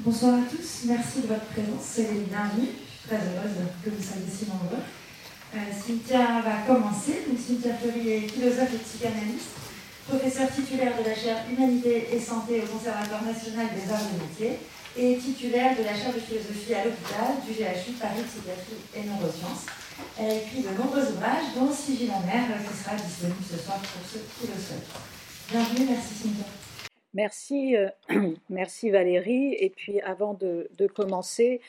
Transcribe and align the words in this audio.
Bonsoir 0.00 0.34
à 0.34 0.44
tous, 0.44 0.84
merci 0.84 1.24
de 1.24 1.28
votre 1.32 1.48
présence 1.56 1.96
et 2.04 2.28
bienvenue. 2.28 2.68
Je 2.68 2.84
suis 2.84 3.08
très 3.08 3.16
heureuse 3.16 3.64
que 3.80 3.88
vous 3.88 4.02
soyez 4.04 4.28
si 4.28 4.44
nombreux. 4.44 4.84
Euh, 4.84 5.72
Cynthia 5.72 6.44
va 6.44 6.68
commencer. 6.68 7.24
Cynthia 7.32 7.72
Folly 7.80 8.04
est 8.10 8.28
philosophe 8.28 8.76
et 8.76 8.84
psychanalyste, 8.84 9.56
professeur 10.06 10.52
titulaire 10.52 10.92
de 11.00 11.08
la 11.08 11.16
chaire 11.16 11.40
Humanité 11.48 12.12
et 12.12 12.20
Santé 12.20 12.60
au 12.60 12.76
Conservatoire 12.76 13.24
national 13.24 13.72
des 13.72 13.88
arts 13.88 14.04
et 14.04 14.20
métiers 14.20 14.60
et 15.00 15.16
titulaire 15.16 15.72
de 15.72 15.82
la 15.88 15.96
chaire 15.96 16.12
de 16.12 16.20
philosophie 16.20 16.76
à 16.76 16.84
l'hôpital 16.84 17.40
du 17.40 17.56
GHU 17.56 17.96
Paris 17.96 18.20
Psychiatrie 18.28 18.84
et 18.92 19.00
Neurosciences. 19.00 19.64
Elle 20.20 20.28
a 20.28 20.36
écrit 20.44 20.60
de 20.60 20.76
nombreux 20.76 21.08
ouvrages, 21.08 21.56
dont 21.56 21.72
Sylvie 21.72 22.12
la 22.12 22.20
mer, 22.20 22.52
qui 22.52 22.76
sera 22.76 23.00
disponible 23.00 23.40
ce 23.40 23.56
soir 23.56 23.80
pour 23.80 24.04
ceux 24.04 24.20
qui 24.36 24.44
le 24.44 24.60
souhaitent. 24.60 24.92
Bienvenue, 25.48 25.88
merci 25.88 26.12
Cynthia. 26.12 26.65
Merci, 27.14 27.76
euh, 27.76 27.88
merci 28.50 28.90
Valérie. 28.90 29.54
Et 29.54 29.70
puis 29.70 30.00
avant 30.00 30.34
de, 30.34 30.68
commencer, 30.94 31.60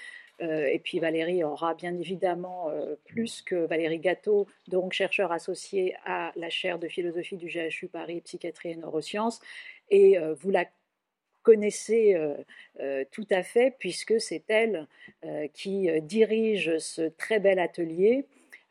euh, 0.42 0.66
et 0.68 0.80
puis 0.80 1.00
Valérie 1.00 1.44
aura 1.44 1.74
bien 1.74 1.96
évidemment 1.96 2.70
euh, 2.70 2.96
plus 3.06 3.42
que 3.42 3.56
Valérie 3.56 4.00
Gâteau, 4.00 4.48
donc 4.68 4.94
chercheur 4.94 5.32
associé 5.32 5.96
à 6.06 6.32
la 6.36 6.50
chaire 6.50 6.80
de 6.80 6.88
philosophie 6.88 7.38
du 7.38 7.48
GHU 7.48 7.88
Paris 7.88 8.22
Psychiatrie 8.22 8.72
et 8.72 8.76
Neurosciences. 8.76 9.40
Et 9.90 10.18
vous 10.42 10.52
la 10.52 10.66
connaissez 11.44 12.18
tout 13.12 13.28
à 13.30 13.42
fait 13.42 13.74
puisque 13.80 14.20
c'est 14.20 14.44
elle 14.50 14.86
qui 15.54 15.88
dirige 16.02 16.78
ce 16.78 17.04
très 17.04 17.40
bel 17.40 17.58
atelier 17.58 18.26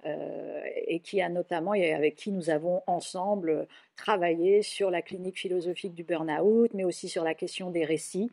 et 0.05 1.01
qui 1.01 1.21
a 1.21 1.29
notamment, 1.29 1.75
et 1.75 1.93
avec 1.93 2.15
qui 2.15 2.31
nous 2.31 2.49
avons 2.49 2.83
ensemble 2.87 3.67
travaillé 3.97 4.63
sur 4.63 4.91
la 4.91 5.03
clinique 5.03 5.39
philosophique 5.39 5.95
du 5.95 6.05
burn-out, 6.05 6.71
mais 6.75 6.85
aussi 6.85 7.09
sur 7.09 7.25
la 7.25 7.35
question 7.35 7.71
des 7.71 7.85
récits. 7.85 8.31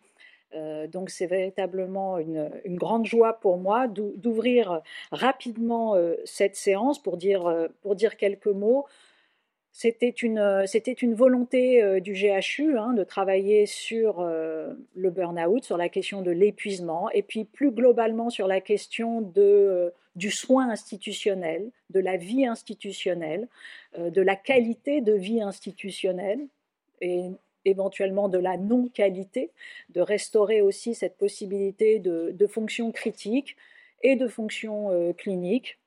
Euh, 0.56 0.88
donc 0.88 1.10
c'est 1.10 1.26
véritablement 1.26 2.20
une, 2.20 2.50
grande 2.66 3.06
joie 3.06 3.34
pour 3.34 3.58
moi 3.58 3.88
d'ouvrir 3.88 4.82
rapidement 5.12 5.96
euh, 5.96 6.16
cette 6.26 6.56
séance 6.56 7.02
pour 7.02 7.18
dire 7.18 8.18
quelques 8.18 8.48
mots 8.48 8.86
c'était 9.76 10.10
une, 10.10 10.38
euh, 10.38 10.68
c'était 10.68 10.92
une 10.94 11.16
volonté 11.16 11.82
euh, 11.82 12.00
du 12.00 12.14
GHU 12.14 12.78
hein, 12.78 12.94
de 12.94 13.04
travailler 13.04 13.66
sur 13.66 14.20
euh, 14.20 14.72
le 14.94 15.10
burn-out, 15.10 15.64
sur 15.64 15.78
la 15.78 15.90
question 15.90 16.22
de 16.22 16.30
l'épuisement, 16.30 17.10
et 17.10 17.24
puis 17.24 17.44
plus 17.44 17.72
globalement 17.72 18.30
sur 18.30 18.48
la 18.48 18.62
question 18.62 19.22
du 20.16 20.30
soin 20.30 20.70
institutionnel, 20.70 21.72
de 21.90 22.00
la 22.00 22.18
vie 22.18 22.46
institutionnelle, 22.46 23.48
de 23.98 24.22
la 24.22 24.36
qualité 24.36 25.02
de 25.02 25.14
vie 25.14 25.42
institutionnelle, 25.42 26.46
et 27.02 27.32
éventuellement 27.66 28.30
de 28.30 28.38
la 28.38 28.58
non-qualité, 28.58 29.50
de 29.90 30.02
restaurer 30.02 30.62
aussi 30.62 30.94
cette 30.94 31.18
possibilité 31.18 31.98
de, 31.98 32.30
de 32.32 32.48
fonctions 32.48 32.92
critiques 32.92 33.58
et 34.04 34.16
de 34.16 34.28
fonctions 34.28 35.14
cliniques 35.18 35.80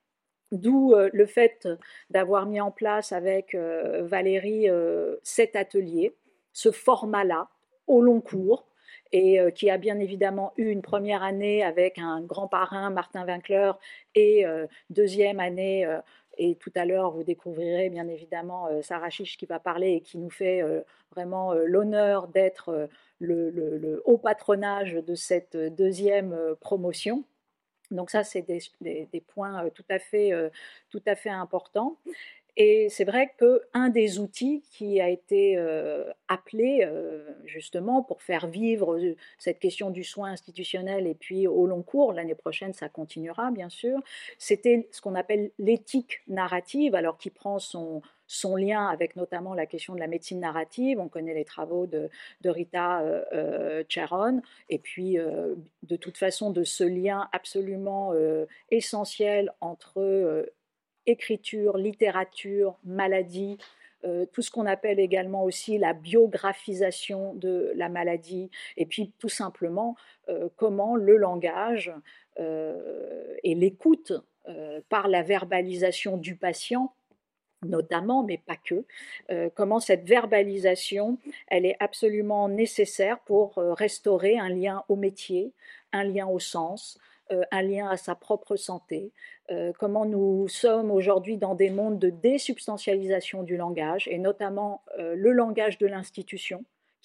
D'où 0.56 0.94
euh, 0.94 1.10
le 1.12 1.26
fait 1.26 1.68
d'avoir 2.08 2.46
mis 2.46 2.60
en 2.60 2.70
place 2.70 3.12
avec 3.12 3.54
euh, 3.54 4.02
Valérie 4.04 4.70
euh, 4.70 5.16
cet 5.22 5.54
atelier, 5.54 6.14
ce 6.52 6.70
format-là, 6.70 7.48
au 7.86 8.00
long 8.00 8.20
cours, 8.20 8.66
et 9.12 9.38
qui 9.54 9.70
a 9.70 9.78
bien 9.78 10.00
évidemment 10.00 10.52
eu 10.56 10.68
une 10.68 10.82
première 10.82 11.22
année 11.22 11.62
avec 11.62 11.96
un 11.98 12.20
grand 12.22 12.48
parrain, 12.48 12.90
Martin 12.90 13.24
Winkler, 13.24 13.70
et 14.16 14.44
deuxième 14.90 15.38
année, 15.38 15.88
et 16.38 16.56
tout 16.56 16.72
à 16.74 16.84
l'heure 16.84 17.12
vous 17.12 17.22
découvrirez 17.22 17.88
bien 17.88 18.08
évidemment 18.08 18.68
Sarah 18.82 19.10
Chiche 19.10 19.38
qui 19.38 19.46
va 19.46 19.60
parler 19.60 19.92
et 19.92 20.00
qui 20.00 20.18
nous 20.18 20.28
fait 20.28 20.60
vraiment 21.12 21.54
l'honneur 21.54 22.26
d'être 22.26 22.88
le, 23.20 24.02
haut 24.04 24.18
patronage 24.18 24.94
de 24.94 25.14
cette 25.14 25.56
deuxième 25.56 26.36
promotion. 26.60 27.24
Donc 27.90 28.10
ça, 28.10 28.24
c'est 28.24 28.42
des, 28.42 29.20
points 29.28 29.64
euh, 29.64 29.70
tout 29.70 29.84
à 29.88 29.98
fait, 29.98 30.32
euh, 30.32 30.48
tout 30.90 31.02
à 31.06 31.14
fait 31.14 31.30
importants. 31.30 31.96
Et 32.58 32.88
c'est 32.88 33.04
vrai 33.04 33.34
qu'un 33.38 33.90
des 33.90 34.18
outils 34.18 34.62
qui 34.70 34.98
a 34.98 35.10
été 35.10 35.58
euh, 35.58 36.10
appelé 36.26 36.88
justement 37.44 38.02
pour 38.02 38.22
faire 38.22 38.46
vivre 38.46 38.98
cette 39.36 39.58
question 39.58 39.90
du 39.90 40.02
soin 40.04 40.30
institutionnel 40.30 41.06
et 41.06 41.14
puis 41.14 41.46
au 41.46 41.66
long 41.66 41.82
cours, 41.82 42.14
l'année 42.14 42.34
prochaine 42.34 42.72
ça 42.72 42.88
continuera 42.88 43.50
bien 43.50 43.68
sûr, 43.68 43.98
c'était 44.38 44.88
ce 44.90 45.02
qu'on 45.02 45.14
appelle 45.14 45.50
l'éthique 45.58 46.22
narrative, 46.28 46.94
alors 46.94 47.18
qui 47.18 47.28
prend 47.28 47.58
son, 47.58 48.00
son 48.26 48.56
lien 48.56 48.86
avec 48.86 49.16
notamment 49.16 49.54
la 49.54 49.66
question 49.66 49.94
de 49.94 50.00
la 50.00 50.06
médecine 50.06 50.40
narrative. 50.40 50.98
On 51.00 51.08
connaît 51.08 51.34
les 51.34 51.44
travaux 51.44 51.86
de, 51.86 52.10
Rita 52.44 53.00
euh, 53.00 53.24
euh, 53.32 53.84
Charon, 53.88 54.40
et 54.68 54.78
puis 54.78 55.18
euh, 55.18 55.54
de 55.82 55.96
toute 55.96 56.16
façon 56.16 56.50
de 56.50 56.64
ce 56.64 56.84
lien 56.84 57.28
absolument 57.32 58.12
essentiel 58.70 59.52
entre 59.60 60.46
écriture, 61.06 61.76
littérature, 61.76 62.78
maladie, 62.84 63.58
tout 64.32 64.42
ce 64.42 64.50
qu'on 64.50 64.66
appelle 64.66 65.00
également 65.00 65.42
aussi 65.42 65.78
la 65.78 65.92
biographisation 65.92 67.34
de 67.34 67.72
la 67.74 67.88
maladie, 67.88 68.50
et 68.76 68.86
puis 68.86 69.12
tout 69.18 69.28
simplement 69.28 69.96
comment 70.56 70.96
le 70.96 71.16
langage 71.16 71.92
et 72.38 73.54
l'écoute 73.54 74.12
par 74.88 75.08
la 75.08 75.22
verbalisation 75.22 76.16
du 76.16 76.36
patient 76.36 76.94
notamment, 77.64 78.22
mais 78.22 78.38
pas 78.38 78.56
que, 78.56 78.84
euh, 79.30 79.48
comment 79.54 79.80
cette 79.80 80.04
verbalisation, 80.04 81.18
elle 81.48 81.66
est 81.66 81.76
absolument 81.80 82.48
nécessaire 82.48 83.18
pour 83.20 83.58
euh, 83.58 83.72
restaurer 83.72 84.38
un 84.38 84.48
lien 84.48 84.84
au 84.88 84.96
métier, 84.96 85.52
un 85.92 86.04
lien 86.04 86.26
au 86.26 86.38
sens, 86.38 86.98
euh, 87.32 87.42
un 87.50 87.62
lien 87.62 87.88
à 87.88 87.96
sa 87.96 88.14
propre 88.14 88.56
santé, 88.56 89.12
comment 89.78 90.06
nous 90.06 90.48
sommes 90.48 90.90
aujourd'hui 90.90 91.36
dans 91.36 91.54
des 91.54 91.70
mondes 91.70 92.00
de 92.00 92.10
désubstantialisation 92.10 93.44
du 93.44 93.56
langage, 93.56 94.08
et 94.08 94.18
notamment 94.18 94.82
le 94.98 95.30
langage 95.30 95.78
de 95.78 95.86
l'institution, 95.86 96.64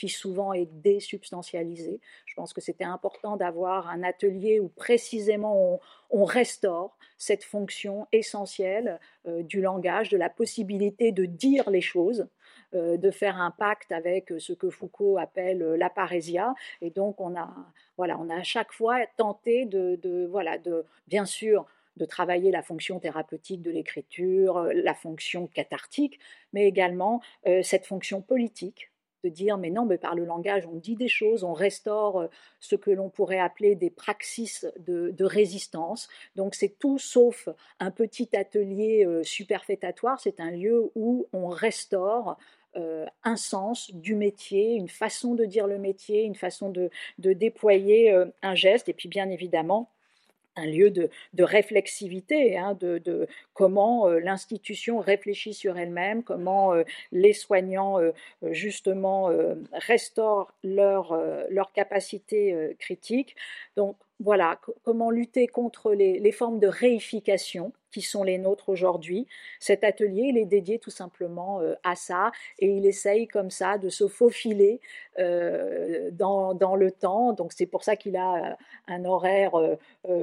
souvent 0.10 0.54
est 0.54 0.70
désubstantialisé. 0.82 2.00
Je 2.26 2.34
pense 2.36 2.54
que 2.54 2.62
c'était 2.62 2.84
important 2.86 3.38
d'avoir 3.38 3.90
un 3.90 4.04
atelier 4.04 4.60
où 4.60 4.70
précisément 4.70 5.80
on, 6.10 6.24
restaure 6.24 6.98
cette 7.18 7.44
fonction 7.44 8.08
essentielle 8.12 9.00
euh, 9.28 9.44
du 9.44 9.62
langage, 9.62 10.10
de 10.10 10.18
la 10.18 10.30
possibilité 10.30 11.12
de 11.12 11.26
dire 11.26 11.70
les 11.70 11.82
choses, 11.82 12.28
euh, 12.74 12.98
de 12.98 13.12
faire 13.12 13.38
un 13.38 13.52
pacte 13.52 13.92
avec 13.92 14.34
ce 14.38 14.54
que 14.54 14.70
Foucault 14.70 15.18
appelle 15.18 15.62
euh, 15.62 15.78
la 15.78 15.90
parésia. 15.90 16.54
Et 16.82 16.90
donc 16.90 17.20
on 17.20 17.36
a, 17.36 17.50
voilà, 17.98 18.18
on 18.20 18.30
a 18.30 18.38
à 18.38 18.44
chaque 18.44 18.72
fois 18.72 19.06
tenté 19.18 19.66
de, 19.66 20.28
voilà, 20.30 20.58
de 20.58 20.86
bien 21.08 21.26
sûr 21.26 21.66
de 21.98 22.06
travailler 22.06 22.52
la 22.52 22.64
fonction 22.64 23.00
thérapeutique 23.00 23.62
de 23.62 23.72
l'écriture, 23.72 24.70
la 24.74 24.94
fonction 24.94 25.48
cathartique, 25.48 26.20
mais 26.54 26.66
également 26.66 27.22
cette 27.64 27.86
fonction 27.86 28.22
politique 28.22 28.92
de 29.24 29.30
dire 29.30 29.58
mais 29.58 29.70
non, 29.70 29.86
mais 29.86 29.98
par 29.98 30.16
le 30.16 30.26
langage, 30.26 30.66
on 30.66 30.76
dit 30.76 30.96
des 30.96 31.08
choses, 31.08 31.44
on 31.44 31.54
restaure 31.54 32.22
euh, 32.22 32.28
ce 32.60 32.76
que 32.76 32.92
l'on 32.92 33.10
pourrait 33.10 33.40
appeler 33.40 33.76
des 33.76 33.90
praxis 33.90 34.66
de, 34.80 35.14
résistance. 35.24 36.10
Donc 36.36 36.56
c'est 36.56 36.80
tout 36.80 36.98
sauf 36.98 37.48
un 37.80 37.92
petit 37.92 38.36
atelier 38.36 39.06
euh, 39.06 39.24
superfétatoire, 39.24 40.20
c'est 40.20 40.40
un 40.40 40.52
lieu 40.52 40.92
où 40.96 41.28
on 41.32 41.48
restaure 41.48 42.38
euh, 42.76 43.06
un 43.24 43.36
sens 43.36 43.94
du 43.94 44.16
métier, 44.16 44.74
une 44.74 44.90
façon 44.90 45.36
de 45.36 45.46
dire 45.46 45.68
le 45.68 45.78
métier, 45.78 46.24
une 46.24 46.36
façon 46.36 46.70
de, 46.70 46.90
déployer 47.20 48.12
un 48.42 48.56
geste, 48.56 48.90
et 48.90 48.94
puis 48.94 49.10
bien 49.10 49.30
évidemment 49.30 49.90
un 50.56 50.66
lieu 50.66 50.92
de, 50.92 51.10
réflexivité, 51.40 52.58
hein, 52.58 52.78
de, 52.80 53.28
comment 53.62 54.08
euh, 54.08 54.20
l'institution 54.20 54.98
réfléchit 54.98 55.54
sur 55.54 55.78
elle-même, 55.78 56.24
comment 56.24 56.74
euh, 56.74 56.82
les 57.12 57.32
soignants 57.32 58.02
euh, 58.02 58.12
justement 58.50 59.30
restaurent 59.72 60.52
leur, 60.64 61.16
leur 61.50 61.72
capacité 61.72 62.76
critique. 62.80 63.36
Donc 63.76 63.98
voilà, 64.20 64.60
comment 64.84 65.10
lutter 65.10 65.48
contre 65.48 65.94
les, 65.94 66.32
formes 66.32 66.60
de 66.60 66.68
réification 66.68 67.74
qui 67.92 68.02
sont 68.02 68.24
les 68.24 68.38
nôtres 68.38 68.70
aujourd'hui. 68.70 69.28
Cet 69.60 69.84
atelier, 69.84 70.28
il 70.30 70.38
est 70.38 70.46
dédié 70.46 70.80
tout 70.80 70.92
simplement 70.92 71.60
à 71.84 71.96
ça 71.96 72.32
et 72.60 72.68
il 72.68 72.86
essaye 72.86 73.28
comme 73.28 73.50
ça 73.50 73.78
de 73.78 73.90
se 73.90 74.08
faufiler 74.08 74.80
euh, 75.20 76.10
dans, 76.12 76.76
le 76.76 76.92
temps. 76.92 77.34
Donc 77.34 77.52
c'est 77.52 77.66
pour 77.66 77.84
ça 77.84 77.96
qu'il 77.96 78.16
a 78.16 78.58
un 78.88 79.06
horaire, 79.06 79.52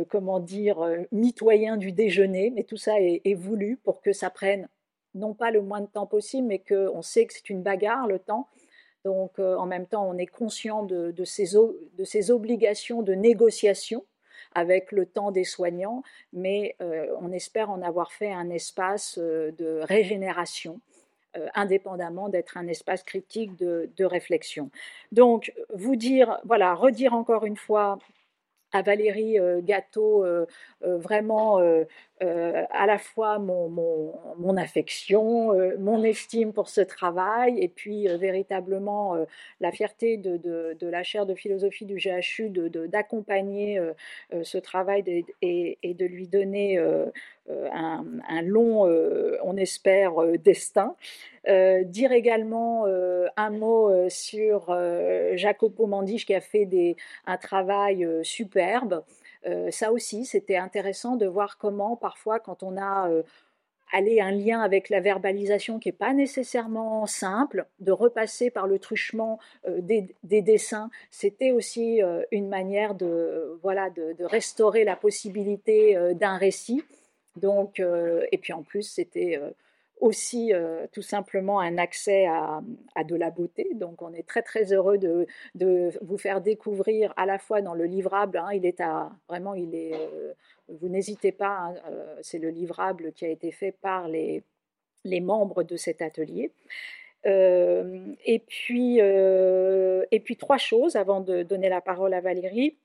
comment 0.08 0.40
dire, 0.40 0.78
mitoyen 1.12 1.76
du 1.76 1.92
déjeuner, 1.92 2.50
mais 2.50 2.62
tout 2.62 2.76
ça 2.76 3.00
est, 3.00 3.27
voulu 3.34 3.76
pour 3.76 4.00
que 4.00 4.12
ça 4.12 4.30
prenne 4.30 4.68
non 5.14 5.34
pas 5.34 5.50
le 5.50 5.62
moins 5.62 5.80
de 5.80 5.86
temps 5.86 6.06
possible, 6.06 6.46
mais 6.46 6.58
qu'on 6.58 7.02
sait 7.02 7.26
que 7.26 7.32
c'est 7.32 7.50
une 7.50 7.62
bagarre 7.62 8.06
le 8.06 8.18
temps 8.18 8.48
donc 9.04 9.38
euh, 9.38 9.56
en 9.56 9.66
même 9.66 9.86
temps, 9.86 10.08
on 10.08 10.18
est 10.18 10.26
conscient 10.26 10.82
de, 10.82 11.14
ces, 11.24 12.30
obligations 12.30 13.02
de 13.02 13.14
négociation 13.14 14.04
avec 14.54 14.92
le 14.92 15.06
temps 15.06 15.30
des 15.30 15.44
soignants, 15.44 16.02
mais 16.32 16.76
euh, 16.80 17.06
on 17.20 17.32
espère 17.32 17.70
en 17.70 17.82
avoir 17.82 18.12
fait 18.12 18.32
un 18.32 18.50
espace 18.50 19.18
euh, 19.18 19.52
de 19.52 19.80
régénération 19.82 20.80
indépendamment 21.54 22.30
d'être 22.30 22.56
un 22.56 22.66
espace 22.66 23.04
critique 23.04 23.54
de, 23.54 23.90
de, 23.96 24.04
réflexion. 24.04 24.70
Donc, 25.12 25.52
vous 25.72 25.94
dire, 25.94 26.40
voilà, 26.44 26.74
redire 26.74 27.14
encore 27.14 27.44
une 27.44 27.56
fois 27.56 27.98
à 28.72 28.82
Valérie 28.82 29.36
Gâteau 29.60 30.24
vraiment 30.80 31.60
à 32.20 32.86
la 32.86 32.98
fois 32.98 33.38
mon, 33.38 34.56
affection, 34.56 35.52
mon 35.78 36.02
estime 36.02 36.52
pour 36.52 36.68
ce 36.68 36.80
travail 36.80 37.58
et 37.62 37.68
puis 37.68 38.08
véritablement 38.18 39.16
la 39.60 39.72
fierté 39.72 40.16
de, 40.16 40.76
la 40.80 41.02
chaire 41.02 41.26
de 41.26 41.34
philosophie 41.34 41.84
du 41.84 41.96
GHU 41.96 42.50
d'accompagner 42.88 43.80
ce 44.42 44.58
travail 44.58 45.24
et, 45.42 45.78
de 45.82 46.04
lui 46.06 46.28
donner 46.28 46.78
un, 47.48 48.42
long, 48.42 48.82
on 49.42 49.56
espère, 49.56 50.14
destin. 50.42 50.96
Euh, 51.48 51.82
dire 51.82 52.12
également 52.12 52.84
euh, 52.86 53.26
un 53.38 53.50
mot 53.50 53.88
euh, 53.88 54.08
sur 54.10 54.76
Jacopo 55.34 55.86
Mandiche 55.86 56.26
qui 56.26 56.34
a 56.34 56.40
fait 56.40 56.68
un 57.26 57.36
travail 57.36 58.06
superbe. 58.22 59.02
Ça 59.70 59.92
aussi, 59.92 60.24
c'était 60.24 60.56
intéressant 60.56 61.16
de 61.16 61.26
voir 61.26 61.58
comment 61.58 61.96
parfois 61.96 62.40
quand 62.40 62.62
on 62.62 62.76
a 62.76 63.10
allé 63.92 64.20
un 64.20 64.30
lien 64.30 64.60
avec 64.60 64.90
la 64.90 65.00
verbalisation 65.00 65.78
qui 65.78 65.88
n'est 65.88 65.92
pas 65.92 66.12
nécessairement 66.12 67.06
simple, 67.06 67.66
de 67.80 67.92
repasser 67.92 68.50
par 68.50 68.66
le 68.66 68.78
truchement 68.78 69.38
des, 69.66 70.14
dessins, 70.22 70.90
c'était 71.10 71.52
aussi 71.52 72.00
une 72.30 72.48
manière 72.48 72.94
de, 72.94 73.58
voilà, 73.62 73.88
de 73.90 74.24
restaurer 74.24 74.84
la 74.84 74.96
possibilité 74.96 75.96
d'un 76.14 76.36
récit. 76.36 76.82
Donc, 77.36 77.80
et 77.80 78.38
puis 78.38 78.52
en 78.52 78.62
plus, 78.62 78.82
c'était 78.82 79.40
aussi 80.00 80.52
euh, 80.52 80.86
tout 80.92 81.02
simplement 81.02 81.60
un 81.60 81.78
accès 81.78 82.26
à, 82.26 82.60
de 83.04 83.14
la 83.16 83.30
beauté. 83.30 83.68
Donc 83.74 84.02
on 84.02 84.12
est 84.12 84.26
très 84.26 84.42
très 84.42 84.72
heureux 84.72 84.98
de, 84.98 85.26
vous 86.02 86.18
faire 86.18 86.40
découvrir 86.40 87.12
à 87.16 87.26
la 87.26 87.38
fois 87.38 87.62
dans 87.62 87.74
le 87.74 87.84
livrable, 87.84 88.38
hein, 88.38 88.50
il 88.52 88.66
est 88.66 88.80
à, 88.80 89.10
vraiment, 89.28 89.54
il 89.54 89.74
est, 89.74 89.94
euh, 89.94 90.32
vous 90.68 90.88
n'hésitez 90.88 91.32
pas, 91.32 91.56
hein, 91.56 91.74
euh, 91.90 92.16
c'est 92.22 92.38
le 92.38 92.50
livrable 92.50 93.12
qui 93.12 93.24
a 93.24 93.28
été 93.28 93.50
fait 93.50 93.72
par 93.72 94.08
les, 94.08 94.42
les 95.04 95.20
membres 95.20 95.62
de 95.62 95.76
cet 95.76 96.02
atelier. 96.02 96.50
et, 97.24 98.42
puis, 98.46 98.98
et 99.00 100.20
puis 100.20 100.36
trois 100.36 100.56
choses 100.56 100.96
avant 100.96 101.20
de 101.20 101.42
donner 101.42 101.68
la 101.68 101.80
parole 101.80 102.14
à 102.14 102.20
Valérie. 102.20 102.76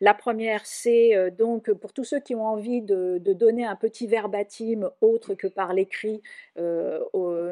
La 0.00 0.14
première, 0.14 0.64
c'est 0.64 1.16
euh, 1.16 1.30
donc 1.30 1.72
pour 1.72 1.92
tous 1.92 2.04
ceux 2.04 2.20
qui 2.20 2.34
ont 2.34 2.46
envie 2.46 2.82
de, 2.82 3.18
donner 3.18 3.64
un 3.64 3.76
petit 3.76 4.06
verbatim 4.06 4.90
autre 5.00 5.34
que 5.34 5.46
par 5.46 5.72
l'écrit, 5.72 6.22
euh, 6.58 7.00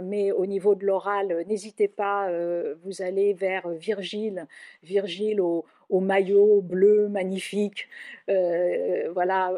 mais 0.02 0.32
au 0.32 0.46
niveau 0.46 0.74
de 0.74 0.86
l'oral, 0.86 1.44
n'hésitez 1.46 1.88
pas, 1.88 2.28
euh, 2.28 2.74
vous 2.82 3.02
allez 3.02 3.34
vers 3.34 3.68
Virgile, 3.68 4.46
Virgile 4.82 5.40
au, 5.40 5.64
maillot 5.90 6.60
bleu 6.60 7.08
magnifique. 7.08 7.88
voilà, 8.26 9.52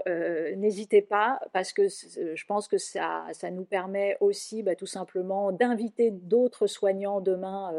n'hésitez 0.56 1.00
pas 1.00 1.40
parce 1.54 1.72
que 1.72 1.88
je 1.88 2.44
pense 2.46 2.68
que 2.68 2.76
ça, 2.76 3.24
ça 3.32 3.50
nous 3.50 3.64
permet 3.64 4.18
aussi 4.20 4.62
bah, 4.62 4.74
tout 4.74 4.86
simplement 4.86 5.50
d'inviter 5.50 6.10
d'autres 6.10 6.66
soignants 6.66 7.22
demain 7.22 7.72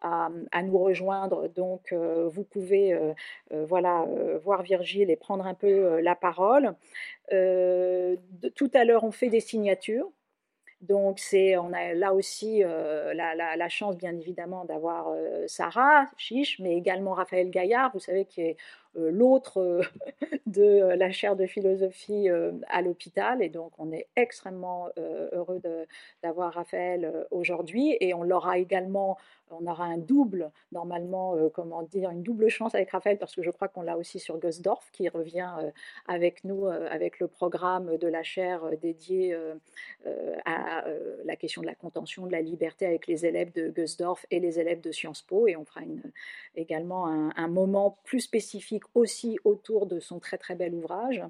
à, 0.00 0.62
nous 0.62 0.78
rejoindre. 0.78 1.48
Donc, 1.48 1.92
euh, 1.92 2.28
vous 2.28 2.44
pouvez 2.44 2.92
euh, 2.92 3.12
euh, 3.52 3.64
voilà, 3.66 4.06
voir 4.42 4.62
Virgile 4.62 5.10
et 5.10 5.16
prendre 5.16 5.46
un 5.46 5.54
peu 5.54 6.00
la 6.00 6.14
parole. 6.14 6.74
tout 7.28 8.70
à 8.74 8.84
l'heure, 8.84 9.04
on 9.04 9.12
fait 9.12 9.28
des 9.28 9.40
signatures. 9.40 10.10
Donc, 10.80 11.18
c'est, 11.18 11.58
on 11.58 11.74
a 11.74 11.92
là 11.92 12.14
aussi 12.14 12.60
la, 12.62 13.68
chance, 13.68 13.98
bien 13.98 14.16
évidemment, 14.16 14.64
d'avoir 14.64 15.14
Sarah 15.46 16.08
Chiche, 16.16 16.58
mais 16.58 16.74
également 16.74 17.12
Raphaël 17.12 17.50
Gaillard, 17.50 17.90
vous 17.92 18.00
savez, 18.00 18.24
qui 18.24 18.40
est 18.40 18.56
l'autre 18.94 19.82
de 20.46 20.94
la 20.94 21.10
chaire 21.12 21.36
de 21.36 21.46
philosophie 21.46 22.28
à 22.68 22.80
l'hôpital. 22.80 23.42
Et 23.42 23.50
donc, 23.50 23.72
on 23.78 23.92
est 23.92 24.08
extrêmement 24.16 24.88
heureux 24.96 25.60
d'avoir 26.22 26.54
Raphaël 26.54 27.26
aujourd'hui. 27.30 27.98
Et 28.00 28.14
on 28.14 28.22
l'aura 28.22 28.56
également 28.56 29.18
on 29.50 29.66
aura 29.66 29.84
un 29.84 29.98
double, 29.98 30.50
normalement, 30.72 31.36
euh, 31.36 31.48
comment 31.48 31.82
dire, 31.82 32.10
une 32.10 32.22
double 32.22 32.48
chance 32.48 32.74
avec 32.74 32.90
Raphaël, 32.90 33.18
parce 33.18 33.34
que 33.34 33.42
je 33.42 33.50
crois 33.50 33.68
qu'on 33.68 33.82
l'a 33.82 33.96
aussi 33.96 34.18
sur 34.18 34.38
Gusdorf, 34.38 34.90
qui 34.92 35.08
revient 35.08 35.50
euh, 35.60 35.70
avec 36.06 36.44
nous, 36.44 36.66
euh, 36.66 36.88
avec 36.90 37.20
le 37.20 37.28
programme 37.28 37.96
de 37.96 38.08
la 38.08 38.22
chaire 38.22 38.62
dédié 38.80 39.36
à 40.44 40.84
la 41.24 41.36
question 41.36 41.62
de 41.62 41.66
la 41.66 41.74
contention 41.74 42.26
de 42.26 42.32
la 42.32 42.40
liberté 42.40 42.86
avec 42.86 43.06
les 43.06 43.26
élèves 43.26 43.52
de 43.52 43.68
Gusdorf 43.68 44.24
et 44.30 44.40
les 44.40 44.58
élèves 44.58 44.80
de 44.80 44.92
Sciences 44.92 45.22
Po. 45.22 45.46
Et 45.46 45.56
on 45.56 45.64
fera 45.64 45.82
également 46.56 47.06
un, 47.06 47.48
moment 47.48 47.98
plus 48.04 48.20
spécifique 48.20 48.84
aussi 48.94 49.38
autour 49.44 49.86
de 49.86 50.00
son 50.00 50.18
très 50.18 50.38
très 50.38 50.54
bel 50.54 50.74
ouvrage, 50.74 51.22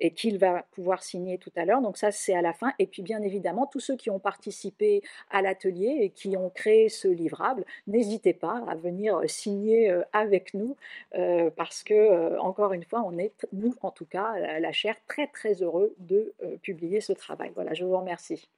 et 0.00 0.12
qu'il 0.12 0.38
va 0.38 0.64
pouvoir 0.72 1.02
signer 1.02 1.38
tout 1.38 1.52
à 1.56 1.64
l'heure. 1.64 1.82
Donc 1.82 1.96
ça, 1.96 2.10
c'est 2.10 2.34
à 2.34 2.42
la 2.42 2.52
fin. 2.52 2.72
Et 2.78 2.86
puis, 2.86 3.02
bien 3.02 3.20
évidemment, 3.22 3.66
tous 3.66 3.80
ceux 3.80 3.96
qui 3.96 4.10
ont 4.10 4.18
participé 4.18 5.02
à 5.30 5.42
l'atelier 5.42 5.98
et 6.00 6.10
qui 6.10 6.36
ont 6.36 6.50
créé 6.50 6.88
ce 6.88 7.08
livrable, 7.08 7.63
n'hésitez 7.86 8.32
pas 8.32 8.62
à 8.68 8.74
venir 8.74 9.16
euh, 9.16 9.26
signer 9.26 9.90
euh, 9.90 10.02
avec 10.12 10.54
nous 10.54 10.76
euh, 11.14 11.50
parce 11.50 11.82
que, 11.82 12.38
encore 12.38 12.72
une 12.72 12.84
fois, 12.84 13.02
on 13.04 13.18
est, 13.18 13.46
nous 13.52 13.74
en 13.82 13.90
tout 13.90 14.06
cas, 14.06 14.38
la 14.58 14.72
chaire, 14.72 14.96
très 15.06 15.26
très 15.26 15.62
heureux 15.62 15.94
de 15.98 16.34
publier 16.62 17.00
ce 17.00 17.12
travail. 17.12 17.52
Voilà, 17.54 17.74
je 17.74 17.84
vous 17.84 17.96
remercie. 17.96 18.48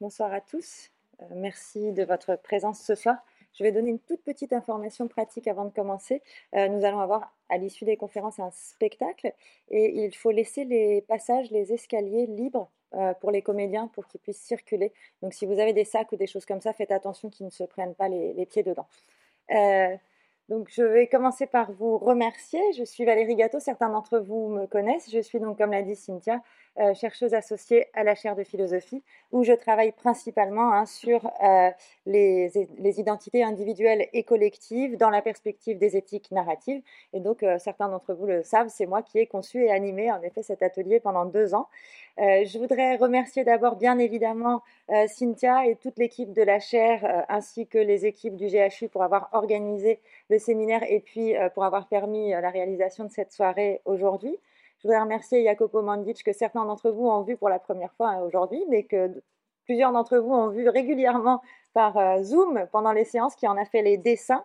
Bonsoir 0.00 0.32
à 0.32 0.40
tous. 0.40 0.90
merci 1.34 1.92
de 1.92 2.04
votre 2.04 2.36
présence 2.36 2.80
ce 2.80 2.94
soir. 2.94 3.16
Je 3.54 3.64
vais 3.64 3.72
donner 3.72 3.90
une 3.90 3.98
toute 3.98 4.22
petite 4.22 4.52
information 4.52 5.08
pratique 5.08 5.46
avant 5.48 5.64
de 5.64 5.70
commencer. 5.70 6.22
Euh, 6.54 6.68
nous 6.68 6.84
allons 6.84 7.00
avoir 7.00 7.34
à 7.48 7.58
l'issue 7.58 7.84
des 7.84 7.96
conférences 7.96 8.38
un 8.38 8.50
spectacle 8.52 9.32
et 9.68 10.04
il 10.04 10.14
faut 10.14 10.30
laisser 10.30 10.64
les 10.64 11.02
passages, 11.02 11.50
les 11.50 11.72
escaliers 11.72 12.26
libres 12.26 12.70
euh, 12.94 13.14
pour 13.14 13.30
les 13.30 13.42
comédiens 13.42 13.88
pour 13.88 14.06
qu'ils 14.06 14.20
puissent 14.20 14.42
circuler. 14.42 14.92
Donc 15.22 15.34
si 15.34 15.46
vous 15.46 15.58
avez 15.58 15.72
des 15.72 15.84
sacs 15.84 16.10
ou 16.12 16.16
des 16.16 16.26
choses 16.26 16.46
comme 16.46 16.60
ça, 16.60 16.72
faites 16.72 16.92
attention 16.92 17.30
qu'ils 17.30 17.46
ne 17.46 17.50
se 17.50 17.64
prennent 17.64 17.94
pas 17.94 18.08
les, 18.08 18.46
pieds 18.46 18.62
dedans. 18.62 18.86
Euh, 19.52 19.96
donc, 20.50 20.66
je 20.68 20.82
vais 20.82 21.06
commencer 21.06 21.46
par 21.46 21.70
vous 21.70 21.96
remercier. 21.96 22.58
Je 22.76 22.82
suis 22.82 23.04
Valérie 23.04 23.36
Gâteau, 23.36 23.60
certains 23.60 23.88
d'entre 23.88 24.18
vous 24.18 24.48
me 24.48 24.66
connaissent. 24.66 25.08
Je 25.12 25.20
suis 25.20 25.38
donc, 25.38 25.58
comme 25.58 25.70
l'a 25.70 25.82
dit 25.82 25.94
Cynthia, 25.94 26.42
euh, 26.78 26.92
chercheuse 26.92 27.34
associée 27.34 27.86
à 27.94 28.02
la 28.02 28.16
chaire 28.16 28.34
de 28.34 28.42
philosophie, 28.42 29.02
où 29.30 29.44
je 29.44 29.52
travaille 29.52 29.92
principalement 29.92 30.72
hein, 30.72 30.86
sur 30.86 31.30
euh, 31.44 31.70
les, 32.06 32.50
identités 32.98 33.44
individuelles 33.44 34.08
et 34.12 34.24
collectives 34.24 34.96
dans 34.96 35.10
la 35.10 35.22
perspective 35.22 35.78
des 35.78 35.96
éthiques 35.96 36.32
narratives. 36.32 36.82
Et 37.12 37.20
donc, 37.20 37.44
euh, 37.44 37.58
certains 37.58 37.88
d'entre 37.88 38.12
vous 38.12 38.26
le 38.26 38.42
savent, 38.42 38.70
c'est 38.70 38.86
moi 38.86 39.02
qui 39.02 39.18
ai 39.18 39.26
conçu 39.26 39.62
et 39.62 39.70
animé 39.70 40.10
en 40.10 40.20
effet 40.22 40.42
cet 40.42 40.62
atelier 40.62 40.98
pendant 40.98 41.26
deux 41.26 41.54
ans. 41.54 41.68
je 42.18 42.58
voudrais 42.58 42.96
remercier 42.96 43.44
d'abord 43.44 43.76
bien 43.76 43.98
évidemment 43.98 44.62
Cynthia 45.06 45.66
et 45.66 45.76
toute 45.76 45.98
l'équipe 45.98 46.32
de 46.32 46.42
la 46.42 46.60
chaire, 46.60 47.24
ainsi 47.28 47.66
que 47.66 47.78
les 47.78 48.04
équipes 48.04 48.36
du 48.36 48.46
GHU 48.48 48.88
pour 48.88 49.02
avoir 49.02 49.30
organisé 49.32 50.00
le 50.30 50.38
séminaire 50.38 50.82
et 50.88 51.00
puis 51.00 51.34
pour 51.54 51.64
avoir 51.64 51.86
permis 51.88 52.30
la 52.30 52.48
réalisation 52.50 53.04
de 53.04 53.10
cette 53.10 53.32
soirée 53.32 53.82
aujourd'hui. 53.84 54.38
Je 54.80 54.88
voudrais 54.88 55.02
remercier 55.02 55.44
Jacopo 55.44 55.82
Mandic, 55.82 56.24
que 56.24 56.32
certains 56.32 56.64
d'entre 56.64 56.90
vous 56.90 57.06
ont 57.06 57.20
vu 57.20 57.36
pour 57.36 57.50
la 57.50 57.58
première 57.58 57.92
fois 57.92 58.08
hein, 58.08 58.22
aujourd'hui, 58.22 58.64
mais 58.70 58.84
que 58.84 59.22
plusieurs 59.66 59.92
d'entre 59.92 60.16
vous 60.16 60.32
ont 60.32 60.48
vu 60.48 60.70
régulièrement 60.70 61.42
par 61.74 61.98
euh, 61.98 62.22
Zoom 62.22 62.66
pendant 62.72 62.92
les 62.92 63.04
séances, 63.04 63.36
qui 63.36 63.46
en 63.46 63.58
a 63.58 63.66
fait 63.66 63.82
les 63.82 63.98
dessins. 63.98 64.42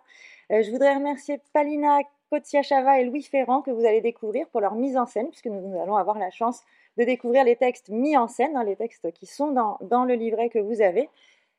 Euh, 0.52 0.62
je 0.62 0.70
voudrais 0.70 0.94
remercier 0.94 1.40
Palina 1.54 2.00
Kotsiachava 2.30 3.00
et 3.00 3.04
Louis 3.04 3.22
Ferrand, 3.22 3.62
que 3.62 3.70
vous 3.70 3.86
allez 3.86 4.02
découvrir 4.02 4.46
pour 4.48 4.60
leur 4.60 4.74
mise 4.74 4.98
en 4.98 5.06
scène, 5.06 5.28
puisque 5.28 5.46
nous, 5.46 5.80
allons 5.80 5.96
avoir 5.96 6.18
la 6.18 6.30
chance 6.30 6.62
de 6.98 7.04
découvrir 7.04 7.42
les 7.44 7.56
textes 7.56 7.88
mis 7.88 8.14
en 8.16 8.28
scène, 8.28 8.56
hein, 8.58 8.64
les 8.64 8.76
textes 8.76 9.10
qui 9.12 9.24
sont 9.24 9.52
dans, 9.52 9.78
dans 9.80 10.04
le 10.04 10.14
livret 10.14 10.50
que 10.50 10.58
vous 10.58 10.82
avez. 10.82 11.08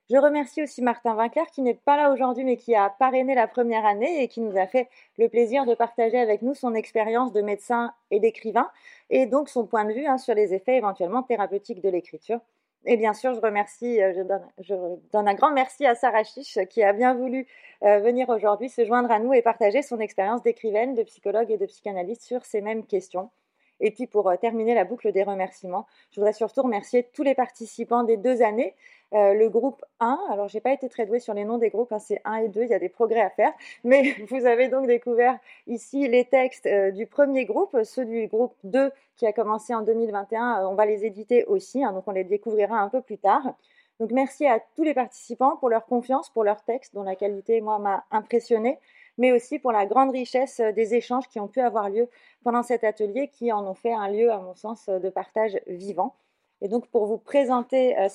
Je 0.10 0.16
remercie 0.16 0.64
aussi 0.64 0.82
Martin 0.82 1.16
Vinclair 1.16 1.48
qui 1.48 1.62
n'est 1.62 1.74
pas 1.74 1.98
là 1.98 2.12
aujourd'hui 2.12 2.46
mais 2.46 2.56
qui 2.56 2.74
a 2.76 2.90
parrainé 2.90 3.36
la 3.36 3.46
première 3.46 3.86
année 3.86 4.24
et 4.24 4.30
qui 4.30 4.40
nous 4.40 4.58
a 4.58 4.66
fait 4.66 4.88
le 5.18 5.28
plaisir 5.28 5.66
de 5.66 5.76
partager 5.76 6.18
avec 6.18 6.42
nous 6.42 6.54
son 6.54 6.74
expérience 6.76 7.34
de 7.34 7.42
médecin 7.42 7.94
et 8.10 8.22
d'écrivain 8.22 8.70
et 9.10 9.26
donc 9.26 9.50
son 9.50 9.66
point 9.66 9.84
de 9.84 9.92
vue 9.92 10.06
hein, 10.06 10.18
sur 10.18 10.34
les 10.34 10.54
effets 10.54 10.78
éventuellement 10.78 11.24
thérapeutiques 11.24 11.82
de 11.82 11.90
l'écriture. 11.90 12.40
Et 12.86 12.96
bien 12.96 13.14
sûr, 13.14 13.34
je 13.34 13.42
remercie, 13.42 14.02
euh, 14.02 14.14
je 14.16 14.22
donne, 14.22 14.48
je 14.60 14.76
donne, 15.12 15.28
un 15.28 15.34
grand 15.34 15.52
merci 15.52 15.86
à 15.86 15.94
Sarah 15.94 16.24
Chiche 16.24 16.58
qui 16.70 16.84
a 16.84 16.94
bien 16.94 17.14
voulu 17.14 17.46
euh, 17.84 18.00
venir 18.00 18.30
aujourd'hui 18.30 18.70
se 18.70 18.86
joindre 18.86 19.12
à 19.12 19.20
nous 19.20 19.34
et 19.34 19.42
partager 19.42 19.82
son 19.82 20.00
expérience 20.00 20.42
d'écrivaine, 20.42 20.96
de 20.96 21.04
psychologue 21.04 21.52
et 21.52 21.58
de 21.58 21.66
psychanalyste 21.66 22.22
sur 22.22 22.46
ces 22.46 22.62
mêmes 22.62 22.86
questions. 22.86 23.30
Et 23.80 23.92
puis 23.92 24.08
pour 24.08 24.32
terminer 24.40 24.74
la 24.74 24.86
boucle 24.86 25.12
des 25.12 25.24
remerciements, 25.24 25.86
je 26.12 26.20
voudrais 26.20 26.34
surtout 26.34 26.64
remercier 26.64 27.08
tous 27.14 27.24
les 27.24 27.36
participants 27.36 28.04
des 28.04 28.18
deux 28.18 28.42
années. 28.42 28.74
le 29.12 29.48
groupe 29.48 29.84
1, 30.00 30.20
alors 30.32 30.48
j'ai 30.48 30.62
pas 30.62 30.74
été 30.74 30.90
très 30.90 31.06
douée 31.06 31.20
sur 31.20 31.34
les 31.34 31.46
noms 31.46 31.58
des 31.58 31.70
groupes, 31.70 31.92
hein, 31.92 32.00
c'est 32.00 32.22
1 32.26 32.36
et 32.38 32.48
2, 32.50 32.64
il 32.64 32.70
y 32.70 32.74
a 32.74 32.80
des 32.80 32.90
progrès 32.90 33.22
à 33.22 33.30
faire, 33.30 33.54
mais 33.84 34.16
vous 34.30 34.46
avez 34.46 34.68
donc 34.68 34.88
découvert 34.88 35.38
ici 35.68 36.08
les 36.08 36.26
textes 36.26 36.68
du 36.68 37.06
premier 37.06 37.46
groupe, 37.46 37.78
ceux 37.84 38.06
du 38.06 38.28
groupe 38.28 38.56
2 38.64 38.92
qui 39.16 39.26
a 39.26 39.34
commencé 39.34 39.74
en 39.74 39.82
2021, 39.82 40.68
on 40.68 40.76
va 40.76 40.86
les 40.86 41.06
éditer 41.06 41.46
aussi, 41.46 41.84
hein, 41.84 41.92
donc 41.94 42.04
on 42.08 42.12
les 42.12 42.24
découvrira 42.24 42.80
un 42.80 42.90
peu 42.90 43.02
plus 43.02 43.18
tard. 43.18 43.56
Donc 44.00 44.12
merci 44.12 44.46
à 44.46 44.60
tous 44.76 44.84
les 44.84 44.94
participants 44.94 45.58
pour 45.58 45.70
leur 45.70 45.86
confiance, 45.86 46.30
pour 46.30 46.44
leur 46.44 46.64
texte 46.64 46.94
dont 46.94 47.04
la 47.04 47.16
qualité, 47.16 47.62
moi, 47.62 47.80
m'a 47.80 48.04
impressionné, 48.12 48.78
mais 49.18 49.32
aussi 49.32 49.60
pour 49.60 49.72
la 49.72 49.86
grande 49.86 50.12
richesse 50.12 50.60
euh, 50.60 50.72
des 50.72 50.96
échanges 50.96 51.28
qui 51.28 51.40
ont 51.40 51.48
pu 51.48 51.60
avoir 51.60 51.90
lieu 51.90 52.08
pendant 52.44 52.64
cet 52.64 52.84
atelier, 52.84 53.30
qui 53.30 53.52
en 53.52 53.66
ont 53.66 53.74
fait 53.74 53.94
un 53.94 54.10
lieu, 54.10 54.32
à 54.32 54.40
mon 54.40 54.56
sens, 54.56 54.88
euh, 54.90 55.00
de 55.00 55.10
partage 55.10 55.60
vivant. 55.68 56.16
Et 56.62 56.68
donc 56.68 56.88
pour 56.88 57.06
vous 57.06 57.18
présenter 57.18 57.98
euh, 58.00 58.08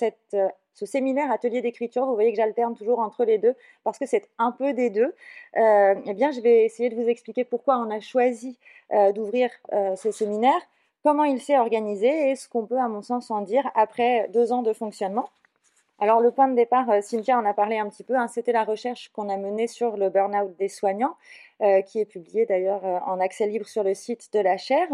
ce 0.74 0.86
séminaire 0.86 1.30
atelier 1.30 1.62
d'écriture, 1.62 2.06
vous 2.06 2.14
voyez 2.14 2.32
que 2.32 2.36
j'alterne 2.36 2.74
toujours 2.74 2.98
entre 2.98 3.24
les 3.24 3.38
deux 3.38 3.54
parce 3.84 3.98
que 3.98 4.06
c'est 4.06 4.28
un 4.38 4.50
peu 4.50 4.72
des 4.72 4.90
deux. 4.90 5.14
eh 5.54 6.14
bien, 6.14 6.32
je 6.32 6.40
vais 6.40 6.64
essayer 6.64 6.88
de 6.88 6.96
vous 6.96 7.08
expliquer 7.08 7.44
pourquoi 7.44 7.78
on 7.78 7.90
a 7.90 8.00
choisi 8.00 8.58
d'ouvrir 9.14 9.50
ce 9.94 10.10
séminaire, 10.10 10.60
comment 11.04 11.22
il 11.22 11.40
s'est 11.40 11.58
organisé 11.58 12.30
et 12.30 12.34
ce 12.34 12.48
qu'on 12.48 12.66
peut, 12.66 12.80
à 12.80 12.88
mon 12.88 13.02
sens, 13.02 13.30
en 13.30 13.42
dire 13.42 13.70
après 13.76 14.28
deux 14.32 14.50
ans 14.50 14.62
de 14.62 14.72
fonctionnement. 14.72 15.28
Alors 16.02 16.20
le 16.20 16.32
point 16.32 16.48
de 16.48 16.56
départ, 16.56 16.90
euh, 16.90 17.00
Cynthia 17.00 17.38
en 17.38 17.44
a 17.44 17.54
parlé 17.54 17.78
un 17.78 17.88
petit 17.88 18.02
peu, 18.02 18.16
hein, 18.16 18.26
c'était 18.26 18.50
la 18.50 18.64
recherche 18.64 19.10
qu'on 19.10 19.28
a 19.28 19.36
menée 19.36 19.68
sur 19.68 19.96
le 19.96 20.10
burn-out 20.10 20.52
des 20.56 20.68
soignants, 20.68 21.14
euh, 21.60 21.80
qui 21.80 22.00
est 22.00 22.04
publiée 22.04 22.44
d'ailleurs 22.44 22.84
euh, 22.84 22.98
en 23.06 23.20
accès 23.20 23.46
libre 23.46 23.68
sur 23.68 23.84
le 23.84 23.94
site 23.94 24.32
de 24.32 24.40
la 24.40 24.56
chaire. 24.56 24.88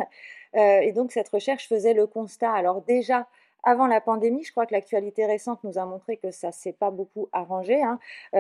et 0.52 0.92
donc 0.92 1.12
cette 1.12 1.30
recherche 1.30 1.66
faisait 1.66 1.94
le 1.94 2.06
constat, 2.06 2.52
alors 2.52 2.82
déjà 2.82 3.26
avant 3.62 3.86
la 3.86 4.02
pandémie, 4.02 4.44
je 4.44 4.50
crois 4.52 4.66
que 4.66 4.74
l'actualité 4.74 5.24
récente 5.24 5.64
nous 5.64 5.78
a 5.78 5.86
montré 5.86 6.18
que 6.18 6.30
ça 6.30 6.48
ne 6.48 6.52
s'est 6.52 6.74
pas 6.74 6.90
beaucoup 6.90 7.28
arrangé, 7.32 7.82
hein, 7.82 7.98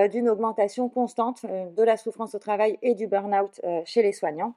d'une 0.08 0.28
augmentation 0.28 0.90
constante 0.90 1.46
de 1.46 1.82
la 1.82 1.96
souffrance 1.96 2.34
au 2.34 2.38
travail 2.38 2.78
et 2.82 2.94
du 2.94 3.06
burn-out 3.06 3.60
chez 3.84 4.02
les 4.02 4.12
soignants. 4.12 4.52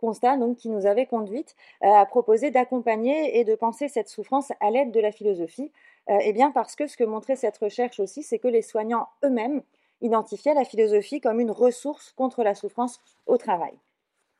Constat 0.00 0.36
donc 0.36 0.58
qui 0.58 0.68
nous 0.68 0.86
avait 0.86 1.06
conduite 1.06 1.56
à 1.80 2.06
proposer 2.06 2.50
d'accompagner 2.50 3.38
et 3.38 3.44
de 3.44 3.54
penser 3.54 3.88
cette 3.88 4.08
souffrance 4.08 4.52
à 4.60 4.70
l'aide 4.70 4.92
de 4.92 5.00
la 5.00 5.12
philosophie 5.12 5.72
eh 6.08 6.32
bien 6.32 6.50
parce 6.50 6.74
que 6.74 6.86
ce 6.86 6.96
que 6.96 7.04
montrait 7.04 7.36
cette 7.36 7.58
recherche 7.58 8.00
aussi, 8.00 8.22
c'est 8.22 8.38
que 8.38 8.48
les 8.48 8.62
soignants 8.62 9.08
eux-mêmes 9.24 9.62
identifiaient 10.00 10.54
la 10.54 10.64
philosophie 10.64 11.20
comme 11.20 11.40
une 11.40 11.50
ressource 11.50 12.12
contre 12.12 12.42
la 12.42 12.54
souffrance 12.54 13.00
au 13.26 13.36
travail. 13.36 13.74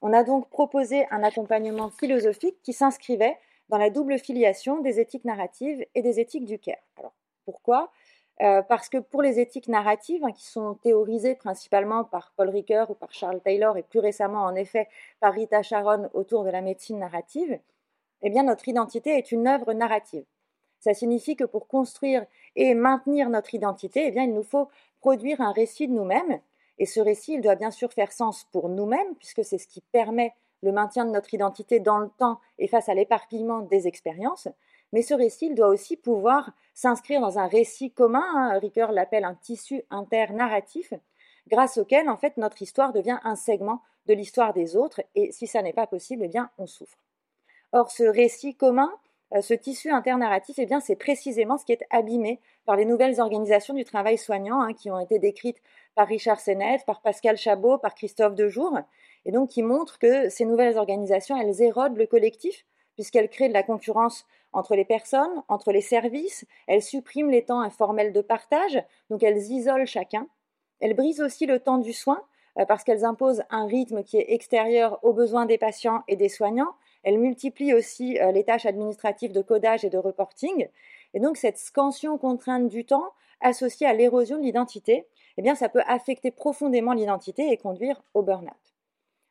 On 0.00 0.12
a 0.12 0.22
donc 0.22 0.48
proposé 0.48 1.06
un 1.10 1.22
accompagnement 1.22 1.90
philosophique 1.90 2.56
qui 2.62 2.72
s'inscrivait 2.72 3.36
dans 3.68 3.78
la 3.78 3.90
double 3.90 4.18
filiation 4.18 4.80
des 4.80 5.00
éthiques 5.00 5.24
narratives 5.24 5.84
et 5.94 6.02
des 6.02 6.20
éthiques 6.20 6.44
du 6.44 6.58
care. 6.58 6.76
Alors 6.96 7.12
pourquoi? 7.44 7.90
Euh, 8.40 8.62
Parce 8.62 8.88
que 8.88 8.98
pour 8.98 9.20
les 9.20 9.40
éthiques 9.40 9.68
narratives, 9.68 10.24
hein, 10.24 10.32
qui 10.32 10.46
sont 10.46 10.74
théorisées 10.74 11.34
principalement 11.34 12.04
par 12.04 12.32
Paul 12.36 12.50
Ricoeur 12.50 12.90
ou 12.90 12.94
par 12.94 13.12
Charles 13.12 13.40
Taylor, 13.40 13.76
et 13.76 13.82
plus 13.82 13.98
récemment 13.98 14.44
en 14.44 14.54
effet 14.54 14.88
par 15.18 15.34
Rita 15.34 15.62
Sharon 15.62 16.08
autour 16.14 16.44
de 16.44 16.50
la 16.50 16.60
médecine 16.60 17.00
narrative, 17.00 17.58
eh 18.22 18.30
bien 18.30 18.44
notre 18.44 18.68
identité 18.68 19.10
est 19.10 19.32
une 19.32 19.48
œuvre 19.48 19.72
narrative. 19.72 20.24
Ça 20.80 20.94
signifie 20.94 21.36
que 21.36 21.44
pour 21.44 21.68
construire 21.68 22.24
et 22.56 22.74
maintenir 22.74 23.30
notre 23.30 23.54
identité, 23.54 24.06
eh 24.06 24.10
bien, 24.10 24.24
il 24.24 24.34
nous 24.34 24.42
faut 24.42 24.68
produire 25.00 25.40
un 25.40 25.52
récit 25.52 25.88
de 25.88 25.92
nous-mêmes. 25.92 26.40
Et 26.78 26.86
ce 26.86 27.00
récit, 27.00 27.34
il 27.34 27.40
doit 27.40 27.56
bien 27.56 27.70
sûr 27.70 27.92
faire 27.92 28.12
sens 28.12 28.44
pour 28.52 28.68
nous-mêmes, 28.68 29.14
puisque 29.16 29.44
c'est 29.44 29.58
ce 29.58 29.66
qui 29.66 29.80
permet 29.80 30.34
le 30.62 30.72
maintien 30.72 31.04
de 31.04 31.10
notre 31.10 31.34
identité 31.34 31.80
dans 31.80 31.98
le 31.98 32.08
temps 32.18 32.40
et 32.58 32.68
face 32.68 32.88
à 32.88 32.94
l'éparpillement 32.94 33.60
des 33.60 33.86
expériences. 33.86 34.48
Mais 34.92 35.02
ce 35.02 35.14
récit, 35.14 35.46
il 35.46 35.54
doit 35.54 35.68
aussi 35.68 35.96
pouvoir 35.96 36.52
s'inscrire 36.74 37.20
dans 37.20 37.38
un 37.38 37.46
récit 37.46 37.90
commun, 37.90 38.24
hein, 38.34 38.58
Ricoeur 38.58 38.92
l'appelle 38.92 39.24
un 39.24 39.34
tissu 39.34 39.82
inter-narratif, 39.90 40.94
grâce 41.48 41.78
auquel, 41.78 42.08
en 42.08 42.16
fait, 42.16 42.36
notre 42.36 42.62
histoire 42.62 42.92
devient 42.92 43.18
un 43.24 43.36
segment 43.36 43.82
de 44.06 44.14
l'histoire 44.14 44.54
des 44.54 44.76
autres, 44.76 45.02
et 45.14 45.32
si 45.32 45.46
ça 45.46 45.62
n'est 45.62 45.72
pas 45.72 45.86
possible, 45.86 46.24
eh 46.24 46.28
bien, 46.28 46.50
on 46.58 46.66
souffre. 46.66 46.98
Or, 47.72 47.90
ce 47.90 48.04
récit 48.04 48.54
commun, 48.54 48.90
ce 49.40 49.54
tissu 49.54 49.90
internarratif, 49.90 50.58
eh 50.58 50.66
bien, 50.66 50.80
c'est 50.80 50.96
précisément 50.96 51.58
ce 51.58 51.64
qui 51.64 51.72
est 51.72 51.84
abîmé 51.90 52.40
par 52.64 52.76
les 52.76 52.84
nouvelles 52.84 53.20
organisations 53.20 53.74
du 53.74 53.84
travail 53.84 54.16
soignant 54.16 54.60
hein, 54.60 54.72
qui 54.72 54.90
ont 54.90 54.98
été 54.98 55.18
décrites 55.18 55.60
par 55.94 56.08
Richard 56.08 56.40
Sennett, 56.40 56.84
par 56.86 57.02
Pascal 57.02 57.36
Chabot, 57.36 57.78
par 57.78 57.94
Christophe 57.94 58.34
Dejour, 58.34 58.78
et 59.26 59.32
donc 59.32 59.50
qui 59.50 59.62
montrent 59.62 59.98
que 59.98 60.28
ces 60.28 60.44
nouvelles 60.44 60.78
organisations, 60.78 61.36
elles 61.36 61.60
érodent 61.60 61.96
le 61.96 62.06
collectif, 62.06 62.64
puisqu'elles 62.94 63.28
créent 63.28 63.48
de 63.48 63.54
la 63.54 63.62
concurrence 63.62 64.24
entre 64.52 64.74
les 64.74 64.84
personnes, 64.84 65.42
entre 65.48 65.72
les 65.72 65.80
services, 65.80 66.46
elles 66.66 66.82
suppriment 66.82 67.30
les 67.30 67.44
temps 67.44 67.60
informels 67.60 68.12
de 68.12 68.20
partage, 68.20 68.82
donc 69.10 69.22
elles 69.22 69.50
isolent 69.50 69.86
chacun, 69.86 70.26
elles 70.80 70.94
brisent 70.94 71.20
aussi 71.20 71.46
le 71.46 71.60
temps 71.60 71.78
du 71.78 71.92
soin, 71.92 72.22
euh, 72.58 72.64
parce 72.64 72.84
qu'elles 72.84 73.04
imposent 73.04 73.42
un 73.50 73.66
rythme 73.66 74.02
qui 74.02 74.16
est 74.16 74.32
extérieur 74.32 74.98
aux 75.04 75.12
besoins 75.12 75.46
des 75.46 75.58
patients 75.58 76.02
et 76.08 76.16
des 76.16 76.28
soignants, 76.28 76.74
elle 77.02 77.18
multiplie 77.18 77.74
aussi 77.74 78.18
euh, 78.18 78.32
les 78.32 78.44
tâches 78.44 78.66
administratives 78.66 79.32
de 79.32 79.42
codage 79.42 79.84
et 79.84 79.90
de 79.90 79.98
reporting. 79.98 80.68
Et 81.14 81.20
donc 81.20 81.36
cette 81.36 81.58
scansion 81.58 82.18
contrainte 82.18 82.68
du 82.68 82.84
temps 82.84 83.12
associée 83.40 83.86
à 83.86 83.92
l'érosion 83.92 84.38
de 84.38 84.42
l'identité, 84.42 85.06
eh 85.36 85.54
ça 85.54 85.68
peut 85.68 85.82
affecter 85.86 86.30
profondément 86.30 86.92
l'identité 86.92 87.52
et 87.52 87.56
conduire 87.56 88.02
au 88.14 88.22
burn-out. 88.22 88.77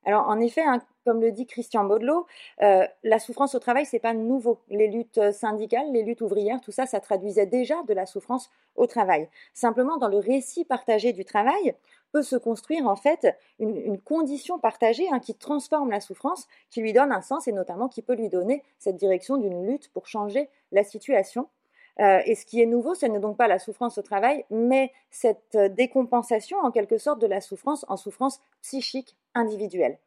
Alors 0.08 0.30
en 0.30 0.40
effet, 0.40 0.64
hein, 0.64 0.82
comme 1.06 1.20
le 1.20 1.34
dit 1.34 1.46
Christian 1.46 1.84
Baudelot, 1.84 2.26
euh, 2.62 2.88
la 3.04 3.20
souffrance 3.20 3.56
au 3.56 3.60
travail, 3.60 3.86
c'est 3.86 4.00
pas 4.00 4.14
nouveau. 4.14 4.62
Les 4.70 4.88
luttes 4.88 5.32
syndicales, 5.34 5.92
les 5.92 6.02
luttes 6.02 6.22
ouvrières, 6.22 6.62
tout 6.62 6.72
ça, 6.72 6.86
ça 6.86 7.02
traduisait 7.02 7.46
déjà 7.46 7.76
de 7.84 7.94
la 7.94 8.06
souffrance 8.06 8.50
au 8.78 8.88
travail. 8.88 9.28
Simplement, 9.54 9.98
dans 9.98 10.08
le 10.08 10.18
récit 10.18 10.64
partagé 10.64 11.12
du 11.12 11.26
travail, 11.26 11.76
peut 12.14 12.24
se 12.24 12.38
construire 12.38 12.88
en 12.88 12.96
fait 12.96 13.36
une, 13.60 14.00
condition 14.00 14.60
partagée 14.60 15.10
hein, 15.12 15.20
qui 15.20 15.36
transforme 15.36 15.92
la 15.92 16.00
souffrance, 16.00 16.48
qui 16.70 16.80
lui 16.80 16.94
donne 16.94 17.12
un 17.12 17.22
sens 17.22 17.50
et 17.50 17.52
notamment 17.52 17.90
qui 17.90 18.02
peut 18.02 18.16
lui 18.16 18.30
donner 18.30 18.64
cette 18.80 18.96
direction 18.96 19.36
d'une 19.36 19.68
lutte 19.68 19.92
pour 19.92 20.08
changer 20.08 20.50
la 20.72 20.86
situation. 20.86 21.50
Euh, 22.00 22.22
et 22.25 22.36
ce 22.36 22.46
qui 22.46 22.62
est 22.62 22.66
nouveau, 22.66 22.96
ce 22.96 23.06
n'est 23.06 23.20
donc 23.20 23.38
pas 23.38 23.48
la 23.48 23.60
souffrance 23.60 23.98
au 23.98 24.01
travail, 24.01 24.46
mais 24.50 24.92
cette 25.10 25.58
décompensation 25.58 26.58
en 26.60 26.72
quelque 26.72 26.98
sorte 26.98 27.20
de 27.20 27.27
la 27.27 27.42
souffrance 27.42 27.86
en 27.88 27.98
souffrance 27.98 28.39
psychique 28.62 29.16
individuelle. 29.34 29.98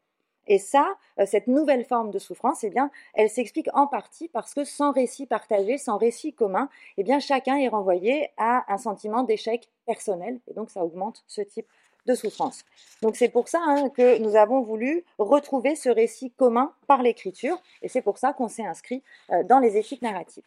Et 0.50 0.58
ça, 0.58 0.96
euh, 1.20 1.26
cette 1.26 1.46
nouvelle 1.46 1.84
forme 1.84 2.10
de 2.10 2.18
souffrance, 2.18 2.64
eh 2.64 2.70
bien, 2.70 2.90
elle 3.14 3.30
s'explique 3.30 3.68
en 3.72 3.86
partie 3.86 4.26
parce 4.26 4.52
que 4.52 4.64
sans 4.64 4.90
récit 4.90 5.26
partagé, 5.26 5.78
sans 5.78 5.96
récit 5.96 6.32
commun, 6.32 6.68
eh 6.96 7.04
bien, 7.04 7.20
chacun 7.20 7.56
est 7.56 7.68
renvoyé 7.68 8.30
à 8.36 8.64
un 8.72 8.76
sentiment 8.76 9.22
d'échec 9.22 9.68
personnel, 9.86 10.40
et 10.48 10.54
donc 10.54 10.70
ça 10.70 10.84
augmente 10.84 11.22
ce 11.28 11.40
type 11.40 11.66
de 12.06 12.14
souffrance. 12.14 12.64
Donc 13.02 13.14
c'est 13.14 13.28
pour 13.28 13.48
ça 13.48 13.60
hein, 13.64 13.90
que 13.90 14.18
nous 14.18 14.34
avons 14.34 14.60
voulu 14.62 15.04
retrouver 15.18 15.76
ce 15.76 15.88
récit 15.88 16.32
commun 16.32 16.72
par 16.88 17.02
l'écriture, 17.02 17.60
et 17.82 17.88
c'est 17.88 18.02
pour 18.02 18.18
ça 18.18 18.32
qu'on 18.32 18.48
s'est 18.48 18.66
inscrit 18.66 19.04
euh, 19.30 19.44
dans 19.44 19.60
les 19.60 19.76
éthiques 19.76 20.02
narratives. 20.02 20.44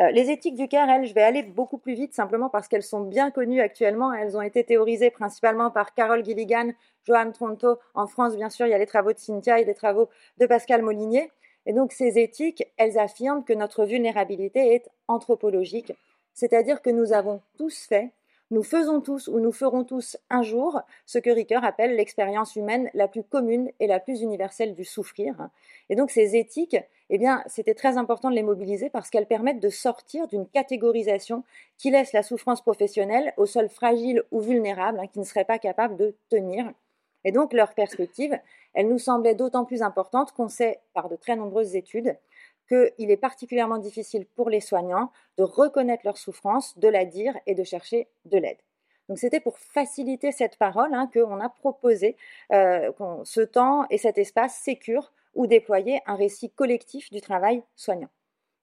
Euh, 0.00 0.10
les 0.10 0.30
éthiques 0.30 0.56
du 0.56 0.66
elles, 0.72 1.06
je 1.06 1.14
vais 1.14 1.22
aller 1.22 1.42
beaucoup 1.42 1.78
plus 1.78 1.94
vite 1.94 2.14
simplement 2.14 2.48
parce 2.48 2.66
qu'elles 2.66 2.82
sont 2.82 3.00
bien 3.00 3.30
connues 3.30 3.60
actuellement. 3.60 4.12
Elles 4.12 4.36
ont 4.36 4.42
été 4.42 4.64
théorisées 4.64 5.10
principalement 5.10 5.70
par 5.70 5.94
Carole 5.94 6.24
Gilligan, 6.24 6.72
Johan 7.04 7.30
Tronto. 7.32 7.78
En 7.94 8.06
France, 8.06 8.34
bien 8.36 8.50
sûr, 8.50 8.66
il 8.66 8.70
y 8.70 8.74
a 8.74 8.78
les 8.78 8.86
travaux 8.86 9.12
de 9.12 9.18
Cynthia 9.18 9.60
et 9.60 9.64
les 9.64 9.74
travaux 9.74 10.08
de 10.38 10.46
Pascal 10.46 10.82
Molinier. 10.82 11.30
Et 11.66 11.72
donc 11.72 11.92
ces 11.92 12.18
éthiques, 12.18 12.64
elles 12.76 12.98
affirment 12.98 13.44
que 13.44 13.52
notre 13.52 13.84
vulnérabilité 13.84 14.74
est 14.74 14.90
anthropologique, 15.08 15.92
c'est-à-dire 16.34 16.82
que 16.82 16.90
nous 16.90 17.12
avons 17.12 17.40
tous 17.56 17.86
fait 17.86 18.10
nous 18.54 18.62
faisons 18.62 19.00
tous 19.00 19.26
ou 19.26 19.40
nous 19.40 19.50
ferons 19.50 19.82
tous 19.82 20.16
un 20.30 20.42
jour 20.42 20.80
ce 21.06 21.18
que 21.18 21.28
Ricoeur 21.28 21.64
appelle 21.64 21.96
l'expérience 21.96 22.54
humaine 22.54 22.88
la 22.94 23.08
plus 23.08 23.24
commune 23.24 23.68
et 23.80 23.88
la 23.88 23.98
plus 23.98 24.20
universelle 24.20 24.74
du 24.74 24.84
souffrir. 24.84 25.48
Et 25.90 25.96
donc 25.96 26.10
ces 26.10 26.36
éthiques, 26.36 26.76
eh 27.10 27.18
bien, 27.18 27.42
c'était 27.48 27.74
très 27.74 27.98
important 27.98 28.30
de 28.30 28.36
les 28.36 28.44
mobiliser 28.44 28.90
parce 28.90 29.10
qu'elles 29.10 29.26
permettent 29.26 29.58
de 29.58 29.70
sortir 29.70 30.28
d'une 30.28 30.46
catégorisation 30.46 31.42
qui 31.78 31.90
laisse 31.90 32.12
la 32.12 32.22
souffrance 32.22 32.62
professionnelle 32.62 33.34
aux 33.36 33.46
seuls 33.46 33.68
fragiles 33.68 34.22
ou 34.30 34.40
vulnérables 34.40 35.00
hein, 35.00 35.08
qui 35.12 35.18
ne 35.18 35.24
seraient 35.24 35.44
pas 35.44 35.58
capables 35.58 35.96
de 35.96 36.14
tenir. 36.30 36.72
Et 37.24 37.32
donc 37.32 37.52
leur 37.52 37.74
perspective, 37.74 38.38
elle 38.72 38.86
nous 38.86 39.00
semblait 39.00 39.34
d'autant 39.34 39.64
plus 39.64 39.82
importante 39.82 40.30
qu'on 40.30 40.48
sait 40.48 40.78
par 40.92 41.08
de 41.08 41.16
très 41.16 41.34
nombreuses 41.34 41.74
études 41.74 42.16
qu'il 42.68 43.10
est 43.10 43.16
particulièrement 43.16 43.78
difficile 43.78 44.26
pour 44.34 44.50
les 44.50 44.60
soignants 44.60 45.10
de 45.38 45.42
reconnaître 45.42 46.02
leur 46.04 46.16
souffrance, 46.16 46.78
de 46.78 46.88
la 46.88 47.04
dire 47.04 47.36
et 47.46 47.54
de 47.54 47.64
chercher 47.64 48.08
de 48.24 48.38
l'aide. 48.38 48.58
Donc 49.08 49.18
c'était 49.18 49.40
pour 49.40 49.58
faciliter 49.58 50.32
cette 50.32 50.56
parole 50.56 50.94
hein, 50.94 51.10
qu'on 51.12 51.40
a 51.40 51.48
proposé 51.48 52.16
euh, 52.52 52.90
ce 53.24 53.40
temps 53.42 53.86
et 53.90 53.98
cet 53.98 54.18
espace 54.18 54.54
sécure 54.56 55.12
où 55.34 55.46
déployer 55.46 56.00
un 56.06 56.14
récit 56.14 56.50
collectif 56.50 57.10
du 57.10 57.20
travail 57.20 57.62
soignant. 57.74 58.08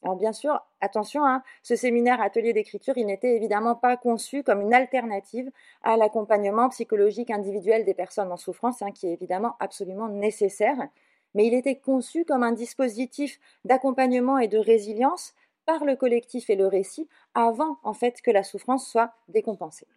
Alors 0.03 0.15
bien 0.15 0.33
sûr, 0.33 0.59
attention, 0.79 1.23
hein, 1.25 1.43
ce 1.61 1.75
séminaire 1.75 2.21
atelier 2.21 2.53
d'écriture, 2.53 2.97
il 2.97 3.05
n'était 3.05 3.35
évidemment 3.35 3.75
pas 3.75 3.97
conçu 3.97 4.41
comme 4.41 4.61
une 4.61 4.73
alternative 4.73 5.51
à 5.83 5.95
l'accompagnement 5.95 6.69
psychologique 6.69 7.29
individuel 7.29 7.85
des 7.85 7.93
personnes 7.93 8.31
en 8.31 8.37
souffrance, 8.37 8.81
hein, 8.81 8.91
qui 8.91 9.07
est 9.07 9.13
évidemment 9.13 9.55
absolument 9.59 10.07
nécessaire 10.07 10.77
mais 11.33 11.47
il 11.47 11.53
était 11.53 11.77
conçu 11.77 12.25
comme 12.25 12.43
un 12.43 12.51
dispositif 12.51 13.39
d'accompagnement 13.65 14.37
et 14.37 14.47
de 14.47 14.57
résilience 14.57 15.33
par 15.65 15.85
le 15.85 15.95
collectif 15.95 16.49
et 16.49 16.55
le 16.55 16.67
récit 16.67 17.07
avant 17.33 17.77
en 17.83 17.93
fait 17.93 18.21
que 18.21 18.31
la 18.31 18.43
souffrance 18.43 18.89
soit 18.89 19.13
décompensée. 19.27 19.87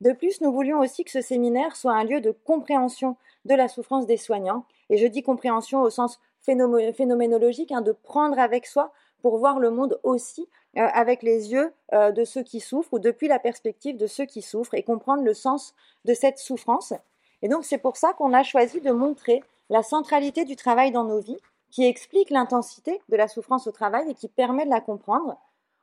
De 0.00 0.12
plus, 0.12 0.40
nous 0.40 0.52
voulions 0.52 0.80
aussi 0.80 1.04
que 1.04 1.10
ce 1.10 1.20
séminaire 1.20 1.76
soit 1.76 1.92
un 1.92 2.04
lieu 2.04 2.20
de 2.20 2.30
compréhension 2.30 3.16
de 3.44 3.54
la 3.54 3.68
souffrance 3.68 4.06
des 4.06 4.16
soignants, 4.16 4.64
et 4.88 4.96
je 4.96 5.06
dis 5.06 5.22
compréhension 5.22 5.82
au 5.82 5.90
sens 5.90 6.20
phénoménologique, 6.40 7.70
hein, 7.70 7.82
de 7.82 7.92
prendre 7.92 8.38
avec 8.38 8.66
soi 8.66 8.92
pour 9.20 9.36
voir 9.36 9.58
le 9.58 9.70
monde 9.70 10.00
aussi 10.02 10.48
euh, 10.78 10.86
avec 10.94 11.22
les 11.22 11.52
yeux 11.52 11.72
euh, 11.92 12.12
de 12.12 12.24
ceux 12.24 12.42
qui 12.42 12.60
souffrent 12.60 12.94
ou 12.94 12.98
depuis 12.98 13.28
la 13.28 13.38
perspective 13.38 13.98
de 13.98 14.06
ceux 14.06 14.24
qui 14.24 14.40
souffrent 14.40 14.74
et 14.74 14.82
comprendre 14.82 15.22
le 15.22 15.34
sens 15.34 15.74
de 16.06 16.14
cette 16.14 16.38
souffrance. 16.38 16.94
Et 17.42 17.48
donc 17.48 17.64
c'est 17.64 17.78
pour 17.78 17.98
ça 17.98 18.14
qu'on 18.14 18.32
a 18.32 18.42
choisi 18.42 18.80
de 18.80 18.90
montrer 18.90 19.42
la 19.70 19.82
centralité 19.82 20.44
du 20.44 20.56
travail 20.56 20.90
dans 20.90 21.04
nos 21.04 21.20
vies, 21.20 21.40
qui 21.70 21.86
explique 21.86 22.30
l'intensité 22.30 23.00
de 23.08 23.16
la 23.16 23.28
souffrance 23.28 23.66
au 23.66 23.72
travail 23.72 24.10
et 24.10 24.14
qui 24.14 24.28
permet 24.28 24.64
de 24.64 24.70
la 24.70 24.80
comprendre 24.80 25.38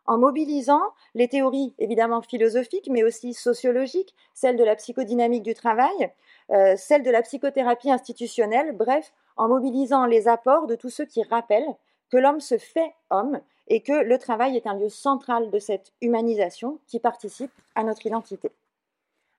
en 0.06 0.18
mobilisant 0.18 0.82
les 1.16 1.28
théories 1.28 1.74
évidemment 1.80 2.22
philosophiques, 2.22 2.90
mais 2.90 3.04
aussi 3.04 3.34
sociologiques, 3.34 4.14
celles 4.34 4.58
de 4.58 4.64
la 4.64 4.76
psychodynamique 4.76 5.44
du 5.44 5.54
travail, 5.54 6.12
euh, 6.52 6.76
celles 6.78 7.04
de 7.04 7.12
la 7.12 7.22
psychothérapie 7.22 7.92
institutionnelle, 7.92 8.72
bref, 8.72 9.14
en 9.36 9.50
mobilisant 9.50 10.06
les 10.06 10.28
apports 10.28 10.68
de 10.68 10.76
tous 10.76 10.90
ceux 10.90 11.06
qui 11.06 11.24
rappellent 11.24 11.76
que 12.10 12.18
l'homme 12.18 12.40
se 12.40 12.58
fait 12.58 12.94
homme 13.10 13.42
et 13.68 13.82
que 13.82 13.92
le 13.92 14.18
travail 14.18 14.56
est 14.56 14.68
un 14.68 14.76
lieu 14.76 14.90
central 14.90 15.52
de 15.52 15.60
cette 15.60 15.92
humanisation 16.02 16.80
qui 16.88 17.00
participe 17.00 17.52
à 17.76 17.84
notre 17.84 18.06
identité. 18.06 18.52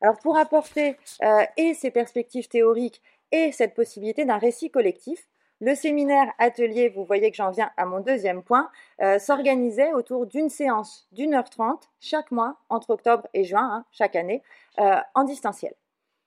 Alors 0.01 0.19
pour 0.19 0.37
apporter 0.37 0.97
euh, 1.23 1.45
et 1.57 1.75
ces 1.75 1.91
perspectives 1.91 2.47
théoriques 2.47 3.03
et 3.33 3.53
cette 3.53 3.75
possibilité 3.75 4.25
d'un 4.25 4.39
récit 4.39 4.71
collectif, 4.71 5.29
le 5.61 5.75
séminaire 5.75 6.33
atelier, 6.39 6.89
vous 6.89 7.05
voyez 7.05 7.31
que 7.31 7.37
j'en 7.37 7.51
viens 7.51 7.71
à 7.77 7.85
mon 7.85 8.01
deuxième 8.01 8.43
point, 8.43 8.71
euh, 9.03 9.19
s'organisait 9.19 9.93
autour 9.93 10.27
d'une 10.27 10.49
séance 10.49 11.09
d'une 11.11 11.35
heure 11.35 11.51
trente 11.51 11.91
chaque 12.01 12.31
mois 12.31 12.57
entre 12.69 12.91
octobre 12.91 13.27
et 13.35 13.45
juin, 13.45 13.69
hein, 13.73 13.85
chaque 13.91 14.15
année, 14.15 14.43
euh, 14.79 15.01
en 15.15 15.25
distanciel. 15.25 15.75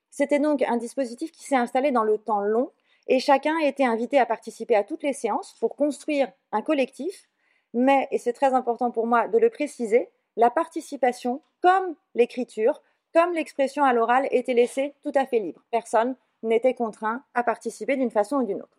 C'était 0.10 0.40
donc 0.40 0.62
un 0.64 0.76
dispositif 0.76 1.32
qui 1.32 1.46
s'est 1.46 1.56
installé 1.56 1.92
dans 1.92 2.04
le 2.04 2.18
temps 2.18 2.42
long 2.42 2.72
et 3.08 3.20
chacun 3.20 3.58
était 3.60 3.86
invité 3.86 4.20
à 4.20 4.26
participer 4.26 4.76
à 4.76 4.84
toutes 4.84 5.04
les 5.04 5.14
séances 5.14 5.56
pour 5.60 5.78
construire 5.78 6.30
un 6.52 6.62
collectif, 6.62 7.30
mais, 7.74 8.10
et 8.12 8.18
c'est 8.18 8.34
très 8.34 8.54
important 8.54 8.92
pour 8.92 9.08
moi 9.08 9.30
de 9.30 9.38
le 9.38 9.50
préciser, 9.50 10.10
la 10.36 10.50
participation, 10.50 11.42
comme 11.62 11.96
l'écriture, 12.16 12.82
comme 13.14 13.34
l'expression 13.34 13.84
à 13.86 13.94
l'oral, 13.94 14.28
était 14.32 14.54
laissée 14.54 14.94
tout 15.04 15.12
à 15.16 15.26
fait 15.26 15.40
libre. 15.40 15.64
Personne 15.72 16.16
n'était 16.44 16.74
contraint 16.74 17.24
à 17.34 17.44
participer 17.44 17.96
d'une 17.96 18.12
façon 18.12 18.38
ou 18.38 18.44
d'une 18.44 18.62
autre. 18.62 18.78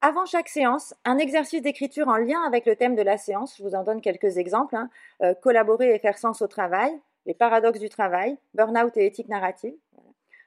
Avant 0.00 0.26
chaque 0.26 0.48
séance, 0.48 0.94
un 1.04 1.18
exercice 1.18 1.60
d'écriture 1.60 2.06
en 2.06 2.16
lien 2.16 2.40
avec 2.46 2.66
le 2.66 2.76
thème 2.76 2.94
de 2.94 3.02
la 3.02 3.16
séance, 3.16 3.56
je 3.56 3.64
vous 3.64 3.74
en 3.74 3.82
donne 3.82 4.00
quelques 4.00 4.38
exemples, 4.38 4.76
hein. 4.76 4.90
euh, 5.22 5.34
collaborer 5.34 5.92
et 5.92 5.98
faire 5.98 6.18
sens 6.18 6.40
au 6.40 6.46
travail, 6.46 6.96
les 7.26 7.34
paradoxes 7.34 7.80
du 7.80 7.88
travail, 7.88 8.38
burn-out 8.54 8.96
et 8.96 9.06
éthique 9.06 9.28
narrative. 9.28 9.74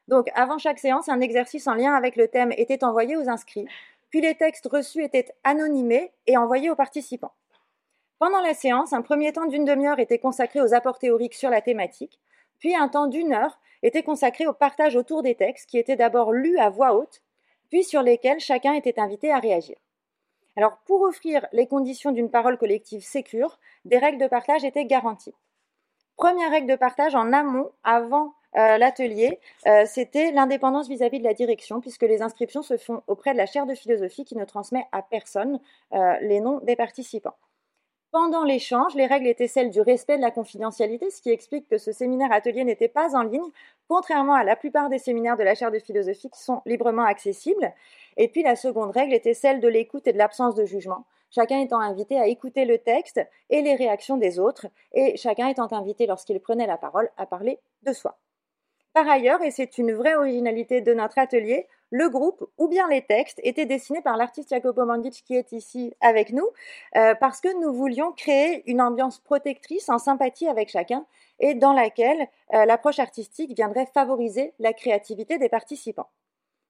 Donc 0.07 0.29
avant 0.35 0.57
chaque 0.57 0.79
séance, 0.79 1.09
un 1.09 1.19
exercice 1.19 1.67
en 1.67 1.73
lien 1.73 1.93
avec 1.93 2.15
le 2.15 2.29
thème 2.29 2.53
était 2.55 2.83
envoyé 2.83 3.17
aux 3.17 3.27
inscrits, 3.27 3.67
puis 4.09 4.21
les 4.21 4.35
textes 4.35 4.67
reçus 4.67 5.03
étaient 5.03 5.27
anonymés 5.43 6.13
et 6.27 6.37
envoyés 6.37 6.69
aux 6.69 6.75
participants. 6.75 7.33
Pendant 8.19 8.41
la 8.41 8.53
séance, 8.53 8.93
un 8.93 9.01
premier 9.01 9.33
temps 9.33 9.47
d'une 9.47 9.65
demi-heure 9.65 9.99
était 9.99 10.19
consacré 10.19 10.61
aux 10.61 10.73
apports 10.73 10.99
théoriques 10.99 11.33
sur 11.33 11.49
la 11.49 11.61
thématique, 11.61 12.19
puis 12.61 12.75
un 12.75 12.87
temps 12.87 13.07
d'une 13.07 13.33
heure 13.33 13.59
était 13.83 14.03
consacré 14.03 14.47
au 14.47 14.53
partage 14.53 14.95
autour 14.95 15.23
des 15.23 15.35
textes 15.35 15.69
qui 15.69 15.77
étaient 15.77 15.97
d'abord 15.97 16.31
lus 16.31 16.57
à 16.59 16.69
voix 16.69 16.95
haute 16.95 17.21
puis 17.69 17.83
sur 17.83 18.03
lesquels 18.03 18.39
chacun 18.39 18.73
était 18.73 18.99
invité 18.99 19.31
à 19.31 19.39
réagir. 19.39 19.77
Alors, 20.57 20.77
pour 20.85 21.01
offrir 21.01 21.47
les 21.53 21.65
conditions 21.65 22.11
d'une 22.11 22.29
parole 22.29 22.57
collective 22.57 23.01
sécure, 23.01 23.59
des 23.85 23.97
règles 23.97 24.21
de 24.21 24.27
partage 24.27 24.65
étaient 24.65 24.85
garanties. 24.85 25.33
Première 26.17 26.51
règle 26.51 26.69
de 26.69 26.75
partage 26.75 27.15
en 27.15 27.31
amont, 27.31 27.71
avant 27.83 28.33
euh, 28.57 28.77
l'atelier, 28.77 29.39
euh, 29.65 29.85
c'était 29.85 30.31
l'indépendance 30.31 30.89
vis-à-vis 30.89 31.19
de 31.19 31.23
la 31.23 31.33
direction, 31.33 31.79
puisque 31.79 32.03
les 32.03 32.21
inscriptions 32.21 32.61
se 32.61 32.75
font 32.75 33.01
auprès 33.07 33.31
de 33.31 33.37
la 33.37 33.45
chaire 33.45 33.65
de 33.65 33.73
philosophie 33.73 34.25
qui 34.25 34.35
ne 34.35 34.43
transmet 34.43 34.85
à 34.91 35.01
personne 35.01 35.59
euh, 35.93 36.17
les 36.21 36.41
noms 36.41 36.59
des 36.59 36.75
participants. 36.75 37.35
Pendant 38.11 38.43
l'échange, 38.43 38.93
les 38.95 39.05
règles 39.05 39.27
étaient 39.27 39.47
celles 39.47 39.69
du 39.69 39.79
respect 39.79 40.17
de 40.17 40.21
la 40.21 40.31
confidentialité, 40.31 41.09
ce 41.09 41.21
qui 41.21 41.29
explique 41.29 41.69
que 41.69 41.77
ce 41.77 41.93
séminaire 41.93 42.33
atelier 42.33 42.65
n'était 42.65 42.89
pas 42.89 43.15
en 43.15 43.23
ligne, 43.23 43.49
contrairement 43.87 44.33
à 44.33 44.43
la 44.43 44.57
plupart 44.57 44.89
des 44.89 44.99
séminaires 44.99 45.37
de 45.37 45.43
la 45.43 45.55
chaire 45.55 45.71
de 45.71 45.79
philosophie 45.79 46.29
qui 46.29 46.41
sont 46.41 46.61
librement 46.65 47.05
accessibles. 47.05 47.71
Et 48.17 48.27
puis 48.27 48.43
la 48.43 48.57
seconde 48.57 48.91
règle 48.91 49.13
était 49.13 49.33
celle 49.33 49.61
de 49.61 49.67
l'écoute 49.69 50.07
et 50.07 50.11
de 50.11 50.17
l'absence 50.17 50.55
de 50.55 50.65
jugement, 50.65 51.05
chacun 51.29 51.61
étant 51.61 51.79
invité 51.79 52.19
à 52.19 52.27
écouter 52.27 52.65
le 52.65 52.79
texte 52.79 53.25
et 53.49 53.61
les 53.61 53.75
réactions 53.75 54.17
des 54.17 54.39
autres, 54.39 54.67
et 54.91 55.15
chacun 55.15 55.47
étant 55.47 55.71
invité 55.71 56.05
lorsqu'il 56.05 56.41
prenait 56.41 56.67
la 56.67 56.77
parole 56.77 57.09
à 57.15 57.25
parler 57.25 57.59
de 57.83 57.93
soi. 57.93 58.17
Par 58.91 59.07
ailleurs, 59.07 59.41
et 59.41 59.51
c'est 59.51 59.77
une 59.77 59.93
vraie 59.93 60.15
originalité 60.15 60.81
de 60.81 60.93
notre 60.93 61.17
atelier, 61.17 61.65
le 61.91 62.09
groupe 62.09 62.49
ou 62.57 62.67
bien 62.67 62.87
les 62.87 63.03
textes 63.03 63.39
étaient 63.43 63.65
dessinés 63.65 64.01
par 64.01 64.17
l'artiste 64.17 64.49
Jacopo 64.49 64.85
Mandic 64.85 65.23
qui 65.25 65.35
est 65.35 65.51
ici 65.51 65.93
avec 65.99 66.31
nous, 66.31 66.47
euh, 66.95 67.13
parce 67.15 67.41
que 67.41 67.53
nous 67.61 67.73
voulions 67.73 68.13
créer 68.13 68.63
une 68.69 68.81
ambiance 68.81 69.19
protectrice 69.19 69.89
en 69.89 69.99
sympathie 69.99 70.47
avec 70.47 70.69
chacun 70.69 71.05
et 71.39 71.53
dans 71.53 71.73
laquelle 71.73 72.27
euh, 72.53 72.65
l'approche 72.65 72.99
artistique 72.99 73.55
viendrait 73.55 73.87
favoriser 73.93 74.53
la 74.59 74.73
créativité 74.73 75.37
des 75.37 75.49
participants. 75.49 76.09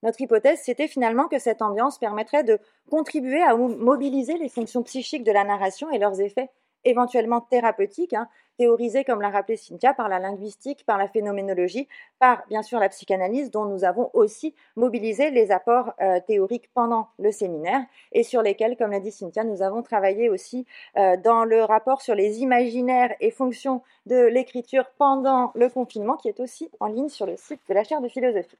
Notre 0.03 0.19
hypothèse, 0.21 0.59
c'était 0.63 0.87
finalement 0.87 1.27
que 1.27 1.37
cette 1.37 1.61
ambiance 1.61 1.99
permettrait 1.99 2.43
de 2.43 2.59
contribuer 2.89 3.43
à 3.43 3.55
mobiliser 3.55 4.37
les 4.37 4.49
fonctions 4.49 4.81
psychiques 4.81 5.23
de 5.23 5.31
la 5.31 5.43
narration 5.43 5.91
et 5.91 5.99
leurs 5.99 6.19
effets 6.19 6.49
éventuellement 6.83 7.41
thérapeutiques, 7.41 8.13
hein, 8.13 8.27
théorisées, 8.57 9.03
comme 9.03 9.21
l'a 9.21 9.29
rappelé 9.29 9.57
Cynthia, 9.57 9.93
par 9.93 10.07
la 10.07 10.19
linguistique, 10.19 10.85
par 10.85 10.97
la 10.97 11.07
phénoménologie, 11.07 11.87
par 12.19 12.43
bien 12.47 12.61
sûr 12.61 12.79
la 12.79 12.89
psychanalyse, 12.89 13.49
dont 13.49 13.65
nous 13.65 13.83
avons 13.83 14.09
aussi 14.13 14.53
mobilisé 14.75 15.31
les 15.31 15.51
apports 15.51 15.93
euh, 16.01 16.19
théoriques 16.27 16.69
pendant 16.73 17.07
le 17.17 17.31
séminaire, 17.31 17.81
et 18.11 18.23
sur 18.23 18.41
lesquels, 18.41 18.77
comme 18.77 18.91
l'a 18.91 18.99
dit 18.99 19.11
Cynthia, 19.11 19.43
nous 19.43 19.61
avons 19.61 19.81
travaillé 19.81 20.29
aussi 20.29 20.65
euh, 20.97 21.17
dans 21.17 21.43
le 21.43 21.63
rapport 21.63 22.01
sur 22.01 22.15
les 22.15 22.39
imaginaires 22.41 23.15
et 23.19 23.31
fonctions 23.31 23.81
de 24.05 24.27
l'écriture 24.27 24.91
pendant 24.97 25.51
le 25.55 25.69
confinement, 25.69 26.17
qui 26.17 26.27
est 26.27 26.39
aussi 26.39 26.69
en 26.79 26.87
ligne 26.87 27.09
sur 27.09 27.25
le 27.25 27.37
site 27.37 27.61
de 27.67 27.73
la 27.73 27.83
chaire 27.83 28.01
de 28.01 28.09
philosophie. 28.09 28.57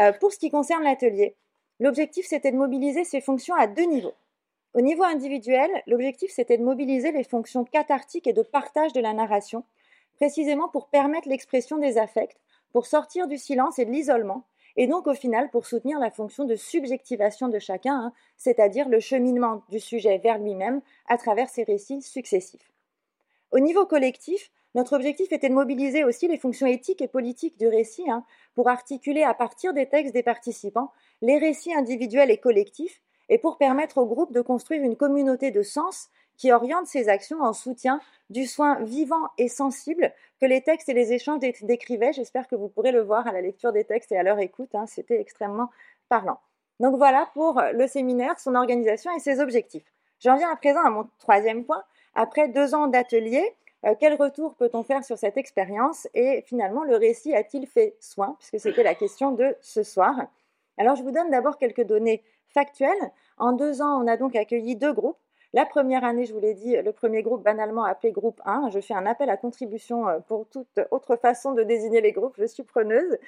Euh, 0.00 0.12
pour 0.12 0.32
ce 0.32 0.38
qui 0.38 0.50
concerne 0.50 0.84
l'atelier, 0.84 1.34
l'objectif 1.80 2.26
c'était 2.26 2.52
de 2.52 2.56
mobiliser 2.56 3.04
ces 3.04 3.20
fonctions 3.20 3.54
à 3.54 3.66
deux 3.66 3.84
niveaux. 3.84 4.14
Au 4.74 4.80
niveau 4.80 5.02
individuel, 5.02 5.70
l'objectif 5.86 6.30
c'était 6.30 6.56
de 6.56 6.64
mobiliser 6.64 7.12
les 7.12 7.24
fonctions 7.24 7.64
cathartiques 7.64 8.26
et 8.26 8.32
de 8.32 8.42
partage 8.42 8.94
de 8.94 9.00
la 9.00 9.12
narration, 9.12 9.64
précisément 10.16 10.68
pour 10.68 10.88
permettre 10.88 11.28
l'expression 11.28 11.76
des 11.76 11.98
affects, 11.98 12.38
pour 12.72 12.86
sortir 12.86 13.28
du 13.28 13.36
silence 13.36 13.78
et 13.78 13.84
de 13.84 13.90
l'isolement, 13.90 14.46
et 14.76 14.86
donc 14.86 15.06
au 15.06 15.14
final 15.14 15.50
pour 15.50 15.66
soutenir 15.66 15.98
la 15.98 16.10
fonction 16.10 16.44
de 16.44 16.56
subjectivation 16.56 17.48
de 17.48 17.58
chacun, 17.58 17.96
hein, 17.96 18.12
c'est-à-dire 18.38 18.88
le 18.88 18.98
cheminement 18.98 19.62
du 19.68 19.78
sujet 19.78 20.16
vers 20.16 20.38
lui-même 20.38 20.80
à 21.06 21.18
travers 21.18 21.50
ses 21.50 21.64
récits 21.64 22.00
successifs. 22.00 22.72
Au 23.50 23.58
niveau 23.58 23.84
collectif, 23.84 24.50
notre 24.74 24.96
objectif 24.96 25.30
était 25.32 25.50
de 25.50 25.54
mobiliser 25.54 26.04
aussi 26.04 26.28
les 26.28 26.38
fonctions 26.38 26.66
éthiques 26.66 27.02
et 27.02 27.08
politiques 27.08 27.58
du 27.58 27.68
récit 27.68 28.10
hein, 28.10 28.24
pour 28.54 28.70
articuler 28.70 29.22
à 29.22 29.34
partir 29.34 29.74
des 29.74 29.86
textes 29.86 30.14
des 30.14 30.22
participants 30.22 30.92
les 31.20 31.36
récits 31.36 31.74
individuels 31.74 32.30
et 32.30 32.38
collectifs 32.38 33.02
et 33.28 33.38
pour 33.38 33.58
permettre 33.58 33.98
au 33.98 34.06
groupe 34.06 34.32
de 34.32 34.40
construire 34.40 34.82
une 34.82 34.96
communauté 34.96 35.50
de 35.50 35.62
sens 35.62 36.08
qui 36.36 36.52
oriente 36.52 36.86
ses 36.86 37.08
actions 37.08 37.40
en 37.42 37.52
soutien 37.52 38.00
du 38.30 38.46
soin 38.46 38.80
vivant 38.80 39.28
et 39.38 39.48
sensible 39.48 40.12
que 40.40 40.46
les 40.46 40.62
textes 40.62 40.88
et 40.88 40.94
les 40.94 41.12
échanges 41.12 41.40
décrivaient. 41.62 42.12
J'espère 42.12 42.48
que 42.48 42.56
vous 42.56 42.68
pourrez 42.68 42.92
le 42.92 43.02
voir 43.02 43.26
à 43.26 43.32
la 43.32 43.40
lecture 43.40 43.72
des 43.72 43.84
textes 43.84 44.12
et 44.12 44.16
à 44.16 44.22
leur 44.22 44.38
écoute. 44.38 44.74
Hein. 44.74 44.86
C'était 44.86 45.20
extrêmement 45.20 45.70
parlant. 46.08 46.40
Donc 46.80 46.96
voilà 46.96 47.28
pour 47.34 47.62
le 47.72 47.86
séminaire, 47.86 48.38
son 48.40 48.54
organisation 48.54 49.14
et 49.14 49.20
ses 49.20 49.40
objectifs. 49.40 49.84
J'en 50.18 50.36
viens 50.36 50.50
à 50.50 50.56
présent 50.56 50.82
à 50.84 50.90
mon 50.90 51.08
troisième 51.18 51.64
point. 51.64 51.84
Après 52.14 52.48
deux 52.48 52.74
ans 52.74 52.86
d'atelier, 52.86 53.54
euh, 53.84 53.94
quel 53.98 54.14
retour 54.14 54.54
peut-on 54.54 54.82
faire 54.82 55.04
sur 55.04 55.18
cette 55.18 55.36
expérience 55.36 56.08
Et 56.14 56.42
finalement, 56.46 56.84
le 56.84 56.96
récit 56.96 57.34
a-t-il 57.34 57.66
fait 57.66 57.96
soin? 58.00 58.36
Puisque 58.38 58.60
c'était 58.60 58.82
la 58.82 58.94
question 58.94 59.32
de 59.32 59.56
ce 59.60 59.82
soir. 59.82 60.14
Alors 60.78 60.96
je 60.96 61.02
vous 61.02 61.10
donne 61.10 61.30
d'abord 61.30 61.58
quelques 61.58 61.84
données 61.84 62.22
factuelle. 62.52 63.12
En 63.38 63.52
deux 63.52 63.82
ans, 63.82 64.02
on 64.02 64.06
a 64.06 64.16
donc 64.16 64.36
accueilli 64.36 64.76
deux 64.76 64.92
groupes. 64.92 65.18
La 65.54 65.66
première 65.66 66.02
année, 66.02 66.24
je 66.24 66.32
vous 66.32 66.40
l'ai 66.40 66.54
dit, 66.54 66.76
le 66.76 66.92
premier 66.92 67.22
groupe 67.22 67.42
banalement 67.42 67.84
appelé 67.84 68.10
groupe 68.10 68.40
1. 68.46 68.70
Je 68.70 68.80
fais 68.80 68.94
un 68.94 69.04
appel 69.04 69.28
à 69.28 69.36
contribution 69.36 70.08
euh, 70.08 70.18
pour 70.20 70.46
toute 70.48 70.80
autre 70.90 71.16
façon 71.16 71.52
de 71.52 71.62
désigner 71.62 72.00
les 72.00 72.12
groupes, 72.12 72.36
je 72.38 72.46
suis 72.46 72.62
preneuse, 72.62 73.18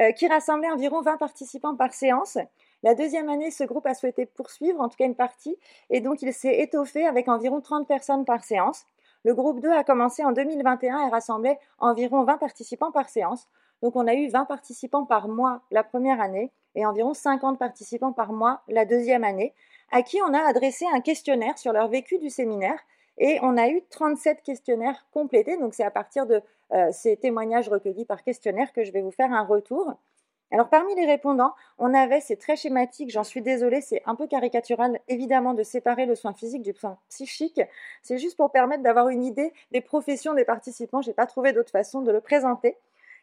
euh, 0.00 0.10
qui 0.12 0.26
rassemblait 0.26 0.70
environ 0.70 1.02
20 1.02 1.18
participants 1.18 1.76
par 1.76 1.92
séance. 1.92 2.36
La 2.82 2.94
deuxième 2.94 3.28
année, 3.28 3.52
ce 3.52 3.62
groupe 3.62 3.86
a 3.86 3.94
souhaité 3.94 4.26
poursuivre, 4.26 4.80
en 4.80 4.88
tout 4.88 4.96
cas 4.96 5.04
une 5.04 5.14
partie, 5.14 5.56
et 5.90 6.00
donc 6.00 6.22
il 6.22 6.32
s'est 6.32 6.58
étoffé 6.60 7.06
avec 7.06 7.28
environ 7.28 7.60
30 7.60 7.86
personnes 7.86 8.24
par 8.24 8.42
séance. 8.42 8.84
Le 9.24 9.34
groupe 9.34 9.60
2 9.60 9.70
a 9.70 9.84
commencé 9.84 10.24
en 10.24 10.32
2021 10.32 11.06
et 11.06 11.10
rassemblait 11.10 11.58
environ 11.78 12.24
20 12.24 12.38
participants 12.38 12.92
par 12.92 13.08
séance. 13.08 13.46
Donc 13.82 13.94
on 13.94 14.06
a 14.06 14.14
eu 14.14 14.28
20 14.28 14.44
participants 14.46 15.04
par 15.04 15.28
mois 15.28 15.62
la 15.70 15.84
première 15.84 16.20
année 16.20 16.50
et 16.78 16.86
environ 16.86 17.12
50 17.12 17.58
participants 17.58 18.12
par 18.12 18.32
mois 18.32 18.62
la 18.68 18.84
deuxième 18.84 19.24
année, 19.24 19.52
à 19.90 20.02
qui 20.02 20.22
on 20.22 20.32
a 20.32 20.38
adressé 20.38 20.84
un 20.94 21.00
questionnaire 21.00 21.58
sur 21.58 21.72
leur 21.72 21.88
vécu 21.88 22.18
du 22.18 22.30
séminaire 22.30 22.78
et 23.18 23.40
on 23.42 23.56
a 23.56 23.68
eu 23.68 23.82
37 23.90 24.42
questionnaires 24.42 25.04
complétés. 25.12 25.56
Donc 25.56 25.74
c'est 25.74 25.82
à 25.82 25.90
partir 25.90 26.24
de 26.24 26.40
euh, 26.72 26.88
ces 26.92 27.16
témoignages 27.16 27.68
recueillis 27.68 28.04
par 28.04 28.22
questionnaire 28.22 28.72
que 28.72 28.84
je 28.84 28.92
vais 28.92 29.00
vous 29.00 29.10
faire 29.10 29.32
un 29.32 29.42
retour. 29.42 29.92
Alors 30.52 30.68
parmi 30.68 30.94
les 30.94 31.04
répondants, 31.04 31.52
on 31.78 31.92
avait, 31.92 32.20
c'est 32.20 32.36
très 32.36 32.54
schématique, 32.54 33.10
j'en 33.10 33.24
suis 33.24 33.42
désolée, 33.42 33.80
c'est 33.80 34.00
un 34.06 34.14
peu 34.14 34.28
caricatural 34.28 35.00
évidemment 35.08 35.54
de 35.54 35.64
séparer 35.64 36.06
le 36.06 36.14
soin 36.14 36.32
physique 36.32 36.62
du 36.62 36.72
soin 36.74 36.96
psychique. 37.08 37.60
C'est 38.02 38.18
juste 38.18 38.36
pour 38.36 38.52
permettre 38.52 38.84
d'avoir 38.84 39.08
une 39.08 39.24
idée 39.24 39.52
des 39.72 39.80
professions 39.80 40.32
des 40.32 40.44
participants. 40.44 41.02
Je 41.02 41.08
n'ai 41.08 41.14
pas 41.14 41.26
trouvé 41.26 41.52
d'autre 41.52 41.72
façon 41.72 42.02
de 42.02 42.12
le 42.12 42.20
présenter. 42.20 42.76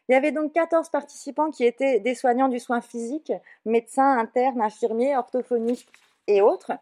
Il 0.08 0.12
y 0.12 0.14
avait 0.14 0.32
donc 0.32 0.52
14 0.52 0.88
participants 0.90 1.50
qui 1.50 1.64
étaient 1.64 1.98
des 1.98 2.14
soignants 2.14 2.48
du 2.48 2.60
soin 2.60 2.80
physique, 2.80 3.32
médecins, 3.64 4.18
internes, 4.18 4.62
infirmiers, 4.62 5.16
orthophonistes 5.16 5.90
et 6.28 6.42
autres. 6.42 6.72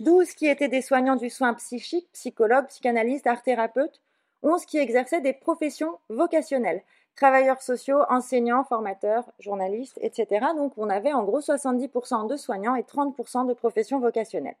12 0.00 0.34
qui 0.34 0.46
étaient 0.46 0.68
des 0.68 0.82
soignants 0.82 1.16
du 1.16 1.30
soin 1.30 1.54
psychique, 1.54 2.08
psychologues, 2.12 2.66
psychanalystes, 2.66 3.26
art 3.26 3.42
thérapeutes. 3.42 4.02
11 4.42 4.66
qui 4.66 4.78
exerçaient 4.78 5.20
des 5.20 5.32
professions 5.32 5.98
vocationnelles, 6.08 6.82
travailleurs 7.14 7.62
sociaux, 7.62 8.02
enseignants, 8.08 8.64
formateurs, 8.64 9.24
journalistes, 9.38 9.98
etc. 10.02 10.46
Donc 10.54 10.72
on 10.76 10.90
avait 10.90 11.12
en 11.12 11.24
gros 11.24 11.40
70% 11.40 12.28
de 12.28 12.36
soignants 12.36 12.76
et 12.76 12.82
30% 12.82 13.46
de 13.46 13.54
professions 13.54 13.98
vocationnelles. 13.98 14.56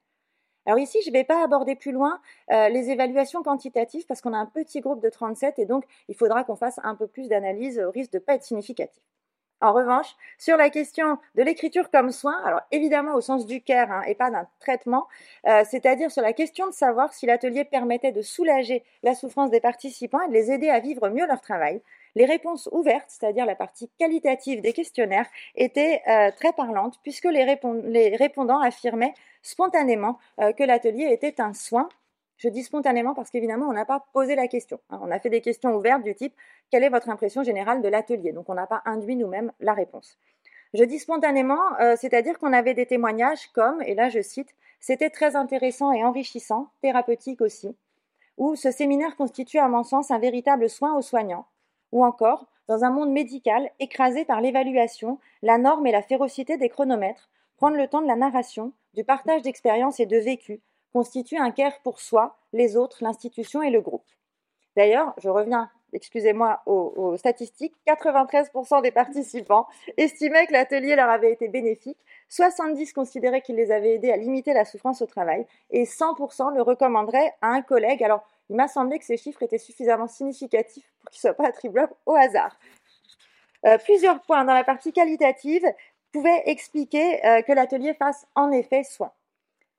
Alors 0.66 0.80
ici, 0.80 0.98
je 1.04 1.10
ne 1.10 1.12
vais 1.12 1.24
pas 1.24 1.44
aborder 1.44 1.76
plus 1.76 1.92
loin 1.92 2.20
euh, 2.50 2.68
les 2.68 2.90
évaluations 2.90 3.42
quantitatives 3.42 4.04
parce 4.06 4.20
qu'on 4.20 4.32
a 4.32 4.38
un 4.38 4.46
petit 4.46 4.80
groupe 4.80 5.00
de 5.00 5.08
37 5.08 5.60
et 5.60 5.64
donc 5.64 5.84
il 6.08 6.16
faudra 6.16 6.42
qu'on 6.42 6.56
fasse 6.56 6.80
un 6.82 6.96
peu 6.96 7.06
plus 7.06 7.28
d'analyse 7.28 7.78
au 7.78 7.90
risque 7.92 8.12
de 8.12 8.18
ne 8.18 8.22
pas 8.22 8.34
être 8.34 8.42
significatif. 8.42 9.02
En 9.62 9.72
revanche, 9.72 10.14
sur 10.36 10.58
la 10.58 10.68
question 10.68 11.18
de 11.34 11.42
l'écriture 11.42 11.90
comme 11.90 12.10
soin, 12.10 12.36
alors 12.44 12.60
évidemment 12.72 13.14
au 13.14 13.22
sens 13.22 13.46
du 13.46 13.62
care 13.62 13.90
hein, 13.90 14.02
et 14.06 14.14
pas 14.14 14.30
d'un 14.30 14.46
traitement, 14.60 15.06
euh, 15.46 15.62
c'est-à-dire 15.64 16.10
sur 16.10 16.20
la 16.20 16.34
question 16.34 16.66
de 16.66 16.74
savoir 16.74 17.14
si 17.14 17.24
l'atelier 17.24 17.64
permettait 17.64 18.12
de 18.12 18.20
soulager 18.20 18.84
la 19.02 19.14
souffrance 19.14 19.50
des 19.50 19.60
participants 19.60 20.20
et 20.20 20.28
de 20.28 20.34
les 20.34 20.50
aider 20.50 20.68
à 20.68 20.80
vivre 20.80 21.08
mieux 21.08 21.26
leur 21.26 21.40
travail, 21.40 21.80
les 22.16 22.24
réponses 22.24 22.68
ouvertes, 22.72 23.08
c'est-à-dire 23.08 23.46
la 23.46 23.54
partie 23.54 23.90
qualitative 23.98 24.62
des 24.62 24.72
questionnaires, 24.72 25.26
étaient 25.54 26.02
euh, 26.08 26.30
très 26.34 26.52
parlantes 26.54 26.98
puisque 27.02 27.26
les, 27.26 27.44
répondants 28.16 28.60
affirmaient 28.60 29.12
spontanément 29.42 30.18
euh, 30.40 30.52
que 30.52 30.64
l'atelier 30.64 31.08
était 31.12 31.40
un 31.40 31.52
soin. 31.52 31.88
Je 32.38 32.48
dis 32.48 32.64
spontanément 32.64 33.14
parce 33.14 33.30
qu'évidemment, 33.30 33.66
on 33.68 33.74
n'a 33.74 33.84
pas 33.84 34.06
posé 34.14 34.34
la 34.34 34.48
question. 34.48 34.80
Hein. 34.90 34.98
On 35.02 35.10
a 35.10 35.20
fait 35.20 35.30
des 35.30 35.42
questions 35.42 35.76
ouvertes 35.76 36.02
du 36.02 36.14
type 36.14 36.34
quelle 36.70 36.84
est 36.84 36.88
votre 36.88 37.10
impression 37.10 37.42
générale 37.42 37.82
de 37.82 37.88
l'atelier? 37.88 38.32
Donc 38.32 38.48
on 38.48 38.54
n'a 38.54 38.66
pas 38.66 38.82
induit 38.86 39.16
nous-mêmes 39.16 39.52
la 39.60 39.74
réponse. 39.74 40.18
Je 40.74 40.84
dis 40.84 40.98
spontanément, 40.98 41.78
euh, 41.80 41.96
c'est-à-dire 41.96 42.38
qu'on 42.38 42.52
avait 42.52 42.74
des 42.74 42.86
témoignages 42.86 43.46
comme, 43.54 43.82
et 43.82 43.94
là 43.94 44.08
je 44.08 44.20
cite, 44.20 44.48
c'était 44.80 45.10
très 45.10 45.36
intéressant 45.36 45.92
et 45.92 46.02
enrichissant, 46.02 46.68
thérapeutique 46.80 47.40
aussi, 47.40 47.76
où 48.36 48.56
ce 48.56 48.70
séminaire 48.70 49.16
constitue 49.16 49.58
à 49.58 49.68
mon 49.68 49.84
sens 49.84 50.10
un 50.10 50.18
véritable 50.18 50.68
soin 50.68 50.96
aux 50.96 51.02
soignants, 51.02 51.46
ou 51.92 52.04
encore, 52.04 52.46
dans 52.68 52.84
un 52.84 52.90
monde 52.90 53.10
médical 53.10 53.70
écrasé 53.78 54.24
par 54.24 54.40
l'évaluation, 54.40 55.18
la 55.42 55.58
norme 55.58 55.86
et 55.86 55.92
la 55.92 56.02
férocité 56.02 56.56
des 56.56 56.68
chronomètres, 56.68 57.30
prendre 57.56 57.76
le 57.76 57.88
temps 57.88 58.02
de 58.02 58.06
la 58.06 58.16
narration, 58.16 58.72
du 58.94 59.04
partage 59.04 59.42
d'expériences 59.42 60.00
et 60.00 60.06
de 60.06 60.16
vécu, 60.16 60.60
constitue 60.92 61.36
un 61.36 61.50
care 61.50 61.80
pour 61.82 62.00
soi, 62.00 62.36
les 62.52 62.76
autres, 62.76 62.98
l'institution 63.02 63.62
et 63.62 63.70
le 63.70 63.80
groupe. 63.80 64.06
D'ailleurs, 64.76 65.14
je 65.18 65.28
reviens, 65.28 65.70
excusez-moi, 65.92 66.62
aux, 66.66 67.16
statistiques, 67.16 67.74
93% 67.86 68.82
des 68.82 68.90
participants 68.90 69.66
estimaient 69.96 70.46
que 70.46 70.52
l'atelier 70.52 70.96
leur 70.96 71.08
avait 71.08 71.32
été 71.32 71.48
bénéfique, 71.48 71.98
70 72.28 72.92
considéraient 72.92 73.40
qu'il 73.40 73.56
les 73.56 73.70
avait 73.70 73.94
aidés 73.94 74.10
à 74.10 74.16
limiter 74.16 74.52
la 74.52 74.64
souffrance 74.64 75.02
au 75.02 75.06
travail 75.06 75.46
et 75.70 75.84
100% 75.84 76.54
le 76.54 76.62
recommanderaient 76.62 77.34
à 77.40 77.48
un 77.48 77.62
collègue. 77.62 78.02
Alors, 78.02 78.26
il 78.48 78.56
m'a 78.56 78.68
semblé 78.68 78.98
que 78.98 79.04
ces 79.04 79.16
chiffres 79.16 79.42
étaient 79.42 79.58
suffisamment 79.58 80.06
significatifs 80.06 80.92
pour 81.00 81.10
qu'ils 81.10 81.18
ne 81.18 81.20
soient 81.20 81.34
pas 81.34 81.48
attribuables 81.48 81.94
au 82.06 82.14
hasard. 82.14 82.56
Euh, 83.64 83.78
plusieurs 83.78 84.20
points 84.20 84.44
dans 84.44 84.54
la 84.54 84.64
partie 84.64 84.92
qualitative 84.92 85.64
pouvaient 86.12 86.42
expliquer 86.46 87.24
euh, 87.26 87.42
que 87.42 87.52
l'atelier 87.52 87.94
fasse 87.94 88.26
en 88.34 88.52
effet 88.52 88.84
soin. 88.84 89.12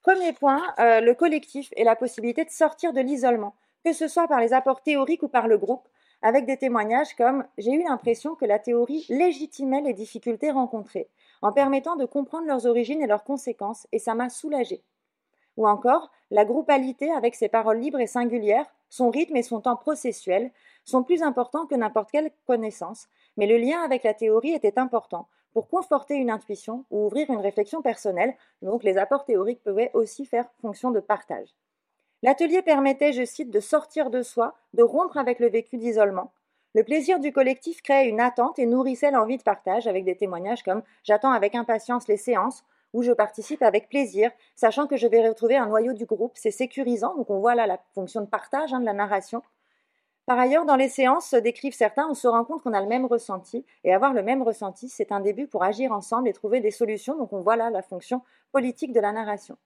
Premier 0.02 0.34
point, 0.34 0.62
euh, 0.80 1.02
le 1.02 1.14
collectif 1.14 1.70
et 1.76 1.84
la 1.84 1.96
possibilité 1.96 2.44
de 2.44 2.50
sortir 2.50 2.94
de 2.94 3.02
l'isolement, 3.02 3.56
que 3.84 3.94
ce 3.94 4.08
soit 4.08 4.28
par 4.28 4.40
les 4.40 4.54
apports 4.54 4.82
théoriques 4.82 5.24
ou 5.24 5.28
par 5.28 5.48
le 5.48 5.58
groupe, 5.58 5.88
avec 6.22 6.46
des 6.46 6.58
témoignages 6.58 7.14
comme 7.16 7.46
J'ai 7.58 7.72
eu 7.72 7.84
l'impression 7.84 8.36
que 8.36 8.46
la 8.46 8.60
théorie 8.60 9.06
légitimait 9.10 9.82
les 9.82 9.94
difficultés 9.94 10.52
rencontrées, 10.52 11.10
en 11.42 11.52
permettant 11.52 11.96
de 11.96 12.06
comprendre 12.06 12.48
leurs 12.48 12.66
origines 12.66 13.02
et 13.02 13.08
leurs 13.08 13.24
conséquences, 13.24 13.88
et 13.92 14.00
ça 14.00 14.16
m'a 14.16 14.30
soulagé 14.30 14.84
ou 15.58 15.68
encore 15.68 16.12
la 16.32 16.46
groupalité 16.46 17.12
avec 17.12 17.36
ses 17.36 17.50
paroles 17.50 17.80
libres 17.80 18.00
et 18.00 18.08
singulières, 18.08 18.66
son 18.90 19.10
rythme 19.10 19.36
et 19.36 19.44
son 19.44 19.60
temps 19.60 19.76
processuel 19.76 20.52
sont 20.86 21.04
plus 21.04 21.24
importants 21.24 21.66
que 21.66 21.76
n'importe 21.76 22.12
quelle 22.12 22.32
connaissance, 22.46 23.08
mais 23.36 23.48
le 23.48 23.58
lien 23.58 23.82
avec 23.82 24.04
la 24.04 24.14
théorie 24.14 24.54
était 24.54 24.80
important 24.80 25.28
pour 25.54 25.68
conforter 25.68 26.16
une 26.16 26.30
intuition 26.30 26.86
ou 26.92 27.08
ouvrir 27.08 27.30
une 27.30 27.40
réflexion 27.40 27.82
personnelle, 27.82 28.36
donc 28.62 28.84
les 28.84 28.98
apports 28.98 29.26
théoriques 29.26 29.64
pouvaient 29.64 29.92
aussi 29.94 30.26
faire 30.26 30.48
fonction 30.62 30.92
de 30.92 31.00
partage. 31.00 31.56
L'atelier 32.24 32.62
permettait, 32.62 33.14
je 33.14 33.26
cite, 33.26 33.52
de 33.52 33.60
sortir 33.60 34.10
de 34.10 34.22
soi, 34.22 34.56
de 34.74 34.84
rompre 34.84 35.18
avec 35.18 35.40
le 35.40 35.50
vécu 35.50 35.78
d'isolement. 35.78 36.32
Le 36.76 36.84
plaisir 36.84 37.20
du 37.20 37.32
collectif 37.32 37.82
créait 37.82 38.10
une 38.10 38.20
attente 38.20 38.60
et 38.60 38.66
nourrissait 38.66 39.12
l'envie 39.12 39.38
de 39.38 39.44
partage 39.44 39.88
avec 39.88 40.04
des 40.04 40.16
témoignages 40.16 40.64
comme 40.64 40.84
J'attends 41.04 41.32
avec 41.32 41.56
impatience 41.56 42.08
les 42.08 42.18
séances 42.18 42.64
où 42.94 43.04
je 43.04 43.12
participe 43.12 43.62
avec 43.62 43.90
plaisir, 43.90 44.32
sachant 44.56 44.88
que 44.88 44.98
je 44.98 45.08
vais 45.08 45.28
retrouver 45.28 45.58
un 45.58 45.68
noyau 45.68 45.94
du 45.94 46.06
groupe. 46.06 46.34
C'est 46.36 46.52
sécurisant, 46.52 47.16
donc 47.16 47.30
on 47.30 47.40
voit 47.40 47.56
là 47.56 47.68
la 47.68 47.80
fonction 47.94 48.22
de 48.22 48.28
partage 48.28 48.74
hein, 48.74 48.80
de 48.80 48.86
la 48.86 48.94
narration. 48.94 49.42
Par 50.26 50.38
ailleurs, 50.38 50.66
dans 50.66 50.76
les 50.76 50.90
séances, 50.90 51.34
décrivent 51.34 51.74
certains, 51.74 52.08
on 52.10 52.14
se 52.14 52.28
rend 52.28 52.44
compte 52.44 52.62
qu'on 52.62 52.74
a 52.74 52.82
le 52.82 52.88
même 52.88 53.06
ressenti, 53.06 53.66
et 53.86 53.94
avoir 53.94 54.14
le 54.14 54.24
même 54.24 54.42
ressenti, 54.42 54.90
c'est 54.90 55.14
un 55.14 55.22
début 55.22 55.48
pour 55.48 55.64
agir 55.64 55.94
ensemble 55.94 56.28
et 56.28 56.34
trouver 56.34 56.60
des 56.60 56.72
solutions. 56.72 57.16
Donc 57.16 57.32
on 57.32 57.40
voit 57.40 57.56
là 57.56 57.70
la 57.70 57.82
fonction 57.82 58.22
politique 58.52 58.92
de 58.92 59.00
la 59.00 59.14
narration. 59.14 59.58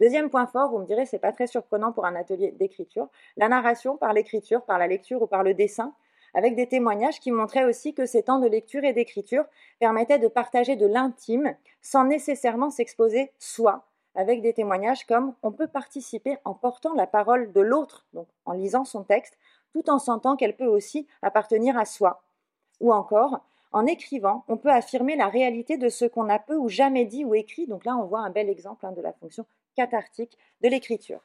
Deuxième 0.00 0.30
point 0.30 0.46
fort, 0.46 0.70
vous 0.70 0.78
me 0.78 0.86
direz, 0.86 1.06
c'est 1.06 1.20
pas 1.20 1.30
très 1.30 1.46
surprenant 1.46 1.92
pour 1.92 2.04
un 2.04 2.16
atelier 2.16 2.50
d'écriture, 2.50 3.08
la 3.36 3.48
narration 3.48 3.96
par 3.96 4.12
l'écriture, 4.12 4.64
par 4.64 4.78
la 4.78 4.88
lecture 4.88 5.22
ou 5.22 5.28
par 5.28 5.44
le 5.44 5.54
dessin, 5.54 5.94
avec 6.34 6.56
des 6.56 6.66
témoignages 6.66 7.20
qui 7.20 7.30
montraient 7.30 7.64
aussi 7.64 7.94
que 7.94 8.06
ces 8.06 8.24
temps 8.24 8.38
de 8.38 8.48
lecture 8.48 8.84
et 8.84 8.92
d'écriture 8.92 9.44
permettaient 9.78 10.18
de 10.18 10.28
partager 10.28 10.76
de 10.76 10.86
l'intime 10.86 11.54
sans 11.80 12.04
nécessairement 12.04 12.70
s'exposer 12.70 13.32
soi, 13.38 13.86
avec 14.14 14.42
des 14.42 14.52
témoignages 14.52 15.06
comme 15.06 15.34
on 15.42 15.52
peut 15.52 15.68
participer 15.68 16.36
en 16.44 16.54
portant 16.54 16.94
la 16.94 17.06
parole 17.06 17.52
de 17.52 17.60
l'autre, 17.60 18.06
donc 18.12 18.26
en 18.44 18.52
lisant 18.52 18.84
son 18.84 19.04
texte, 19.04 19.38
tout 19.72 19.88
en 19.90 19.98
sentant 19.98 20.36
qu'elle 20.36 20.56
peut 20.56 20.66
aussi 20.66 21.06
appartenir 21.22 21.78
à 21.78 21.84
soi. 21.84 22.22
Ou 22.80 22.92
encore, 22.92 23.40
en 23.72 23.86
écrivant, 23.86 24.44
on 24.46 24.56
peut 24.56 24.70
affirmer 24.70 25.16
la 25.16 25.28
réalité 25.28 25.76
de 25.76 25.88
ce 25.88 26.04
qu'on 26.04 26.28
a 26.28 26.38
peu 26.38 26.56
ou 26.56 26.68
jamais 26.68 27.04
dit 27.04 27.24
ou 27.24 27.34
écrit. 27.34 27.66
Donc 27.66 27.84
là, 27.84 27.96
on 27.96 28.04
voit 28.04 28.20
un 28.20 28.30
bel 28.30 28.48
exemple 28.48 28.86
hein, 28.86 28.92
de 28.92 29.00
la 29.00 29.12
fonction 29.12 29.46
cathartique 29.74 30.38
de 30.62 30.68
l'écriture. 30.68 31.20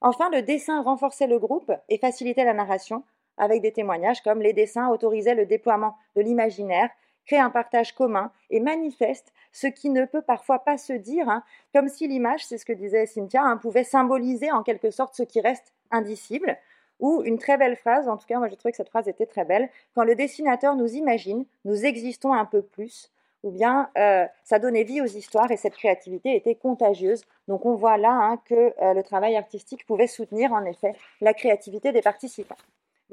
Enfin, 0.00 0.28
le 0.30 0.42
dessin 0.42 0.82
renforçait 0.82 1.28
le 1.28 1.38
groupe 1.38 1.72
et 1.88 1.98
facilitait 1.98 2.44
la 2.44 2.52
narration 2.52 3.04
avec 3.38 3.62
des 3.62 3.72
témoignages 3.72 4.22
comme 4.22 4.40
les 4.40 4.52
dessins 4.52 4.88
autorisaient 4.88 5.34
le 5.34 5.46
déploiement 5.46 5.96
de 6.16 6.22
l'imaginaire, 6.22 6.90
créent 7.26 7.38
un 7.38 7.50
partage 7.50 7.94
commun 7.94 8.30
et 8.50 8.60
manifestent 8.60 9.32
ce 9.52 9.66
qui 9.66 9.90
ne 9.90 10.04
peut 10.04 10.22
parfois 10.22 10.58
pas 10.58 10.76
se 10.76 10.92
dire, 10.92 11.28
hein, 11.28 11.42
comme 11.72 11.88
si 11.88 12.06
l'image, 12.06 12.44
c'est 12.44 12.58
ce 12.58 12.66
que 12.66 12.72
disait 12.72 13.06
Cynthia, 13.06 13.42
hein, 13.42 13.56
pouvait 13.56 13.84
symboliser 13.84 14.50
en 14.52 14.62
quelque 14.62 14.90
sorte 14.90 15.14
ce 15.14 15.22
qui 15.22 15.40
reste 15.40 15.72
indicible. 15.90 16.56
Ou 17.00 17.22
une 17.24 17.38
très 17.38 17.56
belle 17.56 17.76
phrase, 17.76 18.08
en 18.08 18.16
tout 18.16 18.26
cas 18.26 18.38
moi 18.38 18.48
je 18.48 18.54
trouvais 18.54 18.70
que 18.70 18.76
cette 18.76 18.88
phrase 18.88 19.08
était 19.08 19.26
très 19.26 19.44
belle, 19.44 19.68
quand 19.94 20.04
le 20.04 20.14
dessinateur 20.14 20.76
nous 20.76 20.94
imagine, 20.94 21.44
nous 21.64 21.84
existons 21.84 22.32
un 22.32 22.44
peu 22.44 22.62
plus, 22.62 23.10
ou 23.42 23.50
bien 23.50 23.90
euh, 23.98 24.26
ça 24.44 24.58
donnait 24.58 24.84
vie 24.84 25.00
aux 25.00 25.06
histoires 25.06 25.50
et 25.50 25.56
cette 25.56 25.74
créativité 25.74 26.34
était 26.34 26.54
contagieuse. 26.54 27.24
Donc 27.48 27.66
on 27.66 27.74
voit 27.74 27.98
là 27.98 28.10
hein, 28.10 28.40
que 28.46 28.72
euh, 28.80 28.94
le 28.94 29.02
travail 29.02 29.36
artistique 29.36 29.86
pouvait 29.86 30.06
soutenir 30.06 30.52
en 30.52 30.64
effet 30.64 30.94
la 31.20 31.34
créativité 31.34 31.92
des 31.92 32.00
participants. 32.00 32.56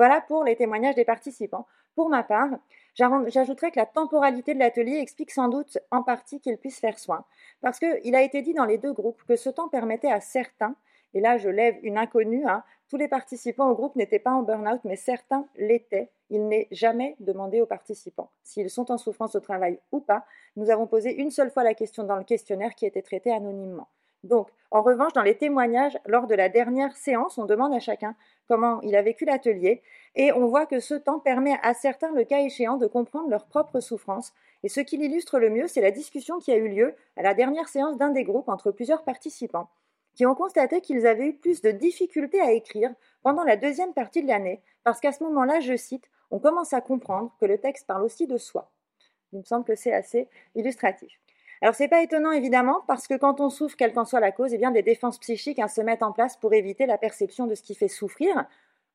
Voilà 0.01 0.19
pour 0.19 0.43
les 0.43 0.55
témoignages 0.55 0.95
des 0.95 1.05
participants. 1.05 1.67
Pour 1.93 2.09
ma 2.09 2.23
part, 2.23 2.49
j'ajouterais 2.95 3.69
que 3.69 3.77
la 3.79 3.85
temporalité 3.85 4.55
de 4.55 4.59
l'atelier 4.59 4.97
explique 4.97 5.29
sans 5.29 5.47
doute 5.47 5.77
en 5.91 6.01
partie 6.01 6.39
qu'il 6.39 6.57
puisse 6.57 6.79
faire 6.79 6.97
soin. 6.97 7.23
Parce 7.61 7.77
qu'il 7.77 8.15
a 8.15 8.23
été 8.23 8.41
dit 8.41 8.55
dans 8.55 8.65
les 8.65 8.79
deux 8.79 8.93
groupes 8.93 9.21
que 9.27 9.35
ce 9.35 9.51
temps 9.51 9.69
permettait 9.69 10.11
à 10.11 10.19
certains, 10.19 10.73
et 11.13 11.21
là 11.21 11.37
je 11.37 11.49
lève 11.49 11.75
une 11.83 11.99
inconnue, 11.99 12.47
hein, 12.47 12.63
tous 12.89 12.97
les 12.97 13.07
participants 13.07 13.69
au 13.69 13.75
groupe 13.75 13.95
n'étaient 13.95 14.17
pas 14.17 14.31
en 14.31 14.41
burn-out, 14.41 14.81
mais 14.85 14.95
certains 14.95 15.45
l'étaient. 15.55 16.09
Il 16.31 16.47
n'est 16.47 16.67
jamais 16.71 17.15
demandé 17.19 17.61
aux 17.61 17.67
participants 17.67 18.31
s'ils 18.41 18.71
sont 18.71 18.89
en 18.89 18.97
souffrance 18.97 19.35
au 19.35 19.39
travail 19.39 19.77
ou 19.91 19.99
pas. 19.99 20.25
Nous 20.55 20.71
avons 20.71 20.87
posé 20.87 21.13
une 21.13 21.29
seule 21.29 21.51
fois 21.51 21.63
la 21.63 21.75
question 21.75 22.05
dans 22.05 22.17
le 22.17 22.23
questionnaire 22.23 22.73
qui 22.73 22.87
était 22.87 23.03
traité 23.03 23.31
anonymement. 23.31 23.87
Donc, 24.23 24.49
en 24.69 24.81
revanche, 24.81 25.13
dans 25.13 25.23
les 25.23 25.35
témoignages, 25.35 25.97
lors 26.05 26.27
de 26.27 26.35
la 26.35 26.47
dernière 26.47 26.95
séance, 26.95 27.37
on 27.37 27.45
demande 27.45 27.73
à 27.73 27.79
chacun 27.79 28.15
comment 28.47 28.79
il 28.81 28.95
a 28.95 29.01
vécu 29.01 29.25
l'atelier, 29.25 29.81
et 30.15 30.31
on 30.31 30.47
voit 30.47 30.65
que 30.65 30.79
ce 30.79 30.93
temps 30.93 31.19
permet 31.19 31.57
à 31.63 31.73
certains, 31.73 32.11
le 32.11 32.23
cas 32.23 32.39
échéant, 32.39 32.77
de 32.77 32.87
comprendre 32.87 33.29
leur 33.29 33.45
propre 33.45 33.79
souffrance. 33.79 34.33
Et 34.63 34.69
ce 34.69 34.79
qui 34.79 34.97
l'illustre 34.97 35.39
le 35.39 35.49
mieux, 35.49 35.67
c'est 35.67 35.81
la 35.81 35.91
discussion 35.91 36.39
qui 36.39 36.51
a 36.51 36.57
eu 36.57 36.67
lieu 36.67 36.95
à 37.17 37.23
la 37.23 37.33
dernière 37.33 37.67
séance 37.67 37.97
d'un 37.97 38.11
des 38.11 38.23
groupes 38.23 38.49
entre 38.49 38.71
plusieurs 38.71 39.03
participants, 39.03 39.69
qui 40.13 40.25
ont 40.25 40.35
constaté 40.35 40.81
qu'ils 40.81 41.07
avaient 41.07 41.27
eu 41.27 41.33
plus 41.33 41.61
de 41.61 41.71
difficultés 41.71 42.41
à 42.41 42.51
écrire 42.51 42.93
pendant 43.23 43.43
la 43.43 43.55
deuxième 43.55 43.93
partie 43.93 44.21
de 44.21 44.27
l'année, 44.27 44.61
parce 44.83 44.99
qu'à 44.99 45.11
ce 45.11 45.23
moment-là, 45.23 45.59
je 45.59 45.75
cite, 45.75 46.09
on 46.29 46.39
commence 46.39 46.73
à 46.73 46.81
comprendre 46.81 47.31
que 47.39 47.45
le 47.45 47.57
texte 47.57 47.87
parle 47.87 48.03
aussi 48.03 48.27
de 48.27 48.37
soi. 48.37 48.69
Il 49.33 49.39
me 49.39 49.43
semble 49.43 49.65
que 49.65 49.75
c'est 49.75 49.93
assez 49.93 50.27
illustratif. 50.55 51.19
Alors 51.61 51.75
c'est 51.75 51.87
pas 51.87 52.01
étonnant 52.01 52.31
évidemment 52.31 52.81
parce 52.87 53.07
que 53.07 53.13
quand 53.13 53.39
on 53.39 53.49
souffre, 53.51 53.75
quelle 53.77 53.93
qu'en 53.93 54.05
soit 54.05 54.19
la 54.19 54.31
cause, 54.31 54.51
eh 54.53 54.57
bien 54.57 54.71
des 54.71 54.81
défenses 54.81 55.19
psychiques 55.19 55.59
hein, 55.59 55.67
se 55.67 55.81
mettent 55.81 56.01
en 56.01 56.11
place 56.11 56.35
pour 56.37 56.53
éviter 56.53 56.87
la 56.87 56.97
perception 56.97 57.45
de 57.45 57.53
ce 57.53 57.61
qui 57.61 57.75
fait 57.75 57.87
souffrir. 57.87 58.45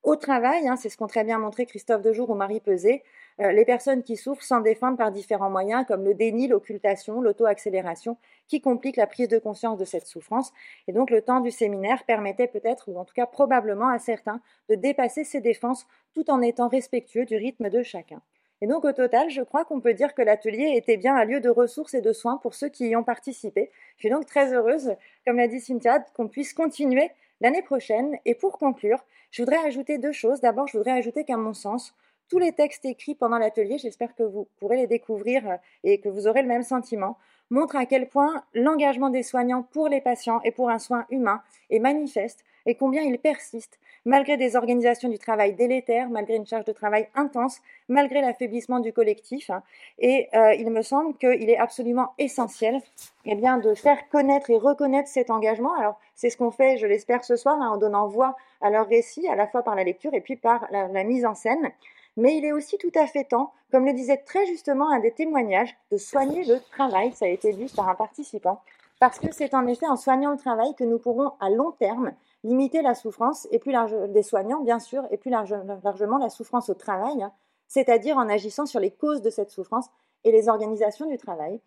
Au 0.02 0.16
travail, 0.16 0.68
hein, 0.68 0.76
c'est 0.76 0.88
ce 0.88 0.96
qu'ont 0.96 1.06
très 1.06 1.24
bien 1.24 1.38
montré 1.38 1.66
Christophe 1.66 2.02
Dejour 2.02 2.30
ou 2.30 2.34
Marie 2.34 2.60
Pesé, 2.60 3.02
euh, 3.40 3.52
les 3.52 3.64
personnes 3.64 4.02
qui 4.02 4.16
souffrent 4.16 4.42
s'en 4.42 4.60
défendent 4.60 4.98
par 4.98 5.10
différents 5.10 5.50
moyens 5.50 5.84
comme 5.86 6.04
le 6.04 6.14
déni, 6.14 6.48
l'occultation, 6.48 7.20
l'auto-accélération, 7.20 8.16
qui 8.48 8.60
compliquent 8.60 8.96
la 8.96 9.06
prise 9.06 9.28
de 9.28 9.38
conscience 9.38 9.78
de 9.78 9.84
cette 9.84 10.06
souffrance. 10.06 10.52
Et 10.88 10.92
donc 10.92 11.10
le 11.10 11.22
temps 11.22 11.40
du 11.40 11.50
séminaire 11.50 12.04
permettait 12.04 12.46
peut-être, 12.46 12.88
ou 12.88 12.98
en 12.98 13.04
tout 13.04 13.14
cas 13.14 13.26
probablement 13.26 13.88
à 13.88 13.98
certains, 13.98 14.40
de 14.68 14.74
dépasser 14.74 15.24
ces 15.24 15.40
défenses 15.40 15.86
tout 16.14 16.30
en 16.30 16.40
étant 16.40 16.68
respectueux 16.68 17.24
du 17.24 17.36
rythme 17.36 17.68
de 17.68 17.82
chacun. 17.82 18.22
Et 18.62 18.66
donc 18.66 18.84
au 18.84 18.92
total, 18.92 19.28
je 19.28 19.42
crois 19.42 19.64
qu'on 19.64 19.80
peut 19.80 19.92
dire 19.92 20.14
que 20.14 20.22
l'atelier 20.22 20.72
était 20.76 20.96
bien 20.96 21.14
un 21.14 21.24
lieu 21.24 21.40
de 21.40 21.50
ressources 21.50 21.94
et 21.94 22.00
de 22.00 22.12
soins 22.12 22.38
pour 22.38 22.54
ceux 22.54 22.68
qui 22.68 22.88
y 22.88 22.96
ont 22.96 23.04
participé. 23.04 23.70
Je 23.96 24.02
suis 24.02 24.10
donc 24.10 24.26
très 24.26 24.54
heureuse, 24.54 24.94
comme 25.26 25.36
l'a 25.36 25.48
dit 25.48 25.60
Cynthia, 25.60 26.00
qu'on 26.14 26.28
puisse 26.28 26.54
continuer 26.54 27.10
l'année 27.40 27.62
prochaine. 27.62 28.16
Et 28.24 28.34
pour 28.34 28.58
conclure, 28.58 29.04
je 29.30 29.42
voudrais 29.42 29.58
ajouter 29.58 29.98
deux 29.98 30.12
choses. 30.12 30.40
D'abord, 30.40 30.66
je 30.68 30.78
voudrais 30.78 30.92
ajouter 30.92 31.24
qu'à 31.24 31.36
mon 31.36 31.52
sens, 31.52 31.94
tous 32.28 32.38
les 32.38 32.52
textes 32.52 32.84
écrits 32.84 33.14
pendant 33.14 33.38
l'atelier, 33.38 33.78
j'espère 33.78 34.14
que 34.14 34.22
vous 34.22 34.48
pourrez 34.58 34.76
les 34.76 34.86
découvrir 34.86 35.48
euh, 35.48 35.56
et 35.84 36.00
que 36.00 36.08
vous 36.08 36.26
aurez 36.26 36.42
le 36.42 36.48
même 36.48 36.64
sentiment, 36.64 37.18
montrent 37.50 37.76
à 37.76 37.86
quel 37.86 38.08
point 38.08 38.42
l'engagement 38.54 39.10
des 39.10 39.22
soignants 39.22 39.62
pour 39.62 39.88
les 39.88 40.00
patients 40.00 40.40
et 40.42 40.50
pour 40.50 40.70
un 40.70 40.80
soin 40.80 41.06
humain 41.10 41.42
est 41.70 41.78
manifeste 41.78 42.44
et 42.66 42.74
combien 42.74 43.02
il 43.02 43.18
persiste 43.18 43.78
malgré 44.06 44.36
des 44.36 44.56
organisations 44.56 45.08
du 45.08 45.18
travail 45.18 45.54
délétères, 45.54 46.08
malgré 46.08 46.36
une 46.36 46.46
charge 46.46 46.64
de 46.64 46.72
travail 46.72 47.08
intense, 47.14 47.58
malgré 47.88 48.20
l'affaiblissement 48.20 48.78
du 48.78 48.92
collectif. 48.92 49.50
Hein. 49.50 49.62
Et 49.98 50.28
euh, 50.32 50.54
il 50.54 50.70
me 50.70 50.82
semble 50.82 51.14
qu'il 51.16 51.50
est 51.50 51.58
absolument 51.58 52.12
essentiel 52.18 52.80
eh 53.24 53.34
bien, 53.34 53.58
de 53.58 53.74
faire 53.74 54.08
connaître 54.08 54.48
et 54.50 54.56
reconnaître 54.56 55.08
cet 55.08 55.28
engagement. 55.28 55.74
Alors, 55.74 55.98
c'est 56.14 56.30
ce 56.30 56.36
qu'on 56.36 56.52
fait, 56.52 56.78
je 56.78 56.86
l'espère, 56.86 57.24
ce 57.24 57.34
soir, 57.34 57.60
hein, 57.60 57.68
en 57.68 57.78
donnant 57.78 58.06
voix 58.06 58.36
à 58.60 58.70
leur 58.70 58.86
récit, 58.86 59.26
à 59.28 59.34
la 59.34 59.48
fois 59.48 59.62
par 59.62 59.74
la 59.74 59.82
lecture 59.82 60.14
et 60.14 60.20
puis 60.20 60.36
par 60.36 60.68
la, 60.70 60.86
la 60.86 61.02
mise 61.02 61.26
en 61.26 61.34
scène. 61.34 61.72
Mais 62.16 62.36
il 62.36 62.44
est 62.44 62.52
aussi 62.52 62.78
tout 62.78 62.92
à 62.94 63.06
fait 63.08 63.24
temps, 63.24 63.52
comme 63.72 63.84
le 63.84 63.92
disait 63.92 64.18
très 64.18 64.46
justement 64.46 64.88
un 64.90 65.00
des 65.00 65.10
témoignages, 65.10 65.76
de 65.90 65.98
soigner 65.98 66.44
le 66.44 66.60
travail. 66.70 67.12
Ça 67.12 67.26
a 67.26 67.28
été 67.28 67.52
dit 67.52 67.70
par 67.74 67.88
un 67.88 67.96
participant. 67.96 68.62
Parce 68.98 69.18
que 69.18 69.30
c'est 69.30 69.54
en 69.54 69.66
effet 69.66 69.86
en 69.86 69.96
soignant 69.96 70.30
le 70.30 70.38
travail 70.38 70.74
que 70.74 70.84
nous 70.84 70.98
pourrons 70.98 71.32
à 71.40 71.50
long 71.50 71.72
terme 71.72 72.12
limiter 72.44 72.80
la 72.80 72.94
souffrance 72.94 73.46
et 73.50 73.58
plus 73.58 73.72
large, 73.72 73.94
des 74.10 74.22
soignants, 74.22 74.60
bien 74.60 74.78
sûr, 74.78 75.04
et 75.10 75.18
plus 75.18 75.30
largement 75.30 76.18
la 76.18 76.30
souffrance 76.30 76.70
au 76.70 76.74
travail, 76.74 77.22
hein, 77.22 77.32
c'est-à-dire 77.68 78.16
en 78.16 78.28
agissant 78.28 78.64
sur 78.66 78.80
les 78.80 78.90
causes 78.90 79.20
de 79.20 79.30
cette 79.30 79.50
souffrance 79.50 79.86
et 80.24 80.32
les 80.32 80.48
organisations 80.48 81.06
du 81.06 81.18
travail. 81.18 81.60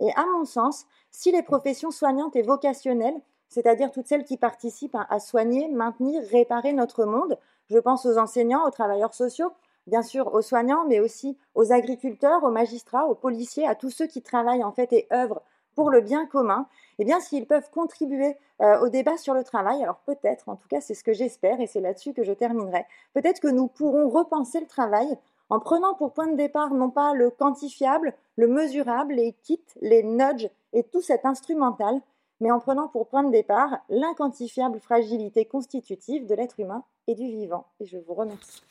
Et 0.00 0.10
à 0.16 0.26
mon 0.36 0.44
sens, 0.44 0.86
si 1.10 1.30
les 1.32 1.42
professions 1.42 1.90
soignantes 1.90 2.36
et 2.36 2.42
vocationnelles, 2.42 3.20
c'est-à-dire 3.48 3.92
toutes 3.92 4.08
celles 4.08 4.24
qui 4.24 4.36
participent 4.36 4.96
à 5.08 5.20
soigner, 5.20 5.68
maintenir, 5.68 6.22
réparer 6.30 6.72
notre 6.72 7.04
monde, 7.04 7.38
je 7.70 7.78
pense 7.78 8.04
aux 8.04 8.18
enseignants, 8.18 8.66
aux 8.66 8.70
travailleurs 8.70 9.14
sociaux, 9.14 9.52
bien 9.86 10.02
sûr 10.02 10.34
aux 10.34 10.42
soignants, 10.42 10.84
mais 10.88 11.00
aussi 11.00 11.38
aux 11.54 11.72
agriculteurs, 11.72 12.42
aux 12.42 12.50
magistrats, 12.50 13.06
aux 13.06 13.14
policiers, 13.14 13.66
à 13.66 13.74
tous 13.74 13.90
ceux 13.90 14.06
qui 14.06 14.22
travaillent 14.22 14.64
en 14.64 14.72
fait 14.72 14.92
et 14.92 15.06
œuvrent 15.12 15.42
pour 15.74 15.90
le 15.90 16.00
bien 16.00 16.26
commun, 16.26 16.66
eh 16.98 17.04
bien, 17.04 17.20
s'ils 17.20 17.46
peuvent 17.46 17.70
contribuer 17.70 18.36
euh, 18.60 18.80
au 18.80 18.88
débat 18.88 19.16
sur 19.16 19.34
le 19.34 19.44
travail, 19.44 19.82
alors 19.82 19.98
peut-être, 20.06 20.48
en 20.48 20.56
tout 20.56 20.68
cas, 20.68 20.80
c'est 20.80 20.94
ce 20.94 21.04
que 21.04 21.12
j'espère 21.12 21.60
et 21.60 21.66
c'est 21.66 21.80
là-dessus 21.80 22.12
que 22.12 22.22
je 22.22 22.32
terminerai, 22.32 22.86
peut-être 23.12 23.40
que 23.40 23.48
nous 23.48 23.66
pourrons 23.66 24.08
repenser 24.08 24.60
le 24.60 24.66
travail 24.66 25.18
en 25.50 25.60
prenant 25.60 25.94
pour 25.94 26.12
point 26.12 26.26
de 26.26 26.36
départ 26.36 26.72
non 26.72 26.90
pas 26.90 27.14
le 27.14 27.30
quantifiable, 27.30 28.14
le 28.36 28.48
mesurable, 28.48 29.14
les 29.14 29.32
kits, 29.42 29.60
les 29.80 30.02
nudges 30.02 30.48
et 30.72 30.84
tout 30.84 31.02
cet 31.02 31.26
instrumental, 31.26 32.00
mais 32.40 32.50
en 32.50 32.60
prenant 32.60 32.88
pour 32.88 33.06
point 33.08 33.24
de 33.24 33.30
départ 33.30 33.78
l'inquantifiable 33.88 34.80
fragilité 34.80 35.44
constitutive 35.44 36.26
de 36.26 36.34
l'être 36.34 36.60
humain 36.60 36.84
et 37.06 37.14
du 37.14 37.26
vivant. 37.26 37.66
Et 37.80 37.86
je 37.86 37.98
vous 37.98 38.14
remercie. 38.14 38.62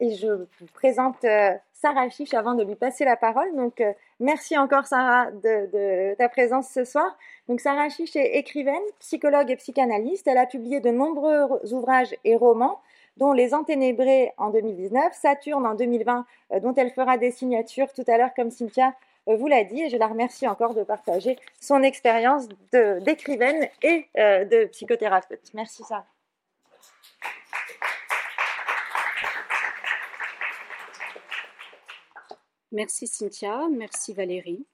Et 0.00 0.14
je 0.14 0.28
vous 0.28 0.66
présente 0.72 1.22
euh, 1.24 1.52
Sarah 1.74 2.08
Chiche 2.08 2.32
avant 2.32 2.54
de 2.54 2.64
lui 2.64 2.74
passer 2.74 3.04
la 3.04 3.16
parole. 3.16 3.54
Donc, 3.54 3.82
euh, 3.82 3.92
merci 4.18 4.56
encore 4.56 4.86
Sarah 4.86 5.30
de, 5.30 6.14
ta 6.14 6.30
présence 6.30 6.70
ce 6.70 6.84
soir. 6.84 7.18
Donc, 7.48 7.60
Sarah 7.60 7.90
Chiche 7.90 8.16
est 8.16 8.38
écrivaine, 8.38 8.80
psychologue 8.98 9.50
et 9.50 9.56
psychanalyste. 9.56 10.26
Elle 10.26 10.38
a 10.38 10.46
publié 10.46 10.80
de 10.80 10.90
nombreux 10.90 11.46
ouvrages 11.74 12.14
et 12.24 12.34
romans, 12.34 12.80
dont 13.18 13.34
Les 13.34 13.52
Enténébrés 13.52 14.32
en 14.38 14.48
2019, 14.48 15.12
Saturne 15.12 15.66
en 15.66 15.74
2020, 15.74 16.24
euh, 16.52 16.60
dont 16.60 16.74
elle 16.74 16.90
fera 16.92 17.18
des 17.18 17.30
signatures 17.30 17.92
tout 17.92 18.04
à 18.06 18.16
l'heure, 18.16 18.32
comme 18.34 18.50
Cynthia 18.50 18.94
vous 19.26 19.46
l'a 19.46 19.64
dit. 19.64 19.82
Et 19.82 19.90
je 19.90 19.98
la 19.98 20.08
remercie 20.08 20.48
encore 20.48 20.74
de 20.74 20.82
partager 20.82 21.38
son 21.60 21.82
expérience 21.82 22.48
d'écrivaine 22.72 23.68
et 23.82 24.08
de 24.16 24.64
psychothérapeute. 24.64 25.52
Merci 25.54 25.84
Sarah. 25.84 26.06
Merci 32.72 33.08
Cynthia, 33.08 33.68
merci 33.68 34.14
Valérie. 34.14 34.64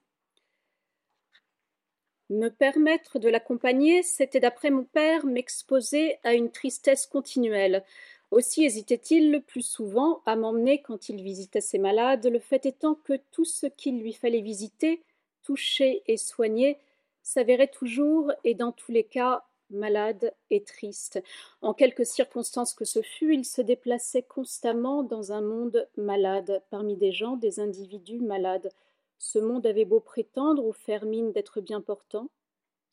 Me 2.29 2.49
permettre 2.49 3.19
de 3.19 3.29
l'accompagner, 3.29 4.03
c'était 4.03 4.39
d'après 4.39 4.69
mon 4.69 4.83
père 4.83 5.25
m'exposer 5.25 6.17
à 6.23 6.33
une 6.33 6.51
tristesse 6.51 7.07
continuelle. 7.07 7.83
Aussi 8.29 8.65
hésitait-il 8.65 9.31
le 9.31 9.41
plus 9.41 9.61
souvent 9.61 10.21
à 10.25 10.35
m'emmener 10.35 10.81
quand 10.81 11.09
il 11.09 11.23
visitait 11.23 11.61
ses 11.61 11.79
malades, 11.79 12.27
le 12.27 12.39
fait 12.39 12.65
étant 12.65 12.95
que 12.95 13.13
tout 13.31 13.45
ce 13.45 13.65
qu'il 13.65 13.99
lui 14.01 14.13
fallait 14.13 14.41
visiter, 14.41 15.01
toucher 15.43 16.03
et 16.07 16.17
soigner 16.17 16.77
s'avérait 17.23 17.69
toujours 17.69 18.31
et 18.43 18.53
dans 18.53 18.73
tous 18.73 18.91
les 18.91 19.05
cas 19.05 19.45
malade 19.69 20.33
et 20.49 20.63
triste. 20.63 21.21
En 21.61 21.73
quelques 21.73 22.05
circonstances 22.05 22.73
que 22.73 22.85
ce 22.85 23.01
fût, 23.01 23.33
il 23.33 23.45
se 23.45 23.61
déplaçait 23.61 24.23
constamment 24.23 25.03
dans 25.03 25.31
un 25.31 25.41
monde 25.41 25.87
malade, 25.97 26.61
parmi 26.69 26.95
des 26.95 27.11
gens, 27.11 27.35
des 27.35 27.59
individus 27.59 28.19
malades. 28.19 28.69
Ce 29.17 29.39
monde 29.39 29.65
avait 29.65 29.85
beau 29.85 29.99
prétendre 29.99 30.65
ou 30.65 30.73
faire 30.73 31.05
mine 31.05 31.31
d'être 31.31 31.61
bien 31.61 31.81
portant, 31.81 32.29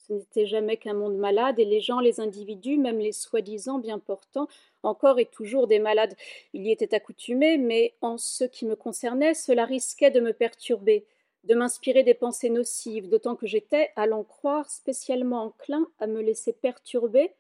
ce 0.06 0.12
n'était 0.12 0.44
jamais 0.44 0.76
qu'un 0.76 0.92
monde 0.92 1.16
malade, 1.16 1.58
et 1.58 1.64
les 1.64 1.80
gens, 1.80 1.98
les 1.98 2.20
individus, 2.20 2.76
même 2.76 2.98
les 2.98 3.12
soi-disant 3.12 3.78
bien 3.78 3.98
portants, 3.98 4.48
encore 4.82 5.18
et 5.18 5.24
toujours 5.24 5.66
des 5.66 5.78
malades. 5.78 6.14
Il 6.52 6.66
y 6.66 6.70
était 6.70 6.94
accoutumé, 6.94 7.56
mais 7.56 7.94
en 8.02 8.18
ce 8.18 8.44
qui 8.44 8.66
me 8.66 8.76
concernait, 8.76 9.32
cela 9.32 9.64
risquait 9.64 10.10
de 10.10 10.20
me 10.20 10.34
perturber 10.34 11.06
de 11.44 11.54
m'inspirer 11.54 12.02
des 12.02 12.14
pensées 12.14 12.50
nocives, 12.50 13.08
d'autant 13.08 13.36
que 13.36 13.46
j'étais, 13.46 13.90
à 13.96 14.06
l'en 14.06 14.24
croire, 14.24 14.70
spécialement 14.70 15.44
enclin 15.44 15.86
à 16.00 16.06
me 16.06 16.22
laisser 16.22 16.52
perturber 16.52 17.32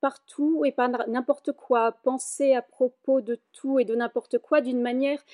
par 0.00 0.24
tout 0.24 0.64
et 0.64 0.72
par 0.72 1.08
n'importe 1.08 1.52
quoi, 1.52 1.92
penser 1.92 2.52
à 2.52 2.62
propos 2.62 3.20
de 3.20 3.38
tout 3.52 3.78
et 3.78 3.84
de 3.84 3.94
n'importe 3.94 4.38
quoi 4.38 4.60
d'une 4.60 4.80
manière 4.80 5.24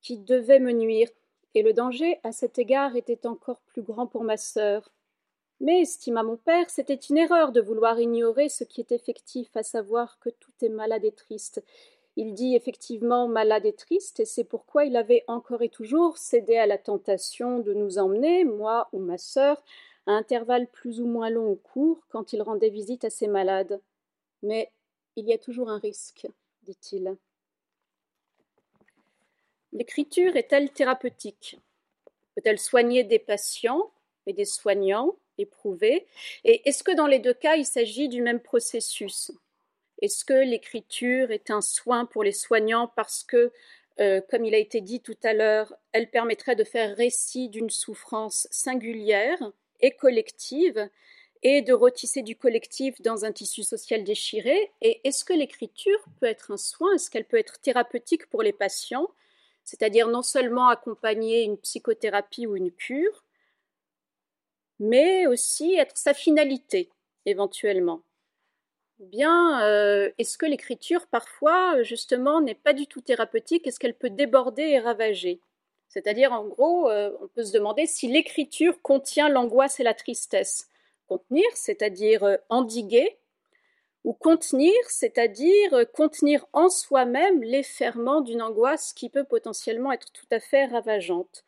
qui 0.00 0.18
devait 0.18 0.60
me 0.60 0.72
nuire, 0.72 1.08
et 1.54 1.62
le 1.62 1.72
danger 1.72 2.18
à 2.22 2.32
cet 2.32 2.58
égard 2.58 2.96
était 2.96 3.26
encore 3.26 3.60
plus 3.60 3.82
grand 3.82 4.06
pour 4.06 4.24
ma 4.24 4.36
sœur. 4.36 4.90
Mais, 5.60 5.82
estima 5.82 6.22
mon 6.22 6.36
père, 6.36 6.68
c'était 6.68 6.94
une 6.94 7.16
erreur 7.16 7.52
de 7.52 7.60
vouloir 7.60 7.98
ignorer 8.00 8.48
ce 8.48 8.64
qui 8.64 8.80
est 8.80 8.92
effectif, 8.92 9.56
à 9.56 9.62
savoir 9.62 10.18
que 10.18 10.30
tout 10.30 10.52
est 10.62 10.68
malade 10.68 11.04
et 11.04 11.12
triste, 11.12 11.62
il 12.16 12.34
dit 12.34 12.54
effectivement 12.54 13.26
malade 13.28 13.66
et 13.66 13.72
triste, 13.72 14.20
et 14.20 14.24
c'est 14.24 14.44
pourquoi 14.44 14.84
il 14.84 14.96
avait 14.96 15.24
encore 15.26 15.62
et 15.62 15.68
toujours 15.68 16.16
cédé 16.16 16.56
à 16.56 16.66
la 16.66 16.78
tentation 16.78 17.58
de 17.58 17.74
nous 17.74 17.98
emmener, 17.98 18.44
moi 18.44 18.88
ou 18.92 19.00
ma 19.00 19.18
sœur, 19.18 19.62
à 20.06 20.12
intervalles 20.12 20.68
plus 20.68 21.00
ou 21.00 21.06
moins 21.06 21.30
longs 21.30 21.50
ou 21.50 21.56
courts, 21.56 22.06
quand 22.10 22.32
il 22.32 22.42
rendait 22.42 22.70
visite 22.70 23.04
à 23.04 23.10
ses 23.10 23.26
malades. 23.26 23.80
Mais 24.42 24.70
il 25.16 25.26
y 25.26 25.32
a 25.32 25.38
toujours 25.38 25.70
un 25.70 25.78
risque, 25.78 26.26
dit-il. 26.62 27.16
L'écriture 29.72 30.36
est-elle 30.36 30.70
thérapeutique? 30.70 31.58
Peut-elle 32.36 32.60
soigner 32.60 33.02
des 33.02 33.18
patients 33.18 33.90
et 34.26 34.32
des 34.32 34.44
soignants 34.44 35.16
éprouvés? 35.36 36.06
Et 36.44 36.68
est-ce 36.68 36.84
que 36.84 36.94
dans 36.94 37.08
les 37.08 37.18
deux 37.18 37.34
cas, 37.34 37.56
il 37.56 37.66
s'agit 37.66 38.08
du 38.08 38.22
même 38.22 38.40
processus? 38.40 39.32
Est-ce 40.04 40.24
que 40.24 40.34
l'écriture 40.34 41.30
est 41.30 41.50
un 41.50 41.62
soin 41.62 42.04
pour 42.04 42.24
les 42.24 42.32
soignants 42.32 42.92
parce 42.94 43.24
que 43.24 43.52
euh, 44.00 44.20
comme 44.28 44.44
il 44.44 44.54
a 44.54 44.58
été 44.58 44.82
dit 44.82 45.00
tout 45.00 45.16
à 45.22 45.32
l'heure, 45.32 45.74
elle 45.92 46.10
permettrait 46.10 46.56
de 46.56 46.64
faire 46.64 46.94
récit 46.94 47.48
d'une 47.48 47.70
souffrance 47.70 48.46
singulière 48.50 49.38
et 49.80 49.92
collective 49.92 50.90
et 51.42 51.62
de 51.62 51.72
retisser 51.72 52.22
du 52.22 52.36
collectif 52.36 53.00
dans 53.00 53.24
un 53.24 53.32
tissu 53.32 53.62
social 53.62 54.04
déchiré? 54.04 54.72
Et 54.82 55.00
est-ce 55.04 55.24
que 55.24 55.32
l'écriture 55.32 56.04
peut 56.20 56.26
être 56.26 56.50
un 56.50 56.56
soin? 56.58 56.92
Est-ce 56.94 57.10
qu'elle 57.10 57.24
peut 57.24 57.38
être 57.38 57.60
thérapeutique 57.60 58.26
pour 58.28 58.42
les 58.42 58.52
patients? 58.52 59.08
C'est-à-dire 59.62 60.08
non 60.08 60.22
seulement 60.22 60.68
accompagner 60.68 61.44
une 61.44 61.56
psychothérapie 61.56 62.46
ou 62.46 62.56
une 62.56 62.72
cure, 62.72 63.24
mais 64.78 65.26
aussi 65.26 65.74
être 65.76 65.96
sa 65.96 66.12
finalité, 66.12 66.90
éventuellement. 67.24 68.02
Bien, 69.00 69.62
euh, 69.64 70.10
est-ce 70.18 70.38
que 70.38 70.46
l'écriture, 70.46 71.06
parfois, 71.08 71.82
justement, 71.82 72.40
n'est 72.40 72.54
pas 72.54 72.72
du 72.72 72.86
tout 72.86 73.00
thérapeutique? 73.00 73.66
Est-ce 73.66 73.80
qu'elle 73.80 73.94
peut 73.96 74.10
déborder 74.10 74.62
et 74.62 74.78
ravager? 74.78 75.40
C'est-à-dire, 75.88 76.32
en 76.32 76.46
gros, 76.46 76.88
euh, 76.90 77.10
on 77.20 77.28
peut 77.28 77.44
se 77.44 77.52
demander 77.52 77.86
si 77.86 78.08
l'écriture 78.08 78.80
contient 78.82 79.28
l'angoisse 79.28 79.80
et 79.80 79.82
la 79.84 79.94
tristesse. 79.94 80.68
Contenir, 81.08 81.44
c'est-à-dire 81.54 82.22
euh, 82.24 82.36
endiguer, 82.50 83.18
ou 84.04 84.12
contenir, 84.12 84.74
c'est-à-dire 84.88 85.86
contenir 85.94 86.46
en 86.52 86.68
soi-même 86.68 87.42
les 87.42 87.62
ferments 87.62 88.20
d'une 88.20 88.42
angoisse 88.42 88.92
qui 88.92 89.08
peut 89.08 89.24
potentiellement 89.24 89.92
être 89.92 90.12
tout 90.12 90.26
à 90.30 90.40
fait 90.40 90.66
ravageante. 90.66 91.44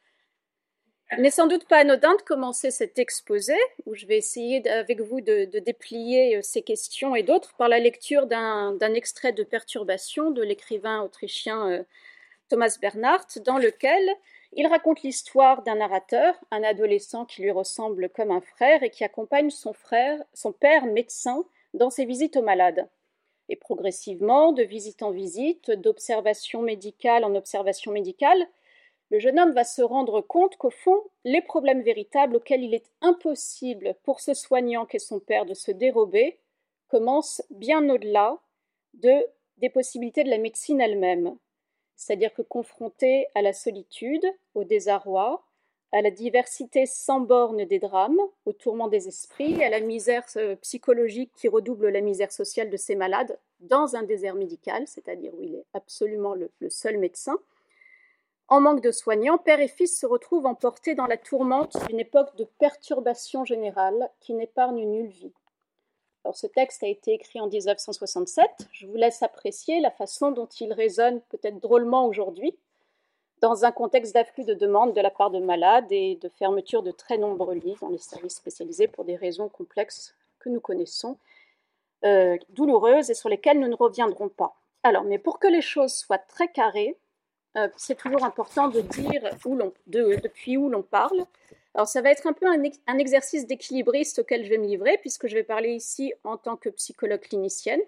N'est 1.19 1.31
sans 1.31 1.47
doute 1.47 1.69
pas 1.69 1.79
anodin 1.79 2.17
de 2.17 2.23
commencer 2.23 2.73
cet 2.73 2.99
exposé, 2.99 3.55
où 3.87 3.95
je 3.95 4.07
vais 4.07 4.17
essayer 4.17 4.69
avec 4.69 5.01
vous 5.01 5.21
de, 5.21 5.45
déplier 5.61 6.37
euh, 6.37 6.41
ces 6.43 6.63
questions 6.63 7.15
et 7.15 7.23
d'autres 7.23 7.55
par 7.55 7.69
la 7.69 7.79
lecture 7.79 8.27
d'un 8.27 8.95
extrait 8.95 9.33
de 9.33 9.45
Perturbation 9.45 10.33
de 10.33 10.43
l'écrivain 10.43 11.03
autrichien 11.03 11.71
euh, 11.71 11.83
Thomas 12.49 12.77
Bernhardt, 12.81 13.39
dans 13.45 13.59
lequel 13.59 14.11
il 14.53 14.67
raconte 14.67 15.03
l'histoire 15.03 15.63
d'un 15.63 15.77
narrateur, 15.77 16.35
un 16.51 16.65
adolescent 16.65 17.25
qui 17.25 17.43
lui 17.43 17.53
ressemble 17.53 18.09
comme 18.09 18.33
un 18.33 18.41
frère 18.41 18.83
et 18.83 18.91
qui 18.91 19.05
accompagne 19.05 19.51
son 19.51 19.73
frère, 19.73 20.21
son 20.35 20.53
père 20.53 20.87
médecin, 20.87 21.45
dans 21.75 21.91
ses 21.91 22.05
visites 22.05 22.37
aux 22.37 22.43
malades. 22.43 22.89
Et 23.49 23.57
progressivement, 23.57 24.51
de 24.53 24.65
visite 24.65 25.03
en 25.03 25.13
visite, 25.13 25.71
d'observation 25.71 26.63
médicale 26.63 27.25
en 27.25 27.35
observation 27.37 27.93
médicale, 27.93 28.49
le 29.11 29.19
jeune 29.21 29.39
homme 29.39 29.53
va 29.53 29.65
se 29.65 29.83
rendre 29.83 30.21
compte 30.21 30.57
qu'au 30.57 30.71
fond, 30.71 31.01
les 31.25 31.43
problèmes 31.43 31.83
véritables 31.83 32.37
auxquels 32.37 32.65
il 32.65 32.75
est 32.75 32.91
impossible 33.01 33.95
pour 34.03 34.21
ce 34.21 34.35
soignant 34.35 34.85
qu'est 34.85 34.99
son 34.99 35.21
père 35.21 35.47
de 35.47 35.55
se 35.55 35.71
dérober 35.71 36.39
commencent 36.89 37.43
bien 37.51 37.89
au-delà 37.89 38.39
de, 38.95 39.27
des 39.59 39.71
possibilités 39.71 40.25
de 40.25 40.31
la 40.31 40.39
médecine 40.39 40.81
elle-même. 40.81 41.37
C'est-à-dire 41.95 42.35
que 42.35 42.43
confronté 42.43 43.27
à 43.35 43.43
la 43.43 43.53
solitude, 43.53 44.27
au 44.55 44.65
désarroi, 44.65 45.45
à 45.93 46.03
la 46.03 46.11
diversité 46.11 46.85
sans 46.85 47.21
borne 47.21 47.65
des 47.65 47.79
drames, 47.79 48.21
au 48.45 48.53
tourment 48.53 48.89
des 48.89 49.07
esprits, 49.07 49.63
à 49.63 49.71
la 49.71 49.81
misère 49.81 50.27
euh, 50.37 50.57
psychologique 50.57 51.31
qui 51.37 51.49
redouble 51.49 51.89
la 51.89 52.01
misère 52.01 52.33
sociale 52.33 52.71
de 52.71 52.77
ces 52.77 52.97
malades 52.97 53.39
dans 53.61 53.95
un 53.95 54.03
désert 54.03 54.35
médical, 54.35 54.87
c'est-à-dire 54.87 55.33
où 55.35 55.43
il 55.43 55.55
est 55.55 55.65
absolument 55.73 56.35
le 56.35 56.51
seul 56.69 56.99
médecin, 56.99 57.39
en 58.49 58.61
manque 58.61 58.81
de 58.81 58.93
soignants, 58.93 59.39
père 59.39 59.61
et 59.61 59.69
fils 59.69 59.99
se 59.99 60.07
retrouvent 60.07 60.47
emportés 60.47 60.95
dans 60.95 61.07
la 61.07 61.17
tourmente 61.17 61.77
d'une 61.89 62.01
époque 62.01 62.37
de 62.37 62.45
perturbation 62.45 63.45
générale 63.45 64.11
qui 64.21 64.35
n'épargne 64.35 64.85
nulle 64.85 65.09
vie. 65.09 65.33
Ce 66.33 66.47
texte 66.47 66.83
a 66.83 66.89
été 66.89 67.13
écrit 67.13 67.41
en 67.41 67.49
1967. 67.49 68.69
Je 68.73 68.87
vous 68.87 68.97
laisse 68.97 69.23
apprécier 69.23 69.81
la 69.81 69.91
façon 69.91 70.33
dont 70.33 70.47
il 70.47 70.73
résonne 70.73 71.21
peut-être 71.29 71.61
drôlement 71.61 72.07
aujourd'hui, 72.07 72.57
dans 73.41 73.65
un 73.65 73.73
contexte 73.73 74.15
d'afflux 74.15 74.45
de 74.45 74.55
demandes 74.55 74.95
de 74.95 75.01
la 75.01 75.11
part 75.11 75.31
de 75.31 75.39
malades 75.39 75.91
et 75.91 76.17
de 76.17 76.29
fermeture 76.29 76.83
de 76.83 76.91
très 76.91 77.19
nombreux 77.19 77.55
lits 77.55 77.77
dans 77.81 77.89
les 77.89 77.99
services 77.99 78.37
spécialisés 78.37 78.89
pour 78.89 79.05
des 79.05 79.17
raisons 79.17 79.49
complexes 79.49 80.15
que 80.39 80.49
nous 80.49 80.61
connaissons, 80.61 81.19
euh, 82.05 82.37
douloureuses 82.51 83.11
et 83.11 83.15
sur 83.15 83.29
lesquelles 83.29 83.61
nous 83.61 83.69
ne 83.69 83.77
reviendrons 83.77 84.29
pas. 84.29 84.57
Alors, 84.83 85.05
mais 85.05 85.19
pour 85.19 85.39
que 85.39 85.49
les 85.49 85.63
choses 85.63 85.93
soient 85.93 86.19
très 86.19 86.49
carrées, 86.49 86.97
euh, 87.57 87.69
c'est 87.77 87.97
toujours 87.97 88.25
important 88.25 88.69
de 88.69 88.81
dire 88.81 89.23
depuis 89.87 90.57
où 90.57 90.69
l'on 90.69 90.83
parle. 90.83 91.25
Alors 91.75 91.89
ça 91.89 92.01
va 92.01 92.11
être 92.11 92.27
un 92.27 92.33
peu 92.33 92.47
un, 92.47 92.99
exercice 92.99 93.47
d'équilibriste 93.47 94.19
auquel 94.19 94.45
je 94.45 94.51
vais 94.51 94.59
me 94.59 94.67
livrer, 94.67 94.99
puisque 94.99 95.27
je 95.27 95.35
vais 95.35 95.43
parler 95.43 95.71
ici 95.71 96.13
en 96.25 96.37
tant 96.37 96.57
que 96.57 96.69
psychologue 96.71 97.21
clinicienne. 97.21 97.81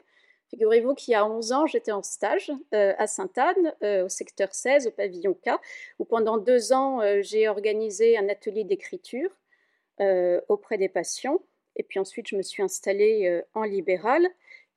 Figurez-vous 0.50 0.94
qu'il 0.94 1.12
y 1.12 1.14
a 1.14 1.26
11 1.26 1.52
ans, 1.52 1.66
j'étais 1.66 1.92
en 1.92 2.02
stage 2.02 2.50
euh, 2.74 2.94
à 2.96 3.06
Sainte-Anne, 3.06 3.74
euh, 3.82 4.06
au 4.06 4.08
secteur 4.08 4.54
16, 4.54 4.86
au 4.86 4.90
pavillon 4.90 5.34
K, 5.34 5.50
où 5.98 6.06
pendant 6.06 6.38
deux 6.38 6.72
ans, 6.72 7.00
j'ai 7.20 7.48
organisé 7.48 8.16
un 8.16 8.28
atelier 8.28 8.64
d'écriture 8.64 9.30
auprès 10.48 10.78
des 10.78 10.88
patients. 10.88 11.42
Et 11.76 11.82
puis 11.82 11.98
ensuite, 11.98 12.28
je 12.28 12.36
me 12.36 12.42
suis 12.42 12.62
installée 12.62 13.42
en 13.54 13.64
libéral. 13.64 14.26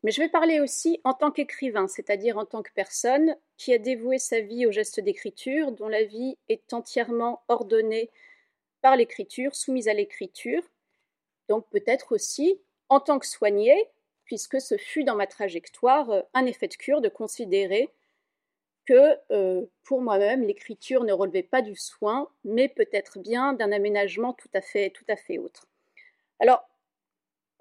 Mais 0.03 0.11
je 0.11 0.21
vais 0.21 0.29
parler 0.29 0.59
aussi 0.59 0.99
en 1.03 1.13
tant 1.13 1.31
qu'écrivain, 1.31 1.87
c'est-à-dire 1.87 2.37
en 2.37 2.45
tant 2.45 2.63
que 2.63 2.71
personne 2.73 3.35
qui 3.57 3.73
a 3.73 3.77
dévoué 3.77 4.17
sa 4.17 4.41
vie 4.41 4.65
au 4.65 4.71
geste 4.71 4.99
d'écriture, 4.99 5.71
dont 5.71 5.87
la 5.87 6.03
vie 6.03 6.37
est 6.49 6.73
entièrement 6.73 7.43
ordonnée 7.47 8.09
par 8.81 8.95
l'écriture, 8.95 9.55
soumise 9.55 9.87
à 9.87 9.93
l'écriture. 9.93 10.63
Donc 11.49 11.69
peut-être 11.69 12.13
aussi 12.13 12.59
en 12.89 12.99
tant 12.99 13.19
que 13.19 13.27
soigné, 13.27 13.75
puisque 14.25 14.59
ce 14.59 14.77
fut 14.77 15.03
dans 15.03 15.15
ma 15.15 15.27
trajectoire 15.27 16.09
euh, 16.09 16.21
un 16.33 16.45
effet 16.45 16.67
de 16.67 16.75
cure 16.75 17.01
de 17.01 17.09
considérer 17.09 17.89
que 18.85 19.17
euh, 19.31 19.65
pour 19.83 20.01
moi-même, 20.01 20.43
l'écriture 20.43 21.03
ne 21.03 21.13
relevait 21.13 21.43
pas 21.43 21.61
du 21.61 21.75
soin, 21.75 22.27
mais 22.43 22.67
peut-être 22.67 23.19
bien 23.19 23.53
d'un 23.53 23.71
aménagement 23.71 24.33
tout 24.33 24.49
à 24.53 24.61
fait, 24.61 24.89
tout 24.89 25.05
à 25.07 25.15
fait 25.15 25.37
autre. 25.37 25.67
Alors, 26.39 26.67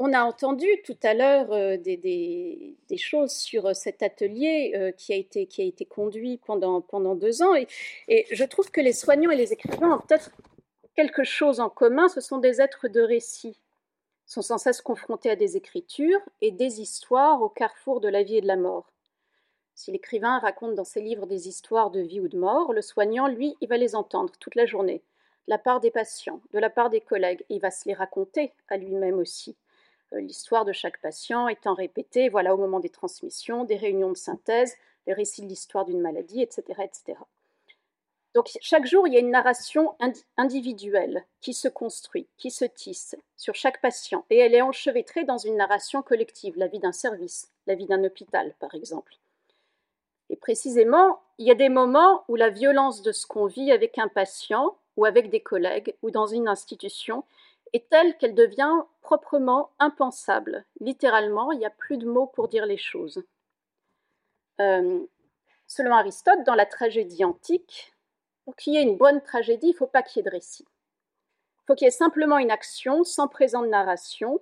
on 0.02 0.14
a 0.14 0.24
entendu 0.24 0.66
tout 0.82 0.96
à 1.02 1.12
l'heure 1.12 1.52
euh, 1.52 1.76
des, 1.76 2.74
choses 2.96 3.32
sur 3.32 3.66
euh, 3.66 3.74
cet 3.74 4.02
atelier 4.02 4.72
euh, 4.74 4.92
qui, 4.92 5.12
a 5.12 5.16
été, 5.16 5.84
conduit 5.84 6.38
pendant 6.38 7.14
deux 7.14 7.42
ans. 7.42 7.54
Et, 7.54 7.68
je 8.32 8.44
trouve 8.44 8.70
que 8.70 8.80
les 8.80 8.94
soignants 8.94 9.30
et 9.30 9.36
les 9.36 9.52
écrivains 9.52 9.96
ont 9.96 10.00
peut-être 10.00 10.30
quelque 10.96 11.22
chose 11.22 11.60
en 11.60 11.68
commun. 11.68 12.08
Ce 12.08 12.22
sont 12.22 12.38
des 12.38 12.62
êtres 12.62 12.88
de 12.88 13.02
récit. 13.02 13.60
Ils 14.26 14.32
sont 14.32 14.42
sans 14.42 14.56
cesse 14.56 14.80
confrontés 14.80 15.28
à 15.28 15.36
des 15.36 15.58
écritures 15.58 16.20
et 16.40 16.50
des 16.50 16.80
histoires 16.80 17.42
au 17.42 17.50
carrefour 17.50 18.00
de 18.00 18.08
la 18.08 18.22
vie 18.22 18.38
et 18.38 18.40
de 18.40 18.46
la 18.46 18.56
mort. 18.56 18.90
Si 19.74 19.92
l'écrivain 19.92 20.38
raconte 20.38 20.76
dans 20.76 20.84
ses 20.84 21.02
livres 21.02 21.26
des 21.26 21.46
histoires 21.46 21.90
de 21.90 22.00
vie 22.00 22.20
ou 22.20 22.28
de 22.28 22.38
mort, 22.38 22.72
le 22.72 22.80
soignant, 22.80 23.28
lui, 23.28 23.54
il 23.60 23.68
va 23.68 23.76
les 23.76 23.94
entendre 23.94 24.32
toute 24.40 24.54
la 24.54 24.64
journée, 24.64 25.02
de 25.46 25.50
la 25.50 25.58
part 25.58 25.80
des 25.80 25.90
patients, 25.90 26.40
de 26.54 26.58
la 26.58 26.70
part 26.70 26.88
des 26.88 27.02
collègues, 27.02 27.44
il 27.50 27.60
va 27.60 27.70
se 27.70 27.86
les 27.86 27.94
raconter 27.94 28.54
à 28.68 28.78
lui-même 28.78 29.18
aussi. 29.18 29.56
Euh, 30.12 30.20
l'histoire 30.20 30.64
de 30.64 30.72
chaque 30.72 31.00
patient 31.00 31.48
étant 31.48 31.74
répétée, 31.74 32.28
voilà, 32.28 32.54
au 32.54 32.58
moment 32.58 32.80
des 32.80 32.90
transmissions, 32.90 33.64
des 33.64 33.76
réunions 33.76 34.10
de 34.10 34.16
synthèse, 34.16 34.76
les 35.06 35.12
récits 35.14 35.42
de 35.42 35.48
l'histoire 35.48 35.84
d'une 35.84 36.00
maladie, 36.00 36.42
etc., 36.42 36.62
etc. 36.82 37.18
Donc 38.34 38.48
chaque 38.60 38.86
jour, 38.86 39.08
il 39.08 39.14
y 39.14 39.16
a 39.16 39.20
une 39.20 39.30
narration 39.30 39.96
individuelle 40.36 41.24
qui 41.40 41.52
se 41.52 41.66
construit, 41.66 42.28
qui 42.36 42.50
se 42.50 42.64
tisse 42.64 43.16
sur 43.36 43.56
chaque 43.56 43.80
patient, 43.80 44.24
et 44.30 44.38
elle 44.38 44.54
est 44.54 44.62
enchevêtrée 44.62 45.24
dans 45.24 45.38
une 45.38 45.56
narration 45.56 46.02
collective, 46.02 46.56
la 46.56 46.68
vie 46.68 46.78
d'un 46.78 46.92
service, 46.92 47.50
la 47.66 47.74
vie 47.74 47.86
d'un 47.86 48.04
hôpital, 48.04 48.54
par 48.60 48.74
exemple. 48.74 49.16
Et 50.28 50.36
précisément, 50.36 51.20
il 51.38 51.46
y 51.48 51.50
a 51.50 51.56
des 51.56 51.68
moments 51.68 52.22
où 52.28 52.36
la 52.36 52.50
violence 52.50 53.02
de 53.02 53.10
ce 53.10 53.26
qu'on 53.26 53.46
vit 53.46 53.72
avec 53.72 53.98
un 53.98 54.06
patient, 54.06 54.76
ou 54.96 55.04
avec 55.04 55.30
des 55.30 55.40
collègues, 55.40 55.96
ou 56.02 56.12
dans 56.12 56.26
une 56.26 56.46
institution, 56.46 57.24
est 57.72 57.88
telle 57.88 58.16
qu'elle 58.16 58.34
devient 58.34 58.82
proprement 59.00 59.70
impensable. 59.78 60.64
Littéralement, 60.80 61.52
il 61.52 61.58
n'y 61.58 61.66
a 61.66 61.70
plus 61.70 61.98
de 61.98 62.06
mots 62.06 62.26
pour 62.26 62.48
dire 62.48 62.66
les 62.66 62.76
choses. 62.76 63.22
Euh, 64.60 65.00
selon 65.66 65.92
Aristote, 65.92 66.44
dans 66.44 66.54
la 66.54 66.66
tragédie 66.66 67.24
antique, 67.24 67.94
pour 68.44 68.56
qu'il 68.56 68.74
y 68.74 68.76
ait 68.76 68.82
une 68.82 68.96
bonne 68.96 69.22
tragédie, 69.22 69.68
il 69.68 69.72
ne 69.72 69.76
faut 69.76 69.86
pas 69.86 70.02
qu'il 70.02 70.20
y 70.20 70.20
ait 70.20 70.30
de 70.30 70.34
récit. 70.34 70.66
Il 70.66 71.66
faut 71.66 71.74
qu'il 71.74 71.86
y 71.86 71.88
ait 71.88 71.92
simplement 71.92 72.38
une 72.38 72.50
action 72.50 73.04
sans 73.04 73.28
présent 73.28 73.62
de 73.62 73.68
narration. 73.68 74.40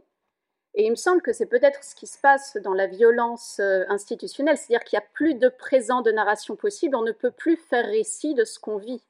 Et 0.75 0.87
il 0.87 0.91
me 0.91 0.97
semble 0.97 1.23
que 1.23 1.33
c'est 1.33 1.47
peut-être 1.47 1.83
ce 1.83 1.95
qui 1.95 2.07
se 2.07 2.19
passe 2.19 2.57
dans 2.57 2.75
la 2.75 2.87
violence 2.87 3.59
euh, 3.59 3.85
institutionnelle, 3.89 4.57
c'est-à-dire 4.57 4.85
qu'il 4.85 4.99
n'y 4.99 5.05
a 5.05 5.09
plus 5.13 5.35
de 5.35 5.49
présent 5.49 6.03
de 6.03 6.13
narration 6.13 6.57
possible, 6.57 6.95
on 6.95 7.03
ne 7.03 7.13
peut 7.13 7.31
plus 7.31 7.57
faire 7.57 7.87
récit 7.87 8.35
de 8.35 8.45
ce 8.45 8.59
qu'on 8.59 8.77
vit. 8.77 9.03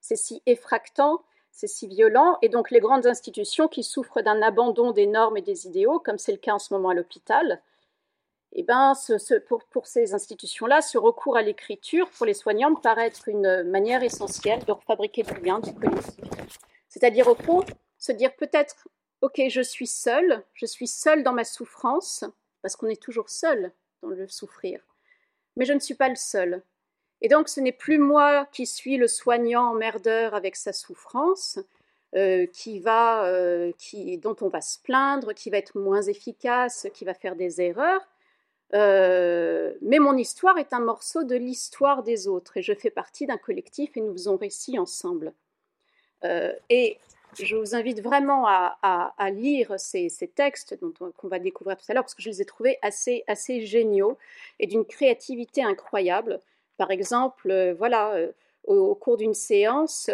C'est 0.00 0.16
si 0.16 0.42
effractant 0.46 1.22
c'est 1.56 1.68
si 1.68 1.86
violent, 1.86 2.36
et 2.42 2.50
donc 2.50 2.70
les 2.70 2.80
grandes 2.80 3.06
institutions 3.06 3.66
qui 3.66 3.82
souffrent 3.82 4.20
d'un 4.20 4.42
abandon 4.42 4.92
des 4.92 5.06
normes 5.06 5.38
et 5.38 5.42
des 5.42 5.66
idéaux, 5.66 5.98
comme 5.98 6.18
c'est 6.18 6.32
le 6.32 6.38
cas 6.38 6.52
en 6.52 6.58
ce 6.58 6.74
moment 6.74 6.90
à 6.90 6.94
l'hôpital, 6.94 7.62
eh 8.52 8.62
ben, 8.62 8.92
pour, 9.70 9.86
ces 9.86 10.12
institutions-là, 10.12 10.82
ce 10.82 10.98
recours 10.98 11.34
à 11.34 11.40
l'écriture 11.40 12.10
pour 12.10 12.26
les 12.26 12.34
soignants 12.34 12.72
me 12.72 12.80
paraît 12.80 13.06
être 13.06 13.28
une 13.28 13.62
manière 13.62 14.02
essentielle 14.02 14.62
de 14.66 14.72
refabriquer 14.72 15.22
du 15.22 15.40
lien, 15.40 15.58
du 15.58 15.72
collectif. 15.72 16.26
C'est-à-dire, 16.90 17.26
au 17.26 17.34
fond, 17.34 17.64
se 17.96 18.12
dire 18.12 18.36
peut-être, 18.36 18.86
OK, 19.22 19.40
je 19.48 19.62
suis 19.62 19.86
seul, 19.86 20.44
je 20.52 20.66
suis 20.66 20.86
seul 20.86 21.22
dans 21.22 21.32
ma 21.32 21.44
souffrance, 21.44 22.22
parce 22.60 22.76
qu'on 22.76 22.88
est 22.88 23.02
toujours 23.02 23.30
seul 23.30 23.72
dans 24.02 24.08
le 24.08 24.28
souffrir, 24.28 24.82
mais 25.56 25.64
je 25.64 25.72
ne 25.72 25.80
suis 25.80 25.94
pas 25.94 26.10
le 26.10 26.16
seul. 26.16 26.62
Et 27.22 27.28
donc, 27.28 27.48
ce 27.48 27.60
n'est 27.60 27.72
plus 27.72 27.98
moi 27.98 28.46
qui 28.52 28.66
suis 28.66 28.96
le 28.96 29.08
soignant 29.08 29.70
emmerdeur 29.70 30.34
avec 30.34 30.56
sa 30.56 30.72
souffrance, 30.72 31.58
euh, 32.14 32.46
qui 32.46 32.80
va, 32.80 33.26
euh, 33.26 33.72
dont 34.22 34.36
on 34.40 34.48
va 34.48 34.60
se 34.60 34.78
plaindre, 34.78 35.34
qui 35.34 35.50
va 35.50 35.58
être 35.58 35.76
moins 35.78 36.02
efficace, 36.02 36.86
qui 36.94 37.04
va 37.04 37.14
faire 37.14 37.36
des 37.36 37.60
erreurs. 37.60 38.00
Euh, 38.74 39.74
mais 39.82 39.98
mon 39.98 40.16
histoire 40.16 40.56
est 40.58 40.72
un 40.72 40.80
morceau 40.80 41.24
de 41.24 41.36
l'histoire 41.36 42.02
des 42.02 42.26
autres 42.26 42.56
et 42.56 42.62
je 42.62 42.74
fais 42.74 42.90
partie 42.90 43.26
d'un 43.26 43.36
collectif 43.36 43.96
et 43.96 44.00
nous 44.00 44.12
faisons 44.12 44.36
récit 44.36 44.78
ensemble. 44.78 45.32
et 46.70 46.98
je 47.38 47.54
vous 47.56 47.74
invite 47.74 48.00
vraiment 48.00 48.46
à, 48.46 49.30
lire 49.30 49.78
ces, 49.78 50.08
textes 50.34 50.78
qu'on 51.18 51.28
va 51.28 51.38
découvrir 51.38 51.76
tout 51.76 51.84
à 51.88 51.94
l'heure 51.94 52.04
parce 52.04 52.14
que 52.14 52.22
je 52.22 52.30
les 52.30 52.40
ai 52.42 52.44
trouvés 52.44 52.78
assez, 52.82 53.24
assez 53.26 53.66
géniaux 53.66 54.16
et 54.58 54.66
d'une 54.66 54.86
créativité 54.86 55.62
incroyable. 55.62 56.40
Par 56.76 56.90
exemple, 56.90 57.50
euh, 57.50 57.74
voilà, 57.74 58.14
euh, 58.14 58.32
au, 58.64 58.94
cours 58.94 59.16
d'une 59.16 59.34
séance, 59.34 60.10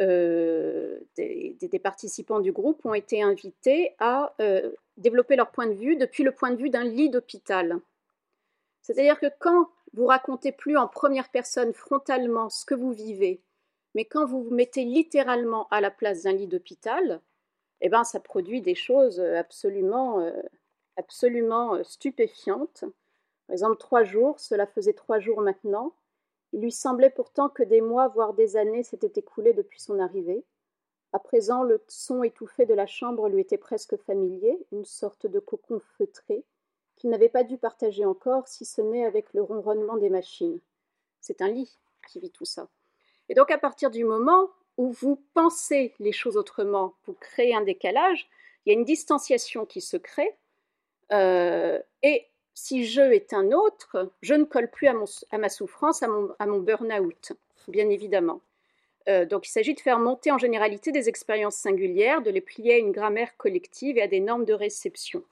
euh, 0.00 0.98
des, 1.16 1.80
participants 1.82 2.40
du 2.40 2.52
groupe 2.52 2.84
ont 2.84 2.94
été 2.94 3.22
invités 3.22 3.94
à 3.98 4.34
développer 4.96 5.36
leur 5.36 5.50
point 5.50 5.66
de 5.66 5.74
vue 5.74 5.96
depuis 5.96 6.22
le 6.22 6.32
point 6.32 6.50
de 6.50 6.56
vue 6.56 6.70
d'un 6.70 6.84
lit 6.84 7.10
d'hôpital. 7.10 7.78
C'est-à-dire 8.82 9.18
que 9.20 9.26
quand 9.38 9.68
vous 9.94 10.06
racontez 10.06 10.52
plus 10.52 10.76
en 10.76 10.88
première 10.88 11.28
personne 11.28 11.72
frontalement 11.72 12.48
ce 12.48 12.64
que 12.64 12.74
vous 12.74 12.92
vivez, 12.92 13.40
mais 13.94 14.04
quand 14.04 14.24
vous 14.24 14.42
vous 14.42 14.54
mettez 14.54 14.84
littéralement 14.84 15.68
à 15.70 15.80
la 15.80 15.90
place 15.90 16.22
d'un 16.22 16.32
lit 16.32 16.46
d'hôpital, 16.46 17.20
eh 17.80 17.88
ben, 17.88 18.04
ça 18.04 18.20
produit 18.20 18.62
des 18.62 18.74
choses 18.74 19.20
absolument, 19.20 20.32
absolument 20.96 21.82
stupéfiantes. 21.84 22.84
Par 23.52 23.56
exemple, 23.56 23.76
trois 23.76 24.02
jours, 24.02 24.40
cela 24.40 24.66
faisait 24.66 24.94
trois 24.94 25.18
jours 25.18 25.42
maintenant. 25.42 25.92
Il 26.54 26.62
lui 26.62 26.72
semblait 26.72 27.10
pourtant 27.10 27.50
que 27.50 27.62
des 27.62 27.82
mois, 27.82 28.08
voire 28.08 28.32
des 28.32 28.56
années 28.56 28.82
s'étaient 28.82 29.20
écoulés 29.20 29.52
depuis 29.52 29.78
son 29.78 29.98
arrivée. 29.98 30.42
À 31.12 31.18
présent, 31.18 31.62
le 31.62 31.84
son 31.86 32.22
étouffé 32.22 32.64
de 32.64 32.72
la 32.72 32.86
chambre 32.86 33.28
lui 33.28 33.42
était 33.42 33.58
presque 33.58 33.94
familier, 33.98 34.58
une 34.72 34.86
sorte 34.86 35.26
de 35.26 35.38
cocon 35.38 35.80
feutré, 35.98 36.46
qu'il 36.96 37.10
n'avait 37.10 37.28
pas 37.28 37.44
dû 37.44 37.58
partager 37.58 38.06
encore, 38.06 38.48
si 38.48 38.64
ce 38.64 38.80
n'est 38.80 39.04
avec 39.04 39.34
le 39.34 39.42
ronronnement 39.42 39.98
des 39.98 40.08
machines. 40.08 40.58
C'est 41.20 41.42
un 41.42 41.48
lit 41.48 41.78
qui 42.08 42.20
vit 42.20 42.30
tout 42.30 42.46
ça. 42.46 42.68
Et 43.28 43.34
donc, 43.34 43.50
à 43.50 43.58
partir 43.58 43.90
du 43.90 44.04
moment 44.04 44.48
où 44.78 44.92
vous 44.92 45.22
pensez 45.34 45.92
les 45.98 46.12
choses 46.12 46.38
autrement, 46.38 46.94
vous 47.04 47.12
créez 47.12 47.54
un 47.54 47.60
décalage, 47.60 48.30
il 48.64 48.72
y 48.72 48.74
a 48.74 48.78
une 48.78 48.86
distanciation 48.86 49.66
qui 49.66 49.82
se 49.82 49.98
crée, 49.98 50.38
euh, 51.12 51.78
et 52.02 52.28
si 52.54 52.86
je 52.86 53.00
est 53.00 53.32
un 53.32 53.52
autre, 53.52 54.12
je 54.20 54.34
ne 54.34 54.44
colle 54.44 54.70
plus 54.70 54.88
à, 54.88 55.38
ma 55.38 55.48
souffrance, 55.48 56.02
à 56.02 56.08
mon, 56.08 56.60
burn-out, 56.60 57.32
bien 57.68 57.88
évidemment. 57.88 58.40
Euh, 59.08 59.24
donc 59.24 59.48
il 59.48 59.50
s'agit 59.50 59.74
de 59.74 59.80
faire 59.80 59.98
monter 59.98 60.30
en 60.30 60.38
généralité 60.38 60.92
des 60.92 61.08
expériences 61.08 61.56
singulières, 61.56 62.22
de 62.22 62.30
les 62.30 62.40
plier 62.40 62.74
à 62.74 62.78
une 62.78 62.92
grammaire 62.92 63.36
collective 63.36 63.98
et 63.98 64.02
à 64.02 64.06
des 64.06 64.20
normes 64.20 64.44
de 64.44 64.52
réception. 64.52 65.24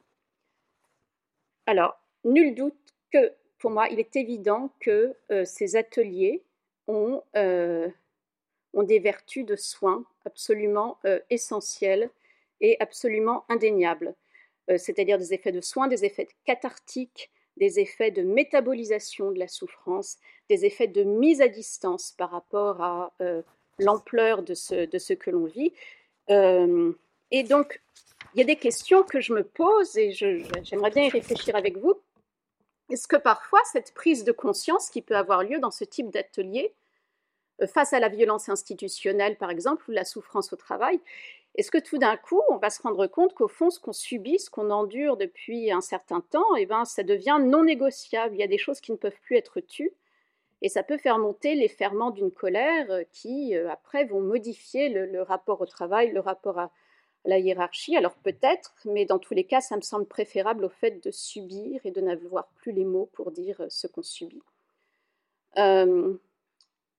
Alors, 1.67 2.01
nul 2.25 2.55
doute 2.55 2.75
que, 3.13 3.33
pour 3.59 3.71
moi, 3.71 3.89
il 3.91 4.01
est 4.01 4.17
évident 4.17 4.73
que 4.81 5.15
euh, 5.31 5.45
ces 5.45 5.77
ateliers 5.77 6.43
euh, 6.89 7.89
ont, 8.73 8.83
des 8.83 8.99
vertus 8.99 9.45
de 9.45 9.57
soins 9.57 10.05
absolument 10.25 10.99
essentielles 11.29 12.11
et 12.61 12.77
absolument 12.81 13.45
indéniables. 13.49 14.15
Euh, 14.71 14.79
c'est-à-dire 14.79 15.19
des 15.19 15.35
effets 15.35 15.53
de 15.53 15.61
soins, 15.61 15.89
des 15.89 16.05
effets 16.05 16.29
cathartiques, 16.45 17.31
des 17.57 17.81
effets 17.81 18.11
de 18.11 18.23
métabolisation 18.23 19.33
de 19.33 19.39
la 19.39 19.49
souffrance, 19.49 20.17
des 20.49 20.65
effets 20.65 20.87
de 20.87 21.03
mise 21.03 21.41
à 21.41 21.49
distance 21.49 22.15
par 22.17 22.31
rapport 22.31 22.81
à 22.83 23.13
euh, 23.21 23.43
l'ampleur 23.79 24.43
de 24.43 24.55
ce, 24.55 25.13
que 25.15 25.31
l'on 25.31 25.45
vit. 25.45 25.73
Euh, 26.31 26.93
et 27.31 27.43
donc, 27.43 27.81
il 28.35 28.39
y 28.39 28.43
a 28.43 28.47
des 28.47 28.57
questions 28.57 29.03
que 29.03 29.21
je 29.21 29.33
me 29.33 29.43
pose 29.43 29.97
et 29.97 30.13
j'aimerais 30.13 30.91
bien 30.91 31.05
y 31.05 31.09
réfléchir 31.09 31.57
avec 31.57 31.77
vous. 31.77 31.95
Est-ce 32.91 33.09
que 33.09 33.17
parfois 33.17 33.61
cette 33.73 33.93
prise 33.95 34.25
de 34.25 34.33
conscience 34.33 34.91
qui 34.91 35.03
peut 35.03 35.17
avoir 35.17 35.43
lieu 35.43 35.59
dans 35.59 35.71
ce 35.71 35.85
type 35.85 36.11
d'atelier, 36.11 36.73
face 37.67 37.93
à 37.93 38.01
la 38.01 38.09
violence 38.09 38.49
institutionnelle 38.49 39.37
par 39.37 39.51
exemple, 39.51 39.85
ou 39.89 39.93
la 39.93 40.05
souffrance 40.05 40.53
au 40.53 40.57
travail, 40.57 41.01
est-ce 41.57 41.71
que 41.71 41.79
tout 41.79 41.99
d'un 41.99 42.17
coup, 42.17 42.41
on 42.49 42.57
va 42.57 42.71
se 42.71 42.81
rendre 42.81 43.07
compte 43.07 43.35
qu'au 43.35 43.49
fond, 43.49 43.71
ce 43.71 43.81
qu'on 43.81 43.93
subit, 43.93 44.39
ce 44.39 44.51
qu'on 44.51 44.71
endure 44.71 45.17
depuis 45.17 45.73
un 45.73 45.81
certain 45.81 46.21
temps, 46.21 46.55
eh 46.57 46.67
ben, 46.67 46.85
ça 46.85 47.03
devient 47.03 47.39
non 47.41 47.65
négociable. 47.65 48.37
Il 48.37 48.39
y 48.39 48.45
a 48.45 48.49
des 48.49 48.59
choses 48.59 48.81
qui 48.81 48.93
ne 48.93 48.97
peuvent 48.97 49.21
plus 49.23 49.37
être 49.37 49.61
tues. 49.61 49.93
Et 50.63 50.69
ça 50.69 50.83
peut 50.83 50.99
faire 50.99 51.19
monter 51.19 51.55
les 51.55 51.69
ferments 51.69 52.11
d'une 52.11 52.31
colère 52.31 52.91
euh, 52.91 53.03
qui, 53.13 53.57
euh, 53.57 53.71
après, 53.71 54.05
vont 54.05 54.21
modifier 54.21 54.91
le, 54.91 55.23
rapport 55.23 55.61
au 55.61 55.67
travail, 55.67 56.13
le 56.13 56.21
rapport 56.21 56.59
à, 56.59 56.71
la 57.27 57.39
hiérarchie. 57.39 57.97
Alors 57.97 58.15
peut-être, 58.15 58.75
mais 58.87 59.05
dans 59.05 59.19
tous 59.19 59.35
les 59.35 59.45
cas, 59.45 59.61
ça 59.61 59.77
me 59.77 59.83
semble 59.83 60.07
préférable 60.07 60.65
au 60.65 60.71
fait 60.71 61.05
de 61.05 61.11
subir 61.11 61.81
et 61.85 61.91
de 61.91 62.01
n'avoir 62.01 62.49
plus 62.57 62.73
les 62.73 62.87
mots 62.87 63.11
pour 63.13 63.31
dire 63.31 63.61
euh, 63.61 63.67
ce 63.69 63.87
qu'on 63.87 64.03
subit. 64.03 64.43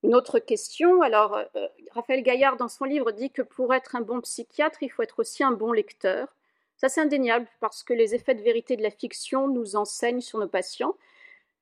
Une 0.03 0.15
autre 0.15 0.39
question, 0.39 1.01
alors 1.01 1.35
euh, 1.55 1.67
Raphaël 1.91 2.23
Gaillard 2.23 2.57
dans 2.57 2.67
son 2.67 2.85
livre 2.85 3.11
dit 3.11 3.29
que 3.29 3.43
pour 3.43 3.73
être 3.73 3.95
un 3.95 4.01
bon 4.01 4.19
psychiatre, 4.21 4.81
il 4.81 4.89
faut 4.89 5.03
être 5.03 5.19
aussi 5.19 5.43
un 5.43 5.51
bon 5.51 5.71
lecteur. 5.71 6.35
Ça 6.77 6.89
c'est 6.89 7.01
indéniable 7.01 7.47
parce 7.59 7.83
que 7.83 7.93
les 7.93 8.15
effets 8.15 8.33
de 8.33 8.41
vérité 8.41 8.75
de 8.75 8.81
la 8.81 8.89
fiction 8.89 9.47
nous 9.47 9.75
enseignent 9.75 10.21
sur 10.21 10.39
nos 10.39 10.47
patients. 10.47 10.95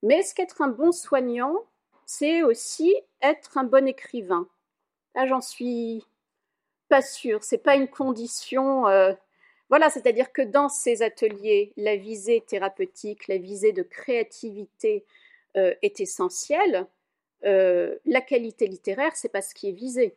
Mais 0.04 0.20
est-ce 0.20 0.34
qu'être 0.34 0.62
un 0.62 0.70
bon 0.70 0.94
soignant, 0.94 1.54
c'est 2.06 2.44
aussi 2.44 2.96
être 3.22 3.58
un 3.58 3.66
bon 3.66 3.88
écrivain? 3.88 4.48
Là 5.16 5.28
j'en 5.28 5.42
suis 5.42 6.06
pas 6.88 7.02
sûre, 7.02 7.44
c'est 7.44 7.58
pas 7.58 7.76
une 7.76 7.90
condition. 7.90 8.88
Euh, 8.88 9.14
voilà, 9.70 9.90
c'est-à-dire 9.90 10.32
que 10.32 10.42
dans 10.42 10.70
ces 10.70 11.04
ateliers, 11.04 11.74
la 11.78 11.96
visée 11.96 12.42
thérapeutique, 12.42 13.28
la 13.28 13.38
visée 13.38 13.74
de 13.74 13.84
créativité 13.84 15.06
euh, 15.58 15.76
est 15.82 16.00
essentielle. 16.00 16.88
Euh, 17.46 17.98
la 18.06 18.22
qualité 18.22 18.68
littéraire, 18.68 19.16
c'est 19.16 19.30
pas 19.30 19.42
ce 19.42 19.56
qui 19.56 19.70
est 19.70 19.74
visé. 19.74 20.16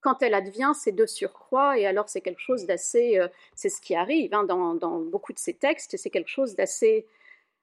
Quand 0.00 0.22
elle 0.22 0.34
advient, 0.34 0.72
c'est 0.74 0.92
de 0.92 1.06
surcroît, 1.06 1.78
et 1.78 1.86
alors 1.86 2.08
c'est 2.08 2.20
quelque 2.20 2.40
chose 2.40 2.66
d'assez, 2.66 3.18
euh, 3.18 3.28
c'est 3.54 3.70
ce 3.70 3.80
qui 3.80 3.94
arrive 3.94 4.34
hein, 4.34 4.44
dans, 4.44 5.00
beaucoup 5.00 5.32
de 5.32 5.38
ces 5.38 5.54
textes, 5.54 5.96
c'est 5.96 6.10
quelque 6.10 6.28
chose 6.28 6.54
d'assez, 6.54 7.06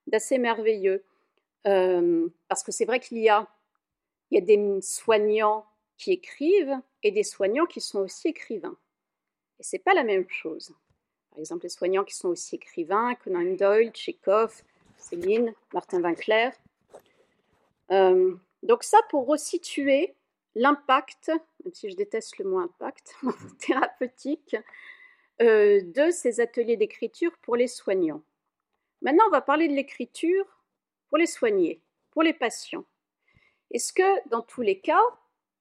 d'assez 0.08 0.38
merveilleux. 0.38 1.04
Euh, 1.68 2.28
parce 2.48 2.64
que 2.64 2.72
c'est 2.72 2.86
vrai 2.86 3.00
qu'il 3.00 3.20
y 3.20 3.30
a, 3.30 3.48
il 4.32 4.36
y 4.36 4.42
a 4.42 4.46
des 4.46 4.82
soignants 4.82 5.66
qui 5.98 6.12
écrivent 6.12 6.76
et 7.04 7.12
des 7.12 7.24
soignants 7.24 7.68
qui 7.68 7.80
sont 7.80 8.00
aussi 8.00 8.30
écrivains. 8.30 8.78
Et 9.60 9.64
c'est 9.64 9.80
pas 9.80 9.94
la 9.94 10.04
même 10.04 10.28
chose. 10.28 10.74
Par 11.30 11.40
exemple, 11.40 11.64
les 11.64 11.70
soignants 11.70 12.04
qui 12.04 12.16
sont 12.16 12.30
aussi 12.30 12.56
écrivains, 12.56 13.14
Conan 13.24 13.56
Doyle, 13.56 13.92
Tchekhov, 13.92 14.64
Céline, 14.98 15.54
Martin 15.74 16.02
Winkler. 16.02 16.50
Donc 18.64 18.84
ça, 18.84 19.00
pour 19.10 19.28
resituer 19.28 20.16
l'impact, 20.56 21.32
même 21.64 21.74
si 21.74 21.90
je 21.90 21.96
déteste 21.96 22.38
le 22.38 22.46
mot 22.46 22.60
impact, 22.60 23.16
thérapeutique, 23.60 24.56
euh, 25.42 25.82
de 25.84 26.12
ces 26.12 26.40
ateliers 26.40 26.78
d'écriture 26.78 27.32
pour 27.42 27.56
les 27.56 27.68
soignants. 27.68 28.22
Maintenant, 29.02 29.24
on 29.28 29.32
va 29.32 29.42
parler 29.42 29.68
de 29.68 29.74
l'écriture 29.74 30.46
pour 31.10 31.18
les 31.18 31.26
soignés, 31.26 31.82
pour 32.12 32.22
les 32.22 32.34
patients. 32.34 32.86
Est-ce 33.72 33.94
que, 33.94 34.30
dans 34.30 34.42
tous 34.42 34.62
les 34.62 34.80
cas, 34.80 35.02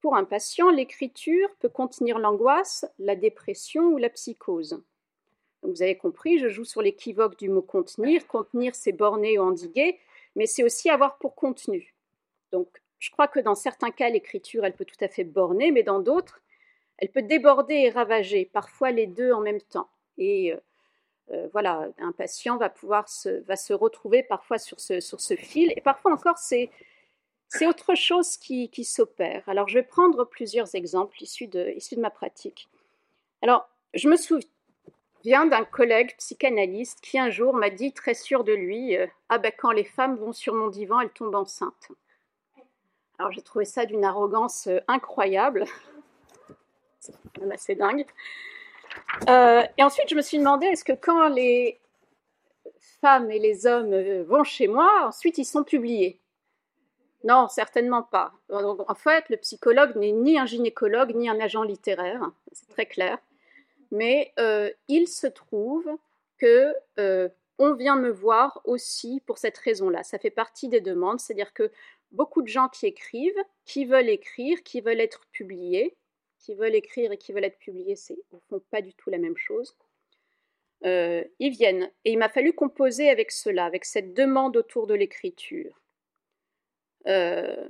pour 0.02 0.16
un 0.16 0.24
patient, 0.24 0.70
l'écriture 0.70 1.48
peut 1.60 1.68
contenir 1.68 2.18
l'angoisse, 2.18 2.84
la 2.98 3.16
dépression 3.16 3.84
ou 3.84 3.96
la 3.96 4.10
psychose? 4.10 4.82
Vous 5.62 5.82
avez 5.82 5.96
compris, 5.96 6.38
je 6.38 6.48
joue 6.48 6.64
sur 6.64 6.82
l'équivoque 6.82 7.38
du 7.38 7.48
mot 7.48 7.62
contenir. 7.62 8.26
Contenir, 8.26 8.74
c'est 8.74 8.92
borner 8.92 9.38
ou 9.38 9.42
endiguer, 9.42 9.98
mais 10.34 10.46
c'est 10.46 10.64
aussi 10.64 10.90
avoir 10.90 11.18
pour 11.18 11.34
contenu. 11.34 11.94
Donc, 12.50 12.82
je 13.00 13.10
crois 13.10 13.26
que 13.26 13.40
dans 13.40 13.54
certains 13.54 13.90
cas, 13.90 14.10
l'écriture, 14.10 14.64
elle 14.64 14.74
peut 14.74 14.84
tout 14.84 15.02
à 15.02 15.08
fait 15.08 15.24
borner, 15.24 15.72
mais 15.72 15.82
dans 15.82 16.00
d'autres, 16.00 16.42
elle 16.98 17.10
peut 17.10 17.22
déborder 17.22 17.74
et 17.74 17.90
ravager, 17.90 18.44
parfois 18.44 18.90
les 18.90 19.06
deux 19.06 19.32
en 19.32 19.40
même 19.40 19.62
temps. 19.62 19.88
Et 20.18 20.52
euh, 20.52 20.58
euh, 21.32 21.48
voilà, 21.52 21.88
un 21.98 22.12
patient 22.12 22.58
va 22.58 22.68
pouvoir 22.68 23.08
se, 23.08 23.72
retrouver 23.72 24.22
parfois 24.22 24.58
sur 24.58 24.78
ce, 24.80 25.36
fil, 25.36 25.72
et 25.74 25.80
parfois 25.80 26.12
encore, 26.12 26.36
c'est, 26.36 26.70
autre 27.62 27.94
chose 27.94 28.36
qui, 28.36 28.84
s'opère. 28.84 29.48
Alors, 29.48 29.66
je 29.66 29.78
vais 29.78 29.82
prendre 29.82 30.24
plusieurs 30.24 30.74
exemples 30.74 31.22
issus 31.22 31.46
de, 31.46 31.72
issus 31.76 31.96
de 31.96 32.02
ma 32.02 32.10
pratique. 32.10 32.68
Alors, 33.40 33.66
je 33.94 34.10
me 34.10 34.16
souviens 34.16 35.46
d'un 35.46 35.64
collègue 35.64 36.14
psychanalyste 36.18 37.00
qui 37.00 37.18
un 37.18 37.30
jour 37.30 37.54
m'a 37.54 37.70
dit, 37.70 37.94
très 37.94 38.14
sûr 38.14 38.44
de 38.44 38.52
lui, 38.52 38.94
euh, 38.94 39.06
Ah 39.30 39.38
ben 39.38 39.52
quand 39.56 39.72
les 39.72 39.84
femmes 39.84 40.16
vont 40.16 40.34
sur 40.34 40.54
mon 40.54 40.68
divan, 40.68 41.00
elles 41.00 41.10
tombent 41.10 41.34
enceintes. 41.34 41.88
Alors 43.20 43.32
j'ai 43.32 43.42
trouvé 43.42 43.66
ça 43.66 43.84
d'une 43.84 44.02
arrogance 44.02 44.66
euh, 44.66 44.78
incroyable. 44.88 45.66
C'est 47.00 47.12
même 47.38 47.52
assez 47.52 47.74
dingue. 47.74 48.06
Euh, 49.28 49.62
et 49.76 49.82
ensuite, 49.82 50.08
je 50.08 50.14
me 50.14 50.22
suis 50.22 50.38
demandé, 50.38 50.64
est-ce 50.68 50.84
que 50.84 50.94
quand 50.94 51.28
les 51.28 51.78
femmes 53.02 53.30
et 53.30 53.38
les 53.38 53.66
hommes 53.66 53.92
euh, 53.92 54.24
vont 54.26 54.42
chez 54.42 54.68
moi, 54.68 55.06
ensuite 55.06 55.36
ils 55.36 55.44
sont 55.44 55.64
publiés? 55.64 56.18
Non, 57.22 57.48
certainement 57.48 58.02
pas. 58.02 58.32
En 58.48 58.94
fait, 58.94 59.28
le 59.28 59.36
psychologue 59.36 59.94
n'est 59.96 60.12
ni 60.12 60.38
un 60.38 60.46
gynécologue 60.46 61.14
ni 61.14 61.28
un 61.28 61.38
agent 61.40 61.62
littéraire, 61.62 62.30
c'est 62.52 62.70
très 62.70 62.86
clair. 62.86 63.18
Mais 63.90 64.32
il 64.88 65.06
se 65.06 65.26
trouve 65.26 65.86
que 66.38 66.72
on 67.58 67.74
vient 67.74 67.96
me 67.96 68.08
voir 68.08 68.62
aussi 68.64 69.20
pour 69.26 69.36
cette 69.36 69.58
raison-là. 69.58 70.02
Ça 70.02 70.18
fait 70.18 70.30
partie 70.30 70.68
des 70.68 70.80
demandes, 70.80 71.20
c'est-à-dire 71.20 71.52
que 71.52 71.70
beaucoup 72.12 72.42
de 72.42 72.48
gens 72.48 72.68
qui 72.68 72.86
écrivent, 72.86 73.42
qui 73.64 73.84
veulent 73.84 74.08
écrire, 74.08 74.62
qui 74.62 74.80
veulent 74.80 75.00
être 75.00 75.26
publiés, 75.32 75.96
qui 76.38 76.54
veulent 76.54 76.74
écrire 76.74 77.12
et 77.12 77.18
qui 77.18 77.32
veulent 77.32 77.44
être 77.44 77.58
publiés, 77.58 77.96
c'est 77.96 78.18
au 78.32 78.40
fond 78.48 78.60
pas 78.70 78.82
du 78.82 78.94
tout 78.94 79.10
la 79.10 79.18
même 79.18 79.36
chose. 79.36 79.76
Euh, 80.86 81.22
ils 81.38 81.50
viennent 81.50 81.90
et 82.04 82.12
il 82.12 82.18
m'a 82.18 82.30
fallu 82.30 82.54
composer 82.54 83.10
avec 83.10 83.30
cela, 83.30 83.66
avec 83.66 83.84
cette 83.84 84.14
demande 84.14 84.56
autour 84.56 84.86
de 84.86 84.94
l'écriture. 84.94 85.78
Euh, 87.06 87.68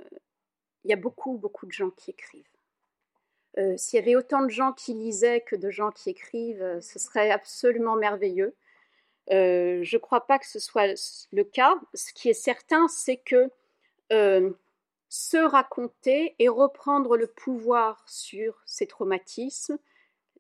il 0.84 0.91
y 0.91 0.93
a 0.93 0.97
beaucoup, 0.97 1.36
beaucoup 1.36 1.66
de 1.66 1.72
gens 1.72 1.91
qui 1.91 2.12
écrivent. 2.12 2.45
Euh, 3.59 3.76
s'il 3.76 3.99
y 3.99 4.03
avait 4.03 4.14
autant 4.14 4.43
de 4.43 4.51
gens 4.51 4.72
qui 4.72 4.95
lisaient 4.95 5.41
que 5.41 5.57
de 5.57 5.70
gens 5.70 5.91
qui 5.91 6.11
écrivent, 6.11 6.78
ce 6.80 7.01
serait 7.01 7.32
absolument 7.32 7.97
merveilleux. 7.97 8.55
je 9.28 9.82
ne 9.82 9.99
crois 9.99 10.26
pas 10.26 10.38
que 10.38 10.47
ce 10.47 10.61
soit 10.61 10.95
le 11.32 11.45
cas. 11.45 11.74
Ce 11.95 12.12
qui 12.12 12.28
est 12.28 12.34
certain, 12.34 12.86
c'est 12.86 13.16
que 13.16 13.51
se 14.11 15.36
raconter 15.36 16.34
et 16.38 16.48
reprendre 16.48 17.16
le 17.16 17.26
pouvoir 17.26 18.04
sur 18.06 18.62
ces 18.64 18.86
traumatismes, 18.86 19.78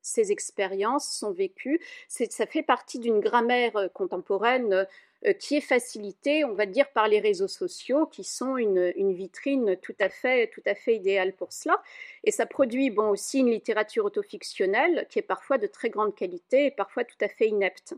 ces 0.02 0.32
expériences, 0.32 1.10
son 1.18 1.32
vécu, 1.32 1.80
ça 2.08 2.46
fait 2.46 2.62
partie 2.62 2.98
d'une 2.98 3.20
grammaire 3.20 3.76
euh, 3.76 3.88
contemporaine 3.88 4.86
euh, 5.26 5.32
qui 5.34 5.56
est 5.56 5.60
facilitée, 5.60 6.44
on 6.44 6.54
va 6.54 6.64
dire, 6.64 6.90
par 6.92 7.08
les 7.08 7.20
réseaux 7.20 7.48
sociaux, 7.48 8.06
qui 8.06 8.24
sont 8.24 8.56
une, 8.56 9.12
vitrine 9.12 9.76
tout 9.76 9.94
à, 10.00 10.08
fait, 10.08 10.48
tout 10.54 10.62
à 10.64 10.74
fait 10.74 10.96
idéale 10.96 11.34
pour 11.34 11.52
cela. 11.52 11.82
Et 12.24 12.30
ça 12.30 12.46
produit 12.46 12.90
bon, 12.90 13.10
aussi 13.10 13.40
une 13.40 13.50
littérature 13.50 14.06
autofictionnelle 14.06 15.06
qui 15.10 15.18
est 15.18 15.22
parfois 15.22 15.58
de 15.58 15.66
très 15.66 15.90
grande 15.90 16.14
qualité 16.14 16.66
et 16.66 16.70
parfois 16.70 17.04
tout 17.04 17.18
à 17.20 17.28
fait 17.28 17.48
inepte. 17.48 17.94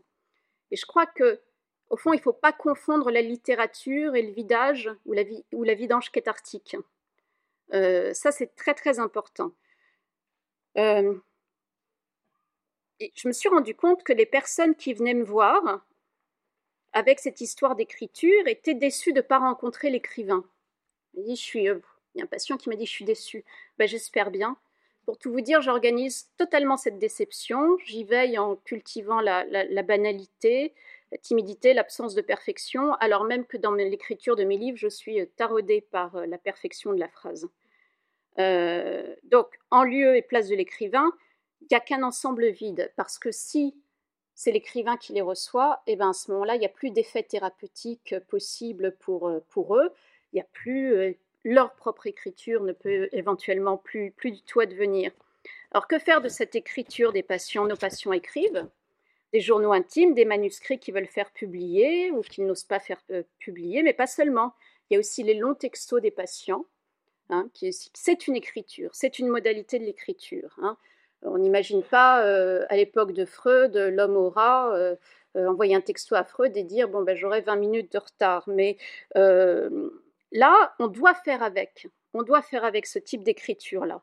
Et 0.73 0.77
je 0.77 0.87
crois 0.87 1.07
que 1.07 1.41
au 1.93 1.97
fond, 1.99 2.15
il 2.15 2.17
ne 2.17 2.23
faut 2.23 2.33
pas 2.33 2.53
confondre 2.53 3.11
la 3.11 3.21
littérature 3.21 4.17
et 4.17 4.23
le 4.23 4.33
vidage 4.33 4.91
ou 5.05 5.13
la, 5.13 5.75
vidange 5.75 6.11
cathartique. 6.11 6.75
Euh, 7.75 8.15
ça, 8.15 8.33
c'est 8.33 8.57
très 8.57 8.73
très 8.73 8.99
important. 8.99 9.53
Euh, 10.79 11.15
je 12.99 13.29
me 13.29 13.33
suis 13.33 13.51
rendu 13.51 13.75
compte 13.75 14.05
que 14.05 14.15
les 14.15 14.25
personnes 14.25 14.75
qui 14.75 14.95
venaient 14.95 15.13
me 15.13 15.23
voir 15.23 15.85
avec 16.95 17.21
cette 17.21 17.43
histoire 17.43 17.77
d'écriture 17.77 18.47
étaient 18.47 18.75
déçues 18.75 19.13
de 19.13 19.19
ne 19.19 19.27
pas 19.27 19.39
rencontrer 19.39 19.91
l'écrivain. 19.91 20.45
Je 21.15 21.35
suis, 21.35 21.69
euh, 21.69 21.79
il 22.15 22.19
y 22.19 22.21
a 22.23 22.25
un 22.25 22.27
patient 22.29 22.57
qui 22.57 22.71
m'a 22.71 22.77
dit 22.77 22.87
je 22.87 22.93
suis 22.93 23.05
déçue. 23.05 23.45
Ben, 23.79 23.87
J'espère 23.87 24.31
bien. 24.31 24.57
Pour 25.05 25.19
tout 25.19 25.31
vous 25.31 25.43
dire, 25.43 25.61
j'organise 25.61 26.31
totalement 26.39 26.79
cette 26.79 26.99
déception. 26.99 27.77
J'y 27.85 28.05
veille 28.05 28.39
en 28.39 28.57
cultivant 28.57 29.21
la 29.21 29.83
banalité, 29.83 30.73
la 31.13 31.19
timidité, 31.19 31.75
l'absence 31.75 32.15
de 32.15 32.23
perfection, 32.23 32.95
alors 32.95 33.25
même 33.25 33.45
que 33.45 33.59
dans 33.59 33.73
l'écriture 33.73 34.35
de 34.35 34.45
mes 34.45 34.57
livres, 34.57 34.79
je 34.79 34.89
suis 34.89 35.21
euh, 35.21 35.27
taraudée 35.37 35.83
par 35.83 36.17
euh, 36.17 36.27
la 36.27 36.39
perfection 36.39 36.95
de 36.95 36.99
la 36.99 37.09
phrase. 37.09 37.49
Euh, 38.39 39.15
donc, 39.25 39.47
en 39.71 39.85
lieu 39.85 40.17
et 40.17 40.23
place 40.23 40.49
de 40.49 40.57
l'écrivain, 40.57 41.13
il 41.61 41.67
n'y 41.71 41.77
a 41.77 41.81
qu'un 41.81 42.03
ensemble 42.03 42.49
vide, 42.49 42.91
parce 42.97 43.19
que 43.19 43.31
si 43.31 43.77
c'est 44.35 44.53
l'écrivain 44.53 44.97
qui 44.97 45.13
les 45.13 45.21
reçoit, 45.21 45.83
eh 45.87 45.97
ben 45.97 46.09
à 46.09 46.13
ce 46.15 46.33
moment-là, 46.33 46.57
il 46.57 46.61
n'y 46.61 46.67
a 46.67 46.71
plus 46.71 46.91
d'effet 46.91 47.23
thérapeutique 47.23 48.15
possible 48.29 48.97
pour, 48.99 49.31
pour 49.51 49.77
eux, 49.77 49.93
il 50.33 50.37
n'y 50.37 50.41
a 50.41 50.47
plus, 50.51 51.15
leur 51.45 51.75
propre 51.75 52.07
écriture 52.07 52.63
ne 52.63 52.73
peut 52.73 53.11
éventuellement 53.13 53.77
plus, 53.77 54.11
plus 54.13 54.33
du 54.33 54.41
tout 54.43 54.61
advenir. 54.61 55.13
Alors 55.73 55.87
que 55.87 55.99
faire 55.99 56.23
de 56.23 56.31
cette 56.31 56.55
écriture 56.55 57.13
des 57.13 57.23
patients 57.23 57.67
Nos 57.67 57.77
patients 57.77 58.13
écrivent, 58.13 58.67
des 59.33 59.41
journaux 59.41 59.73
intimes, 59.73 60.15
des 60.15 60.25
manuscrits 60.25 60.79
qu'ils 60.79 60.95
veulent 60.95 61.07
faire 61.07 61.31
publier 61.31 62.11
ou 62.11 62.21
qu'ils 62.21 62.47
n'osent 62.47 62.65
pas 62.65 62.79
faire 62.79 63.01
euh, 63.11 63.23
publier, 63.39 63.83
mais 63.83 63.95
pas 63.95 64.07
seulement. 64.07 64.55
Il 64.91 64.95
y 64.95 64.97
a 64.97 65.01
aussi 65.01 65.23
les 65.23 65.35
longs 65.35 65.55
textos 65.55 66.03
des 66.03 66.11
patients. 66.11 66.67
Hein, 67.31 67.49
c'est 67.95 68.29
une 68.29 68.37
écriture, 68.37 68.91
c'est 68.93 69.19
une 69.19 69.29
modalité 69.29 69.79
de 69.79 69.85
l'écriture. 69.85 70.55
Hein. 70.61 70.77
On 71.23 71.39
n'imagine 71.39 71.83
pas 71.83 72.27
euh, 72.27 72.67
à 72.69 72.77
l'époque 72.77 73.13
de 73.13 73.25
Freud, 73.25 73.75
l'homme 73.75 74.17
aura 74.17 74.75
euh, 74.75 74.97
envoyer 75.35 75.75
un 75.75 75.81
texto 75.81 76.15
à 76.15 76.25
Freud 76.25 76.55
et 76.57 76.65
dire 76.65 76.89
bon 76.89 77.03
ben 77.03 77.17
j'aurai 77.17 77.41
20 77.41 77.57
minutes 77.57 77.93
de 77.93 77.99
retard. 77.99 78.45
Mais 78.49 78.77
là, 79.15 80.75
on 80.79 80.89
doit 80.89 81.15
faire 81.15 81.43
avec. 81.43 81.89
On 82.13 82.23
doit 82.23 82.43
faire 82.43 82.65
avec 82.65 82.87
ce 82.87 82.99
type 82.99 83.23
d'écriture 83.23 83.87
là. 83.87 84.03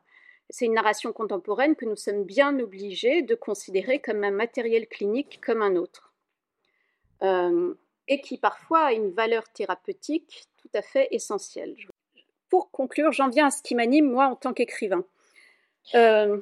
C'est 0.50 0.66
une 0.66 0.74
narration 0.74 1.12
contemporaine 1.12 1.76
que 1.76 1.84
nous 1.84 1.96
sommes 1.96 2.24
bien 2.24 2.58
obligés 2.58 3.22
de 3.22 3.34
considérer 3.34 4.00
comme 4.00 4.24
un 4.24 4.30
matériel 4.30 4.88
clinique 4.88 5.40
comme 5.40 5.62
un 5.62 5.76
autre, 5.76 6.12
euh, 7.22 7.74
et 8.08 8.20
qui 8.20 8.36
parfois 8.36 8.86
a 8.86 8.92
une 8.92 9.10
valeur 9.10 9.48
thérapeutique 9.52 10.48
tout 10.58 10.70
à 10.74 10.82
fait 10.82 11.08
essentielle. 11.12 11.76
Pour 12.48 12.70
conclure, 12.70 13.12
j'en 13.12 13.28
viens 13.28 13.46
à 13.46 13.50
ce 13.50 13.62
qui 13.62 13.76
m'anime, 13.76 14.10
moi, 14.10 14.26
en 14.26 14.36
tant 14.36 14.52
qu'écrivain. 14.52 15.04
Euh, 15.94 16.40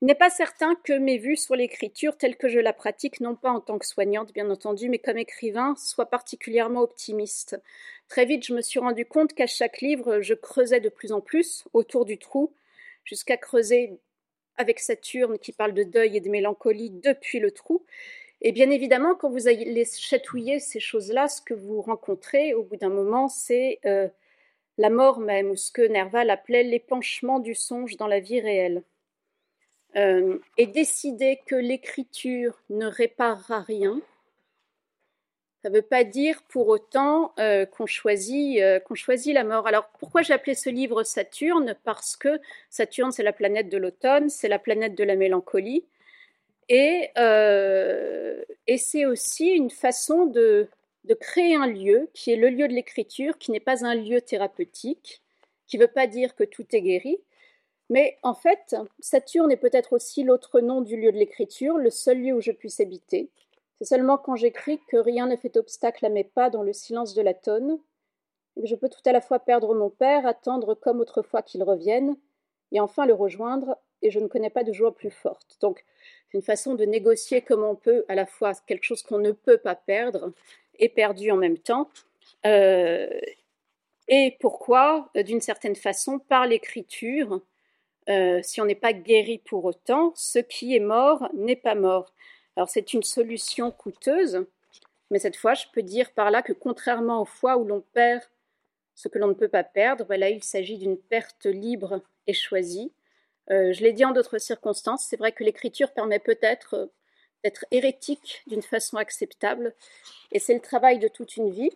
il 0.00 0.06
n'est 0.06 0.14
pas 0.14 0.30
certain 0.30 0.76
que 0.76 0.92
mes 0.92 1.18
vues 1.18 1.36
sur 1.36 1.56
l'écriture 1.56 2.16
telle 2.16 2.36
que 2.36 2.48
je 2.48 2.60
la 2.60 2.72
pratique, 2.72 3.20
non 3.20 3.34
pas 3.34 3.50
en 3.50 3.60
tant 3.60 3.78
que 3.78 3.86
soignante 3.86 4.32
bien 4.32 4.48
entendu, 4.48 4.88
mais 4.88 5.00
comme 5.00 5.18
écrivain, 5.18 5.74
soient 5.76 6.10
particulièrement 6.10 6.82
optimistes. 6.82 7.60
Très 8.08 8.24
vite, 8.24 8.46
je 8.46 8.54
me 8.54 8.62
suis 8.62 8.80
rendu 8.80 9.04
compte 9.04 9.34
qu'à 9.34 9.46
chaque 9.46 9.80
livre, 9.80 10.20
je 10.20 10.34
creusais 10.34 10.80
de 10.80 10.88
plus 10.88 11.12
en 11.12 11.20
plus 11.20 11.64
autour 11.74 12.04
du 12.04 12.18
trou, 12.18 12.54
jusqu'à 13.04 13.36
creuser 13.36 13.98
avec 14.56 14.80
Saturne 14.80 15.38
qui 15.38 15.52
parle 15.52 15.74
de 15.74 15.82
deuil 15.84 16.16
et 16.16 16.20
de 16.20 16.30
mélancolie 16.30 16.90
depuis 16.90 17.38
le 17.38 17.50
trou. 17.50 17.84
Et 18.40 18.52
bien 18.52 18.70
évidemment, 18.70 19.14
quand 19.14 19.30
vous 19.30 19.48
allez 19.48 19.84
chatouiller 19.84 20.58
ces 20.58 20.80
choses-là, 20.80 21.28
ce 21.28 21.42
que 21.42 21.54
vous 21.54 21.82
rencontrez 21.82 22.54
au 22.54 22.62
bout 22.62 22.76
d'un 22.76 22.88
moment, 22.88 23.28
c'est 23.28 23.78
euh, 23.84 24.08
la 24.78 24.90
mort 24.90 25.20
même, 25.20 25.50
ou 25.50 25.56
ce 25.56 25.72
que 25.72 25.82
Nerval 25.82 26.30
appelait 26.30 26.62
l'épanchement 26.62 27.40
du 27.40 27.54
songe 27.54 27.96
dans 27.96 28.06
la 28.06 28.20
vie 28.20 28.40
réelle. 28.40 28.84
Euh, 29.96 30.38
et 30.56 30.66
décider 30.66 31.40
que 31.46 31.56
l'écriture 31.56 32.62
ne 32.70 32.86
réparera 32.86 33.60
rien, 33.60 34.00
ça 35.62 35.70
ne 35.70 35.74
veut 35.74 35.82
pas 35.82 36.04
dire 36.04 36.42
pour 36.48 36.68
autant 36.68 37.32
euh, 37.40 37.66
qu'on 37.66 37.86
choisit, 37.86 38.60
euh, 38.60 38.78
qu'on 38.78 38.94
choisit 38.94 39.34
la 39.34 39.42
mort. 39.44 39.66
Alors 39.66 39.88
pourquoi 39.98 40.22
j'ai 40.22 40.32
appelé 40.32 40.54
ce 40.54 40.70
livre 40.70 41.02
Saturne? 41.02 41.74
Parce 41.84 42.16
que 42.16 42.40
Saturne, 42.70 43.10
c'est 43.10 43.24
la 43.24 43.32
planète 43.32 43.68
de 43.68 43.76
l'automne, 43.76 44.28
c'est 44.28 44.48
la 44.48 44.60
planète 44.60 44.94
de 44.94 45.04
la 45.04 45.16
mélancolie. 45.16 45.84
Et, 46.68 47.10
euh, 47.18 48.44
c'est 48.76 49.06
aussi 49.06 49.48
une 49.48 49.70
façon 49.70 50.26
de 50.26 50.68
créer 51.20 51.56
un 51.56 51.66
lieu 51.66 52.08
qui 52.14 52.30
est 52.30 52.36
le 52.36 52.50
lieu 52.50 52.68
de 52.68 52.74
l'écriture, 52.74 53.38
qui 53.38 53.50
n'est 53.50 53.60
pas 53.60 53.84
un 53.84 53.94
lieu 53.94 54.20
thérapeutique, 54.20 55.22
qui 55.66 55.78
ne 55.78 55.82
veut 55.82 55.92
pas 55.92 56.06
dire 56.06 56.36
que 56.36 56.44
tout 56.44 56.66
est 56.72 56.82
guéri. 56.82 57.18
Mais 57.90 58.18
en 58.22 58.34
fait, 58.34 58.76
Saturne 59.00 59.50
est 59.50 59.56
peut-être 59.56 59.94
aussi 59.94 60.22
l'autre 60.22 60.60
nom 60.60 60.82
du 60.82 60.96
lieu 60.96 61.10
de 61.10 61.16
l'écriture, 61.18 61.78
le 61.78 61.90
seul 61.90 62.20
lieu 62.20 62.34
où 62.34 62.40
je 62.40 62.52
puisse 62.52 62.80
habiter. 62.80 63.30
C'est 63.78 63.86
seulement 63.86 64.18
quand 64.18 64.36
j'écris 64.36 64.80
que 64.88 64.96
rien 64.96 65.26
ne 65.26 65.36
fait 65.36 65.56
obstacle 65.56 66.04
à 66.04 66.08
mes 66.08 66.24
pas 66.24 66.50
dans 66.50 66.62
le 66.62 66.72
silence 66.72 67.14
de 67.14 67.22
la 67.22 67.34
tonne, 67.34 67.78
que 68.56 68.66
je 68.66 68.74
peux 68.74 68.88
tout 68.88 69.02
à 69.06 69.12
la 69.12 69.20
fois 69.20 69.38
perdre 69.38 69.74
mon 69.74 69.90
père, 69.90 70.26
attendre 70.26 70.74
comme 70.74 71.00
autrefois 71.00 71.42
qu'il 71.42 71.62
revienne, 71.62 72.16
et 72.72 72.80
enfin 72.80 73.06
le 73.06 73.14
rejoindre, 73.14 73.76
et 74.02 74.10
je 74.10 74.18
ne 74.18 74.26
connais 74.26 74.50
pas 74.50 74.64
de 74.64 74.72
joie 74.72 74.94
plus 74.94 75.10
forte. 75.10 75.56
Donc, 75.60 75.84
c'est 76.28 76.38
une 76.38 76.44
façon 76.44 76.74
de 76.74 76.84
négocier 76.84 77.42
comment 77.42 77.70
on 77.70 77.76
peut 77.76 78.04
à 78.08 78.14
la 78.14 78.26
fois 78.26 78.52
quelque 78.66 78.84
chose 78.84 79.02
qu'on 79.02 79.18
ne 79.18 79.32
peut 79.32 79.58
pas 79.58 79.74
perdre 79.74 80.32
et 80.78 80.88
perdu 80.88 81.30
en 81.30 81.36
même 81.36 81.58
temps. 81.58 81.88
Euh, 82.46 83.08
et 84.08 84.36
pourquoi, 84.40 85.10
euh, 85.16 85.22
d'une 85.22 85.40
certaine 85.40 85.76
façon, 85.76 86.18
par 86.18 86.46
l'écriture, 86.46 87.40
euh, 88.08 88.40
si 88.42 88.60
on 88.60 88.64
n'est 88.64 88.74
pas 88.74 88.92
guéri 88.92 89.38
pour 89.38 89.64
autant, 89.64 90.12
ce 90.14 90.38
qui 90.38 90.74
est 90.74 90.80
mort 90.80 91.28
n'est 91.34 91.56
pas 91.56 91.74
mort. 91.74 92.12
Alors 92.58 92.68
c'est 92.68 92.92
une 92.92 93.04
solution 93.04 93.70
coûteuse, 93.70 94.44
mais 95.12 95.20
cette 95.20 95.36
fois, 95.36 95.54
je 95.54 95.66
peux 95.72 95.84
dire 95.84 96.10
par 96.10 96.32
là 96.32 96.42
que 96.42 96.52
contrairement 96.52 97.22
aux 97.22 97.24
fois 97.24 97.56
où 97.56 97.64
l'on 97.64 97.82
perd 97.92 98.24
ce 98.96 99.06
que 99.06 99.16
l'on 99.20 99.28
ne 99.28 99.34
peut 99.34 99.46
pas 99.46 99.62
perdre, 99.62 100.04
ben 100.06 100.18
là, 100.18 100.28
il 100.28 100.42
s'agit 100.42 100.76
d'une 100.76 100.98
perte 100.98 101.46
libre 101.46 102.02
et 102.26 102.32
choisie. 102.32 102.92
Euh, 103.52 103.72
je 103.72 103.84
l'ai 103.84 103.92
dit 103.92 104.04
en 104.04 104.10
d'autres 104.10 104.38
circonstances, 104.38 105.06
c'est 105.08 105.16
vrai 105.16 105.30
que 105.30 105.44
l'écriture 105.44 105.92
permet 105.92 106.18
peut-être 106.18 106.74
euh, 106.74 106.86
d'être 107.44 107.64
hérétique 107.70 108.42
d'une 108.48 108.62
façon 108.62 108.96
acceptable, 108.96 109.72
et 110.32 110.40
c'est 110.40 110.54
le 110.54 110.60
travail 110.60 110.98
de 110.98 111.06
toute 111.06 111.36
une 111.36 111.52
vie, 111.52 111.70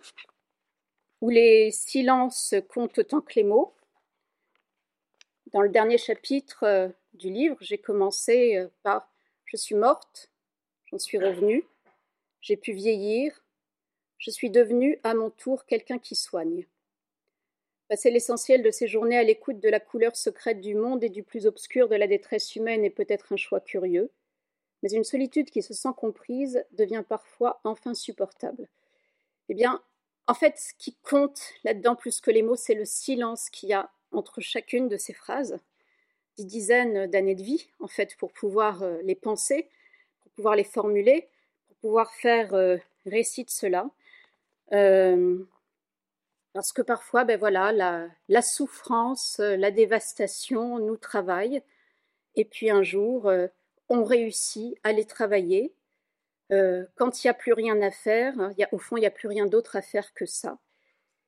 où 1.20 1.30
les 1.30 1.70
silences 1.70 2.56
comptent 2.68 2.98
autant 2.98 3.20
que 3.20 3.34
les 3.36 3.44
mots. 3.44 3.72
Dans 5.52 5.60
le 5.60 5.68
dernier 5.68 5.96
chapitre 5.96 6.64
euh, 6.64 6.88
du 7.14 7.30
livre, 7.30 7.56
j'ai 7.60 7.78
commencé 7.78 8.66
par 8.82 9.08
Je 9.44 9.56
suis 9.56 9.76
morte, 9.76 10.31
J'en 10.92 10.98
suis 10.98 11.16
revenue, 11.16 11.64
j'ai 12.42 12.58
pu 12.58 12.72
vieillir, 12.72 13.42
je 14.18 14.30
suis 14.30 14.50
devenue 14.50 15.00
à 15.04 15.14
mon 15.14 15.30
tour 15.30 15.64
quelqu'un 15.64 15.98
qui 15.98 16.14
soigne. 16.14 16.66
Passer 17.88 18.10
l'essentiel 18.10 18.62
de 18.62 18.70
ses 18.70 18.88
journées 18.88 19.16
à 19.16 19.22
l'écoute 19.22 19.58
de 19.58 19.70
la 19.70 19.80
couleur 19.80 20.14
secrète 20.14 20.60
du 20.60 20.74
monde 20.74 21.02
et 21.02 21.08
du 21.08 21.22
plus 21.22 21.46
obscur 21.46 21.88
de 21.88 21.96
la 21.96 22.06
détresse 22.06 22.56
humaine 22.56 22.84
est 22.84 22.90
peut-être 22.90 23.32
un 23.32 23.38
choix 23.38 23.60
curieux, 23.60 24.10
mais 24.82 24.90
une 24.90 25.02
solitude 25.02 25.48
qui 25.48 25.62
se 25.62 25.72
sent 25.72 25.94
comprise 25.96 26.62
devient 26.72 27.04
parfois 27.08 27.62
enfin 27.64 27.94
supportable. 27.94 28.68
Eh 29.48 29.54
bien, 29.54 29.82
en 30.26 30.34
fait, 30.34 30.58
ce 30.58 30.74
qui 30.76 30.94
compte 30.96 31.40
là-dedans 31.64 31.96
plus 31.96 32.20
que 32.20 32.30
les 32.30 32.42
mots, 32.42 32.54
c'est 32.54 32.74
le 32.74 32.84
silence 32.84 33.48
qu'il 33.48 33.70
y 33.70 33.72
a 33.72 33.90
entre 34.10 34.42
chacune 34.42 34.90
de 34.90 34.98
ces 34.98 35.14
phrases, 35.14 35.58
des 36.36 36.44
dizaines 36.44 37.06
d'années 37.06 37.34
de 37.34 37.42
vie, 37.42 37.70
en 37.80 37.88
fait, 37.88 38.14
pour 38.18 38.30
pouvoir 38.30 38.82
euh, 38.82 39.00
les 39.04 39.14
penser, 39.14 39.70
pouvoir 40.34 40.56
les 40.56 40.64
formuler, 40.64 41.28
pour 41.68 41.76
pouvoir 41.76 42.12
faire 42.12 42.54
euh, 42.54 42.76
récit 43.06 43.44
de 43.44 43.50
cela. 43.50 43.90
Euh, 44.72 45.38
parce 46.52 46.72
que 46.72 46.82
parfois, 46.82 47.24
ben 47.24 47.38
voilà, 47.38 47.72
la, 48.28 48.42
souffrance, 48.42 49.38
la 49.38 49.70
dévastation 49.70 50.78
nous 50.78 50.96
travaillent, 50.96 51.62
et 52.36 52.44
puis 52.44 52.70
un 52.70 52.82
jour, 52.82 53.30
on 53.88 54.04
réussit 54.04 54.76
à 54.84 54.92
les 54.92 55.06
travailler. 55.06 55.72
quand 56.50 57.24
il 57.24 57.26
n'y 57.26 57.30
a 57.30 57.34
plus 57.34 57.54
rien 57.54 57.80
à 57.80 57.90
faire, 57.90 58.34
a, 58.38 58.68
au 58.72 58.78
fond, 58.78 58.98
il 58.98 59.00
n'y 59.00 59.06
a 59.06 59.10
plus 59.10 59.28
rien 59.28 59.46
d'autre 59.46 59.76
à 59.76 59.82
faire 59.82 60.12
que 60.12 60.26
ça. 60.26 60.58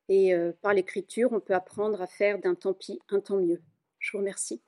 Et 0.09 0.35
par 0.61 0.75
l'écriture, 0.75 1.33
on 1.33 1.39
peut 1.39 1.55
apprendre 1.55 2.03
à 2.03 2.07
faire 2.07 2.37
d'un 2.37 2.53
tant 2.53 2.73
pis 2.73 2.99
un 3.09 3.19
tant 3.19 3.37
mieux. 3.37 3.61
Je 3.97 4.11
vous 4.11 4.19
remercie. 4.19 4.61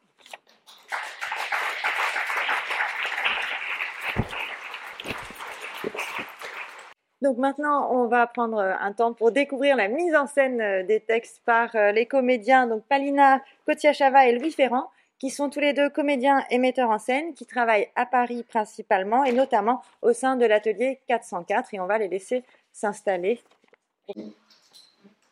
Donc 7.28 7.40
maintenant, 7.40 7.94
on 7.94 8.08
va 8.08 8.26
prendre 8.26 8.58
un 8.58 8.94
temps 8.94 9.12
pour 9.12 9.34
découvrir 9.34 9.76
la 9.76 9.90
mise 9.90 10.16
en 10.16 10.28
scène 10.28 10.88
des 10.88 11.02
textes 11.02 11.42
par 11.44 11.76
les 11.92 12.06
comédiens, 12.06 12.68
donc 12.68 12.86
Palina 12.86 13.44
Kotiachava 13.66 14.28
et 14.28 14.40
Louis 14.40 14.54
Ferrand, 14.54 14.90
qui 15.20 15.30
sont 15.30 15.50
tous 15.50 15.60
les 15.60 15.74
deux 15.74 15.90
comédiens 15.90 16.46
et 16.50 16.58
metteurs 16.58 16.90
en 16.90 17.00
scène, 17.00 17.34
qui 17.34 17.46
travaillent 17.46 17.90
à 17.98 18.06
Paris 18.06 18.46
principalement 18.48 19.26
et 19.26 19.34
notamment 19.34 19.82
au 20.02 20.14
sein 20.14 20.38
de 20.38 20.46
l'atelier 20.46 21.02
404. 21.10 21.74
Et 21.74 21.82
on 21.82 21.86
va 21.86 21.98
les 21.98 22.08
laisser 22.08 22.46
s'installer. 22.72 23.42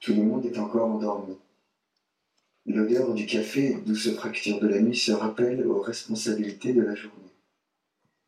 Tout 0.01 0.13
le 0.13 0.23
monde 0.23 0.45
est 0.45 0.59
encore 0.59 0.89
endormi. 0.89 1.37
L'odeur 2.65 3.13
du 3.13 3.25
café 3.25 3.77
douce 3.85 4.13
fracture 4.17 4.59
de 4.59 4.67
la 4.67 4.81
nuit 4.81 4.97
se 4.97 5.13
rappellent 5.13 5.65
aux 5.65 5.79
responsabilités 5.79 6.73
de 6.73 6.81
la 6.81 6.93
journée. 6.93 7.31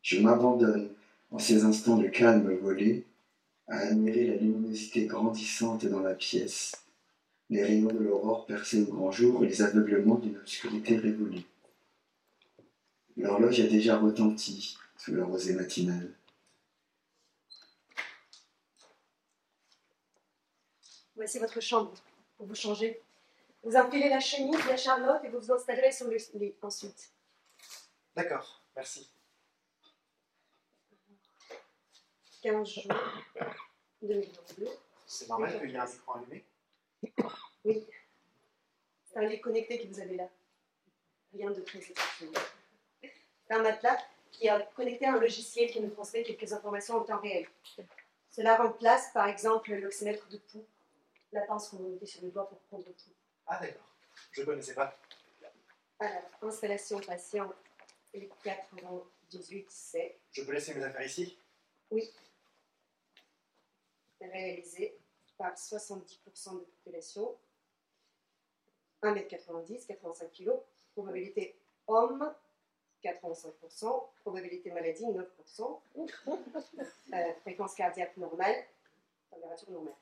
Je 0.00 0.22
m'abandonne 0.22 0.88
en 1.30 1.38
ces 1.38 1.66
instants 1.66 1.98
de 1.98 2.06
calme 2.06 2.50
volé 2.62 3.04
à 3.68 3.78
admirer 3.78 4.26
la 4.26 4.36
luminosité 4.36 5.06
grandissante 5.06 5.84
dans 5.86 6.00
la 6.00 6.14
pièce, 6.14 6.84
les 7.50 7.62
rayons 7.62 7.92
de 7.92 7.98
l'aurore 7.98 8.46
percés 8.46 8.82
au 8.82 8.86
grand 8.86 9.10
jour 9.10 9.44
et 9.44 9.48
les 9.48 9.62
aveuglements 9.62 10.16
d'une 10.16 10.36
obscurité 10.36 10.96
révolue. 10.96 11.44
L'horloge 13.16 13.60
a 13.60 13.66
déjà 13.66 13.98
retenti 13.98 14.76
sous 14.96 15.14
la 15.14 15.24
rosée 15.24 15.54
matinale. 15.54 16.14
Voici 21.16 21.38
votre 21.38 21.60
chambre 21.60 21.92
pour 22.36 22.46
vous 22.46 22.54
changer. 22.54 23.00
Vous 23.64 23.74
enfilez 23.74 24.08
la 24.08 24.20
chemise, 24.20 24.64
la 24.66 24.76
Charlotte 24.76 25.20
et 25.24 25.28
vous 25.28 25.40
vous 25.40 25.52
installerez 25.52 25.90
sur 25.90 26.06
le 26.06 26.16
lit 26.34 26.54
ensuite. 26.62 27.10
D'accord, 28.14 28.62
merci. 28.76 29.08
15 32.42 32.68
jours, 32.68 32.92
2022. 34.02 34.68
C'est 35.06 35.28
normal 35.28 35.58
qu'il 35.58 35.70
y 35.70 35.74
ait 35.74 35.78
un 35.78 35.86
écran 35.86 36.14
allumé? 36.14 36.44
Oui. 37.64 37.86
C'est 39.04 39.18
un 39.18 39.26
lit 39.26 39.40
connecté 39.40 39.80
que 39.80 39.88
vous 39.88 40.00
avez 40.00 40.16
là. 40.16 40.28
Rien 41.32 41.50
de 41.50 41.60
très 41.60 41.78
exceptionnel. 41.78 42.42
C'est 43.02 43.54
un 43.54 43.62
matelas 43.62 43.98
qui 44.30 44.46
est 44.46 44.74
connecté 44.74 45.06
à 45.06 45.14
un 45.14 45.20
logiciel 45.20 45.70
qui 45.70 45.80
nous 45.80 45.90
transmet 45.90 46.22
quelques 46.22 46.52
informations 46.52 46.96
en 46.96 47.04
temps 47.04 47.20
réel. 47.20 47.48
Cela 48.30 48.56
remplace 48.56 49.12
par 49.12 49.26
exemple 49.26 49.72
l'oxymètre 49.72 50.28
de 50.28 50.38
pouls 50.38 50.66
la 51.32 51.42
pince 51.42 51.68
qu'on 51.68 51.98
met 52.00 52.06
sur 52.06 52.22
le 52.22 52.30
doigt 52.30 52.48
pour 52.48 52.58
prendre 52.60 52.84
tout. 52.84 53.10
Ah 53.46 53.58
d'accord, 53.60 53.88
je 54.32 54.40
ne 54.40 54.46
connaissais 54.46 54.74
pas. 54.74 54.96
Alors, 55.98 56.22
installation 56.42 57.00
patient 57.00 57.52
les 58.14 58.30
98 58.44 59.66
c'est. 59.68 60.20
Je 60.30 60.42
peux 60.42 60.52
laisser 60.52 60.74
mes 60.74 60.84
affaires 60.84 61.04
ici? 61.04 61.38
Oui. 61.90 62.10
Réalisé 64.20 64.98
par 65.36 65.54
70% 65.54 66.54
de 66.54 66.64
population. 66.64 67.36
1m90, 69.02 69.86
85 69.86 70.32
kg. 70.32 70.52
Probabilité 70.92 71.56
homme, 71.86 72.34
85%. 73.02 74.08
Probabilité 74.20 74.70
maladie, 74.70 75.04
9%. 75.04 75.80
Euh, 77.14 77.32
fréquence 77.40 77.74
cardiaque 77.74 78.14
normale. 78.18 78.54
Température 79.30 79.70
normale. 79.70 79.94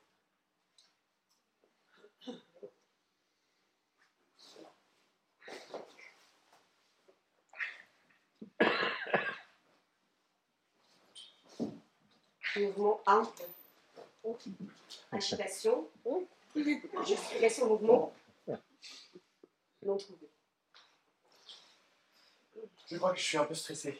Mouvement 12.57 12.99
1. 13.05 13.23
Agitation. 15.11 15.87
Justification 17.05 17.67
mouvement. 17.67 18.13
Non 19.83 19.97
trouvé. 19.97 20.27
Je 22.89 22.97
crois 22.97 23.11
que 23.11 23.19
je 23.19 23.23
suis 23.23 23.37
un 23.37 23.45
peu 23.45 23.53
stressé. 23.53 23.99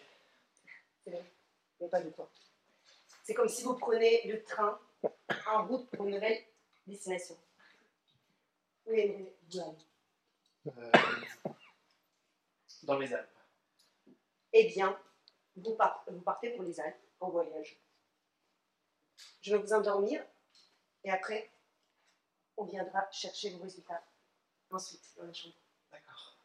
C'est 1.04 1.12
vrai. 1.12 1.24
Il 1.80 1.84
n'y 1.84 1.88
a 1.88 1.90
pas 1.90 2.02
de 2.02 2.10
temps. 2.10 2.30
C'est 3.24 3.34
comme 3.34 3.50
si 3.50 3.64
vous 3.64 3.76
prenez 3.76 4.26
le 4.28 4.42
train 4.44 4.80
en 5.48 5.68
route 5.68 5.90
pour 5.92 6.06
une 6.08 6.16
nouvelle 6.16 6.44
destination. 6.88 7.38
Où 8.86 8.92
aimeriez-vous 8.92 9.60
aller 9.60 9.78
Euh, 10.78 10.92
dans 12.84 12.98
les 12.98 13.14
Alpes. 13.14 13.30
Eh 14.54 14.68
bien, 14.70 14.98
vous, 15.56 15.78
vous 16.08 16.22
partez 16.22 16.50
pour 16.52 16.64
les 16.64 16.80
Alpes 16.80 16.96
en 17.20 17.30
voyage. 17.30 17.78
Je 19.48 19.56
vais 19.56 19.62
vous 19.62 19.72
endormir 19.72 20.22
et 21.06 21.10
après, 21.10 21.50
on 22.58 22.66
viendra 22.66 23.08
chercher 23.14 23.50
vos 23.52 23.64
résultats 23.64 24.04
ensuite 24.72 25.06
dans 25.16 25.24
la 25.24 25.32
chambre. 25.32 25.56
D'accord. 25.90 26.38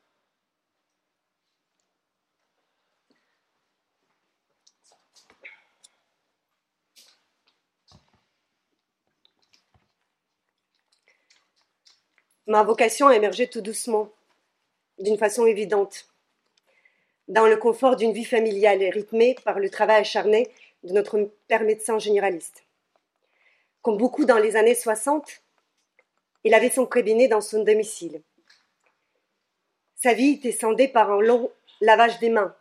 Ma 12.46 12.62
vocation 12.62 13.08
a 13.08 13.16
émergé 13.16 13.50
tout 13.50 13.62
doucement, 13.62 14.12
d'une 15.00 15.18
façon 15.18 15.44
évidente, 15.44 16.06
dans 17.26 17.48
le 17.48 17.56
confort 17.56 17.96
d'une 17.96 18.12
vie 18.12 18.24
familiale 18.24 18.84
rythmée 18.92 19.34
par 19.44 19.58
le 19.58 19.70
travail 19.70 20.02
acharné 20.02 20.54
de 20.84 20.92
notre 20.92 21.18
père 21.48 21.64
médecin 21.64 21.98
généraliste. 21.98 22.62
Comme 23.82 23.98
beaucoup 23.98 24.24
dans 24.24 24.38
les 24.38 24.56
années 24.56 24.76
60, 24.76 25.42
il 26.44 26.54
avait 26.54 26.70
son 26.70 26.86
cabinet 26.86 27.28
dans 27.28 27.40
son 27.40 27.64
domicile. 27.64 28.22
Sa 29.96 30.14
vie 30.14 30.30
était 30.30 30.52
scindée 30.52 30.88
par 30.88 31.10
un 31.10 31.20
long 31.20 31.50
lavage 31.80 32.18
des 32.20 32.30
mains 32.30 32.54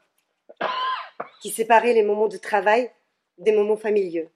qui 1.42 1.52
séparait 1.52 1.94
les 1.94 2.04
moments 2.04 2.28
de 2.28 2.38
travail 2.38 2.92
des 3.38 3.52
moments 3.52 3.78
familiaux. 3.78 4.30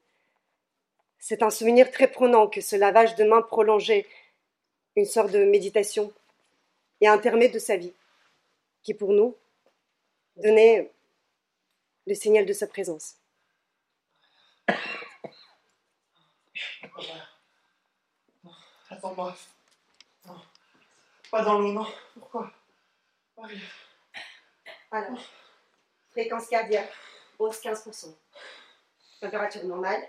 C'est 1.20 1.42
un 1.42 1.50
souvenir 1.50 1.92
très 1.92 2.08
prenant 2.08 2.48
que 2.48 2.62
ce 2.62 2.76
lavage 2.76 3.16
de 3.16 3.24
mains 3.24 3.42
prolongeait 3.42 4.06
une 4.96 5.06
sorte 5.06 5.32
de 5.32 5.44
méditation 5.44 6.14
et 7.02 7.08
intermède 7.08 7.52
de 7.52 7.60
sa 7.60 7.78
vie, 7.78 7.94
qui 8.84 8.94
pour 8.94 9.12
nous 9.12 9.36
donnait 10.38 10.92
le 12.06 12.14
signal 12.14 12.46
de 12.46 12.54
sa 12.54 12.68
présence. 12.68 13.16
Attends-moi. 18.90 19.36
Non. 20.26 20.42
Pas 21.32 21.44
dans 21.44 21.60
l'eau, 21.60 21.72
non. 21.74 21.88
Pourquoi? 22.14 22.52
Marie. 23.38 23.62
Alors, 24.92 25.20
fréquence 26.12 26.48
cardiaque, 26.48 26.92
hausse 27.38 27.62
15%. 27.62 28.16
Température 29.20 29.64
normale. 29.66 30.08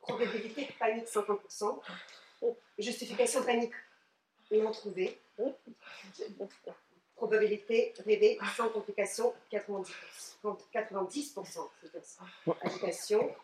Probabilité 0.00 0.66
de 0.66 0.72
panique 0.72 1.06
50%. 1.06 1.80
Justification 2.78 3.44
panique 3.44 3.74
non 4.50 4.72
trouvée. 4.72 5.18
Probabilité 7.14 7.94
rêvée 8.04 8.38
sans 8.56 8.68
complication 8.68 9.34
90%. 9.50 9.88
90%, 10.74 11.70
c'est 11.80 12.04
ça. 12.04 12.24
Agitation. 12.60 13.34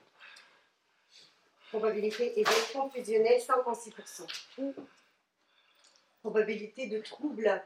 Probabilité 1.69 2.41
éveil 2.41 2.73
confusionnel 2.73 3.41
56%. 3.41 4.27
Probabilité 6.21 6.87
de 6.87 7.01
trouble 7.01 7.63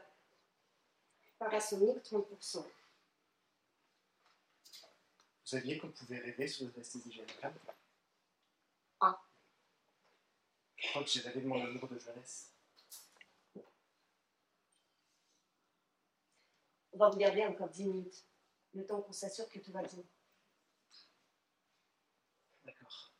parasomnique 1.39 2.03
30%. 2.03 2.57
Vous 2.57 2.69
saviez 5.45 5.77
qu'on 5.77 5.89
pouvait 5.89 6.19
rêver 6.19 6.47
sous 6.47 6.65
anesthésie 6.65 7.11
générale 7.11 7.53
Ah. 8.99 9.21
Je 10.75 10.89
crois 10.89 11.03
que 11.03 11.09
j'ai 11.09 11.21
rêvé 11.21 11.41
de 11.41 11.47
mon 11.47 11.63
amour 11.63 11.87
de 11.87 11.97
jeunesse. 11.97 12.51
On 16.91 16.97
va 16.97 17.09
vous 17.09 17.17
garder 17.17 17.45
encore 17.45 17.69
10 17.69 17.85
minutes, 17.85 18.23
le 18.73 18.85
temps 18.85 19.01
qu'on 19.01 19.13
s'assure 19.13 19.49
que 19.49 19.59
tout 19.59 19.71
va 19.71 19.81
bien. 19.81 20.03
D'accord. 22.65 23.13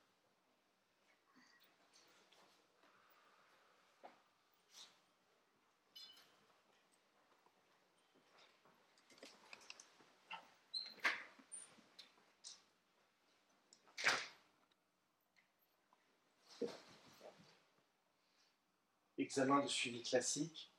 Examen 19.36 19.64
de 19.64 19.68
suivi 19.68 20.04
classique, 20.04 20.72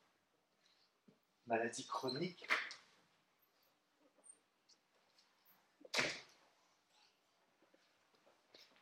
maladie 1.49 1.85
chronique, 1.89 2.47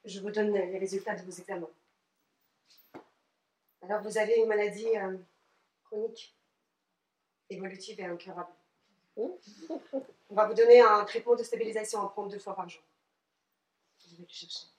Je 0.04 0.20
vous 0.20 0.30
donne 0.30 0.52
les 0.52 0.76
résultats 0.76 1.14
de 1.14 1.22
vos 1.22 1.30
examens. 1.30 1.70
Alors, 3.80 4.02
vous 4.02 4.18
avez 4.18 4.34
une 4.34 4.46
maladie 4.46 4.94
euh, 4.98 5.16
chronique, 5.84 6.36
évolutive 7.48 7.98
et 7.98 8.04
incurable. 8.04 8.52
On 9.16 10.34
va 10.34 10.48
vous 10.48 10.54
donner 10.54 10.82
un 10.82 11.02
traitement 11.06 11.34
de 11.34 11.44
stabilisation 11.44 12.02
à 12.02 12.10
prendre 12.10 12.28
deux 12.28 12.38
fois 12.38 12.54
par 12.54 12.68
jour. 12.68 12.82
Je 13.96 14.16
vais 14.16 14.22
le 14.22 14.28
chercher. 14.28 14.71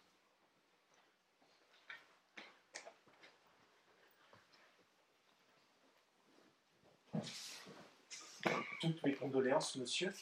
Toutes 8.82 9.04
mes 9.04 9.16
condoléances, 9.16 9.76
monsieur. 9.76 10.14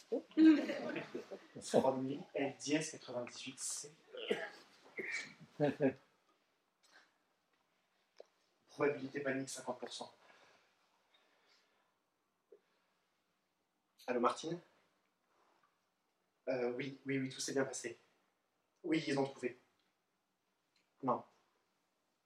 From 1.62 2.10
LDS 2.36 2.98
98C. 3.00 3.90
Probabilité 8.70 9.20
panique 9.20 9.50
50%. 9.50 10.10
Allô 14.08 14.20
Martine? 14.20 14.60
Euh, 16.48 16.72
Oui, 16.74 17.00
oui, 17.06 17.20
oui, 17.20 17.30
tout 17.30 17.40
s'est 17.40 17.54
bien 17.54 17.66
passé. 17.66 18.00
Oui, 18.84 19.04
ils 19.08 19.18
ont 19.20 19.26
trouvé. 19.26 19.60
Non, 21.04 21.24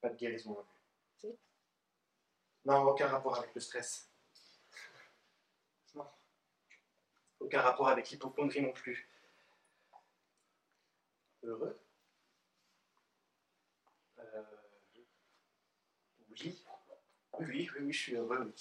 pas 0.02 0.10
de 0.10 0.16
guérison 0.16 0.66
non 2.66 2.82
aucun 2.84 3.08
rapport 3.08 3.38
avec 3.38 3.54
le 3.54 3.62
stress. 3.62 4.10
Non. 5.94 6.08
Aucun 7.46 7.62
rapport 7.62 7.90
avec 7.90 8.10
l'hypochondrie 8.10 8.64
non 8.64 8.74
plus. 8.74 9.08
Heureux 11.44 11.80
Euh, 14.18 14.44
Oui. 16.32 16.66
Oui, 17.40 17.46
oui, 17.48 17.70
oui, 17.82 17.94
je 17.94 18.00
suis 18.00 18.16
heureux. 18.16 18.52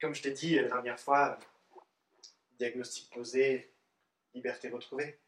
Comme 0.00 0.14
je 0.14 0.22
t'ai 0.22 0.30
dit 0.30 0.54
la 0.54 0.68
dernière 0.68 0.98
fois, 0.98 1.38
diagnostic 2.58 3.12
posé, 3.12 3.70
liberté 4.32 4.70
retrouvée. 4.70 5.20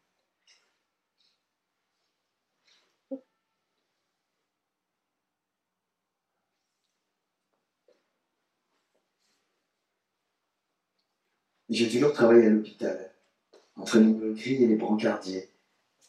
J'ai 11.73 11.89
toujours 11.89 12.13
travaillé 12.13 12.45
à 12.45 12.49
l'hôpital, 12.51 13.09
entre 13.77 13.97
les 13.97 14.05
moleries 14.05 14.63
et 14.63 14.67
les 14.67 14.75
brancardiers, 14.75 15.49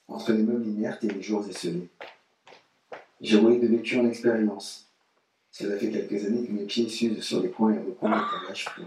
entre 0.08 0.32
les 0.32 0.42
meubles 0.42 0.66
inertes 0.66 1.02
et 1.04 1.08
les 1.08 1.22
jours 1.22 1.48
esselés. 1.48 1.88
J'ai 3.22 3.38
roulé 3.38 3.58
de 3.58 3.66
vécu 3.68 3.98
en 3.98 4.06
expérience. 4.06 4.90
Cela 5.50 5.78
fait 5.78 5.90
quelques 5.90 6.22
années 6.26 6.46
que 6.46 6.52
mes 6.52 6.66
pieds 6.66 6.86
s'usent 6.90 7.22
sur 7.22 7.40
les 7.40 7.48
coins 7.48 7.72
et 7.72 7.78
recoins 7.78 8.10
de 8.10 8.30
carrelage 8.30 8.66
flou. 8.66 8.84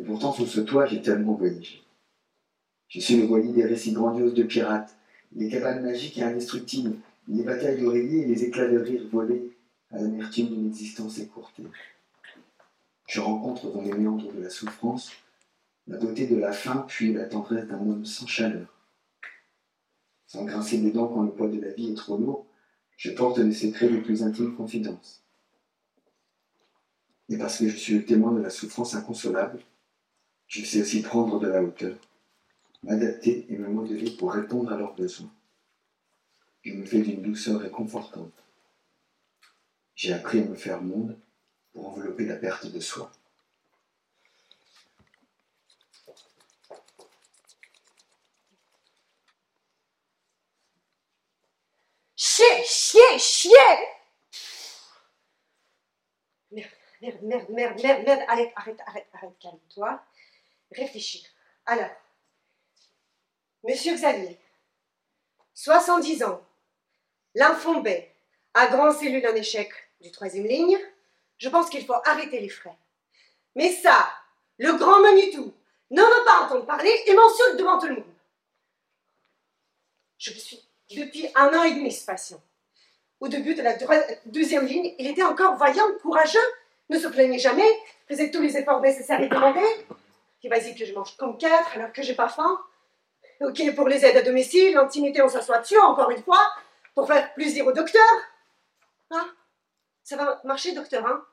Et 0.00 0.04
pourtant, 0.04 0.32
sous 0.32 0.46
ce 0.46 0.60
toit, 0.60 0.86
j'ai 0.86 1.02
tellement 1.02 1.34
voyagé. 1.34 1.82
Je 2.88 3.00
suis 3.00 3.16
le 3.16 3.26
voilier 3.26 3.52
des 3.52 3.66
récits 3.66 3.92
grandioses 3.92 4.32
de 4.32 4.44
pirates, 4.44 4.96
les 5.36 5.50
cabanes 5.50 5.84
magiques 5.84 6.16
et 6.16 6.22
indestructibles, 6.22 6.96
les 7.28 7.42
batailles 7.42 7.78
d'oreillers 7.78 8.22
et 8.22 8.26
les 8.26 8.42
éclats 8.42 8.68
de 8.68 8.78
rire 8.78 9.02
volés 9.12 9.50
à 9.90 9.98
l'amertume 9.98 10.46
d'une 10.46 10.68
existence 10.68 11.18
écourtée. 11.18 11.64
Je 13.06 13.20
rencontre 13.20 13.70
dans 13.70 13.82
les 13.82 13.92
méandres 13.92 14.32
de 14.32 14.42
la 14.42 14.48
souffrance 14.48 15.12
la 15.88 15.96
beauté 15.96 16.26
de 16.26 16.36
la 16.36 16.52
faim 16.52 16.84
puis 16.86 17.12
la 17.12 17.24
tendresse 17.24 17.66
d'un 17.66 17.80
homme 17.80 18.04
sans 18.04 18.26
chaleur. 18.26 18.68
Sans 20.26 20.44
grincer 20.44 20.78
des 20.78 20.92
dents 20.92 21.08
quand 21.08 21.22
le 21.22 21.32
poids 21.32 21.48
de 21.48 21.60
la 21.60 21.72
vie 21.72 21.90
est 21.90 21.96
trop 21.96 22.18
lourd, 22.18 22.46
je 22.96 23.10
porte 23.10 23.38
les 23.38 23.54
secrets 23.54 23.88
des 23.88 24.02
plus 24.02 24.22
intimes 24.22 24.54
confidences. 24.54 25.24
Et 27.30 27.38
parce 27.38 27.58
que 27.58 27.68
je 27.68 27.76
suis 27.76 27.94
le 27.94 28.04
témoin 28.04 28.32
de 28.32 28.40
la 28.40 28.50
souffrance 28.50 28.94
inconsolable, 28.94 29.60
je 30.46 30.64
sais 30.64 30.82
aussi 30.82 31.02
prendre 31.02 31.40
de 31.40 31.48
la 31.48 31.62
hauteur, 31.62 31.96
m'adapter 32.82 33.46
et 33.50 33.56
me 33.56 33.68
modeler 33.68 34.10
pour 34.10 34.32
répondre 34.32 34.72
à 34.72 34.76
leurs 34.76 34.94
besoins. 34.94 35.30
Je 36.62 36.74
me 36.74 36.84
fais 36.84 37.00
d'une 37.00 37.22
douceur 37.22 37.60
réconfortante. 37.60 38.32
J'ai 39.94 40.12
appris 40.12 40.40
à 40.40 40.44
me 40.44 40.54
faire 40.54 40.82
monde 40.82 41.18
pour 41.72 41.88
envelopper 41.88 42.26
la 42.26 42.36
perte 42.36 42.70
de 42.70 42.80
soi. 42.80 43.10
Chier, 52.38 52.62
chier, 52.64 53.18
chier 53.18 53.78
Merde, 56.52 56.70
merde, 57.00 57.18
merde, 57.22 57.48
merde, 57.50 57.82
merde, 57.82 58.04
merde. 58.04 58.24
Arrête, 58.28 58.52
arrête, 58.54 58.80
arrête, 58.86 59.08
arrête, 59.12 59.38
calme-toi. 59.40 60.00
Réfléchis. 60.70 61.26
Alors, 61.66 61.90
Monsieur 63.64 63.92
Xavier, 63.92 64.38
70 65.54 66.22
ans, 66.22 66.40
lymphombé, 67.34 68.08
à 68.54 68.68
grand 68.68 68.92
cellule 68.92 69.26
en 69.26 69.34
échec 69.34 69.72
du 70.00 70.12
troisième 70.12 70.46
ligne, 70.46 70.78
je 71.38 71.48
pense 71.48 71.68
qu'il 71.68 71.84
faut 71.84 72.00
arrêter 72.04 72.38
les 72.38 72.48
frais. 72.48 72.78
Mais 73.56 73.72
ça, 73.72 74.12
le 74.58 74.74
grand 74.74 75.00
Manitou 75.00 75.52
ne 75.90 76.02
veut 76.02 76.24
pas 76.24 76.44
entendre 76.44 76.66
parler 76.66 77.02
et 77.06 77.14
m'insulte 77.14 77.56
devant 77.56 77.80
tout 77.80 77.88
le 77.88 77.96
monde. 77.96 78.14
Je 80.18 80.30
le 80.30 80.38
suis 80.38 80.68
depuis 80.94 81.28
un 81.34 81.48
an 81.56 81.62
et 81.64 81.72
demi, 81.74 81.92
ce 81.92 82.04
patient. 82.04 82.40
Au 83.20 83.28
début 83.28 83.54
de 83.54 83.62
la 83.62 83.76
deuxième 84.26 84.66
ligne, 84.66 84.94
il 84.98 85.06
était 85.06 85.24
encore 85.24 85.56
vaillant, 85.56 85.86
courageux, 86.02 86.38
ne 86.88 86.98
se 86.98 87.08
plaignait 87.08 87.38
jamais, 87.38 87.68
faisait 88.06 88.30
tous 88.30 88.40
les 88.40 88.56
efforts 88.56 88.80
nécessaires 88.80 89.20
et 89.20 89.28
demandés. 89.28 89.86
Il 90.42 90.50
va 90.50 90.58
dire 90.60 90.74
que 90.76 90.84
je 90.84 90.94
mange 90.94 91.16
comme 91.16 91.36
quatre 91.36 91.74
alors 91.76 91.92
que 91.92 92.02
j'ai 92.02 92.14
pas 92.14 92.28
faim. 92.28 92.58
Ok 93.40 93.74
pour 93.74 93.88
les 93.88 94.04
aides 94.04 94.16
à 94.16 94.22
domicile, 94.22 94.74
l'intimité, 94.74 95.20
on 95.20 95.28
s'assoit 95.28 95.58
dessus, 95.58 95.78
encore 95.78 96.10
une 96.10 96.22
fois, 96.22 96.40
pour 96.94 97.06
faire 97.06 97.34
plaisir 97.34 97.66
au 97.66 97.72
docteur. 97.72 98.06
Hein 99.10 99.28
Ça 100.04 100.16
va 100.16 100.40
marcher, 100.44 100.72
docteur, 100.72 101.04
hein? 101.06 101.24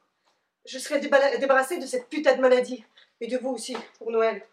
Je 0.65 0.79
serai 0.79 0.99
déba- 0.99 1.37
débarrassée 1.39 1.77
de 1.77 1.85
cette 1.85 2.09
putain 2.09 2.35
de 2.35 2.41
maladie. 2.41 2.83
Et 3.21 3.27
de 3.27 3.37
vous 3.37 3.51
aussi, 3.51 3.77
pour 3.99 4.11
Noël. 4.11 4.45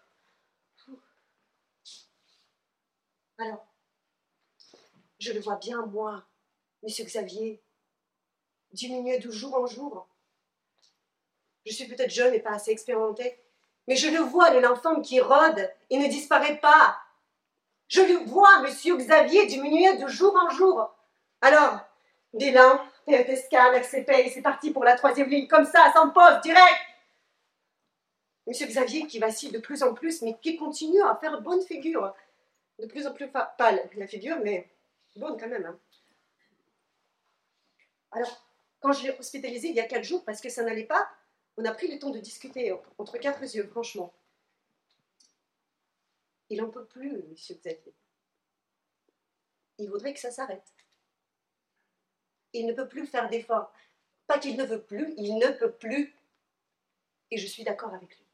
Alors, 3.38 3.66
je 5.22 5.32
le 5.32 5.40
vois 5.40 5.56
bien, 5.56 5.86
moi, 5.86 6.24
monsieur 6.82 7.04
Xavier, 7.04 7.62
diminuer 8.72 9.18
de 9.18 9.30
jour 9.30 9.54
en 9.54 9.66
jour. 9.66 10.08
Je 11.64 11.72
suis 11.72 11.86
peut-être 11.86 12.10
jeune 12.10 12.34
et 12.34 12.40
pas 12.40 12.54
assez 12.54 12.72
expérimentée, 12.72 13.38
mais 13.86 13.94
je 13.94 14.08
le 14.08 14.18
vois, 14.18 14.50
le 14.50 14.58
lymphome 14.58 15.00
qui 15.00 15.20
rôde 15.20 15.70
et 15.90 15.98
ne 15.98 16.08
disparaît 16.08 16.58
pas. 16.58 16.98
Je 17.86 18.00
le 18.00 18.24
vois, 18.24 18.62
monsieur 18.62 18.96
Xavier, 18.96 19.46
diminuer 19.46 19.96
de 19.96 20.08
jour 20.08 20.34
en 20.34 20.50
jour. 20.50 20.92
Alors, 21.40 21.78
Délan, 22.32 22.80
PETSCAN, 23.06 23.74
AccPay, 23.74 24.30
c'est 24.30 24.42
parti 24.42 24.72
pour 24.72 24.82
la 24.82 24.96
troisième 24.96 25.28
ligne, 25.28 25.46
comme 25.46 25.66
ça, 25.66 25.92
sans 25.94 26.10
pause, 26.10 26.40
direct. 26.42 26.80
Monsieur 28.48 28.66
Xavier 28.66 29.06
qui 29.06 29.20
vacille 29.20 29.52
de 29.52 29.58
plus 29.58 29.84
en 29.84 29.94
plus, 29.94 30.22
mais 30.22 30.36
qui 30.40 30.56
continue 30.56 31.02
à 31.02 31.14
faire 31.20 31.40
bonne 31.42 31.62
figure. 31.62 32.12
De 32.80 32.86
plus 32.86 33.06
en 33.06 33.12
plus 33.12 33.30
pâle, 33.30 33.88
la 33.94 34.06
figure, 34.08 34.38
mais 34.42 34.71
bonne 35.16 35.38
quand 35.38 35.48
même. 35.48 35.64
hein. 35.66 35.80
Alors, 38.12 38.46
quand 38.80 38.92
je 38.92 39.02
l'ai 39.02 39.18
hospitalisé 39.18 39.68
il 39.68 39.74
y 39.74 39.80
a 39.80 39.86
quatre 39.86 40.04
jours 40.04 40.24
parce 40.24 40.40
que 40.40 40.48
ça 40.48 40.62
n'allait 40.62 40.86
pas, 40.86 41.10
On 41.58 41.64
a 41.66 41.72
pris 41.74 41.88
le 41.88 41.98
temps 41.98 42.10
de 42.10 42.18
discuter 42.20 42.74
entre 42.98 43.18
quatre 43.18 43.42
yeux, 43.42 43.66
franchement. 43.68 44.14
Il 46.50 46.58
n'en 46.60 46.70
peut 46.70 46.84
plus, 46.86 47.22
monsieur 47.24 47.56
Xavier. 47.56 47.94
Il 49.78 49.90
voudrait 49.90 50.14
que 50.14 50.20
ça 50.20 50.30
s'arrête. 50.30 50.72
Il 52.54 52.66
ne 52.66 52.72
peut 52.72 52.88
plus 52.88 53.06
faire 53.06 53.28
d'efforts. 53.28 53.72
Pas 54.26 54.38
qu'il 54.38 54.56
ne 54.56 54.64
veut 54.64 54.82
plus, 54.82 55.12
il 55.18 55.36
ne 55.36 55.50
peut 55.50 55.72
plus. 55.72 56.14
Et 57.30 57.38
je 57.38 57.46
suis 57.46 57.64
d'accord 57.64 57.92
avec 57.94 58.16
lui. 58.16 58.26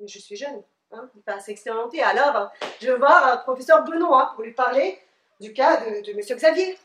Mais 0.00 0.08
je 0.08 0.18
suis 0.18 0.36
jeune, 0.36 0.62
hein, 0.92 1.10
pas 1.24 1.34
assez 1.34 1.52
expérimenté. 1.52 2.02
Alors, 2.02 2.50
je 2.80 2.90
vais 2.90 2.98
voir 2.98 3.26
un 3.26 3.36
professeur 3.38 3.84
Benoît 3.84 4.32
pour 4.34 4.44
lui 4.44 4.52
parler 4.52 4.98
du 5.40 5.52
cas 5.52 5.78
de, 5.78 6.06
de 6.06 6.16
monsieur 6.16 6.36
Xavier. 6.36 6.78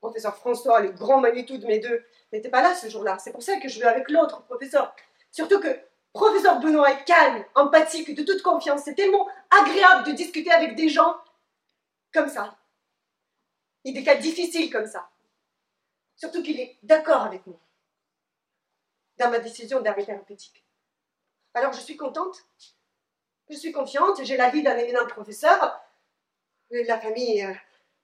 professeur 0.00 0.36
François, 0.36 0.80
le 0.80 0.90
grand 0.90 1.20
Manitou 1.20 1.58
de 1.58 1.66
mes 1.66 1.78
deux, 1.78 2.04
n'était 2.32 2.48
pas 2.48 2.62
là 2.62 2.74
ce 2.74 2.88
jour-là. 2.88 3.18
C'est 3.18 3.32
pour 3.32 3.42
ça 3.42 3.58
que 3.58 3.68
je 3.68 3.78
vais 3.80 3.86
avec 3.86 4.10
l'autre 4.10 4.42
professeur. 4.42 4.94
Surtout 5.30 5.60
que 5.60 5.78
professeur 6.12 6.60
Benoît 6.60 6.90
est 6.90 7.04
calme, 7.04 7.44
empathique, 7.54 8.14
de 8.14 8.22
toute 8.22 8.42
confiance. 8.42 8.82
C'est 8.84 8.94
tellement 8.94 9.28
agréable 9.62 10.04
de 10.06 10.12
discuter 10.12 10.50
avec 10.50 10.76
des 10.76 10.88
gens 10.88 11.16
comme 12.12 12.28
ça. 12.28 12.56
Et 13.84 13.92
des 13.92 14.04
cas 14.04 14.16
difficiles 14.16 14.70
comme 14.70 14.86
ça. 14.86 15.08
Surtout 16.16 16.42
qu'il 16.42 16.60
est 16.60 16.76
d'accord 16.82 17.22
avec 17.22 17.46
moi 17.46 17.58
dans 19.16 19.30
ma 19.30 19.38
décision 19.38 19.80
d'arrêt 19.80 20.04
thérapeutique. 20.04 20.64
Alors 21.54 21.72
je 21.72 21.80
suis 21.80 21.96
contente, 21.96 22.44
je 23.48 23.56
suis 23.56 23.72
confiante, 23.72 24.22
j'ai 24.24 24.36
l'avis 24.36 24.62
d'un 24.62 24.76
éminent 24.76 25.06
professeur, 25.06 25.80
la 26.70 27.00
famille 27.00 27.42
euh, 27.42 27.52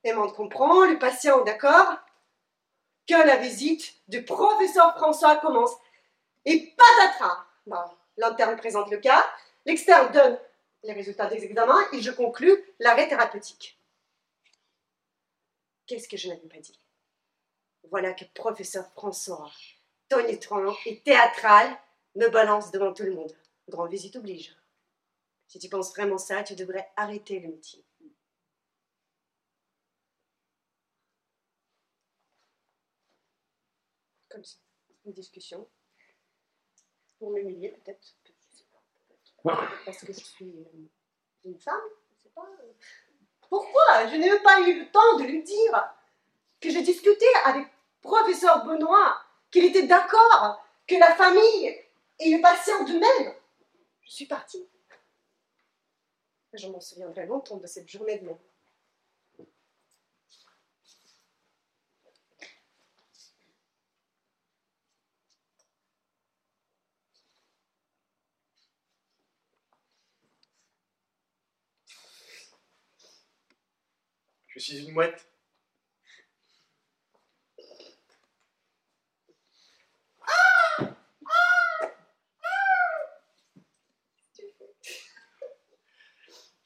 aimante 0.03 0.34
comprend, 0.34 0.84
le 0.84 0.99
patient 0.99 1.42
d'accord, 1.44 1.99
que 3.07 3.14
la 3.14 3.36
visite 3.36 3.94
du 4.09 4.24
professeur 4.24 4.97
François 4.97 5.36
commence. 5.36 5.72
Et 6.44 6.74
patatras. 6.76 7.44
Bon, 7.66 7.82
L'interne 8.16 8.57
présente 8.57 8.90
le 8.90 8.99
cas, 8.99 9.24
l'externe 9.66 10.11
donne 10.12 10.38
les 10.82 10.92
résultats 10.92 11.26
des 11.26 11.44
examens 11.44 11.80
et 11.92 12.01
je 12.01 12.11
conclus 12.11 12.64
l'arrêt 12.78 13.09
thérapeutique. 13.09 13.78
Qu'est-ce 15.86 16.09
que 16.09 16.16
je 16.16 16.28
n'avais 16.28 16.49
pas 16.49 16.59
dit? 16.59 16.80
Voilà 17.90 18.12
que 18.14 18.24
professeur 18.34 18.86
François, 18.92 19.51
tonitruant 20.09 20.76
et 20.86 21.01
théâtral, 21.01 21.78
me 22.16 22.28
balance 22.28 22.70
devant 22.70 22.92
tout 22.92 23.04
le 23.04 23.14
monde. 23.14 23.32
Grand 23.68 23.86
visite 23.86 24.16
oblige. 24.16 24.56
Si 25.46 25.58
tu 25.58 25.68
penses 25.68 25.90
vraiment 25.90 26.18
ça, 26.18 26.42
tu 26.42 26.54
devrais 26.54 26.90
arrêter 26.96 27.40
le 27.40 27.48
métier. 27.48 27.84
Comme 34.28 34.44
ça, 34.44 34.56
une 35.04 35.12
discussion. 35.12 35.68
Pour 37.18 37.30
m'humilier, 37.30 37.70
peut-être. 37.70 38.16
Parce 39.84 40.04
que 40.04 40.12
je 40.12 40.20
suis 40.20 40.58
euh, 40.58 40.88
une 41.44 41.58
femme, 41.58 41.80
je 42.16 42.24
sais 42.24 42.28
pas. 42.34 42.46
Pourquoi? 43.48 44.08
Je 44.08 44.16
n'ai 44.16 44.28
même 44.28 44.42
pas 44.42 44.60
eu 44.60 44.80
le 44.80 44.90
temps 44.90 45.16
de 45.18 45.24
lui 45.24 45.42
dire 45.42 45.94
que 46.60 46.68
j'ai 46.70 46.82
discuté 46.82 47.26
avec 47.44 47.68
professeur 48.02 48.66
Benoît, 48.66 49.20
qu'il 49.50 49.64
était 49.64 49.86
d'accord, 49.86 50.60
que 50.86 50.96
la 50.96 51.14
famille 51.14 51.86
et 52.18 52.34
le 52.34 52.40
patient 52.40 52.84
d'eux-mêmes. 52.84 53.34
Je 54.02 54.12
suis 54.12 54.26
partie. 54.26 54.68
Je 56.52 56.68
m'en 56.68 56.80
souviendrai 56.80 57.26
longtemps 57.26 57.58
de 57.58 57.66
cette 57.66 57.88
journée 57.88 58.18
de 58.18 58.26
même. 58.26 58.38
Je 74.46 74.58
suis 74.58 74.86
une 74.86 74.94
mouette. 74.94 75.36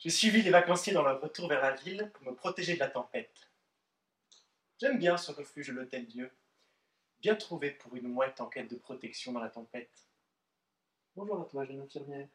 J'ai 0.00 0.08
suivi 0.08 0.40
les 0.40 0.50
vacanciers 0.50 0.94
dans 0.94 1.02
leur 1.02 1.20
retour 1.20 1.46
vers 1.46 1.60
la 1.60 1.72
ville 1.72 2.10
pour 2.14 2.24
me 2.24 2.34
protéger 2.34 2.72
de 2.72 2.78
la 2.78 2.88
tempête. 2.88 3.50
J'aime 4.78 4.98
bien 4.98 5.18
ce 5.18 5.30
refuge 5.30 5.68
de 5.68 5.74
l'Hôtel 5.74 6.06
Dieu. 6.06 6.32
Bien 7.18 7.36
trouvé 7.36 7.70
pour 7.70 7.94
une 7.94 8.08
mouette 8.08 8.40
en 8.40 8.46
quête 8.46 8.70
de 8.70 8.76
protection 8.76 9.32
dans 9.32 9.40
la 9.40 9.50
tempête. 9.50 10.08
Bonjour 11.14 11.42
à 11.42 11.44
toi, 11.44 11.66
jeune 11.66 11.82
infirmière. 11.82 12.28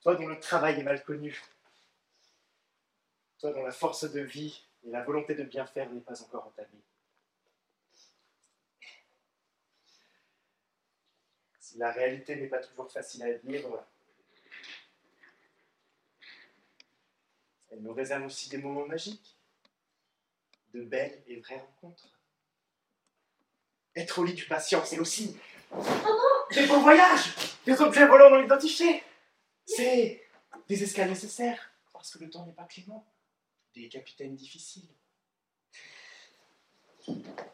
Toi 0.00 0.16
dont 0.16 0.26
le 0.26 0.40
travail 0.40 0.80
est 0.80 0.82
mal 0.82 1.04
connu. 1.04 1.40
Toi 3.38 3.52
dont 3.52 3.62
la 3.62 3.70
force 3.70 4.10
de 4.10 4.22
vie 4.22 4.60
et 4.82 4.90
la 4.90 5.04
volonté 5.04 5.36
de 5.36 5.44
bien 5.44 5.66
faire 5.66 5.88
n'est 5.88 6.00
pas 6.00 6.20
encore 6.20 6.48
entamée. 6.48 6.82
Si 11.60 11.78
la 11.78 11.92
réalité 11.92 12.34
n'est 12.34 12.48
pas 12.48 12.58
toujours 12.58 12.90
facile 12.90 13.22
à 13.22 13.32
vivre, 13.34 13.86
Elle 17.72 17.80
nous 17.80 17.94
réserve 17.94 18.26
aussi 18.26 18.50
des 18.50 18.58
moments 18.58 18.86
magiques, 18.86 19.38
de 20.74 20.82
belles 20.82 21.22
et 21.26 21.40
vraies 21.40 21.58
rencontres. 21.58 22.20
Être 23.96 24.18
au 24.18 24.24
lit 24.24 24.34
du 24.34 24.44
patient, 24.44 24.84
c'est 24.84 24.98
aussi 24.98 25.38
des 26.52 26.66
beaux 26.66 26.80
voyages, 26.80 27.34
des 27.64 27.80
objets 27.80 28.06
volants 28.06 28.30
non 28.30 28.44
identifiés. 28.44 29.02
C'est 29.64 30.22
des 30.68 30.82
escales 30.82 31.08
nécessaires, 31.08 31.72
parce 31.92 32.10
que 32.10 32.22
le 32.22 32.30
temps 32.30 32.44
n'est 32.44 32.52
pas 32.52 32.64
clément, 32.64 33.06
des 33.74 33.88
capitaines 33.88 34.34
difficiles. 34.34 34.88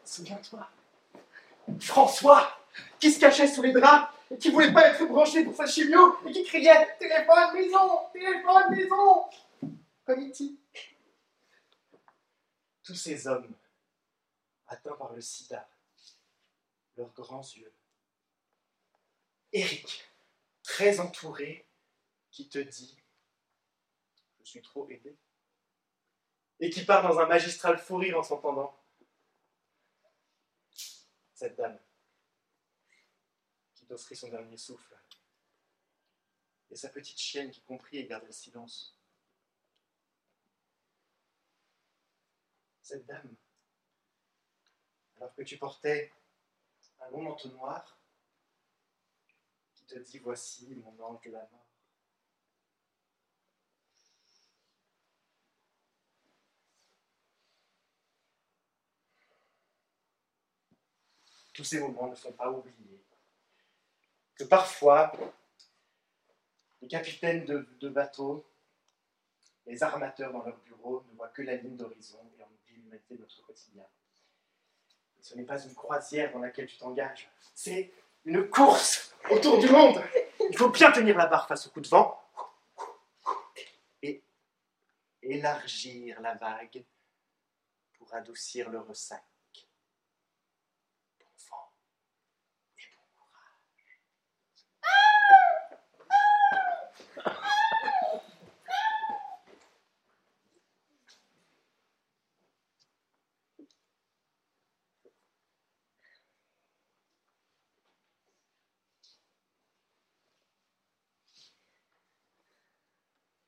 Souviens-toi, 0.03 0.69
François, 1.79 2.59
qui 2.99 3.09
se 3.09 3.19
cachait 3.19 3.47
sous 3.47 3.61
les 3.61 3.71
draps 3.71 4.13
et 4.31 4.37
qui 4.37 4.51
voulait 4.51 4.73
pas 4.73 4.89
être 4.89 5.05
branché 5.05 5.45
pour 5.45 5.55
sa 5.55 5.65
chimio 5.65 6.17
et 6.27 6.31
qui 6.31 6.43
criait 6.43 6.97
Téléphone 6.99 7.53
maison 7.53 8.01
Téléphone 8.13 8.75
maison 8.75 9.25
tous 12.83 12.95
ces 12.95 13.27
hommes 13.27 13.55
atteints 14.67 14.95
par 14.95 15.13
le 15.13 15.21
sida, 15.21 15.69
leurs 16.95 17.13
grands 17.13 17.41
yeux. 17.41 17.71
Eric, 19.53 20.09
très 20.63 20.99
entouré, 20.99 21.67
qui 22.31 22.49
te 22.49 22.59
dit 22.59 22.97
Je 24.39 24.45
suis 24.45 24.61
trop 24.61 24.89
aidé. 24.89 25.15
Et 26.59 26.69
qui 26.69 26.83
part 26.83 27.07
dans 27.07 27.19
un 27.19 27.25
magistral 27.25 27.77
fou 27.77 27.97
rire 27.97 28.17
en 28.17 28.23
s'entendant. 28.23 28.77
Cette 31.33 31.55
dame 31.55 31.79
qui 33.75 33.85
t'offrit 33.85 34.15
son 34.15 34.29
dernier 34.29 34.57
souffle. 34.57 34.97
Et 36.69 36.75
sa 36.75 36.89
petite 36.89 37.17
chienne 37.17 37.49
qui 37.49 37.61
comprit 37.61 37.97
et 37.97 38.05
garde 38.05 38.25
le 38.25 38.31
silence. 38.31 38.98
Cette 42.89 43.05
dame, 43.05 43.35
alors 45.17 45.35
que 45.35 45.43
tu 45.43 45.57
portais 45.57 46.11
un 47.01 47.09
long 47.11 47.21
manteau 47.21 47.49
noir, 47.49 47.99
qui 49.75 49.85
te 49.85 49.99
dit 49.99 50.17
Voici 50.17 50.75
mon 50.75 50.99
ange 51.03 51.21
de 51.21 51.31
la 51.31 51.41
mort. 51.51 51.65
Tous 61.53 61.63
ces 61.63 61.79
moments 61.79 62.07
ne 62.07 62.15
sont 62.15 62.33
pas 62.33 62.49
oubliés. 62.49 63.03
Que 64.33 64.45
parfois, 64.45 65.11
les 66.81 66.87
capitaines 66.87 67.45
de, 67.45 67.67
de 67.81 67.89
bateaux, 67.89 68.49
les 69.67 69.83
armateurs 69.83 70.31
dans 70.31 70.43
leur 70.43 70.57
bureau 70.61 71.03
ne 71.03 71.15
voient 71.15 71.29
que 71.29 71.43
la 71.43 71.55
ligne 71.57 71.75
d'horizon 71.75 72.31
et 72.37 72.41
en 72.41 72.49
notre 72.91 73.41
quotidien. 73.45 73.85
ce 75.21 75.35
n'est 75.35 75.43
pas 75.43 75.61
une 75.61 75.75
croisière 75.75 76.31
dans 76.31 76.39
laquelle 76.39 76.67
tu 76.67 76.77
t'engages, 76.77 77.29
c'est 77.53 77.91
une 78.25 78.49
course 78.49 79.13
autour 79.29 79.59
du 79.59 79.69
monde. 79.69 80.01
Il 80.49 80.57
faut 80.57 80.69
bien 80.69 80.91
tenir 80.91 81.17
la 81.17 81.27
barre 81.27 81.47
face 81.47 81.67
au 81.67 81.69
coup 81.69 81.81
de 81.81 81.87
vent 81.87 82.21
et 84.01 84.23
élargir 85.21 86.19
la 86.21 86.35
vague 86.35 86.83
pour 87.97 88.13
adoucir 88.13 88.69
le 88.69 88.79
ressac. 88.79 89.23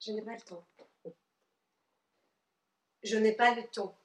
Je 0.01 0.11
n'ai 0.11 0.21
pas 0.23 0.33
le 0.33 0.41
temps. 0.41 0.65
Je 3.03 3.17
n'ai 3.17 3.33
pas 3.33 3.53
le 3.53 3.63
temps. 3.67 3.95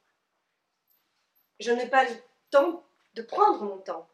Je 1.58 1.70
n'ai 1.72 1.88
pas 1.88 2.04
le 2.04 2.14
temps 2.50 2.84
de 3.14 3.22
prendre 3.22 3.64
mon 3.64 3.78
temps. 3.78 4.06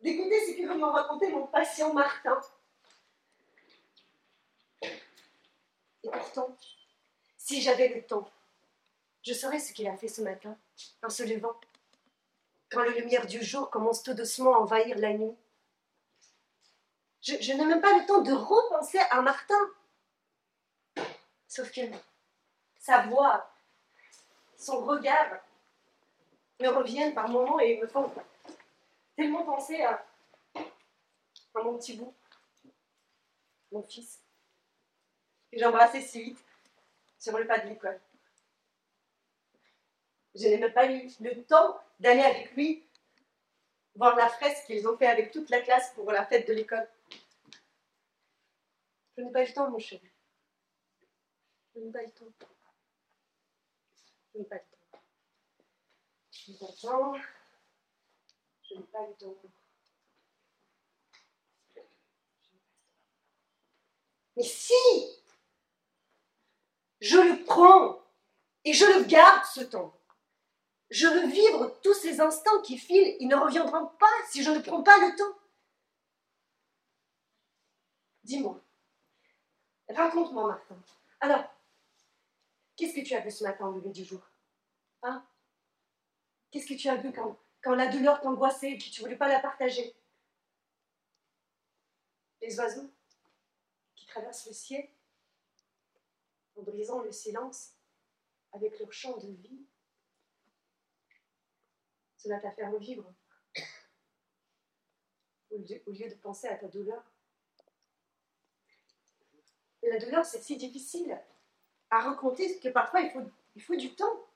D'écouter 0.00 0.46
ce 0.46 0.56
que 0.56 0.66
veut 0.66 0.78
me 0.78 0.86
raconter 0.86 1.28
mon 1.28 1.46
patient 1.46 1.92
Martin. 1.92 2.40
Et 4.82 6.10
pourtant, 6.10 6.56
si 7.36 7.60
j'avais 7.60 7.88
le 7.88 8.02
temps, 8.06 8.30
je 9.22 9.32
saurais 9.34 9.60
ce 9.60 9.72
qu'il 9.72 9.86
a 9.86 9.96
fait 9.96 10.08
ce 10.08 10.20
matin, 10.22 10.56
en 11.02 11.08
se 11.08 11.22
levant, 11.22 11.58
quand 12.70 12.82
la 12.82 12.90
lumière 12.90 13.26
du 13.26 13.42
jour 13.42 13.70
commence 13.70 14.02
tout 14.02 14.14
doucement 14.14 14.54
à 14.54 14.58
envahir 14.58 14.98
la 14.98 15.12
nuit. 15.12 15.36
Je, 17.24 17.52
n'ai 17.54 17.64
même 17.64 17.80
pas 17.80 17.98
le 17.98 18.04
temps 18.04 18.20
de 18.20 18.32
repenser 18.32 18.98
à 18.98 19.22
Martin. 19.22 19.70
Sauf 21.48 21.72
que 21.72 21.80
sa 22.78 23.06
voix, 23.06 23.50
son 24.58 24.84
regard 24.84 25.40
me 26.60 26.68
reviennent 26.68 27.14
par 27.14 27.28
moments 27.28 27.58
et 27.60 27.80
me 27.80 27.86
font 27.86 28.12
tellement 29.16 29.42
penser 29.42 29.80
à, 29.82 30.04
à 31.54 31.62
mon 31.62 31.78
petit 31.78 31.96
bout, 31.96 32.14
mon 33.72 33.82
fils, 33.84 34.20
que 35.50 35.58
j'embrassais 35.58 36.02
si 36.02 36.24
vite 36.24 36.44
sur 37.18 37.38
le 37.38 37.46
pas 37.46 37.58
de 37.58 37.68
l'école. 37.68 38.00
Je 40.34 40.46
n'ai 40.46 40.58
même 40.58 40.74
pas 40.74 40.90
eu 40.90 41.10
le 41.20 41.42
temps 41.44 41.80
d'aller 42.00 42.22
avec 42.22 42.54
lui 42.54 42.86
voir 43.94 44.14
la 44.14 44.28
fresque 44.28 44.66
qu'ils 44.66 44.86
ont 44.86 44.98
fait 44.98 45.06
avec 45.06 45.30
toute 45.30 45.48
la 45.48 45.62
classe 45.62 45.90
pour 45.94 46.12
la 46.12 46.26
fête 46.26 46.46
de 46.46 46.52
l'école. 46.52 46.86
Je 49.16 49.22
n'ai 49.22 49.30
pas 49.30 49.44
le 49.44 49.52
temps, 49.52 49.70
mon 49.70 49.78
chéri. 49.78 50.10
Je 51.74 51.80
n'ai 51.80 51.92
pas 51.92 52.02
le 52.02 52.10
temps. 52.10 52.26
Je 54.32 54.38
n'ai 54.38 54.44
pas 54.44 54.56
le 54.56 54.62
temps. 54.62 55.00
Je 56.32 56.50
n'ai 56.50 56.58
pas 56.58 56.66
le 56.66 56.74
temps. 56.80 57.14
Je 58.62 58.74
n'ai 58.74 58.82
pas 58.82 59.06
le 59.06 59.14
temps. 59.14 59.36
Mais 64.36 64.42
si 64.42 64.72
je 67.00 67.18
le 67.18 67.44
prends 67.44 68.02
et 68.64 68.72
je 68.72 68.84
le 68.84 69.04
garde 69.04 69.44
ce 69.44 69.60
temps. 69.60 69.94
Je 70.90 71.06
veux 71.06 71.28
vivre 71.28 71.78
tous 71.82 71.94
ces 71.94 72.20
instants 72.20 72.62
qui 72.62 72.78
filent, 72.78 73.16
ils 73.20 73.28
ne 73.28 73.36
reviendront 73.36 73.86
pas 73.98 74.12
si 74.30 74.42
je 74.42 74.50
ne 74.50 74.60
prends 74.60 74.82
pas 74.82 74.98
le 74.98 75.14
temps. 75.16 75.38
Dis-moi, 78.22 78.63
raconte-moi 79.94 80.48
Martin. 80.48 80.76
Alors, 81.20 81.44
qu'est-ce 82.76 82.94
que 82.94 83.06
tu 83.06 83.14
as 83.14 83.20
vu 83.20 83.30
ce 83.30 83.44
matin 83.44 83.66
au 83.66 83.72
lever 83.72 83.90
du 83.90 84.04
jour? 84.04 84.22
Hein? 85.02 85.26
Qu'est-ce 86.50 86.66
que 86.66 86.74
tu 86.74 86.88
as 86.88 86.96
vu 86.96 87.12
quand, 87.12 87.38
quand 87.62 87.74
la 87.74 87.88
douleur 87.88 88.20
t'angoissait 88.20 88.72
et 88.72 88.78
que 88.78 88.84
tu 88.84 89.00
ne 89.00 89.06
voulais 89.06 89.16
pas 89.16 89.28
la 89.28 89.40
partager? 89.40 89.94
Les 92.40 92.58
oiseaux 92.58 92.90
qui 93.94 94.06
traversent 94.06 94.46
le 94.46 94.52
ciel 94.52 94.88
en 96.56 96.62
brisant 96.62 97.00
le 97.00 97.10
silence 97.10 97.74
avec 98.52 98.78
leur 98.78 98.92
chant 98.92 99.16
de 99.16 99.32
vie. 99.32 99.66
Cela 102.16 102.40
t'a 102.40 102.52
fait 102.52 102.66
revivre 102.66 103.12
au 105.50 105.58
lieu, 105.58 105.82
au 105.86 105.90
lieu 105.90 106.08
de 106.08 106.14
penser 106.14 106.48
à 106.48 106.56
ta 106.56 106.68
douleur. 106.68 107.02
La 109.84 109.98
douleur, 109.98 110.24
c'est 110.24 110.42
si 110.42 110.56
difficile 110.56 111.18
à 111.90 112.00
raconter 112.00 112.58
que 112.58 112.68
parfois 112.68 113.00
il 113.02 113.62
faut, 113.62 113.76
du 113.76 113.94
temps. 113.94 114.26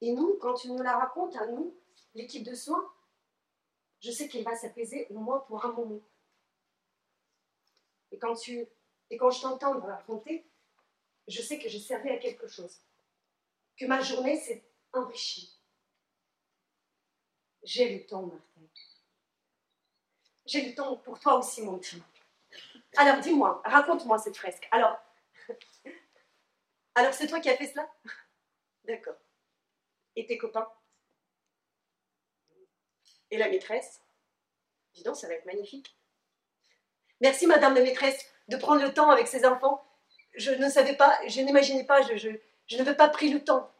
Et 0.00 0.12
nous, 0.12 0.36
quand 0.40 0.54
tu 0.54 0.68
nous 0.68 0.82
la 0.82 0.98
racontes 0.98 1.36
à 1.36 1.46
nous, 1.46 1.74
l'équipe 2.14 2.44
de 2.44 2.54
soins, 2.54 2.92
je 4.00 4.10
sais 4.10 4.28
qu'il 4.28 4.44
va 4.44 4.54
s'apaiser 4.54 5.06
au 5.10 5.18
moins 5.18 5.40
pour 5.40 5.64
un 5.64 5.72
moment. 5.72 6.00
Et 8.10 8.18
quand, 8.18 8.34
tu, 8.34 8.66
et 9.10 9.16
quand 9.16 9.30
je 9.30 9.40
t'entends 9.40 9.74
me 9.74 9.80
raconter, 9.80 10.46
je 11.28 11.40
sais 11.40 11.58
que 11.58 11.68
j'ai 11.68 11.80
servi 11.80 12.10
à 12.10 12.18
quelque 12.18 12.46
chose, 12.48 12.80
que 13.76 13.86
ma 13.86 14.00
journée 14.00 14.38
s'est 14.38 14.64
enrichie. 14.92 15.58
J'ai 17.62 17.96
le 17.98 18.06
temps, 18.06 18.22
Martin. 18.22 18.60
J'ai 20.44 20.68
le 20.68 20.74
temps 20.74 20.96
pour 20.98 21.18
toi 21.18 21.38
aussi, 21.38 21.62
mon 21.62 21.78
petit. 21.78 22.00
Alors, 22.96 23.20
dis-moi, 23.20 23.62
raconte-moi 23.64 24.18
cette 24.18 24.36
fresque. 24.36 24.66
Alors, 24.70 24.98
alors 26.94 27.12
c'est 27.12 27.26
toi 27.26 27.40
qui 27.40 27.50
as 27.50 27.56
fait 27.56 27.66
cela? 27.66 27.88
D'accord. 28.84 29.16
Et 30.14 30.26
tes 30.26 30.38
copains? 30.38 30.68
Et 33.30 33.36
la 33.36 33.48
maîtresse? 33.48 34.00
Dis 34.94 35.02
donc, 35.02 35.16
ça 35.16 35.28
va 35.28 35.34
être 35.34 35.44
magnifique. 35.46 35.96
Merci, 37.20 37.46
madame 37.46 37.74
la 37.74 37.82
maîtresse, 37.82 38.26
de 38.48 38.56
prendre 38.56 38.82
le 38.82 38.92
temps 38.92 39.10
avec 39.10 39.26
ses 39.26 39.44
enfants. 39.44 39.84
Je 40.34 40.52
ne 40.52 40.68
savais 40.68 40.96
pas, 40.96 41.18
je 41.26 41.40
n'imaginais 41.40 41.84
pas, 41.84 42.02
je, 42.02 42.76
n'avais 42.76 42.94
pas 42.94 43.08
pris 43.08 43.30
le 43.30 43.44
temps. 43.44 43.72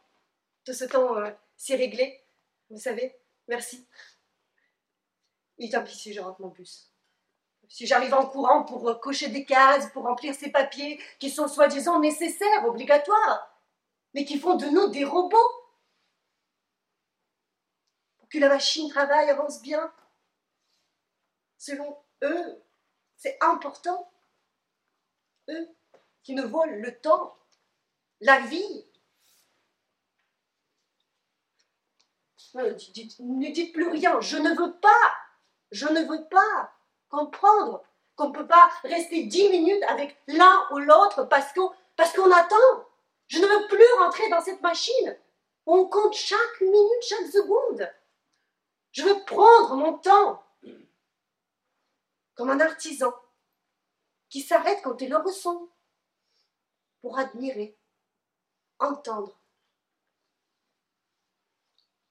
Tout 0.65 0.73
ce 0.73 0.85
temps 0.85 1.17
euh, 1.17 1.31
si 1.55 1.75
réglé, 1.75 2.23
vous 2.69 2.79
savez. 2.79 3.15
Merci. 3.47 3.87
Et 5.59 5.69
tant 5.69 5.83
pis 5.83 5.95
si 5.95 6.13
je 6.13 6.19
rentre 6.19 6.41
mon 6.41 6.49
bus. 6.49 6.91
Si 7.69 7.85
j'arrive 7.85 8.13
en 8.13 8.25
courant 8.25 8.63
pour 8.63 8.89
euh, 8.89 8.95
cocher 8.95 9.29
des 9.29 9.45
cases, 9.45 9.91
pour 9.91 10.03
remplir 10.03 10.33
ces 10.33 10.51
papiers 10.51 11.01
qui 11.19 11.29
sont 11.29 11.47
soi-disant 11.47 11.99
nécessaires, 11.99 12.65
obligatoires, 12.65 13.53
mais 14.13 14.25
qui 14.25 14.39
font 14.39 14.55
de 14.55 14.67
nous 14.67 14.87
des 14.89 15.03
robots. 15.03 15.37
Pour 18.17 18.29
que 18.29 18.37
la 18.37 18.49
machine 18.49 18.89
travaille, 18.89 19.29
avance 19.29 19.61
bien. 19.61 19.91
Selon 21.57 21.97
eux, 22.23 22.63
c'est 23.15 23.37
important. 23.41 24.11
Eux 25.49 25.69
qui 26.23 26.35
nous 26.35 26.47
volent 26.47 26.77
le 26.77 26.99
temps, 26.99 27.37
la 28.21 28.39
vie. 28.41 28.85
Dites, 32.93 33.19
ne 33.19 33.51
dites 33.51 33.71
plus 33.73 33.87
rien, 33.87 34.19
je 34.19 34.37
ne 34.37 34.49
veux 34.49 34.73
pas, 34.79 35.13
je 35.71 35.85
ne 35.85 36.01
veux 36.01 36.27
pas 36.27 36.76
comprendre 37.09 37.83
qu'on 38.15 38.29
ne 38.29 38.33
peut 38.33 38.47
pas 38.47 38.69
rester 38.83 39.23
dix 39.23 39.49
minutes 39.49 39.83
avec 39.83 40.17
l'un 40.27 40.67
ou 40.71 40.79
l'autre 40.79 41.23
parce 41.23 41.53
qu'on 41.53 42.31
attend. 42.31 42.85
Je 43.27 43.39
ne 43.39 43.45
veux 43.45 43.67
plus 43.67 43.93
rentrer 43.99 44.29
dans 44.29 44.41
cette 44.41 44.61
machine 44.61 45.17
on 45.67 45.85
compte 45.89 46.15
chaque 46.15 46.61
minute, 46.61 47.03
chaque 47.07 47.27
seconde. 47.27 47.93
Je 48.91 49.03
veux 49.03 49.23
prendre 49.25 49.75
mon 49.75 49.97
temps 49.99 50.43
comme 52.35 52.49
un 52.49 52.59
artisan 52.61 53.13
qui 54.29 54.41
s'arrête 54.41 54.81
quand 54.81 54.99
il 55.01 55.09
le 55.09 55.17
ressent 55.17 55.69
pour 57.01 57.19
admirer, 57.19 57.77
entendre, 58.79 59.37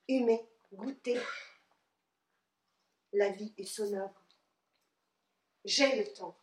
humer, 0.07 0.47
goûter 0.73 1.21
la 3.13 3.31
vie 3.31 3.55
et 3.57 3.65
son 3.65 3.93
œuvre. 3.95 4.26
J'ai 5.67 5.97
le 5.97 6.13
temps. 6.13 6.39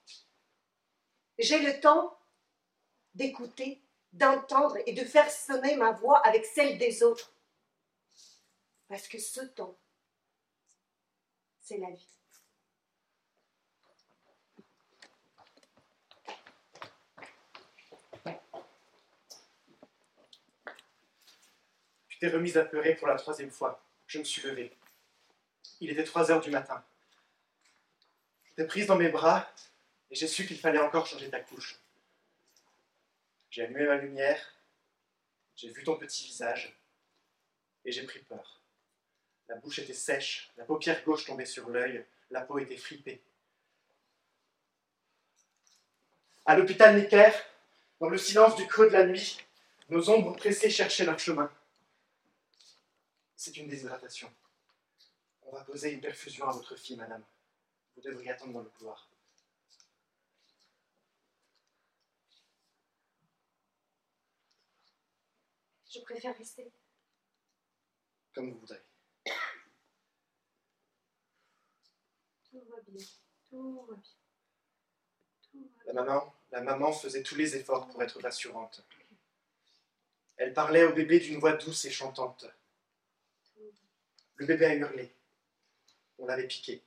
J'ai 1.39 1.59
le 1.59 1.80
temps 1.80 2.19
d'écouter, 3.15 3.82
d'entendre 4.11 4.78
et 4.86 4.91
de 4.91 5.05
faire 5.05 5.32
sonner 5.32 5.78
ma 5.78 5.93
voix 5.93 6.19
avec 6.28 6.45
celle 6.45 6.78
des 6.78 7.03
autres. 7.03 7.34
Parce 8.89 9.07
que 9.07 9.17
ce 9.17 9.39
temps, 9.39 9.78
c'est 11.61 11.78
la 11.78 11.89
vie. 11.89 12.09
Tu 22.09 22.19
t'es 22.19 22.28
remise 22.28 22.57
à 22.57 22.65
pleurer 22.65 22.95
pour 22.95 23.07
la 23.07 23.15
troisième 23.15 23.51
fois. 23.51 23.82
Je 24.05 24.19
me 24.19 24.26
suis 24.26 24.41
levé. 24.41 24.78
Il 25.80 25.89
était 25.89 26.03
trois 26.03 26.30
heures 26.30 26.41
du 26.41 26.49
matin. 26.49 26.84
T'ai 28.56 28.66
prise 28.66 28.88
dans 28.88 28.95
mes 28.95 29.10
bras 29.10 29.51
et 30.12 30.16
j'ai 30.16 30.28
su 30.28 30.45
qu'il 30.45 30.60
fallait 30.60 30.80
encore 30.80 31.08
changer 31.08 31.30
ta 31.30 31.39
couche. 31.39 31.80
J'ai 33.49 33.64
allumé 33.64 33.86
ma 33.86 33.97
lumière, 33.97 34.39
j'ai 35.56 35.70
vu 35.70 35.84
ton 35.84 35.97
petit 35.97 36.26
visage 36.26 36.76
et 37.86 37.91
j'ai 37.91 38.04
pris 38.04 38.20
peur. 38.20 38.62
La 39.47 39.56
bouche 39.56 39.80
était 39.80 39.93
sèche, 39.93 40.51
la 40.58 40.66
paupière 40.66 41.04
gauche 41.04 41.26
tombait 41.26 41.45
sur 41.45 41.70
l'œil, 41.70 42.06
la 42.32 42.41
peau 42.41 42.60
était 42.60 42.78
fripée. 42.78 43.22
À 46.45 46.56
l'hôpital 46.58 46.95
Necker, 46.95 47.32
dans 47.99 48.10
le 48.10 48.18
silence 48.18 48.56
du 48.56 48.68
creux 48.68 48.88
de 48.88 48.93
la 48.93 49.06
nuit, 49.06 49.39
nos 49.89 50.10
ombres 50.10 50.36
pressées 50.36 50.70
cherchaient 50.70 51.06
leur 51.06 51.20
chemin. 51.20 51.51
C'est 53.36 53.58
une 53.58 53.68
déshydratation. 53.68 54.32
On 55.43 55.51
va 55.51 55.64
poser 55.64 55.91
une 55.91 56.01
perfusion 56.01 56.47
à 56.47 56.54
votre 56.54 56.76
fille, 56.76 56.97
madame. 56.97 57.24
Vous 57.96 58.02
devriez 58.02 58.32
attendre 58.32 58.54
dans 58.54 58.62
le 58.62 58.70
couloir. 58.70 59.10
Je 65.94 66.00
préfère 66.00 66.36
rester. 66.36 66.72
Comme 68.34 68.52
vous 68.52 68.60
voudrez. 68.60 68.82
Tout 72.50 72.64
va 72.68 72.82
bien. 72.82 73.06
Tout 73.50 73.86
va 73.86 73.96
bien. 73.96 74.06
Tout 75.52 75.64
va 75.64 75.72
bien. 75.72 75.84
La 75.86 75.94
maman, 75.94 76.34
la 76.52 76.62
maman 76.62 76.91
faisait 76.91 77.22
tous 77.22 77.36
les 77.36 77.56
efforts 77.56 77.88
pour 77.89 78.02
être 78.02 78.20
rassurante. 78.20 78.84
Elle 80.38 80.54
parlait 80.54 80.84
au 80.84 80.94
bébé 80.94 81.20
d'une 81.20 81.39
voix 81.39 81.54
douce 81.54 81.86
et 81.86 81.91
chantante. 81.91 82.46
Le 84.36 84.46
bébé 84.48 84.66
a 84.66 84.76
hurlé. 84.76 85.14
On 86.18 86.26
l'avait 86.26 86.48
piqué. 86.48 86.84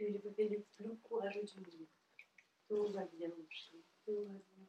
Tu 0.00 0.06
es 0.06 0.10
le 0.12 0.18
bébé 0.18 0.48
le 0.48 0.62
plus 0.62 0.96
courageux 1.00 1.42
du 1.42 1.60
monde. 1.60 1.86
Tout 2.66 2.90
va 2.90 3.04
bien, 3.04 3.28
mon 3.28 3.50
chien. 3.50 3.78
Tout 4.06 4.24
va 4.24 4.32
bien. 4.32 4.66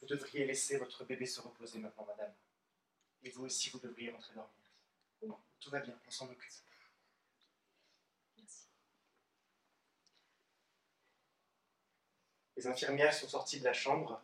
Vous 0.00 0.06
devriez 0.06 0.46
laisser 0.46 0.78
votre 0.78 1.02
bébé 1.04 1.26
se 1.26 1.40
reposer 1.40 1.80
maintenant, 1.80 2.06
madame. 2.06 2.32
Et 3.24 3.30
vous 3.30 3.46
aussi, 3.46 3.68
vous 3.70 3.80
devriez 3.80 4.12
rentrer 4.12 4.34
dormir. 4.34 5.36
Tout 5.58 5.68
va 5.68 5.80
bien, 5.80 5.98
on 6.06 6.10
s'en 6.12 6.30
occupe. 6.30 6.52
Merci. 8.38 8.68
Les 12.56 12.68
infirmières 12.68 13.14
sont 13.14 13.26
sorties 13.26 13.58
de 13.58 13.64
la 13.64 13.72
chambre 13.72 14.22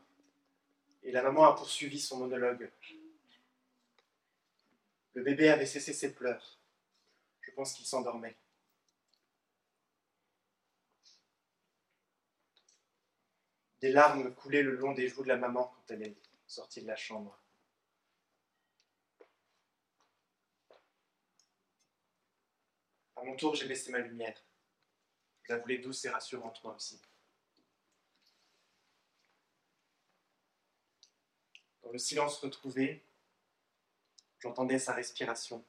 et 1.02 1.10
la 1.10 1.24
maman 1.24 1.46
a 1.46 1.56
poursuivi 1.56 1.98
son 1.98 2.18
monologue. 2.18 2.70
Le 5.14 5.22
bébé 5.24 5.48
avait 5.48 5.66
cessé 5.66 5.92
ses 5.92 6.14
pleurs. 6.14 6.60
Je 7.40 7.50
pense 7.50 7.72
qu'il 7.72 7.86
s'endormait. 7.86 8.36
Des 13.86 13.92
larmes 13.92 14.34
coulaient 14.34 14.64
le 14.64 14.74
long 14.74 14.94
des 14.94 15.06
joues 15.06 15.22
de 15.22 15.28
la 15.28 15.36
maman 15.36 15.68
quand 15.68 15.94
elle 15.94 16.02
est 16.02 16.16
sortie 16.48 16.82
de 16.82 16.88
la 16.88 16.96
chambre. 16.96 17.40
À 23.14 23.22
mon 23.22 23.36
tour, 23.36 23.54
j'ai 23.54 23.68
baissé 23.68 23.92
ma 23.92 24.00
lumière. 24.00 24.36
Je 25.44 25.52
la 25.52 25.60
voulais 25.60 25.78
douce 25.78 26.04
et 26.04 26.08
rassurante, 26.08 26.60
moi 26.64 26.74
aussi. 26.74 27.00
Dans 31.84 31.92
le 31.92 31.98
silence 31.98 32.38
retrouvé, 32.40 33.06
j'entendais 34.40 34.80
sa 34.80 34.94
respiration. 34.94 35.64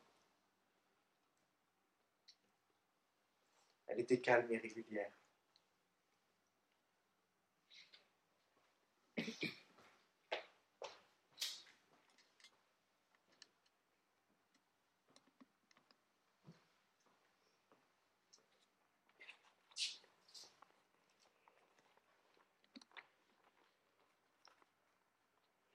Elle 3.86 4.00
était 4.00 4.20
calme 4.20 4.52
et 4.52 4.58
régulière. 4.58 5.14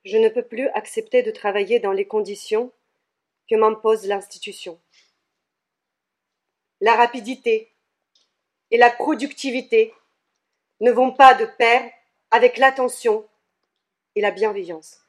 Je 0.03 0.17
ne 0.17 0.29
peux 0.29 0.45
plus 0.45 0.67
accepter 0.69 1.23
de 1.23 1.31
travailler 1.31 1.79
dans 1.79 1.93
les 1.93 2.05
conditions 2.05 2.71
que 3.49 3.55
m'impose 3.55 4.05
l'institution. 4.05 4.79
La 6.81 6.95
rapidité 6.95 7.73
et 8.71 8.77
la 8.77 8.89
productivité 8.89 9.93
ne 10.81 10.91
vont 10.91 11.11
pas 11.11 11.33
de 11.33 11.45
pair 11.45 11.89
avec 12.31 12.57
l'attention 12.57 13.27
et 14.15 14.21
la 14.21 14.31
bienveillance. 14.31 14.99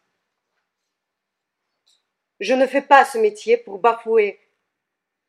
Je 2.40 2.54
ne 2.54 2.66
fais 2.66 2.82
pas 2.82 3.04
ce 3.04 3.18
métier 3.18 3.56
pour 3.56 3.78
bafouer 3.78 4.40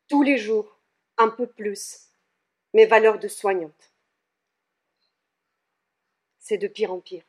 tous 0.08 0.22
les 0.22 0.38
jours 0.38 0.78
un 1.18 1.28
peu 1.28 1.46
plus 1.46 2.08
mes 2.74 2.86
valeurs 2.86 3.18
de 3.18 3.28
soignante. 3.28 3.92
C'est 6.38 6.58
de 6.58 6.68
pire 6.68 6.92
en 6.92 7.00
pire. 7.00 7.24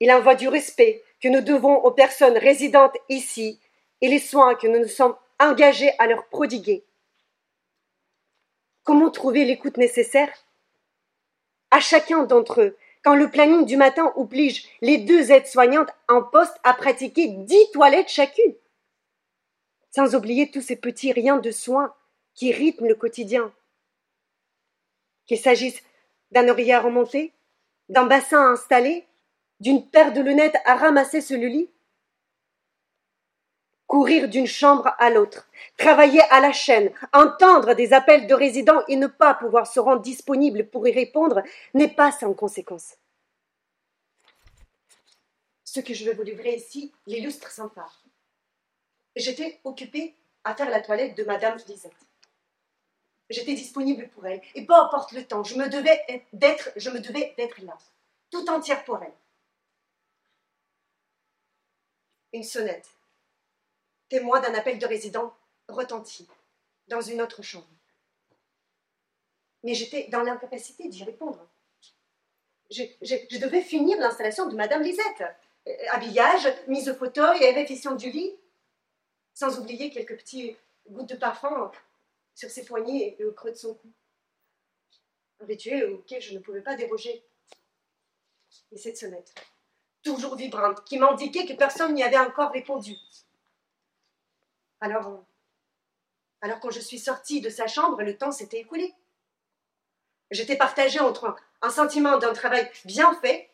Il 0.00 0.10
envoie 0.10 0.34
du 0.34 0.48
respect 0.48 1.02
que 1.20 1.28
nous 1.28 1.42
devons 1.42 1.76
aux 1.76 1.90
personnes 1.90 2.38
résidentes 2.38 2.96
ici 3.08 3.60
et 4.00 4.08
les 4.08 4.18
soins 4.18 4.54
que 4.54 4.66
nous 4.66 4.78
nous 4.78 4.88
sommes 4.88 5.16
engagés 5.38 5.92
à 5.98 6.06
leur 6.06 6.26
prodiguer. 6.26 6.84
Comment 8.82 9.10
trouver 9.10 9.44
l'écoute 9.44 9.76
nécessaire? 9.76 10.32
À 11.70 11.80
chacun 11.80 12.24
d'entre 12.24 12.62
eux, 12.62 12.76
quand 13.02 13.14
le 13.14 13.30
planning 13.30 13.64
du 13.64 13.76
matin 13.76 14.12
oblige 14.16 14.66
les 14.80 14.98
deux 14.98 15.30
aides-soignantes 15.30 15.90
en 16.08 16.22
poste 16.22 16.56
à 16.64 16.74
pratiquer 16.74 17.28
dix 17.28 17.70
toilettes 17.72 18.08
chacune. 18.08 18.54
Sans 19.94 20.14
oublier 20.14 20.50
tous 20.50 20.60
ces 20.60 20.76
petits 20.76 21.12
riens 21.12 21.38
de 21.38 21.50
soins 21.50 21.94
qui 22.34 22.52
rythment 22.52 22.88
le 22.88 22.94
quotidien. 22.94 23.52
Qu'il 25.26 25.38
s'agisse 25.38 25.82
d'un 26.30 26.48
oreiller 26.48 26.74
à 26.74 26.80
remonter, 26.80 27.32
d'un 27.88 28.06
bassin 28.06 28.40
à 28.40 28.52
installer, 28.52 29.06
d'une 29.60 29.88
paire 29.88 30.12
de 30.12 30.20
lunettes 30.20 30.56
à 30.64 30.76
ramasser 30.76 31.20
le 31.36 31.46
lit 31.46 31.70
Courir 33.86 34.28
d'une 34.28 34.46
chambre 34.46 34.94
à 34.98 35.10
l'autre, 35.10 35.48
travailler 35.76 36.22
à 36.30 36.40
la 36.40 36.52
chaîne, 36.52 36.92
entendre 37.12 37.74
des 37.74 37.92
appels 37.92 38.28
de 38.28 38.34
résidents 38.34 38.84
et 38.86 38.94
ne 38.94 39.08
pas 39.08 39.34
pouvoir 39.34 39.66
se 39.66 39.80
rendre 39.80 40.00
disponible 40.00 40.68
pour 40.68 40.86
y 40.86 40.92
répondre 40.92 41.42
n'est 41.74 41.92
pas 41.92 42.12
sans 42.12 42.32
conséquence. 42.32 42.94
Ce 45.64 45.80
que 45.80 45.92
je 45.92 46.04
vais 46.04 46.14
vous 46.14 46.22
livrer 46.22 46.54
ici 46.54 46.92
l'illustre 47.06 47.50
sans 47.50 47.68
part. 47.68 48.04
J'étais 49.16 49.58
occupée 49.64 50.14
à 50.44 50.54
faire 50.54 50.70
la 50.70 50.80
toilette 50.80 51.16
de 51.16 51.24
Madame 51.24 51.58
Lisette. 51.66 51.92
J'étais 53.28 53.54
disponible 53.54 54.08
pour 54.10 54.24
elle, 54.24 54.40
et 54.54 54.64
peu 54.64 54.74
importe 54.74 55.10
le 55.12 55.24
temps, 55.24 55.42
je 55.42 55.56
me 55.56 55.68
devais 55.68 56.00
d'être, 56.32 56.70
je 56.76 56.90
me 56.90 57.00
devais 57.00 57.34
d'être 57.36 57.60
là, 57.62 57.76
tout 58.30 58.48
entière 58.50 58.84
pour 58.84 59.02
elle. 59.02 59.12
Une 62.32 62.44
sonnette, 62.44 62.88
témoin 64.08 64.40
d'un 64.40 64.54
appel 64.54 64.78
de 64.78 64.86
résident, 64.86 65.34
retentit 65.68 66.28
dans 66.88 67.00
une 67.00 67.20
autre 67.22 67.42
chambre. 67.42 67.66
Mais 69.62 69.74
j'étais 69.74 70.08
dans 70.08 70.22
l'incapacité 70.22 70.88
d'y 70.88 71.04
répondre. 71.04 71.48
Je, 72.70 73.38
devais 73.38 73.62
finir 73.62 73.98
l'installation 73.98 74.48
de 74.48 74.54
Madame 74.54 74.82
Lisette. 74.82 75.24
Euh, 75.66 75.72
habillage, 75.90 76.48
mise 76.68 76.88
au 76.88 76.94
fauteuil 76.94 77.42
et 77.42 77.50
réfection 77.50 77.94
du 77.94 78.10
lit, 78.10 78.34
sans 79.34 79.58
oublier 79.58 79.90
quelques 79.90 80.16
petits 80.16 80.56
gouttes 80.88 81.10
de 81.10 81.16
parfum 81.16 81.70
sur 82.34 82.50
ses 82.50 82.64
poignets 82.64 83.16
et 83.18 83.24
au 83.24 83.32
creux 83.32 83.50
de 83.50 83.56
son 83.56 83.74
cou. 83.74 83.88
Un 85.40 85.46
rituel 85.46 85.90
auquel 85.90 86.22
je 86.22 86.34
ne 86.34 86.38
pouvais 86.38 86.62
pas 86.62 86.76
déroger. 86.76 87.22
Et 88.72 88.78
cette 88.78 88.96
sonnette, 88.96 89.34
toujours 90.02 90.36
vibrante, 90.36 90.84
qui 90.84 90.98
m'indiquait 90.98 91.46
que 91.46 91.52
personne 91.52 91.94
n'y 91.94 92.02
avait 92.02 92.18
encore 92.18 92.52
répondu. 92.52 92.96
Alors, 94.80 95.24
alors 96.40 96.60
quand 96.60 96.70
je 96.70 96.80
suis 96.80 96.98
sortie 96.98 97.40
de 97.40 97.50
sa 97.50 97.66
chambre, 97.66 98.02
le 98.02 98.16
temps 98.16 98.32
s'était 98.32 98.60
écoulé. 98.60 98.94
J'étais 100.30 100.56
partagée 100.56 101.00
entre 101.00 101.36
un 101.60 101.70
sentiment 101.70 102.18
d'un 102.18 102.32
travail 102.32 102.70
bien 102.84 103.14
fait 103.20 103.50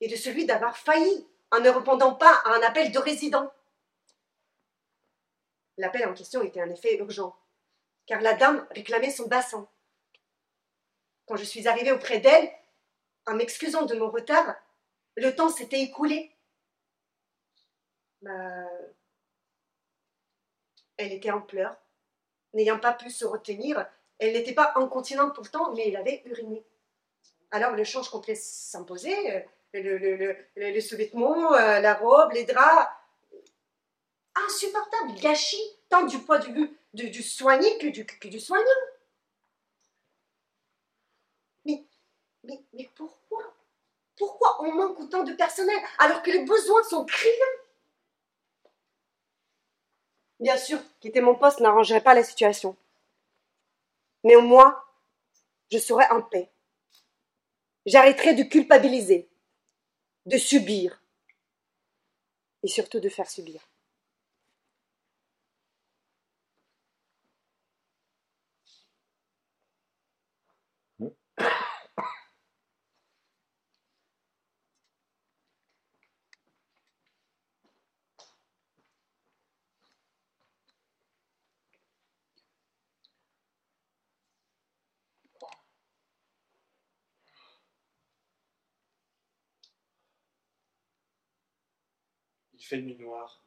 et 0.00 0.08
de 0.08 0.16
celui 0.16 0.46
d'avoir 0.46 0.76
failli 0.76 1.26
en 1.50 1.60
ne 1.60 1.70
répondant 1.70 2.14
pas 2.14 2.34
à 2.44 2.54
un 2.54 2.62
appel 2.62 2.92
de 2.92 2.98
résident. 2.98 3.52
L'appel 5.76 6.06
en 6.06 6.14
question 6.14 6.42
était 6.42 6.62
en 6.62 6.70
effet 6.70 6.98
urgent, 6.98 7.36
car 8.06 8.20
la 8.20 8.34
dame 8.34 8.66
réclamait 8.70 9.10
son 9.10 9.26
bassin. 9.26 9.68
Quand 11.26 11.36
je 11.36 11.44
suis 11.44 11.66
arrivée 11.66 11.90
auprès 11.90 12.20
d'elle, 12.20 12.52
en 13.26 13.34
m'excusant 13.34 13.86
de 13.86 13.94
mon 13.96 14.10
retard, 14.10 14.54
le 15.16 15.34
temps 15.34 15.48
s'était 15.48 15.80
écoulé. 15.80 16.32
Bah, 18.22 18.68
elle 20.96 21.12
était 21.12 21.30
en 21.30 21.40
pleurs. 21.40 21.76
N'ayant 22.54 22.78
pas 22.78 22.92
pu 22.92 23.10
se 23.10 23.24
retenir, 23.24 23.86
elle 24.18 24.32
n'était 24.32 24.54
pas 24.54 24.72
incontinente 24.76 25.34
pourtant, 25.34 25.74
mais 25.74 25.88
elle 25.88 25.96
avait 25.96 26.22
uriné. 26.24 26.64
Alors 27.50 27.72
le 27.72 27.84
change 27.84 28.08
complet 28.10 28.34
s'imposait, 28.34 29.46
le, 29.72 30.36
le, 30.56 30.80
sous-vêtements, 30.80 31.52
euh, 31.54 31.80
la 31.80 31.94
robe, 31.94 32.32
les 32.32 32.44
draps. 32.44 32.90
Insupportable, 34.46 35.14
gâchis, 35.20 35.62
tant 35.88 36.04
du 36.06 36.16
vue 36.16 36.76
du, 36.92 37.10
du 37.10 37.22
soigné 37.22 37.78
que 37.78 37.86
du, 37.86 38.04
du 38.28 38.40
soignant. 38.40 38.64
Mais, 41.64 41.84
mais 42.72 42.90
pourquoi? 42.94 43.53
Pourquoi 44.16 44.62
on 44.62 44.72
manque 44.72 45.00
autant 45.00 45.24
de 45.24 45.32
personnel 45.32 45.76
alors 45.98 46.22
que 46.22 46.30
les 46.30 46.44
besoins 46.44 46.82
sont 46.84 47.04
criants? 47.04 47.34
Bien 50.40 50.56
sûr, 50.56 50.78
quitter 51.00 51.20
mon 51.20 51.34
poste 51.34 51.60
n'arrangerait 51.60 52.02
pas 52.02 52.14
la 52.14 52.22
situation. 52.22 52.76
Mais 54.24 54.36
au 54.36 54.42
moins, 54.42 54.80
je 55.70 55.78
serais 55.78 56.08
en 56.10 56.22
paix. 56.22 56.50
J'arrêterai 57.86 58.34
de 58.34 58.42
culpabiliser, 58.44 59.28
de 60.26 60.38
subir, 60.38 61.00
et 62.62 62.68
surtout 62.68 63.00
de 63.00 63.08
faire 63.08 63.30
subir. 63.30 63.60
Il 92.64 92.66
fait 92.66 92.80
nuit 92.80 92.96
noire. 92.96 93.44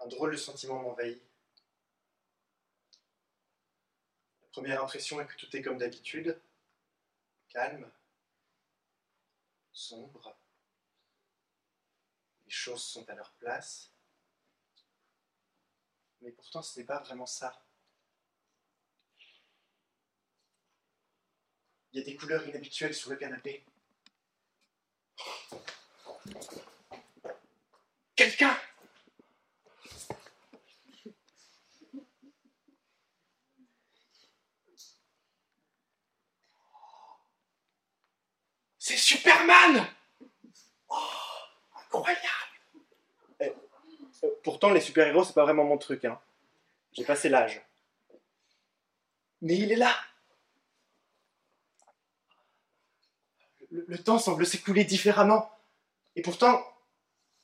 Un 0.00 0.08
drôle 0.08 0.32
de 0.32 0.36
sentiment 0.36 0.82
m'envahit. 0.82 1.22
La 4.42 4.48
première 4.48 4.82
impression 4.82 5.20
est 5.20 5.26
que 5.26 5.36
tout 5.36 5.56
est 5.56 5.62
comme 5.62 5.78
d'habitude, 5.78 6.40
calme, 7.48 7.88
sombre. 9.70 10.36
Les 12.46 12.50
choses 12.50 12.82
sont 12.82 13.08
à 13.08 13.14
leur 13.14 13.30
place. 13.34 13.95
Mais 16.26 16.32
pourtant, 16.32 16.60
ce 16.60 16.80
n'est 16.80 16.84
pas 16.84 16.98
vraiment 16.98 17.24
ça. 17.24 17.64
Il 21.92 22.00
y 22.00 22.02
a 22.02 22.04
des 22.04 22.16
couleurs 22.16 22.44
inhabituelles 22.48 22.94
sur 22.94 23.10
le 23.10 23.16
canapé. 23.16 23.64
Quelqu'un 28.16 28.58
C'est 38.80 38.96
Superman 38.96 39.86
Oh, 40.88 40.96
incroyable 41.76 42.45
Pourtant, 44.42 44.70
les 44.70 44.80
super-héros, 44.80 45.24
c'est 45.24 45.34
pas 45.34 45.44
vraiment 45.44 45.64
mon 45.64 45.78
truc. 45.78 46.04
Hein. 46.04 46.18
J'ai 46.92 47.04
passé 47.04 47.28
l'âge. 47.28 47.62
Mais 49.42 49.56
il 49.56 49.72
est 49.72 49.76
là 49.76 49.94
le, 53.70 53.98
temps 53.98 54.18
semble 54.18 54.46
s'écouler 54.46 54.84
différemment. 54.84 55.50
Et 56.14 56.22
pourtant, 56.22 56.64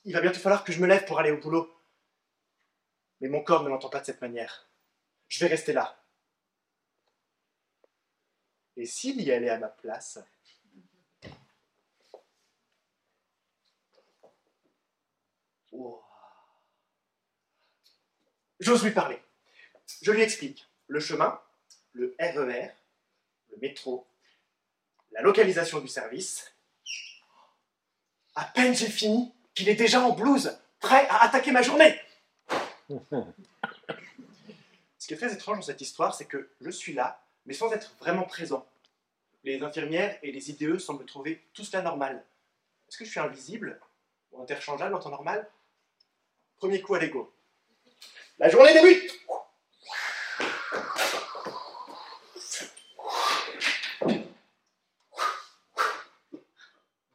il 0.05 0.15
va 0.15 0.21
bientôt 0.21 0.41
falloir 0.41 0.65
que 0.65 0.73
je 0.73 0.81
me 0.81 0.87
lève 0.87 1.05
pour 1.05 1.19
aller 1.19 1.31
au 1.31 1.39
boulot. 1.39 1.73
Mais 3.21 3.29
mon 3.29 3.43
corps 3.43 3.63
ne 3.63 3.69
l'entend 3.69 3.89
pas 3.91 4.01
de 4.01 4.07
cette 4.07 4.21
manière. 4.21 4.69
Je 5.29 5.39
vais 5.41 5.51
rester 5.51 5.73
là. 5.73 5.99
Et 8.77 8.87
s'il 8.87 9.21
y 9.21 9.31
allait 9.31 9.51
à 9.51 9.59
ma 9.59 9.69
place? 9.69 10.19
Wow. 15.71 16.02
J'ose 18.63 18.85
lui 18.85 18.93
parler. 18.93 19.21
Je 20.03 20.13
lui 20.13 20.23
explique 20.23 20.69
le 20.87 21.01
chemin, 21.01 21.41
le 21.95 22.15
RER, 22.21 22.71
le 23.51 23.57
métro, 23.61 24.07
la 25.11 25.21
localisation 25.21 25.81
du 25.81 25.89
service. 25.89 26.55
À 28.37 28.45
peine 28.45 28.73
j'ai 28.73 28.89
fini 28.89 29.35
qu'il 29.53 29.69
est 29.69 29.75
déjà 29.75 30.01
en 30.01 30.13
blouse, 30.13 30.57
prêt 30.79 31.09
à 31.09 31.25
attaquer 31.25 31.51
ma 31.51 31.63
journée. 31.63 32.01
Ce 34.99 35.09
qui 35.09 35.15
est 35.15 35.17
très 35.17 35.35
étrange 35.35 35.57
dans 35.57 35.63
cette 35.63 35.81
histoire, 35.81 36.15
c'est 36.15 36.27
que 36.27 36.49
je 36.61 36.71
suis 36.71 36.93
là, 36.93 37.21
mais 37.47 37.55
sans 37.55 37.73
être 37.73 37.97
vraiment 37.99 38.23
présent. 38.23 38.65
Les 39.43 39.61
infirmières 39.65 40.17
et 40.23 40.31
les 40.31 40.51
IDE 40.51 40.79
semblent 40.79 41.05
trouver 41.05 41.45
tout 41.53 41.65
cela 41.65 41.83
normal. 41.83 42.25
Est-ce 42.89 42.97
que 42.97 43.05
je 43.05 43.11
suis 43.11 43.19
invisible 43.19 43.81
ou 44.31 44.41
interchangeable 44.41 44.95
en 44.95 45.01
temps 45.01 45.11
normal? 45.11 45.51
Premier 46.59 46.81
coup 46.81 46.95
à 46.95 47.01
l'ego. 47.01 47.35
La 48.39 48.49
journée 48.49 48.73
débute 48.73 49.13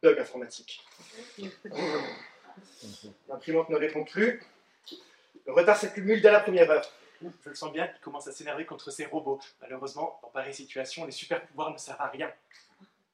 Bug 0.01 0.19
informatique. 0.19 0.85
L'imprimante 3.27 3.69
ne 3.69 3.75
répond 3.75 4.03
plus. 4.05 4.41
Le 5.45 5.53
retard 5.53 5.77
s'accumule 5.77 6.21
dès 6.21 6.31
la 6.31 6.39
première 6.39 6.69
heure. 6.69 6.85
Je 7.21 7.49
le 7.49 7.55
sens 7.55 7.73
bien 7.73 7.87
qu'il 7.87 7.99
commence 7.99 8.27
à 8.27 8.31
s'énerver 8.31 8.65
contre 8.65 8.91
ces 8.91 9.05
robots. 9.05 9.39
Malheureusement, 9.61 10.19
dans 10.21 10.29
pareille 10.29 10.53
situation, 10.53 11.05
les 11.05 11.11
super 11.11 11.45
pouvoirs 11.47 11.71
ne 11.71 11.77
servent 11.77 12.01
à 12.01 12.07
rien. 12.07 12.31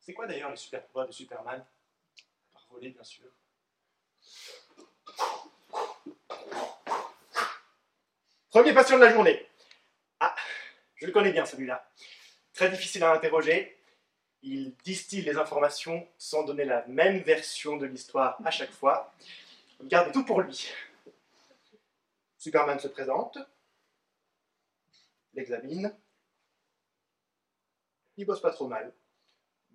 C'est 0.01 0.13
quoi 0.13 0.27
d'ailleurs 0.27 0.51
les 0.51 0.57
super 0.57 0.83
pouvoirs 0.83 1.07
de 1.07 1.13
Superman? 1.13 1.65
Par 2.51 2.65
voler, 2.69 2.89
bien 2.89 3.03
sûr. 3.03 3.25
Premier 8.53 8.71
patient 8.71 8.97
de 8.97 9.03
la 9.03 9.11
journée. 9.11 9.43
Ah, 10.19 10.35
je 10.93 11.07
le 11.07 11.11
connais 11.11 11.31
bien 11.31 11.43
celui-là. 11.43 11.91
Très 12.53 12.69
difficile 12.69 13.03
à 13.03 13.11
interroger. 13.11 13.75
Il 14.43 14.75
distille 14.83 15.23
les 15.23 15.37
informations 15.37 16.07
sans 16.19 16.43
donner 16.43 16.63
la 16.63 16.85
même 16.85 17.23
version 17.23 17.77
de 17.77 17.87
l'histoire 17.87 18.37
à 18.45 18.51
chaque 18.51 18.69
fois. 18.69 19.11
Il 19.81 19.87
garde 19.87 20.13
tout 20.13 20.23
pour 20.23 20.41
lui. 20.41 20.71
Superman 22.37 22.77
se 22.77 22.89
présente, 22.89 23.39
l'examine. 25.33 25.91
Il 28.17 28.25
bosse 28.27 28.39
pas 28.39 28.51
trop 28.51 28.67
mal, 28.67 28.93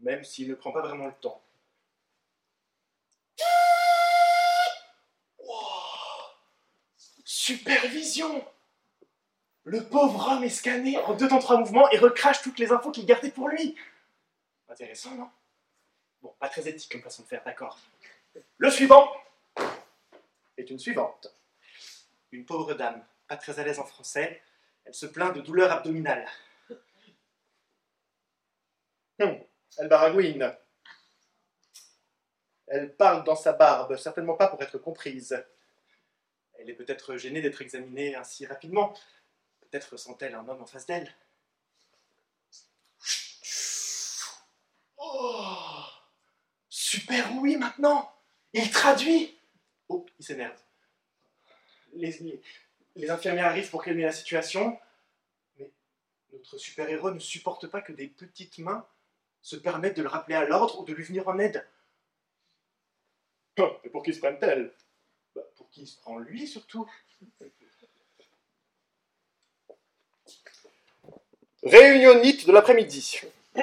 même 0.03 0.23
s'il 0.23 0.49
ne 0.49 0.55
prend 0.55 0.71
pas 0.71 0.83
vraiment 0.83 1.09
le 1.09 1.15
temps. 1.15 1.43
Supervision 7.25 8.45
Le 9.69 9.85
pauvre 9.85 10.31
homme 10.31 10.45
est 10.45 10.49
scanné 10.49 10.97
en 10.97 11.13
deux 11.13 11.29
temps 11.29 11.41
trois 11.41 11.59
mouvements 11.59 11.91
et 11.91 11.99
recrache 11.99 12.41
toutes 12.41 12.59
les 12.59 12.73
infos 12.73 12.91
qu'il 12.91 13.05
gardait 13.05 13.31
pour 13.31 13.51
lui. 13.51 13.77
Intéressant, 14.67 15.15
non? 15.15 15.29
Bon, 16.23 16.35
pas 16.41 16.49
très 16.49 16.67
éthique 16.67 16.91
comme 16.91 17.03
façon 17.03 17.23
de 17.23 17.29
faire, 17.29 17.45
d'accord. 17.45 17.79
Le 18.57 18.71
suivant 18.71 19.13
est 20.57 20.71
une 20.71 20.79
suivante. 20.79 21.37
Une 22.33 22.47
pauvre 22.47 22.73
dame, 22.73 23.05
pas 23.27 23.37
très 23.37 23.61
à 23.61 23.63
l'aise 23.63 23.79
en 23.79 23.85
français, 23.85 24.43
elle 24.87 24.95
se 24.95 25.05
plaint 25.05 25.37
de 25.37 25.43
douleurs 25.43 25.71
abdominales. 25.71 26.27
Hum, 29.21 29.39
elle 29.77 29.89
baragouine. 29.89 30.57
Elle 32.69 32.97
parle 32.97 33.23
dans 33.25 33.37
sa 33.37 33.53
barbe, 33.53 33.97
certainement 33.97 34.35
pas 34.35 34.49
pour 34.49 34.63
être 34.63 34.79
comprise. 34.79 35.45
Elle 36.59 36.71
est 36.71 36.75
peut-être 36.75 37.19
gênée 37.19 37.43
d'être 37.43 37.61
examinée 37.61 38.15
ainsi 38.15 38.47
rapidement. 38.47 38.95
Peut-être 39.71 39.97
sent-elle 39.97 40.35
un 40.35 40.49
homme 40.49 40.63
en 40.63 40.67
face 40.67 40.87
d'elle. 40.87 41.15
Oh 44.97 45.85
Super 46.69 47.35
oui 47.37 47.57
maintenant 47.57 48.13
Il 48.53 48.71
traduit 48.71 49.39
Oh, 49.89 50.05
il 50.19 50.25
s'énerve. 50.25 50.61
Les, 51.95 52.13
les, 52.19 52.43
les 52.97 53.11
infirmières 53.11 53.47
arrivent 53.47 53.71
pour 53.71 53.83
calmer 53.83 54.03
la 54.03 54.13
situation, 54.13 54.79
mais 55.59 55.71
notre 56.33 56.59
super-héros 56.59 57.11
ne 57.11 57.19
supporte 57.19 57.67
pas 57.67 57.81
que 57.81 57.93
des 57.93 58.09
petites 58.09 58.59
mains 58.59 58.87
se 59.41 59.57
permettent 59.57 59.97
de 59.97 60.03
le 60.03 60.09
rappeler 60.09 60.35
à 60.35 60.45
l'ordre 60.45 60.81
ou 60.81 60.85
de 60.85 60.93
lui 60.93 61.05
venir 61.05 61.27
en 61.29 61.39
aide. 61.39 61.67
Oh, 63.59 63.77
et 63.85 63.89
pour 63.89 64.03
qui 64.03 64.13
se 64.13 64.19
prennent-elles? 64.19 64.75
Bah, 65.35 65.43
Pour 65.57 65.71
qui 65.71 65.87
se 65.87 65.99
prend 66.01 66.19
lui 66.19 66.47
surtout 66.47 66.91
Réunion 71.65 72.21
NIT 72.23 72.47
de 72.47 72.53
l'après-midi. 72.53 73.21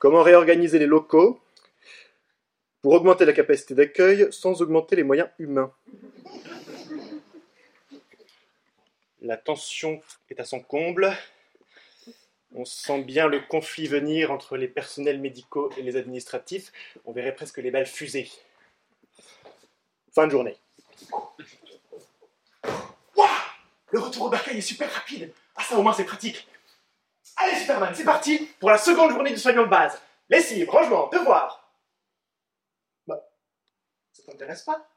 Comment 0.00 0.22
réorganiser 0.22 0.80
les 0.80 0.86
locaux 0.86 1.40
pour 2.80 2.94
augmenter 2.94 3.24
la 3.24 3.32
capacité 3.32 3.74
d'accueil 3.76 4.26
sans 4.32 4.60
augmenter 4.60 4.96
les 4.96 5.04
moyens 5.04 5.28
humains? 5.38 5.72
La 9.20 9.36
tension 9.36 10.02
est 10.30 10.40
à 10.40 10.44
son 10.44 10.58
comble. 10.58 11.16
On 12.56 12.64
sent 12.64 13.04
bien 13.04 13.28
le 13.28 13.38
conflit 13.40 13.86
venir 13.86 14.32
entre 14.32 14.56
les 14.56 14.66
personnels 14.66 15.20
médicaux 15.20 15.70
et 15.76 15.82
les 15.82 15.96
administratifs. 15.96 16.72
On 17.04 17.12
verrait 17.12 17.36
presque 17.36 17.58
les 17.58 17.70
balles 17.70 17.86
fusées. 17.86 18.28
Fin 20.12 20.26
de 20.26 20.32
journée. 20.32 20.56
Le 23.92 24.00
retour 24.00 24.26
au 24.26 24.28
bercail 24.28 24.58
est 24.58 24.60
super 24.60 24.92
rapide. 24.92 25.32
Ah, 25.56 25.62
ça 25.62 25.76
au 25.76 25.82
moins 25.82 25.92
c'est 25.92 26.04
pratique. 26.04 26.46
Allez, 27.36 27.56
Superman, 27.58 27.94
c'est 27.94 28.04
parti 28.04 28.46
pour 28.60 28.70
la 28.70 28.78
seconde 28.78 29.10
journée 29.10 29.30
du 29.30 29.38
soignant 29.38 29.62
de 29.62 29.68
base. 29.68 30.00
Lessive, 30.28 30.68
rangement, 30.68 31.08
devoir. 31.08 31.72
Bah, 33.06 33.20
ça 34.12 34.22
t'intéresse 34.24 34.62
pas? 34.62 34.88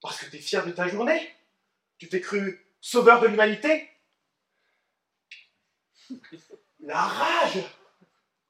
Parce 0.00 0.18
que 0.18 0.30
t'es 0.30 0.38
fier 0.38 0.66
de 0.66 0.72
ta 0.72 0.86
journée? 0.88 1.34
Tu 1.98 2.08
t'es 2.08 2.20
cru 2.20 2.66
sauveur 2.80 3.20
de 3.20 3.26
l'humanité? 3.26 3.88
La 6.80 7.00
rage 7.00 7.64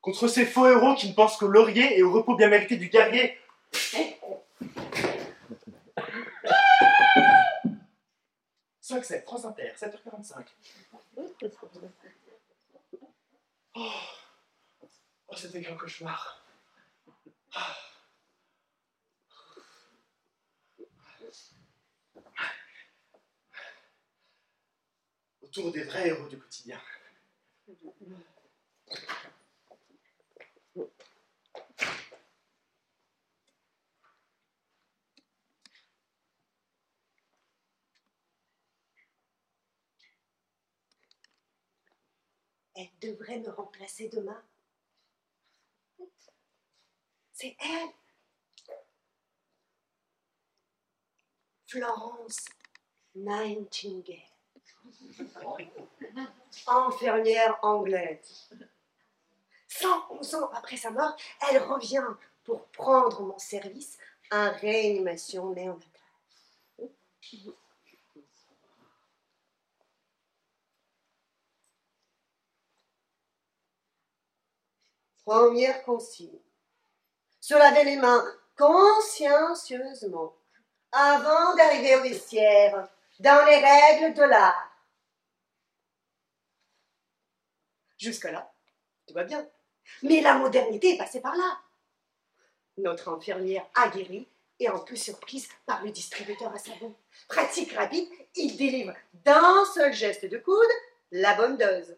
contre 0.01 0.27
ces 0.27 0.45
faux 0.45 0.67
héros 0.69 0.97
qui 0.97 1.09
ne 1.09 1.15
pensent 1.15 1.37
qu'au 1.37 1.47
laurier 1.47 1.97
et 1.97 2.03
au 2.03 2.13
repos 2.13 2.35
bien 2.35 2.49
mérité 2.49 2.77
du 2.77 2.89
guerrier. 2.89 3.39
«5-7, 8.85 9.23
France 9.23 9.47
Inter, 9.47 9.73
7h45. 9.77 10.45
Oh, 13.77 15.37
c'était 15.37 15.63
qu'un 15.63 15.75
cauchemar. 15.75 16.45
Autour 25.41 25.73
des 25.73 25.85
vrais 25.85 26.09
héros 26.09 26.29
du 26.29 26.39
quotidien. 26.39 26.79
Elle 42.75 42.91
devrait 43.01 43.39
me 43.39 43.51
remplacer 43.51 44.09
demain. 44.09 44.43
C'est 47.33 47.57
elle. 47.61 47.89
Florence 51.67 52.45
Nightingale. 53.15 54.17
Infirmière 56.67 57.59
anglaise. 57.63 58.51
111 59.69 60.35
ans 60.37 60.51
après 60.53 60.77
sa 60.77 60.91
mort, 60.91 61.17
elle 61.51 61.63
revient 61.63 62.07
pour 62.45 62.67
prendre 62.69 63.23
mon 63.23 63.39
service 63.39 63.99
en 64.31 64.53
réanimation 64.53 65.53
néonatale. 65.53 65.91
Première 75.25 75.83
consigne. 75.85 76.39
Se 77.41 77.55
laver 77.55 77.85
les 77.85 77.97
mains 77.97 78.25
consciencieusement 78.57 80.35
avant 80.93 81.55
d'arriver 81.57 81.97
au 81.97 82.03
vestiaire 82.03 82.89
dans 83.21 83.45
les 83.47 83.57
règles 83.57 84.15
de 84.15 84.23
l'art. 84.23 84.71
Jusque-là, 87.99 88.53
tout 89.07 89.15
va 89.15 89.25
bien. 89.25 89.49
Mais 90.03 90.21
la 90.21 90.35
modernité 90.35 90.95
est 90.95 90.99
passée 90.99 91.21
par 91.21 91.37
là. 91.37 91.59
Notre 92.77 93.09
infirmière 93.09 93.67
aguerrie 93.75 94.29
est 94.61 94.69
un 94.69 94.79
peu 94.79 94.97
surprise 94.97 95.49
par 95.67 95.83
le 95.83 95.91
distributeur 95.91 96.53
à 96.53 96.59
savon. 96.59 96.95
Pratique 97.29 97.73
rapide, 97.73 98.09
il 98.35 98.57
délivre 98.57 98.95
d'un 99.13 99.65
seul 99.75 99.93
geste 99.93 100.27
de 100.27 100.39
coude 100.39 100.55
la 101.13 101.35
bonne 101.35 101.57
dose. 101.57 101.97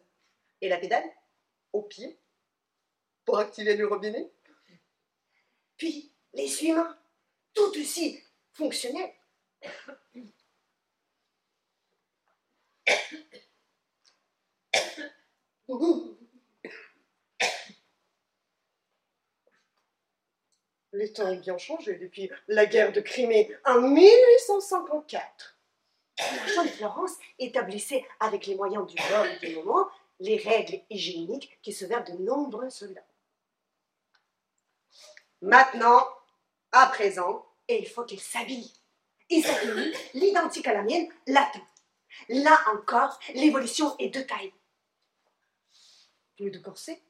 Et 0.61 0.69
la 0.69 0.78
pédale 0.78 1.05
Au 1.73 1.82
pied 1.82 2.19
pour 3.27 3.39
activer 3.39 3.77
le 3.77 3.86
robinet. 3.86 4.31
Puis, 5.77 6.11
les 6.32 6.65
humains, 6.65 6.97
tout 7.53 7.70
aussi 7.78 8.23
fonctionnels. 8.53 9.12
Les 20.93 21.12
temps 21.12 21.31
ont 21.31 21.36
bien 21.36 21.59
changé 21.59 21.97
depuis 21.97 22.31
la 22.48 22.65
guerre 22.65 22.90
de 22.90 23.03
Crimée 23.03 23.55
en 23.66 23.82
1854. 23.82 25.59
La 26.19 26.65
de 26.65 26.69
Florence 26.69 27.19
établissait 27.39 28.03
avec 28.19 28.47
les 28.47 28.55
moyens 28.55 28.86
du 28.86 28.94
bord 29.11 29.27
du 29.43 29.57
moment 29.57 29.90
les 30.20 30.36
règles 30.39 30.81
hygiéniques 30.89 31.59
qui 31.61 31.73
vers 31.85 32.05
de 32.05 32.12
nombreux 32.12 32.70
soldats. 32.70 33.05
Maintenant, 35.42 36.06
à 36.72 36.86
présent, 36.86 37.46
et 37.68 37.80
il 37.80 37.88
faut 37.88 38.04
qu'il 38.04 38.20
s'habille. 38.20 38.72
Et 39.28 39.42
s'habille, 39.42 39.94
l'identique 40.14 40.66
à 40.66 40.74
la 40.74 40.82
mienne, 40.82 41.08
l'attend. 41.26 41.66
Là 42.28 42.58
encore, 42.72 43.18
l'évolution 43.34 43.96
est 43.98 44.08
de 44.08 44.20
taille. 44.20 44.52
Plus 46.36 46.50
de 46.50 46.58
corset, 46.58 47.02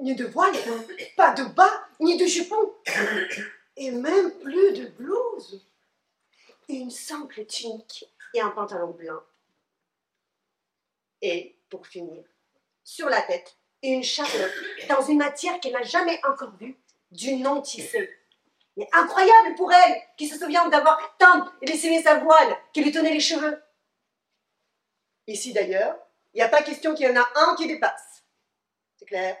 ni 0.00 0.14
de 0.14 0.26
voile, 0.26 0.54
pas 1.16 1.32
de 1.32 1.44
bas, 1.44 1.88
ni 2.00 2.16
de 2.16 2.26
jupon, 2.26 2.74
et 3.76 3.90
même 3.90 4.38
plus 4.38 4.72
de 4.72 4.86
blouse. 4.88 5.64
Une 6.68 6.90
simple 6.90 7.46
tunique 7.46 8.04
et 8.34 8.40
un 8.40 8.50
pantalon 8.50 8.90
blanc. 8.90 9.22
Et, 11.22 11.58
pour 11.70 11.86
finir, 11.86 12.24
sur 12.84 13.08
la 13.08 13.22
tête, 13.22 13.57
une 13.82 14.02
chapeau 14.02 14.38
dans 14.88 15.02
une 15.02 15.18
matière 15.18 15.60
qu'elle 15.60 15.72
n'a 15.72 15.82
jamais 15.82 16.20
encore 16.26 16.56
vue, 16.56 16.76
du 17.10 17.36
non 17.36 17.62
tissé. 17.62 18.10
Mais 18.76 18.88
incroyable 18.92 19.54
pour 19.56 19.72
elle, 19.72 20.02
qui 20.16 20.28
se 20.28 20.38
souvient 20.38 20.68
d'avoir 20.68 21.16
tant 21.18 21.50
laissé 21.62 22.00
sa 22.02 22.18
voile, 22.18 22.56
qui 22.72 22.82
lui 22.82 22.92
tenait 22.92 23.12
les 23.12 23.20
cheveux. 23.20 23.62
Ici 25.26 25.52
d'ailleurs, 25.52 25.96
il 26.32 26.38
n'y 26.38 26.42
a 26.42 26.48
pas 26.48 26.62
question 26.62 26.94
qu'il 26.94 27.06
y 27.06 27.10
en 27.10 27.20
a 27.20 27.28
un 27.34 27.56
qui 27.56 27.66
dépasse. 27.66 28.24
C'est 28.96 29.06
clair 29.06 29.36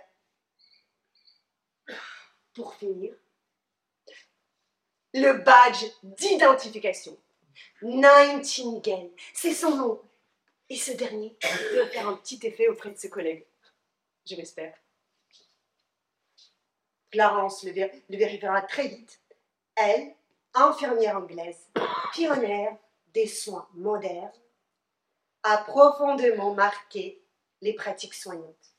Pour 2.54 2.74
finir, 2.74 3.14
le 5.14 5.32
badge 5.34 5.84
d'identification. 6.02 7.16
Nightingale, 7.82 9.10
c'est 9.34 9.54
son 9.54 9.76
nom. 9.76 10.02
Et 10.68 10.76
ce 10.76 10.92
dernier 10.92 11.36
doit 11.74 11.88
faire 11.88 12.08
un 12.08 12.16
petit 12.16 12.38
effet 12.42 12.68
auprès 12.68 12.90
de 12.90 12.98
ses 12.98 13.08
collègues. 13.08 13.46
Je 14.28 14.36
l'espère. 14.36 14.76
Clarence 17.10 17.64
le, 17.64 17.72
vérifiera 18.10 18.60
très 18.62 18.88
vite. 18.88 19.22
Elle, 19.74 20.14
infirmière 20.52 21.16
anglaise, 21.16 21.70
pionnière 22.12 22.76
des 23.14 23.26
soins 23.26 23.68
modernes, 23.74 24.30
a 25.44 25.58
profondément 25.58 26.52
marqué 26.52 27.22
les 27.62 27.72
pratiques 27.72 28.14
soignantes. 28.14 28.74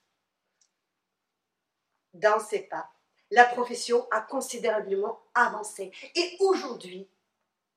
Dans 2.13 2.39
ses 2.39 2.63
pas, 2.63 2.91
la 3.31 3.45
profession 3.45 4.07
a 4.11 4.21
considérablement 4.21 5.19
avancé 5.33 5.91
et 6.15 6.37
aujourd'hui, 6.39 7.09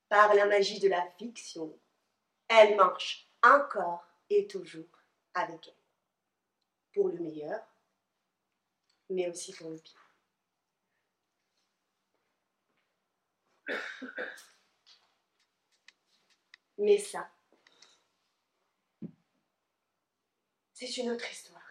par 0.09 0.33
la 0.35 0.45
magie 0.45 0.79
de 0.79 0.89
la 0.89 1.07
fiction, 1.17 1.75
elle 2.47 2.75
marche 2.75 3.27
encore 3.41 4.05
et 4.29 4.45
toujours 4.47 4.85
avec 5.33 5.67
elle. 5.67 5.82
Pour 6.93 7.09
le 7.09 7.19
meilleur, 7.19 7.59
mais 9.09 9.29
aussi 9.29 9.51
pour 9.53 9.69
le 9.69 9.77
pire. 9.77 9.99
Mais 16.77 16.97
ça, 16.97 17.29
c'est 20.73 20.97
une 20.97 21.11
autre 21.11 21.31
histoire. 21.31 21.61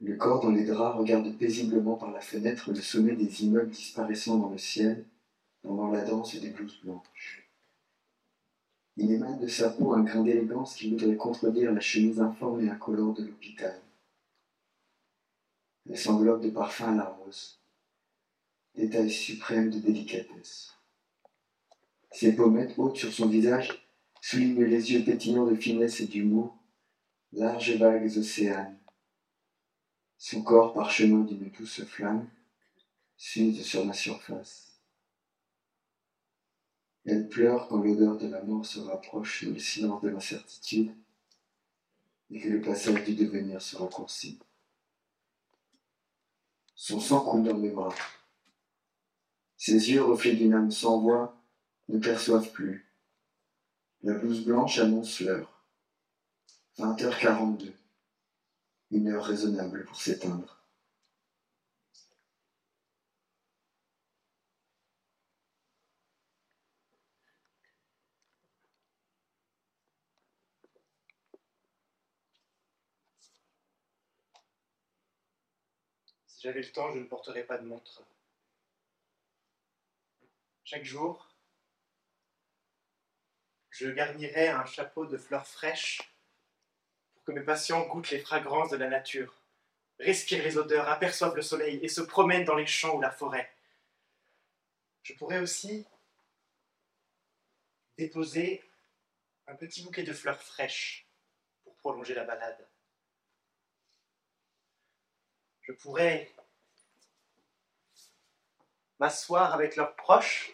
Le 0.00 0.16
corps 0.16 0.40
dans 0.40 0.50
les 0.50 0.64
draps 0.64 0.98
regarde 0.98 1.36
paisiblement 1.38 1.96
par 1.96 2.10
la 2.10 2.20
fenêtre 2.20 2.72
le 2.72 2.80
sommet 2.80 3.14
des 3.14 3.44
immeubles 3.44 3.70
disparaissant 3.70 4.38
dans 4.38 4.50
le 4.50 4.58
ciel, 4.58 5.06
pendant 5.62 5.90
la 5.90 6.04
danse 6.04 6.34
des 6.34 6.50
blouses 6.50 6.80
blanches. 6.82 7.43
Il 8.96 9.10
émane 9.10 9.40
de 9.40 9.48
sa 9.48 9.70
peau 9.70 9.92
un 9.92 10.02
grain 10.02 10.22
d'élégance 10.22 10.76
qui 10.76 10.90
voudrait 10.90 11.16
contredire 11.16 11.72
la 11.72 11.80
chemise 11.80 12.20
informe 12.20 12.64
et 12.64 12.70
incolore 12.70 13.14
de 13.14 13.24
l'hôpital. 13.24 13.80
Elle 15.88 15.98
s'enveloppe 15.98 16.42
de 16.42 16.50
parfum 16.50 16.92
à 16.92 16.96
la 16.96 17.04
rose, 17.04 17.60
détail 18.74 19.10
suprême 19.10 19.70
de 19.70 19.78
délicatesse. 19.78 20.74
Ses 22.12 22.36
pommettes 22.36 22.78
hautes 22.78 22.96
sur 22.96 23.12
son 23.12 23.26
visage 23.26 23.86
soulignent 24.20 24.64
les 24.64 24.92
yeux 24.92 25.04
pétillants 25.04 25.46
de 25.46 25.56
finesse 25.56 26.00
et 26.00 26.06
d'humour, 26.06 26.56
larges 27.32 27.76
vagues 27.76 28.16
océanes. 28.16 28.78
Son 30.16 30.42
corps 30.42 30.72
parchemin 30.72 31.24
d'une 31.24 31.50
douce 31.50 31.84
flamme 31.84 32.28
s'use 33.16 33.62
sur 33.62 33.84
la 33.84 33.92
surface. 33.92 34.73
Elle 37.06 37.28
pleure 37.28 37.68
quand 37.68 37.82
l'odeur 37.82 38.16
de 38.16 38.28
la 38.28 38.42
mort 38.42 38.64
se 38.64 38.80
rapproche 38.80 39.42
et 39.42 39.50
le 39.50 39.58
silence 39.58 40.00
de 40.02 40.08
l'incertitude 40.08 40.94
et 42.30 42.40
que 42.40 42.48
le 42.48 42.60
passage 42.62 43.04
du 43.04 43.14
devenir 43.14 43.60
se 43.60 43.76
raccourcit. 43.76 44.38
Son 46.74 47.00
sang 47.00 47.20
coule 47.20 47.44
dans 47.44 47.56
mes 47.56 47.70
bras. 47.70 47.94
Ses 49.56 49.90
yeux, 49.90 50.02
reflets 50.02 50.34
d'une 50.34 50.54
âme 50.54 50.70
sans 50.70 51.00
voix, 51.00 51.36
ne 51.88 51.98
perçoivent 51.98 52.50
plus. 52.52 52.90
La 54.02 54.14
blouse 54.14 54.44
blanche 54.44 54.78
annonce 54.78 55.20
l'heure. 55.20 55.62
20h42. 56.78 57.72
Une 58.90 59.08
heure 59.08 59.24
raisonnable 59.24 59.84
pour 59.84 60.00
s'éteindre. 60.00 60.63
J'avais 76.44 76.60
le 76.60 76.70
temps, 76.70 76.92
je 76.92 76.98
ne 76.98 77.06
porterais 77.06 77.44
pas 77.44 77.56
de 77.56 77.64
montre. 77.64 78.02
Chaque 80.62 80.84
jour, 80.84 81.34
je 83.70 83.88
garnirais 83.88 84.48
un 84.48 84.66
chapeau 84.66 85.06
de 85.06 85.16
fleurs 85.16 85.46
fraîches 85.46 86.02
pour 87.14 87.24
que 87.24 87.32
mes 87.32 87.40
patients 87.40 87.86
goûtent 87.86 88.10
les 88.10 88.18
fragrances 88.18 88.68
de 88.68 88.76
la 88.76 88.88
nature, 88.88 89.34
respirent 89.98 90.44
les 90.44 90.58
odeurs, 90.58 90.90
aperçoivent 90.90 91.34
le 91.34 91.40
soleil 91.40 91.78
et 91.82 91.88
se 91.88 92.02
promènent 92.02 92.44
dans 92.44 92.56
les 92.56 92.66
champs 92.66 92.94
ou 92.94 93.00
la 93.00 93.10
forêt. 93.10 93.50
Je 95.02 95.14
pourrais 95.14 95.40
aussi 95.40 95.86
déposer 97.96 98.62
un 99.46 99.54
petit 99.54 99.82
bouquet 99.82 100.02
de 100.02 100.12
fleurs 100.12 100.42
fraîches 100.42 101.08
pour 101.62 101.74
prolonger 101.76 102.12
la 102.12 102.24
balade. 102.24 102.68
Je 105.62 105.72
pourrais 105.72 106.33
m'asseoir 109.04 109.52
avec 109.52 109.76
leurs 109.76 109.94
proches 109.96 110.50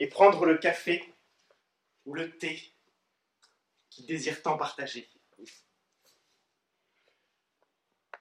et 0.00 0.08
prendre 0.08 0.44
le 0.44 0.58
café 0.58 1.14
ou 2.04 2.14
le 2.14 2.36
thé 2.36 2.60
qu'ils 3.90 4.06
désirent 4.06 4.42
tant 4.42 4.58
partager. 4.58 5.08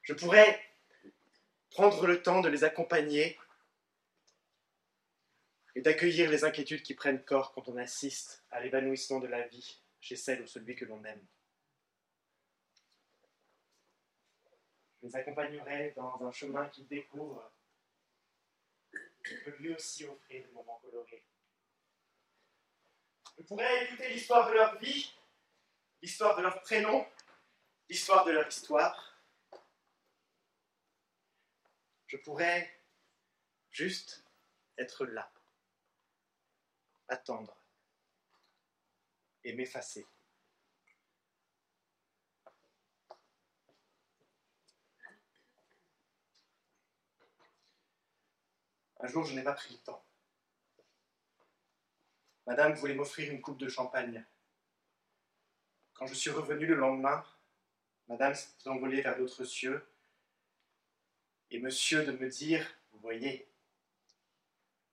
Je 0.03 0.13
pourrais 0.13 0.63
prendre 1.71 2.05
le 2.05 2.21
temps 2.21 2.41
de 2.41 2.49
les 2.49 2.63
accompagner 2.63 3.39
et 5.73 5.81
d'accueillir 5.81 6.29
les 6.29 6.43
inquiétudes 6.43 6.83
qui 6.83 6.93
prennent 6.93 7.25
corps 7.25 7.53
quand 7.53 7.67
on 7.69 7.77
assiste 7.77 8.43
à 8.51 8.59
l'évanouissement 8.59 9.19
de 9.19 9.25
la 9.25 9.47
vie 9.47 9.81
chez 9.99 10.15
celle 10.15 10.43
ou 10.43 10.47
celui 10.47 10.75
que 10.75 10.85
l'on 10.85 11.03
aime. 11.05 11.25
Les 15.09 15.15
accompagnerai 15.15 15.91
dans 15.95 16.21
un 16.21 16.31
chemin 16.31 16.69
qu'ils 16.69 16.87
découvrent, 16.87 17.51
qui 19.25 19.35
peut 19.43 19.55
lui 19.57 19.73
aussi 19.73 20.05
offrir 20.05 20.45
des 20.45 20.51
moments 20.51 20.77
colorés. 20.83 21.25
Je 23.37 23.43
pourrais 23.43 23.85
écouter 23.85 24.09
l'histoire 24.09 24.47
de 24.49 24.53
leur 24.53 24.77
vie, 24.77 25.11
l'histoire 26.01 26.37
de 26.37 26.43
leur 26.43 26.61
prénom, 26.61 27.07
l'histoire 27.87 28.23
de 28.25 28.31
leur 28.31 28.47
histoire. 28.47 29.19
Je 32.05 32.17
pourrais 32.17 32.71
juste 33.71 34.23
être 34.77 35.05
là, 35.05 35.31
attendre 37.07 37.55
et 39.43 39.53
m'effacer. 39.53 40.05
Un 48.99 49.07
jour, 49.07 49.25
je 49.25 49.33
n'ai 49.33 49.43
pas 49.43 49.53
pris 49.53 49.73
le 49.73 49.79
temps. 49.79 50.03
Madame 52.45 52.73
voulait 52.73 52.95
m'offrir 52.95 53.31
une 53.31 53.41
coupe 53.41 53.57
de 53.57 53.69
champagne. 53.69 54.25
Quand 55.93 56.07
je 56.07 56.13
suis 56.13 56.31
revenu 56.31 56.65
le 56.65 56.75
lendemain, 56.75 57.23
Madame 58.07 58.33
s'est 58.33 58.67
envolée 58.67 59.01
vers 59.01 59.17
d'autres 59.17 59.45
cieux, 59.45 59.87
et 61.51 61.59
Monsieur 61.59 62.05
de 62.05 62.11
me 62.11 62.27
dire, 62.27 62.65
vous 62.91 62.99
voyez, 62.99 63.47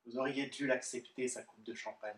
vous 0.05 0.19
auriez 0.19 0.47
dû 0.47 0.67
l'accepter, 0.67 1.29
sa 1.29 1.43
coupe 1.43 1.63
de 1.65 1.75
champagne. 1.75 2.17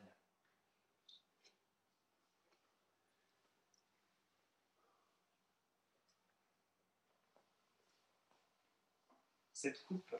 Cette 9.52 9.84
coupe, 9.84 10.14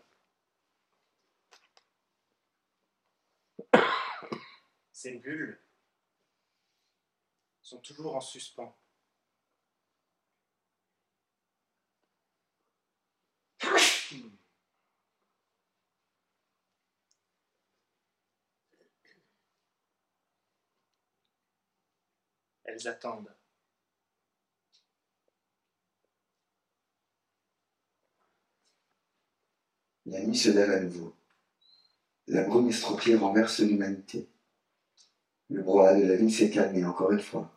ces 4.99 5.13
bulles 5.13 5.57
sont 7.63 7.79
toujours 7.79 8.17
en 8.17 8.21
suspens. 8.21 8.77
Elles 22.65 22.89
attendent. 22.89 23.33
La 30.07 30.21
nuit 30.25 30.37
se 30.37 30.49
lève 30.49 30.71
à 30.71 30.81
nouveau. 30.81 31.15
La 32.27 32.43
brume 32.43 32.71
estropiée 32.71 33.15
renverse 33.15 33.61
l'humanité. 33.61 34.29
Le 35.51 35.63
brouhaha 35.63 35.95
de 35.95 36.07
la 36.07 36.17
ville 36.17 36.33
s'est 36.33 36.51
calmé 36.51 36.85
encore 36.85 37.13
une 37.13 37.21
fois. 37.21 37.51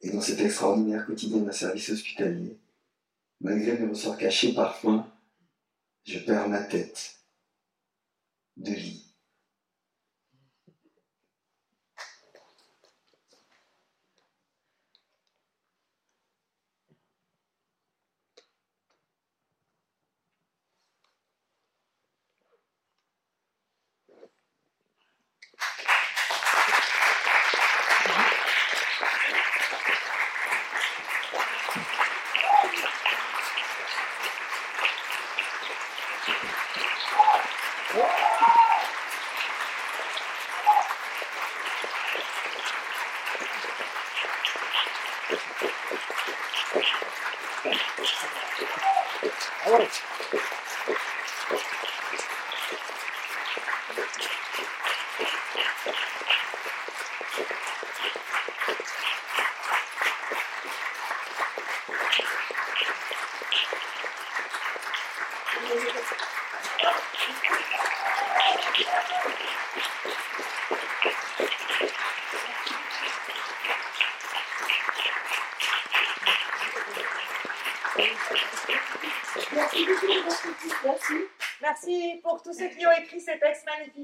Et 0.00 0.10
dans 0.10 0.20
cet 0.20 0.40
extraordinaire 0.40 1.06
quotidien 1.06 1.38
d'un 1.38 1.52
service 1.52 1.90
hospitalier, 1.90 2.58
malgré 3.40 3.78
mes 3.78 3.88
ressorts 3.88 4.18
cachés 4.18 4.54
parfois, 4.54 5.06
je 6.04 6.18
perds 6.18 6.48
ma 6.48 6.62
tête 6.62 7.16
de 8.56 8.72
lit. 8.72 9.03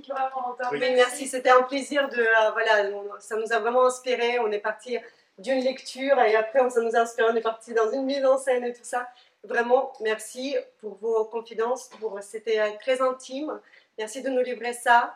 Vraiment. 0.09 0.57
Oui. 0.73 0.79
Merci. 0.95 1.27
C'était 1.27 1.51
un 1.51 1.63
plaisir 1.63 2.09
de. 2.09 2.21
euh, 2.21 2.51
voilà, 2.53 2.91
ça 3.19 3.37
nous 3.37 3.53
a 3.53 3.59
vraiment 3.59 3.87
inspiré. 3.87 4.39
On 4.39 4.51
est 4.51 4.59
parti 4.59 4.99
d'une 5.39 5.61
lecture 5.61 6.19
et 6.21 6.37
après, 6.37 6.61
on, 6.61 6.71
ça 6.71 6.81
nous 6.81 6.95
a 6.97 7.01
inspiré. 7.01 7.29
On 7.31 7.37
est 7.37 7.41
parti 7.41 7.75
dans 7.75 7.91
une 7.91 8.05
mise 8.05 8.25
en 8.25 8.39
scène 8.39 8.65
et 8.65 8.73
tout 8.73 8.85
ça. 8.85 9.09
Vraiment, 9.43 9.93
merci 10.01 10.57
pour 10.81 10.97
vos 10.97 11.25
confidences. 11.25 11.89
Pour, 12.01 12.19
c'était 12.23 12.61
euh, 12.61 12.71
très 12.81 13.01
intime. 13.01 13.61
Merci 13.99 14.23
de 14.23 14.31
nous 14.31 14.43
livrer 14.43 14.73
ça. 14.73 15.15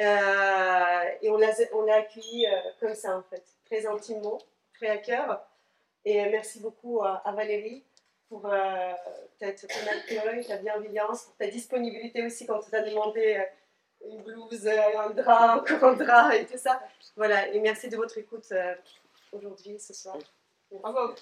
Euh, 0.00 1.04
et 1.20 1.28
on 1.30 1.36
l'a, 1.36 1.50
on 1.74 1.82
l'a 1.82 1.96
accueilli 1.96 2.46
euh, 2.46 2.50
comme 2.80 2.94
ça, 2.94 3.18
en 3.18 3.22
fait, 3.22 3.44
très 3.66 3.86
intimement, 3.86 4.38
très 4.74 4.88
à 4.88 4.96
cœur. 4.96 5.46
Et 6.04 6.24
merci 6.30 6.60
beaucoup 6.60 7.02
à, 7.02 7.22
Valérie 7.32 7.84
pour 8.30 8.46
euh, 8.46 8.92
ton 9.38 9.46
accueil, 9.46 10.46
ta 10.46 10.56
bienveillance, 10.56 11.24
pour 11.24 11.36
ta 11.36 11.48
disponibilité 11.48 12.24
aussi 12.24 12.46
quand 12.46 12.60
tu 12.60 12.74
as 12.74 12.82
demandé 12.82 13.44
une 14.04 14.22
blouse, 14.22 14.66
un 14.66 15.10
drap, 15.10 15.56
encore 15.58 15.90
un 15.90 15.92
drap 15.94 16.34
et 16.34 16.46
tout 16.46 16.58
ça. 16.58 16.80
Voilà, 17.16 17.48
et 17.48 17.60
merci 17.60 17.88
de 17.88 17.96
votre 17.96 18.16
écoute 18.18 18.52
aujourd'hui, 19.32 19.78
ce 19.78 19.94
soir. 19.94 20.16
Bravo. 20.70 21.14